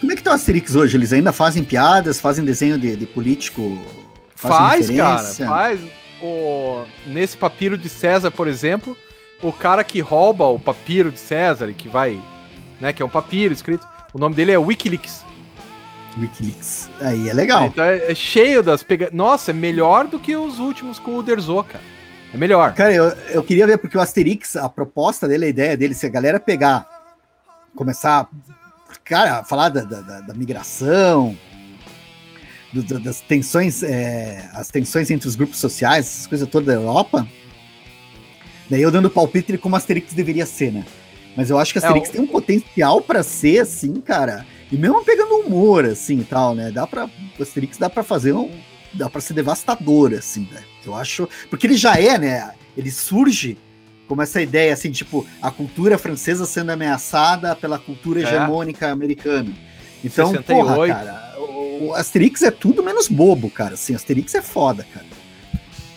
Como 0.00 0.12
é 0.12 0.16
que 0.16 0.22
tá 0.22 0.32
o 0.32 0.34
Asterix 0.34 0.74
hoje? 0.76 0.96
Eles 0.96 1.12
ainda 1.12 1.32
fazem 1.32 1.64
piadas, 1.64 2.20
fazem 2.20 2.44
desenho 2.44 2.78
de, 2.78 2.94
de 2.94 3.06
político 3.06 3.78
Faz, 4.38 4.88
cara, 4.88 5.18
faz. 5.18 5.80
O, 6.22 6.84
nesse 7.06 7.36
papiro 7.36 7.76
de 7.76 7.88
César, 7.88 8.30
por 8.30 8.46
exemplo, 8.46 8.96
o 9.42 9.52
cara 9.52 9.82
que 9.82 10.00
rouba 10.00 10.46
o 10.46 10.60
papiro 10.60 11.10
de 11.10 11.18
César, 11.18 11.72
que 11.72 11.88
vai, 11.88 12.20
né, 12.80 12.92
que 12.92 13.02
é 13.02 13.04
um 13.04 13.08
papiro 13.08 13.52
escrito, 13.52 13.86
o 14.14 14.18
nome 14.18 14.36
dele 14.36 14.52
é 14.52 14.58
Wikileaks. 14.58 15.24
Wikileaks. 16.16 16.88
Aí 17.00 17.28
é 17.28 17.32
legal. 17.32 17.64
Então 17.64 17.84
é, 17.84 18.12
é 18.12 18.14
cheio 18.14 18.62
das 18.62 18.84
pega... 18.84 19.10
Nossa, 19.12 19.50
é 19.50 19.54
melhor 19.54 20.06
do 20.06 20.20
que 20.20 20.36
os 20.36 20.60
últimos 20.60 21.00
com 21.00 21.16
o 21.16 21.22
Derzo, 21.22 21.64
cara. 21.64 21.84
É 22.32 22.36
melhor. 22.36 22.74
Cara, 22.74 22.94
eu, 22.94 23.06
eu 23.30 23.42
queria 23.42 23.66
ver, 23.66 23.78
porque 23.78 23.98
o 23.98 24.00
Asterix, 24.00 24.54
a 24.54 24.68
proposta 24.68 25.26
dele, 25.26 25.46
a 25.46 25.48
ideia 25.48 25.76
dele, 25.76 25.94
se 25.94 26.06
a 26.06 26.10
galera 26.10 26.38
pegar, 26.38 26.86
começar, 27.74 28.28
cara, 29.04 29.42
falar 29.42 29.70
da, 29.70 29.82
da, 29.82 30.20
da 30.20 30.34
migração, 30.34 31.36
do, 32.72 33.00
das 33.00 33.20
tensões, 33.20 33.82
é, 33.82 34.48
as 34.52 34.68
tensões 34.68 35.10
entre 35.10 35.28
os 35.28 35.36
grupos 35.36 35.58
sociais, 35.58 36.06
essas 36.06 36.26
coisas 36.26 36.48
todas 36.48 36.66
da 36.66 36.74
Europa. 36.74 37.26
Daí 38.68 38.82
eu 38.82 38.90
dando 38.90 39.08
palpite 39.08 39.52
de 39.52 39.58
como 39.58 39.76
Asterix 39.76 40.12
deveria 40.12 40.44
ser, 40.44 40.72
né? 40.72 40.84
Mas 41.36 41.50
eu 41.50 41.58
acho 41.58 41.72
que 41.72 41.78
Asterix 41.78 42.08
é, 42.08 42.12
tem 42.12 42.20
um 42.20 42.26
potencial 42.26 43.00
para 43.00 43.22
ser 43.22 43.60
assim, 43.60 43.94
cara. 44.00 44.44
E 44.70 44.76
mesmo 44.76 45.02
pegando 45.04 45.36
humor, 45.36 45.84
assim, 45.84 46.18
e 46.18 46.24
tal, 46.24 46.54
né? 46.54 46.70
Dá 46.70 46.86
para 46.86 47.08
Asterix 47.40 47.78
dá 47.78 47.88
para 47.88 48.02
fazer 48.02 48.32
um, 48.32 48.50
dá 48.92 49.08
para 49.08 49.20
ser 49.20 49.32
devastador, 49.34 50.12
assim, 50.12 50.48
né? 50.52 50.62
Eu 50.84 50.94
acho, 50.94 51.28
porque 51.48 51.66
ele 51.66 51.76
já 51.76 51.94
é, 51.94 52.18
né? 52.18 52.50
Ele 52.76 52.90
surge 52.90 53.56
como 54.06 54.22
essa 54.22 54.40
ideia, 54.40 54.72
assim, 54.72 54.90
tipo, 54.90 55.26
a 55.40 55.50
cultura 55.50 55.98
francesa 55.98 56.46
sendo 56.46 56.70
ameaçada 56.70 57.54
pela 57.54 57.78
cultura 57.78 58.20
é. 58.20 58.22
hegemônica 58.24 58.90
americana. 58.90 59.52
Então, 60.02 60.30
68. 60.30 60.46
porra, 60.46 60.88
cara, 60.88 61.27
o 61.80 61.94
Asterix 61.94 62.42
é 62.42 62.50
tudo 62.50 62.82
menos 62.82 63.08
bobo, 63.08 63.50
cara. 63.50 63.74
Assim, 63.74 63.94
Asterix 63.94 64.34
é 64.34 64.42
foda, 64.42 64.86
cara. 64.92 65.06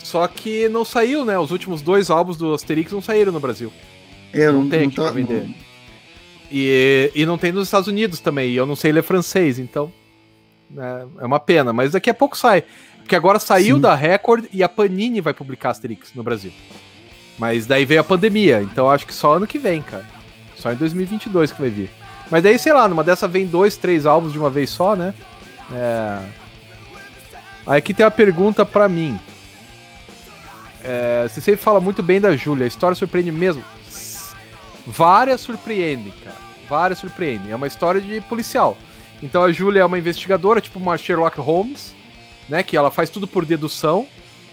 Só 0.04 0.28
que 0.28 0.68
não 0.70 0.84
saiu, 0.84 1.24
né? 1.24 1.38
Os 1.40 1.52
últimos 1.52 1.82
dois 1.82 2.10
álbuns 2.10 2.38
do 2.38 2.54
Asterix 2.54 2.92
não 2.92 3.02
saíram 3.02 3.32
no 3.32 3.40
Brasil. 3.40 3.72
Eu 4.34 4.54
não, 4.54 4.64
não 4.64 4.70
tem 4.70 4.88
aqui 4.88 4.96
tô, 4.96 5.04
pra 5.04 5.12
vender. 5.12 5.44
Não. 5.44 5.56
E, 6.52 7.12
e 7.16 7.26
não 7.26 7.38
tem 7.38 7.52
nos 7.52 7.68
Estados 7.68 7.88
Unidos 7.88 8.20
também. 8.20 8.52
E 8.52 8.56
eu 8.56 8.66
não 8.66 8.76
sei 8.76 8.92
ler 8.92 9.04
francês, 9.04 9.58
então. 9.58 9.92
né? 10.70 11.06
É 11.20 11.26
uma 11.26 11.40
pena, 11.40 11.72
mas 11.72 11.92
daqui 11.92 12.10
a 12.10 12.14
pouco 12.14 12.38
sai. 12.38 12.64
Porque 12.98 13.16
agora 13.16 13.40
saiu 13.40 13.76
Sim. 13.76 13.82
da 13.82 13.96
Record 13.96 14.46
e 14.52 14.64
a 14.64 14.70
Panini 14.70 15.22
vai 15.22 15.34
publicar 15.34 15.72
Asterix 15.72 16.14
no 16.14 16.24
Brasil. 16.24 16.52
Mas 17.38 17.66
daí 17.66 17.86
veio 17.86 18.02
a 18.02 18.04
pandemia, 18.04 18.62
então 18.62 18.90
acho 18.90 19.08
que 19.08 19.14
só 19.14 19.36
ano 19.36 19.48
que 19.48 19.58
vem, 19.58 19.82
cara. 19.82 20.06
Só 20.56 20.72
em 20.72 20.76
2022 20.76 21.52
que 21.52 21.62
vai 21.62 21.70
vir. 21.70 21.90
Mas 22.30 22.44
daí, 22.44 22.60
sei 22.60 22.72
lá, 22.72 22.88
numa 22.88 23.04
dessa 23.04 23.28
vem 23.28 23.48
dois, 23.48 23.76
três 23.78 24.06
álbuns 24.06 24.32
de 24.32 24.38
uma 24.40 24.50
vez 24.50 24.70
só, 24.70 24.96
né? 24.96 25.14
É... 25.74 26.20
Aqui 27.66 27.94
tem 27.94 28.06
uma 28.06 28.12
pergunta 28.12 28.66
para 28.66 28.90
mim. 28.90 29.20
É, 30.84 31.28
você 31.28 31.40
sempre 31.40 31.62
fala 31.62 31.80
muito 31.80 32.02
bem 32.02 32.20
da 32.20 32.36
Júlia, 32.36 32.66
a 32.66 32.68
história 32.68 32.96
surpreende 32.96 33.32
mesmo? 33.32 33.64
Várias 34.86 35.42
surpreendem, 35.42 36.12
cara. 36.24 36.38
Várias 36.68 37.00
surpreendem. 37.00 37.52
É 37.52 37.56
uma 37.56 37.68
história 37.68 38.02
de 38.02 38.20
policial. 38.22 38.76
Então 39.22 39.44
a 39.44 39.52
Júlia 39.52 39.82
é 39.82 39.86
uma 39.86 40.00
investigadora, 40.00 40.60
tipo 40.60 40.80
uma 40.80 40.98
Sherlock 40.98 41.40
Holmes, 41.40 41.96
né? 42.50 42.64
Que 42.64 42.76
ela 42.76 42.90
faz 42.90 43.10
tudo 43.10 43.28
por 43.28 43.46
dedução. 43.46 44.08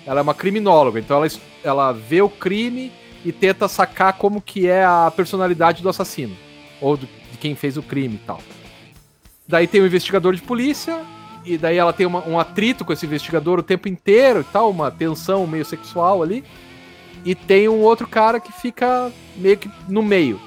Ela 0.05 0.21
é 0.21 0.23
uma 0.23 0.35
criminóloga, 0.35 0.99
então 0.99 1.17
ela, 1.19 1.29
ela 1.63 1.93
vê 1.93 2.23
o 2.23 2.29
crime 2.29 2.93
e 3.25 3.33
tenta 3.33 3.69
sacar 3.69 4.15
como 4.15 4.41
que 4.41 4.67
é 4.67 4.85
a 4.85 5.13
personalidade 5.15 5.83
do 5.83 5.89
assassino. 5.89 6.37
Ou 6.81 6.97
do, 6.97 7.07
de 7.07 7.39
quem 7.39 7.55
fez 7.55 7.77
o 7.77 7.83
crime 7.83 8.15
e 8.15 8.27
tal. 8.27 8.41
Daí 9.49 9.67
tem 9.67 9.81
o 9.81 9.87
investigador 9.87 10.35
de 10.35 10.43
polícia, 10.43 11.01
e 11.45 11.57
daí 11.57 11.79
ela 11.79 11.93
tem 11.93 12.07
uma, 12.07 12.27
um 12.29 12.39
atrito 12.39 12.85
com 12.85 12.93
esse 12.93 13.07
investigador 13.07 13.59
o 13.59 13.63
tempo 13.63 13.89
inteiro 13.89 14.41
e 14.41 14.45
tal, 14.45 14.71
uma 14.71 14.91
tensão 14.91 15.47
meio 15.47 15.65
sexual 15.65 16.23
ali. 16.23 16.45
E 17.25 17.35
tem 17.35 17.69
um 17.69 17.81
outro 17.81 18.07
cara 18.07 18.39
que 18.39 18.53
fica 18.53 19.11
meio 19.37 19.57
que 19.57 19.71
no 19.89 20.03
meio. 20.03 20.39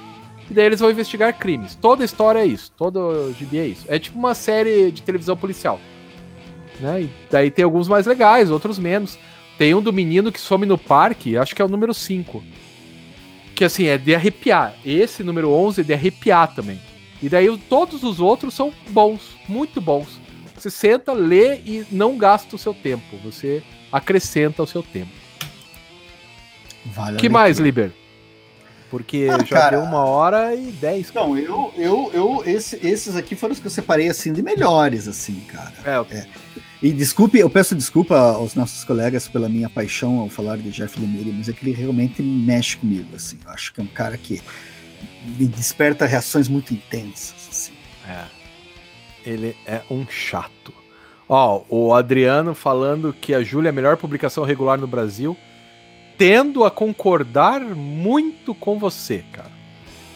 E 0.48 0.54
daí 0.54 0.66
eles 0.66 0.78
vão 0.78 0.90
investigar 0.90 1.36
crimes. 1.36 1.74
Toda 1.74 2.04
história 2.04 2.38
é 2.38 2.46
isso, 2.46 2.70
todo 2.76 3.34
gibi 3.36 3.58
é 3.58 3.66
isso. 3.66 3.84
É 3.88 3.98
tipo 3.98 4.16
uma 4.16 4.34
série 4.34 4.92
de 4.92 5.02
televisão 5.02 5.36
policial. 5.36 5.80
Né? 6.78 7.02
E 7.02 7.10
daí 7.28 7.50
tem 7.50 7.64
alguns 7.64 7.88
mais 7.88 8.06
legais, 8.06 8.50
outros 8.50 8.78
menos. 8.78 9.18
Tem 9.58 9.74
um 9.74 9.82
do 9.82 9.92
menino 9.92 10.30
que 10.30 10.40
some 10.40 10.64
no 10.64 10.78
parque, 10.78 11.36
acho 11.36 11.54
que 11.54 11.60
é 11.60 11.64
o 11.64 11.68
número 11.68 11.92
5. 11.92 12.42
Que 13.54 13.64
assim, 13.64 13.86
é 13.86 13.98
de 13.98 14.14
arrepiar. 14.14 14.74
Esse 14.84 15.24
número 15.24 15.50
11 15.50 15.80
é 15.80 15.84
de 15.84 15.92
arrepiar 15.92 16.54
também. 16.54 16.80
E 17.22 17.28
daí 17.28 17.56
todos 17.68 18.02
os 18.02 18.18
outros 18.20 18.52
são 18.52 18.72
bons, 18.90 19.36
muito 19.48 19.80
bons. 19.80 20.20
Você 20.56 20.70
senta, 20.70 21.12
lê 21.12 21.56
e 21.56 21.86
não 21.90 22.18
gasta 22.18 22.56
o 22.56 22.58
seu 22.58 22.74
tempo. 22.74 23.16
Você 23.24 23.62
acrescenta 23.90 24.62
o 24.62 24.66
seu 24.66 24.82
tempo. 24.82 25.10
Vale 26.84 27.16
que 27.16 27.28
mais, 27.28 27.58
Liber? 27.58 27.92
Porque 28.90 29.26
ah, 29.30 29.38
já 29.38 29.56
cara, 29.56 29.76
deu 29.78 29.86
uma 29.86 30.04
hora 30.04 30.54
e 30.54 30.70
dez. 30.72 31.10
Não, 31.14 31.38
eu, 31.38 31.72
eu, 31.78 32.10
eu 32.12 32.42
esse, 32.44 32.78
esses 32.86 33.16
aqui 33.16 33.34
foram 33.34 33.54
os 33.54 33.58
que 33.58 33.66
eu 33.66 33.70
separei 33.70 34.08
assim 34.08 34.32
de 34.32 34.42
melhores, 34.42 35.08
assim, 35.08 35.40
cara. 35.48 35.72
É, 35.84 36.14
é. 36.14 36.26
E 36.82 36.92
desculpe, 36.92 37.38
eu 37.38 37.48
peço 37.48 37.74
desculpa 37.74 38.18
aos 38.18 38.54
nossos 38.54 38.84
colegas 38.84 39.26
pela 39.28 39.48
minha 39.48 39.70
paixão 39.70 40.18
ao 40.18 40.28
falar 40.28 40.58
de 40.58 40.70
Jeff 40.70 41.00
Lemire, 41.00 41.32
mas 41.32 41.48
é 41.48 41.52
que 41.52 41.64
ele 41.64 41.72
realmente 41.72 42.20
mexe 42.20 42.76
comigo, 42.76 43.16
assim. 43.16 43.38
Eu 43.42 43.50
acho 43.52 43.72
que 43.72 43.80
é 43.80 43.84
um 43.84 43.86
cara 43.86 44.18
que 44.18 44.42
desperta 45.24 46.06
reações 46.06 46.48
muito 46.48 46.74
intensas, 46.74 47.48
assim. 47.50 47.72
É 48.08 48.42
ele 49.24 49.56
é 49.66 49.82
um 49.90 50.06
chato. 50.08 50.72
Ó, 51.28 51.62
o 51.68 51.94
Adriano 51.94 52.54
falando 52.54 53.14
que 53.18 53.34
a 53.34 53.42
Júlia 53.42 53.68
é 53.68 53.70
a 53.70 53.74
melhor 53.74 53.96
publicação 53.96 54.44
regular 54.44 54.78
no 54.78 54.86
Brasil. 54.86 55.36
Tendo 56.18 56.64
a 56.64 56.70
concordar 56.70 57.60
muito 57.60 58.54
com 58.54 58.78
você, 58.78 59.24
cara. 59.32 59.50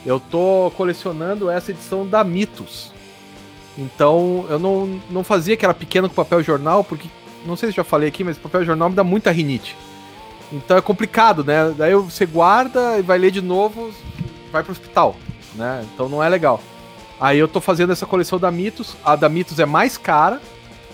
Eu 0.04 0.20
tô 0.20 0.70
colecionando 0.76 1.50
essa 1.50 1.70
edição 1.70 2.06
da 2.06 2.22
Mitos. 2.22 2.92
Então, 3.76 4.46
eu 4.48 4.58
não, 4.58 5.00
não 5.10 5.24
fazia 5.24 5.56
que 5.56 5.64
era 5.64 5.74
pequeno 5.74 6.08
com 6.08 6.14
papel 6.14 6.42
jornal, 6.42 6.84
porque, 6.84 7.08
não 7.44 7.56
sei 7.56 7.70
se 7.70 7.76
já 7.76 7.84
falei 7.84 8.08
aqui, 8.08 8.22
mas 8.22 8.38
papel 8.38 8.64
jornal 8.64 8.90
me 8.90 8.94
dá 8.94 9.02
muita 9.02 9.30
rinite. 9.30 9.76
Então 10.52 10.76
é 10.76 10.80
complicado, 10.80 11.42
né? 11.42 11.74
Daí 11.76 11.94
você 11.94 12.24
guarda 12.24 12.98
e 12.98 13.02
vai 13.02 13.18
ler 13.18 13.32
de 13.32 13.42
novo, 13.42 13.90
vai 14.52 14.62
pro 14.62 14.72
hospital, 14.72 15.16
né? 15.54 15.84
Então 15.92 16.08
não 16.08 16.22
é 16.22 16.28
legal. 16.28 16.60
Aí 17.20 17.38
eu 17.38 17.48
tô 17.48 17.60
fazendo 17.60 17.92
essa 17.92 18.06
coleção 18.06 18.38
da 18.38 18.50
Mitos. 18.50 18.96
A 19.04 19.16
da 19.16 19.28
Mitos 19.28 19.58
é 19.58 19.66
mais 19.66 19.96
cara, 19.96 20.40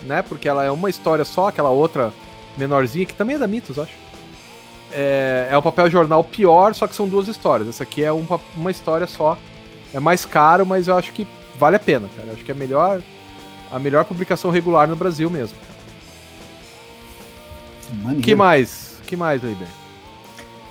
né? 0.02 0.22
Porque 0.22 0.48
ela 0.48 0.64
é 0.64 0.70
uma 0.70 0.88
história 0.88 1.24
só, 1.24 1.48
aquela 1.48 1.70
outra 1.70 2.12
menorzinha, 2.56 3.06
que 3.06 3.14
também 3.14 3.36
é 3.36 3.38
da 3.38 3.46
Mitos, 3.46 3.78
acho. 3.78 3.92
É, 4.92 5.48
é 5.50 5.56
o 5.56 5.62
papel 5.62 5.90
jornal 5.90 6.22
pior, 6.22 6.74
só 6.74 6.86
que 6.86 6.94
são 6.94 7.08
duas 7.08 7.26
histórias. 7.26 7.68
Essa 7.68 7.82
aqui 7.82 8.04
é 8.04 8.12
uma, 8.12 8.40
uma 8.56 8.70
história 8.70 9.06
só. 9.06 9.38
É 9.92 9.98
mais 9.98 10.24
caro, 10.24 10.64
mas 10.64 10.88
eu 10.88 10.96
acho 10.96 11.12
que 11.12 11.26
vale 11.58 11.76
a 11.76 11.80
pena, 11.80 12.08
cara. 12.14 12.28
Eu 12.28 12.34
acho 12.34 12.44
que 12.44 12.50
é 12.50 12.54
melhor, 12.54 13.02
a 13.70 13.78
melhor 13.78 14.04
publicação 14.04 14.50
regular 14.50 14.86
no 14.86 14.96
Brasil 14.96 15.28
mesmo. 15.30 15.56
Maneiro. 18.02 18.22
Que 18.22 18.34
mais? 18.34 19.00
Que 19.06 19.16
mais, 19.16 19.42
Leiber? 19.42 19.68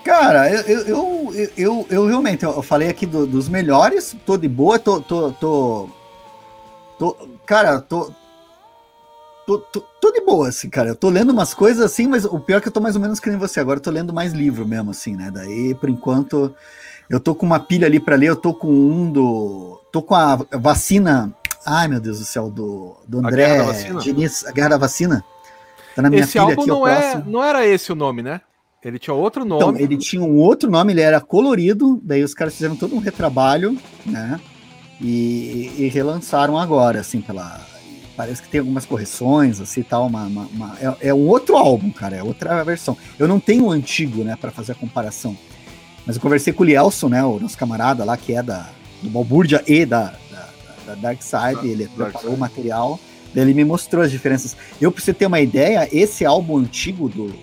Cara, 0.03 0.49
eu, 0.49 0.79
eu, 0.81 1.49
eu, 1.55 1.87
eu, 1.89 2.05
realmente, 2.07 2.43
eu 2.43 2.61
falei 2.63 2.89
aqui 2.89 3.05
do, 3.05 3.27
dos 3.27 3.47
melhores, 3.47 4.15
tô 4.25 4.35
de 4.35 4.47
boa, 4.47 4.79
tô, 4.79 4.99
tô, 4.99 5.31
tô, 5.33 5.89
tô 6.97 7.29
cara, 7.45 7.79
tô, 7.79 8.11
tô, 9.45 9.59
tô, 9.59 9.81
tô, 9.81 10.11
de 10.11 10.21
boa, 10.21 10.49
assim, 10.49 10.71
cara, 10.71 10.89
eu 10.89 10.95
tô 10.95 11.07
lendo 11.09 11.29
umas 11.29 11.53
coisas 11.53 11.85
assim, 11.85 12.07
mas 12.07 12.25
o 12.25 12.39
pior 12.39 12.57
é 12.57 12.61
que 12.61 12.67
eu 12.67 12.71
tô 12.71 12.81
mais 12.81 12.95
ou 12.95 13.01
menos 13.01 13.19
que 13.19 13.29
nem 13.29 13.37
você, 13.37 13.59
agora 13.59 13.77
eu 13.77 13.83
tô 13.83 13.91
lendo 13.91 14.11
mais 14.11 14.33
livro 14.33 14.67
mesmo, 14.67 14.89
assim, 14.89 15.15
né, 15.15 15.29
daí, 15.31 15.75
por 15.75 15.87
enquanto, 15.87 16.55
eu 17.07 17.19
tô 17.19 17.35
com 17.35 17.45
uma 17.45 17.59
pilha 17.59 17.85
ali 17.85 17.99
para 17.99 18.15
ler, 18.15 18.29
eu 18.29 18.35
tô 18.35 18.55
com 18.55 18.69
um 18.69 19.11
do, 19.11 19.79
tô 19.91 20.01
com 20.01 20.15
a 20.15 20.35
vacina, 20.53 21.31
ai 21.63 21.87
meu 21.87 21.99
Deus 21.99 22.17
do 22.17 22.25
céu, 22.25 22.49
do, 22.49 22.97
do 23.07 23.19
André 23.19 23.59
a 23.59 23.93
Diniz, 23.99 24.47
a 24.47 24.51
Guerra 24.51 24.69
da 24.69 24.77
Vacina, 24.79 25.23
tá 25.95 26.01
na 26.01 26.09
minha 26.09 26.23
esse 26.23 26.33
pilha 26.33 26.53
aqui, 26.53 26.65
não, 26.65 26.87
é, 26.87 27.23
não 27.23 27.43
era 27.43 27.67
esse 27.67 27.91
o 27.91 27.95
nome, 27.95 28.23
né? 28.23 28.41
Ele 28.83 28.97
tinha 28.97 29.13
outro 29.13 29.45
então, 29.45 29.59
nome. 29.59 29.73
Então, 29.73 29.83
ele 29.83 29.97
tinha 29.97 30.21
um 30.21 30.37
outro 30.37 30.69
nome, 30.69 30.93
ele 30.93 31.01
era 31.01 31.21
colorido, 31.21 31.99
daí 32.03 32.23
os 32.23 32.33
caras 32.33 32.53
fizeram 32.55 32.75
todo 32.75 32.95
um 32.95 32.99
retrabalho, 32.99 33.77
né? 34.05 34.39
E, 34.99 35.71
e 35.77 35.87
relançaram 35.87 36.57
agora, 36.57 36.99
assim, 36.99 37.21
pela. 37.21 37.61
Parece 38.15 38.41
que 38.41 38.49
tem 38.49 38.59
algumas 38.59 38.85
correções, 38.85 39.61
assim, 39.61 39.83
tal, 39.83 40.07
uma, 40.07 40.23
uma, 40.23 40.43
uma 40.47 40.77
é, 40.79 41.09
é, 41.09 41.13
um 41.13 41.27
outro 41.27 41.55
álbum, 41.55 41.91
cara, 41.91 42.15
é 42.15 42.23
outra 42.23 42.63
versão. 42.63 42.97
Eu 43.17 43.27
não 43.27 43.39
tenho 43.39 43.65
o 43.65 43.71
antigo, 43.71 44.23
né, 44.23 44.35
para 44.39 44.51
fazer 44.51 44.73
a 44.73 44.75
comparação. 44.75 45.35
Mas 46.05 46.15
eu 46.15 46.21
conversei 46.21 46.51
com 46.51 46.63
o 46.63 46.65
Lielson, 46.65 47.09
né, 47.09 47.23
o 47.23 47.39
nosso 47.39 47.57
camarada 47.57 48.03
lá, 48.03 48.17
que 48.17 48.33
é 48.33 48.43
da, 48.43 48.69
do 49.01 49.09
Balbúrdia 49.09 49.63
e 49.65 49.85
da, 49.85 50.13
da, 50.29 50.49
da 50.87 50.95
Dark 50.95 51.21
Side, 51.21 51.67
ele 51.67 51.87
preparou 51.87 52.33
o 52.33 52.37
material, 52.37 52.99
daí 53.33 53.43
ele 53.43 53.53
me 53.53 53.63
mostrou 53.63 54.03
as 54.03 54.11
diferenças. 54.11 54.57
Eu, 54.79 54.91
pra 54.91 55.01
você 55.01 55.13
ter 55.13 55.25
uma 55.25 55.39
ideia, 55.39 55.87
esse 55.91 56.25
álbum 56.25 56.57
antigo 56.57 57.07
do, 57.07 57.33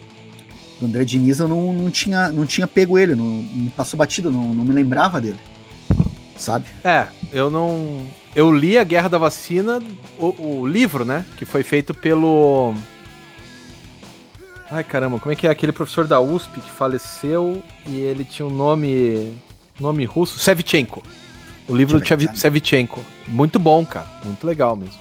do 0.81 0.87
André 0.87 1.05
Diniz, 1.05 1.41
eu 1.41 1.49
não, 1.49 1.73
não, 1.73 1.91
tinha, 1.91 2.29
não 2.31 2.47
tinha 2.47 2.67
pego 2.67 2.99
ele, 2.99 3.15
não, 3.15 3.25
me 3.25 3.71
passou 3.71 3.99
batido, 3.99 4.31
não, 4.31 4.55
não 4.55 4.65
me 4.65 4.73
lembrava 4.73 5.21
dele. 5.21 5.39
Sabe? 6.37 6.67
É, 6.85 7.09
eu 7.33 7.51
não. 7.51 8.07
Eu 8.35 8.53
li 8.53 8.79
a 8.79 8.85
Guerra 8.85 9.09
da 9.09 9.19
Vacina, 9.19 9.83
o, 10.19 10.61
o 10.61 10.67
livro, 10.67 11.05
né? 11.05 11.25
Que 11.37 11.45
foi 11.45 11.63
feito 11.63 11.93
pelo. 11.93 12.75
Ai 14.71 14.85
caramba, 14.85 15.19
como 15.19 15.33
é 15.33 15.37
que 15.37 15.47
é 15.47 15.51
aquele 15.51 15.73
professor 15.73 16.07
da 16.07 16.21
USP 16.21 16.61
que 16.61 16.71
faleceu 16.71 17.63
e 17.87 17.97
ele 17.97 18.25
tinha 18.25 18.47
um 18.47 18.55
nome. 18.55 19.37
nome 19.81 20.05
russo? 20.05 20.39
Sevchenko. 20.39 21.03
O 21.67 21.77
livro 21.77 22.01
do 22.01 22.37
Sevchenko. 22.37 23.05
Muito 23.27 23.59
bom, 23.59 23.85
cara. 23.85 24.07
Muito 24.25 24.47
legal 24.47 24.77
mesmo. 24.77 24.99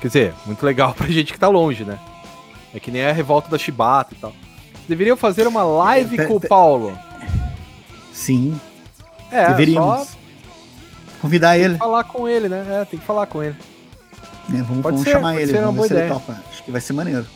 Quer 0.00 0.08
dizer, 0.08 0.34
muito 0.44 0.64
legal 0.64 0.92
pra 0.96 1.06
gente 1.06 1.32
que 1.32 1.38
tá 1.38 1.48
longe, 1.48 1.84
né? 1.84 1.98
É 2.74 2.80
que 2.80 2.90
nem 2.90 3.04
a 3.04 3.12
revolta 3.12 3.48
da 3.48 3.56
Chibata 3.56 4.14
e 4.14 4.18
tal. 4.18 4.34
Deveriam 4.88 5.16
fazer 5.16 5.46
uma 5.46 5.62
live 5.62 6.26
com 6.26 6.36
o 6.36 6.40
Paulo. 6.40 6.98
Sim. 8.12 8.58
É, 9.30 9.48
Deveríamos. 9.48 10.16
Convidar 11.20 11.54
tem 11.54 11.62
ele. 11.64 11.74
Que 11.74 11.78
falar 11.78 12.04
com 12.04 12.28
ele, 12.28 12.48
né? 12.48 12.66
É, 12.70 12.84
tem 12.84 12.98
que 12.98 13.04
falar 13.04 13.26
com 13.26 13.42
ele. 13.42 13.56
É, 14.48 14.62
vamos, 14.62 14.82
vamos 14.82 15.02
ser, 15.02 15.12
chamar 15.12 15.40
ele. 15.40 15.52
Vamos 15.52 15.88
ver 15.88 15.94
se 15.94 16.02
ele 16.02 16.08
topa. 16.08 16.42
Acho 16.50 16.64
que 16.64 16.70
vai 16.70 16.80
ser 16.80 16.94
maneiro. 16.94 17.26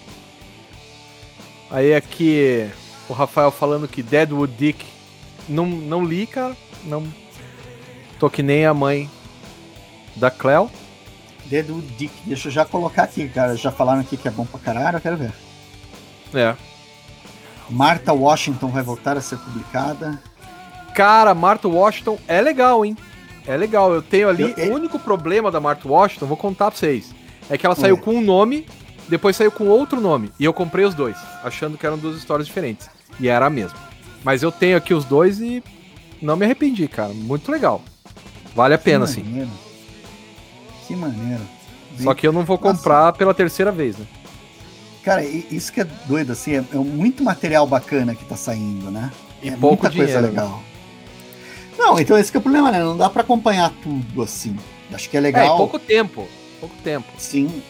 Aí 1.71 1.95
aqui 1.95 2.71
o 3.09 3.13
Rafael 3.13 3.51
falando 3.51 3.87
que 3.87 4.03
Deadwood 4.03 4.55
Dick 4.55 4.87
não, 5.49 5.67
não 5.67 6.05
li, 6.05 6.27
cara. 6.27 6.57
Não. 6.85 7.07
Tô 8.19 8.31
que 8.31 8.43
nem 8.43 8.65
a 8.65 8.73
mãe 8.73 9.11
da 10.17 10.31
Cleo. 10.31 10.71
Deadwood 11.47 11.87
Dick, 11.99 12.15
deixa 12.25 12.49
eu 12.49 12.53
já 12.53 12.65
colocar 12.65 13.03
aqui, 13.03 13.29
cara. 13.29 13.57
Já 13.57 13.71
falaram 13.71 14.01
aqui 14.01 14.17
que 14.17 14.29
é 14.29 14.31
bom 14.31 14.47
pra 14.47 14.61
caralho, 14.61 14.97
eu 14.97 15.01
quero 15.01 15.17
ver. 15.19 15.33
É. 16.33 16.57
Martha 17.71 18.13
Washington 18.13 18.69
vai 18.69 18.83
voltar 18.83 19.17
a 19.17 19.21
ser 19.21 19.39
publicada. 19.39 20.21
Cara, 20.95 21.35
Martha 21.35 21.69
Washington 21.69 22.19
é 22.29 22.41
legal, 22.41 22.85
hein? 22.85 22.97
É 23.47 23.57
legal. 23.57 23.93
Eu 23.93 24.03
tenho 24.03 24.29
ali. 24.29 24.43
Eu, 24.43 24.65
eu... 24.65 24.73
O 24.73 24.75
único 24.75 24.99
problema 24.99 25.51
da 25.51 25.61
Martha 25.61 25.89
Washington, 25.89 26.27
vou 26.27 26.37
contar 26.37 26.71
pra 26.71 26.79
vocês. 26.79 27.15
É 27.51 27.59
que 27.59 27.67
ela 27.67 27.75
saiu 27.75 27.99
com 27.99 28.15
um 28.15 28.21
nome, 28.21 28.67
depois 29.09 29.37
saiu 29.37 29.51
com 29.51 29.67
outro 29.67 30.01
nome. 30.01 30.31
E 30.39 30.45
eu 30.45 30.53
comprei 30.53 30.85
os 30.85 30.95
dois, 30.95 31.17
achando 31.43 31.77
que 31.77 31.87
eram 31.87 31.99
duas 31.99 32.17
histórias 32.17 32.47
diferentes. 32.47 32.89
E 33.19 33.29
era 33.29 33.47
a 33.47 33.51
mesma. 33.51 33.79
Mas 34.23 34.43
eu 34.43 34.53
tenho 34.53 34.77
aqui 34.77 34.95
os 34.95 35.05
dois 35.05 35.41
e 35.41 35.63
não 36.21 36.37
me 36.37 36.45
arrependi, 36.45 36.87
cara. 36.89 37.13
Muito 37.13 37.51
legal. 37.51 37.83
Vale 38.55 38.75
a 38.75 38.79
pena, 38.79 39.07
sim. 39.07 39.49
Que 40.87 40.95
maneiro. 40.95 41.43
Só 41.99 42.15
que 42.15 42.27
eu 42.27 42.33
não 42.33 42.45
vou 42.45 42.59
comprar 42.59 43.07
Nossa. 43.07 43.19
pela 43.19 43.35
terceira 43.35 43.73
vez, 43.73 43.99
né? 43.99 44.07
Cara, 45.03 45.25
isso 45.25 45.73
que 45.73 45.81
é 45.81 45.85
doido, 46.07 46.33
assim, 46.33 46.53
é, 46.53 46.65
é 46.73 46.77
muito 46.77 47.25
material 47.25 47.67
bacana 47.67 48.15
que 48.15 48.25
tá 48.25 48.37
saindo, 48.37 48.91
né? 48.91 49.11
E 49.43 49.49
é 49.49 49.57
pouco 49.57 49.83
muita 49.83 49.91
dinheiro, 49.91 50.13
coisa 50.13 50.29
legal. 50.29 50.49
Né? 50.59 50.65
Não, 51.77 51.99
então 51.99 52.17
esse 52.17 52.35
é 52.35 52.39
o 52.39 52.43
problema, 52.43 52.71
né? 52.71 52.79
Não 52.79 52.97
dá 52.97 53.11
para 53.11 53.23
acompanhar 53.23 53.73
tudo 53.83 54.23
assim. 54.23 54.57
Acho 54.93 55.11
que 55.11 55.17
é 55.17 55.21
legal. 55.21 55.55
É, 55.55 55.57
pouco 55.57 55.79
tempo. 55.79 56.29
Pouco 56.61 56.77
tempo. 56.85 57.09
Sim. 57.19 57.63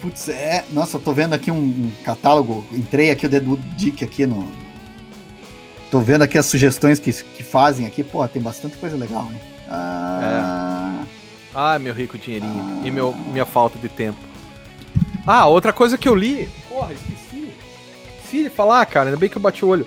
Putz, 0.00 0.28
é. 0.28 0.64
Nossa, 0.72 0.96
eu 0.96 1.00
tô 1.00 1.12
vendo 1.12 1.34
aqui 1.34 1.50
um, 1.50 1.56
um 1.56 1.92
catálogo. 2.04 2.64
Entrei 2.72 3.10
aqui 3.10 3.26
o 3.26 3.28
dedo 3.28 3.56
Dick 3.76 4.02
aqui 4.04 4.26
no. 4.26 4.48
Tô 5.90 6.00
vendo 6.00 6.22
aqui 6.22 6.36
as 6.36 6.46
sugestões 6.46 6.98
que, 6.98 7.12
que 7.12 7.42
fazem 7.44 7.86
aqui. 7.86 8.02
Pô, 8.02 8.26
tem 8.26 8.42
bastante 8.42 8.76
coisa 8.76 8.96
legal, 8.96 9.24
né? 9.26 9.40
Ah, 9.68 11.04
é. 11.04 11.06
ah 11.54 11.78
meu 11.78 11.94
rico 11.94 12.18
dinheirinho. 12.18 12.80
Ah, 12.82 12.86
e 12.86 12.90
meu, 12.90 13.14
minha 13.14 13.46
falta 13.46 13.78
de 13.78 13.88
tempo. 13.88 14.18
Ah, 15.26 15.46
outra 15.46 15.72
coisa 15.72 15.98
que 15.98 16.08
eu 16.08 16.14
li. 16.14 16.48
Porra, 16.68 16.92
esqueci. 16.92 17.50
Esqueci 18.16 18.42
de 18.44 18.50
falar, 18.50 18.86
cara. 18.86 19.08
Ainda 19.08 19.18
bem 19.18 19.28
que 19.28 19.36
eu 19.36 19.42
bati 19.42 19.64
o 19.64 19.68
olho. 19.68 19.86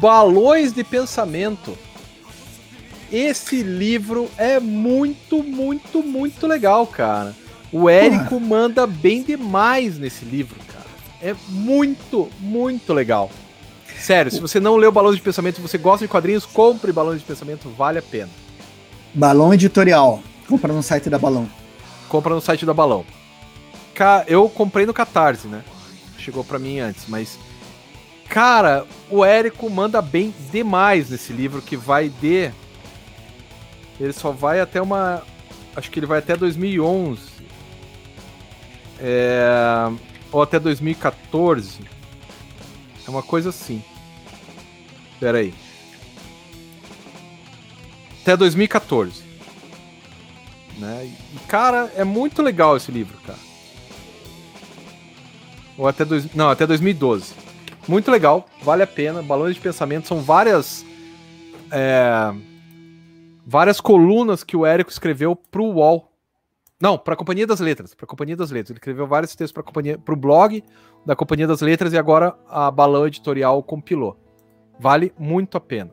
Balões 0.00 0.72
de 0.72 0.82
pensamento. 0.82 1.78
Esse 3.12 3.62
livro 3.62 4.28
é 4.36 4.58
muito, 4.58 5.42
muito, 5.42 6.02
muito 6.02 6.46
legal, 6.46 6.86
cara. 6.86 7.34
O 7.72 7.88
Érico 7.88 8.40
manda 8.40 8.86
bem 8.86 9.22
demais 9.22 9.98
nesse 9.98 10.24
livro, 10.24 10.56
cara. 10.66 10.84
É 11.22 11.34
muito, 11.48 12.28
muito 12.40 12.92
legal. 12.92 13.30
Sério, 13.98 14.30
se 14.30 14.40
você 14.40 14.60
não 14.60 14.76
leu 14.76 14.92
Balões 14.92 15.16
de 15.16 15.22
Pensamento, 15.22 15.56
se 15.56 15.62
você 15.62 15.78
gosta 15.78 16.04
de 16.04 16.10
quadrinhos, 16.10 16.44
compre 16.44 16.92
Balões 16.92 17.20
de 17.20 17.24
Pensamento, 17.24 17.68
vale 17.70 17.98
a 17.98 18.02
pena. 18.02 18.30
Balão 19.14 19.54
Editorial. 19.54 20.22
Compra 20.48 20.72
no 20.72 20.82
site 20.82 21.08
da 21.08 21.18
Balão. 21.18 21.48
Compra 22.08 22.34
no 22.34 22.40
site 22.40 22.66
da 22.66 22.74
Balão. 22.74 23.04
Eu 24.26 24.48
comprei 24.48 24.86
no 24.86 24.94
Catarse, 24.94 25.46
né? 25.46 25.62
Chegou 26.18 26.42
para 26.44 26.58
mim 26.58 26.80
antes, 26.80 27.04
mas 27.08 27.38
Cara, 28.28 28.84
o 29.10 29.24
Érico 29.24 29.68
manda 29.70 30.00
bem 30.02 30.34
demais 30.50 31.10
nesse 31.10 31.32
livro 31.32 31.62
que 31.62 31.76
vai 31.76 32.08
de. 32.08 32.50
Ele 34.00 34.12
só 34.12 34.32
vai 34.32 34.60
até 34.60 34.82
uma. 34.82 35.22
Acho 35.76 35.90
que 35.90 35.98
ele 35.98 36.06
vai 36.06 36.18
até 36.18 36.36
2011. 36.36 37.20
É... 38.98 39.88
Ou 40.32 40.42
até 40.42 40.58
2014. 40.58 41.80
É 43.06 43.10
uma 43.10 43.22
coisa 43.22 43.50
assim. 43.50 43.84
Pera 45.20 45.38
aí. 45.38 45.54
Até 48.22 48.36
2014. 48.36 49.22
Né? 50.78 51.12
E, 51.34 51.38
cara, 51.46 51.92
é 51.94 52.02
muito 52.02 52.42
legal 52.42 52.76
esse 52.76 52.90
livro, 52.90 53.16
cara. 53.24 53.38
Ou 55.76 55.88
até 55.88 56.04
dois... 56.04 56.32
Não, 56.34 56.48
até 56.48 56.66
2012. 56.66 57.34
Muito 57.86 58.10
legal, 58.10 58.46
vale 58.62 58.82
a 58.82 58.86
pena. 58.86 59.22
Balões 59.22 59.54
de 59.54 59.60
pensamento 59.60 60.08
são 60.08 60.20
várias. 60.20 60.84
É, 61.70 62.32
várias 63.46 63.80
colunas 63.80 64.42
que 64.42 64.56
o 64.56 64.64
Érico 64.64 64.90
escreveu 64.90 65.36
pro 65.36 65.64
UOL. 65.64 66.10
Não, 66.80 66.98
para 66.98 67.14
a 67.14 67.16
Companhia 67.16 67.46
das 67.46 67.60
Letras. 67.60 67.94
Para 67.94 68.04
a 68.04 68.08
Companhia 68.08 68.36
das 68.36 68.50
Letras. 68.50 68.70
Ele 68.70 68.78
escreveu 68.78 69.06
vários 69.06 69.34
textos 69.34 69.52
para 69.52 69.96
pro 69.98 70.16
blog 70.16 70.62
da 71.04 71.14
Companhia 71.14 71.46
das 71.46 71.60
Letras 71.60 71.92
e 71.92 71.98
agora 71.98 72.34
a 72.48 72.70
Balão 72.70 73.06
Editorial 73.06 73.62
compilou. 73.62 74.18
Vale 74.78 75.12
muito 75.18 75.56
a 75.56 75.60
pena. 75.60 75.90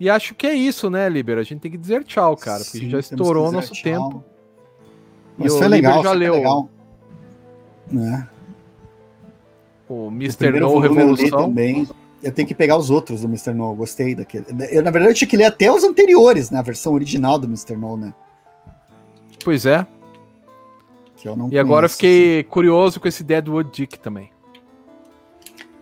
E 0.00 0.08
acho 0.08 0.34
que 0.34 0.46
é 0.46 0.54
isso, 0.54 0.88
né, 0.88 1.08
Liber? 1.08 1.38
A 1.38 1.42
gente 1.42 1.60
tem 1.60 1.70
que 1.70 1.78
dizer 1.78 2.04
tchau, 2.04 2.36
cara, 2.36 2.58
porque 2.58 2.70
Sim, 2.70 2.78
a 2.78 2.82
gente 2.82 2.92
já 2.92 3.00
estourou 3.00 3.50
nosso 3.50 3.72
tchau. 3.72 3.82
tempo. 3.82 4.24
Mas 5.38 5.54
e 5.54 5.58
foi 5.58 5.68
legal, 5.68 6.02
já 6.02 6.12
leu. 6.12 6.34
Legal. 6.34 6.68
Né? 7.90 8.28
O 9.88 10.08
Mr. 10.08 10.50
No 10.60 10.78
Revolução. 10.78 11.26
Eu 11.26 11.46
também. 11.46 11.88
Eu 12.22 12.32
tenho 12.32 12.48
que 12.48 12.54
pegar 12.54 12.76
os 12.76 12.90
outros 12.90 13.20
do 13.20 13.28
Mr. 13.28 13.54
No, 13.54 13.72
gostei 13.74 14.14
daquele. 14.14 14.44
Eu, 14.70 14.82
na 14.82 14.90
verdade, 14.90 15.12
eu 15.12 15.14
tinha 15.14 15.28
que 15.28 15.36
ler 15.36 15.44
até 15.44 15.70
os 15.70 15.84
anteriores, 15.84 16.50
né? 16.50 16.58
A 16.58 16.62
versão 16.62 16.92
original 16.92 17.38
do 17.38 17.46
Mr. 17.46 17.76
No, 17.76 17.96
né? 17.96 18.12
Pois 19.44 19.64
é. 19.64 19.86
e 21.24 21.28
conheço, 21.28 21.58
agora 21.60 21.86
eu 21.86 21.90
fiquei 21.90 22.40
assim. 22.40 22.48
curioso 22.48 22.98
com 22.98 23.06
esse 23.06 23.22
Deadwood 23.22 23.70
Dick 23.72 23.98
também. 24.00 24.30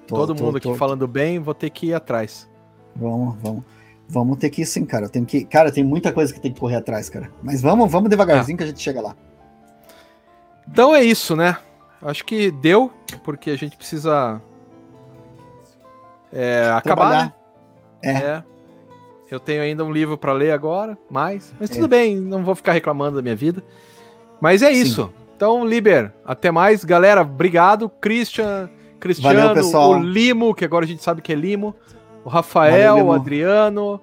Tô, 0.06 0.14
Todo 0.14 0.34
tô, 0.34 0.44
mundo 0.44 0.58
aqui 0.58 0.68
tô. 0.68 0.74
falando 0.74 1.08
bem, 1.08 1.38
vou 1.38 1.54
ter 1.54 1.70
que 1.70 1.86
ir 1.86 1.94
atrás. 1.94 2.46
Vamos, 2.94 3.34
vamos. 3.42 3.64
Vamos 4.08 4.38
ter 4.38 4.50
que 4.50 4.62
ir 4.62 4.66
sim, 4.66 4.84
cara. 4.84 5.08
Tem 5.08 5.24
que, 5.24 5.44
cara, 5.44 5.72
tem 5.72 5.82
muita 5.82 6.12
coisa 6.12 6.32
que 6.32 6.40
tem 6.40 6.52
que 6.52 6.60
correr 6.60 6.76
atrás, 6.76 7.08
cara. 7.08 7.30
Mas 7.42 7.60
vamos, 7.60 7.90
vamos 7.90 8.08
devagarzinho 8.08 8.54
ah. 8.54 8.58
que 8.58 8.64
a 8.64 8.66
gente 8.66 8.80
chega 8.80 9.00
lá. 9.00 9.16
Então 10.68 10.94
é 10.94 11.02
isso, 11.02 11.36
né? 11.36 11.56
Acho 12.02 12.24
que 12.24 12.51
deu, 12.51 12.93
porque 13.24 13.51
a 13.51 13.56
gente 13.56 13.76
precisa 13.76 14.40
é, 16.32 16.70
acabar. 16.74 17.10
Né? 17.10 17.32
É. 18.02 18.10
é. 18.10 18.44
Eu 19.30 19.40
tenho 19.40 19.62
ainda 19.62 19.84
um 19.84 19.90
livro 19.90 20.16
para 20.16 20.32
ler 20.32 20.52
agora, 20.52 20.97
mais. 21.10 21.52
Mas 21.59 21.70
tudo 21.70 21.86
é. 21.86 21.88
bem, 21.88 22.16
não 22.16 22.44
vou 22.44 22.55
ficar 22.55 22.72
reclamando 22.72 23.16
da 23.16 23.22
minha 23.22 23.34
vida. 23.34 23.62
Mas 24.40 24.62
é 24.62 24.70
isso. 24.70 25.06
Sim. 25.06 25.26
Então, 25.36 25.66
Liber, 25.66 26.12
até 26.24 26.51
mais. 26.51 26.84
Galera, 26.84 27.22
obrigado. 27.22 27.88
Christian, 27.88 28.70
Cristiano, 29.01 29.62
Valeu, 29.62 29.90
o 29.90 30.02
Limo, 30.02 30.55
que 30.55 30.64
agora 30.64 30.84
a 30.84 30.88
gente 30.88 31.02
sabe 31.02 31.20
que 31.20 31.32
é 31.32 31.36
Limo. 31.36 31.74
O 32.24 32.28
Rafael, 32.28 32.97
Valeu, 32.97 33.06
o 33.06 33.12
Adriano, 33.12 34.01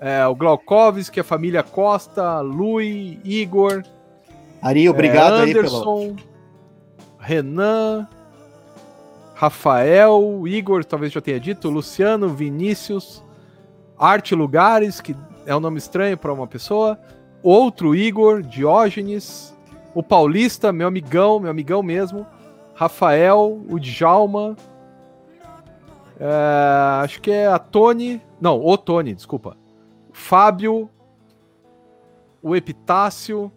é, 0.00 0.26
o 0.26 0.34
Glaukovski, 0.34 1.20
a 1.20 1.24
família 1.24 1.62
Costa, 1.62 2.40
Lui, 2.40 3.20
Igor. 3.24 3.82
Ari, 4.62 4.88
obrigado 4.88 5.36
é, 5.36 5.50
Anderson, 5.50 5.98
aí 5.98 6.14
pelo 6.14 6.36
Renan, 7.18 8.08
Rafael, 9.34 10.42
Igor, 10.46 10.84
talvez 10.84 11.12
já 11.12 11.20
tenha 11.20 11.38
dito, 11.38 11.68
Luciano, 11.68 12.28
Vinícius, 12.28 13.22
Arte 13.98 14.34
Lugares, 14.34 15.00
que 15.00 15.16
é 15.44 15.54
um 15.54 15.60
nome 15.60 15.78
estranho 15.78 16.16
para 16.16 16.32
uma 16.32 16.46
pessoa, 16.46 16.98
outro 17.42 17.94
Igor, 17.94 18.42
Diógenes, 18.42 19.54
o 19.94 20.02
Paulista, 20.02 20.72
meu 20.72 20.88
amigão, 20.88 21.38
meu 21.40 21.50
amigão 21.50 21.82
mesmo, 21.82 22.26
Rafael, 22.74 23.62
o 23.68 23.78
Djalma, 23.78 24.56
é, 26.18 27.02
acho 27.02 27.20
que 27.20 27.30
é 27.30 27.46
a 27.46 27.58
Tony, 27.58 28.22
não, 28.40 28.64
o 28.64 28.78
Tony, 28.78 29.14
desculpa, 29.14 29.56
Fábio, 30.12 30.88
o 32.42 32.56
Epitácio, 32.56 33.52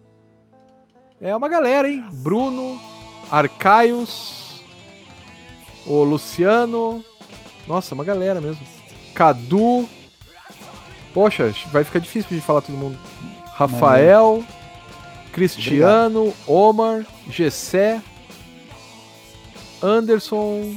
é 1.21 1.35
uma 1.35 1.49
galera, 1.49 1.89
hein? 1.89 2.03
Bruno, 2.11 2.79
Arcaios, 3.31 4.61
o 5.85 6.03
Luciano. 6.03 7.03
Nossa, 7.67 7.93
uma 7.93 8.03
galera 8.03 8.39
mesmo. 8.39 8.65
Cadu. 9.13 9.87
Poxa, 11.13 11.53
vai 11.71 11.83
ficar 11.83 11.99
difícil 11.99 12.35
de 12.35 12.41
falar 12.41 12.61
todo 12.61 12.77
mundo. 12.77 12.97
Rafael, 13.53 14.43
Cristiano, 15.33 16.27
Obrigado. 16.27 16.51
Omar, 16.51 17.05
Gessé, 17.29 18.01
Anderson. 19.81 20.75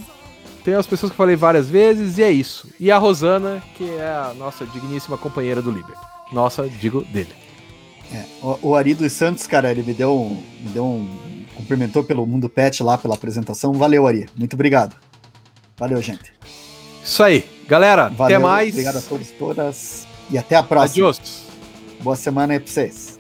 Tem 0.64 0.74
as 0.74 0.86
pessoas 0.86 1.10
que 1.10 1.14
eu 1.14 1.18
falei 1.18 1.36
várias 1.36 1.68
vezes 1.68 2.18
e 2.18 2.22
é 2.22 2.30
isso. 2.30 2.68
E 2.78 2.90
a 2.90 2.98
Rosana, 2.98 3.62
que 3.76 3.88
é 3.90 4.06
a 4.06 4.32
nossa 4.36 4.64
digníssima 4.64 5.18
companheira 5.18 5.60
do 5.60 5.70
Liber. 5.70 5.96
Nossa, 6.32 6.68
digo 6.68 7.02
dele. 7.04 7.41
É, 8.12 8.24
o, 8.42 8.70
o 8.70 8.74
Ari 8.76 8.94
dos 8.94 9.12
Santos, 9.12 9.46
cara, 9.46 9.70
ele 9.70 9.82
me 9.82 9.94
deu, 9.94 10.14
um, 10.14 10.42
me 10.60 10.70
deu 10.70 10.84
um 10.84 11.44
cumprimentou 11.54 12.04
pelo 12.04 12.26
Mundo 12.26 12.48
Pet 12.48 12.82
lá 12.82 12.98
pela 12.98 13.14
apresentação. 13.14 13.72
Valeu, 13.72 14.06
Ari. 14.06 14.28
Muito 14.36 14.54
obrigado. 14.54 14.96
Valeu, 15.76 16.00
gente. 16.02 16.32
Isso 17.04 17.22
aí. 17.22 17.44
Galera, 17.66 18.08
Valeu, 18.08 18.36
até 18.36 18.38
mais. 18.38 18.70
Obrigado 18.70 18.98
a 18.98 19.02
todos 19.02 19.30
e 19.30 19.32
todas. 19.32 20.06
E 20.30 20.38
até 20.38 20.56
a 20.56 20.62
próxima. 20.62 21.08
Adiós. 21.08 21.44
Boa 22.00 22.16
semana 22.16 22.54
aí 22.54 22.60
pra 22.60 22.72
vocês. 22.72 23.11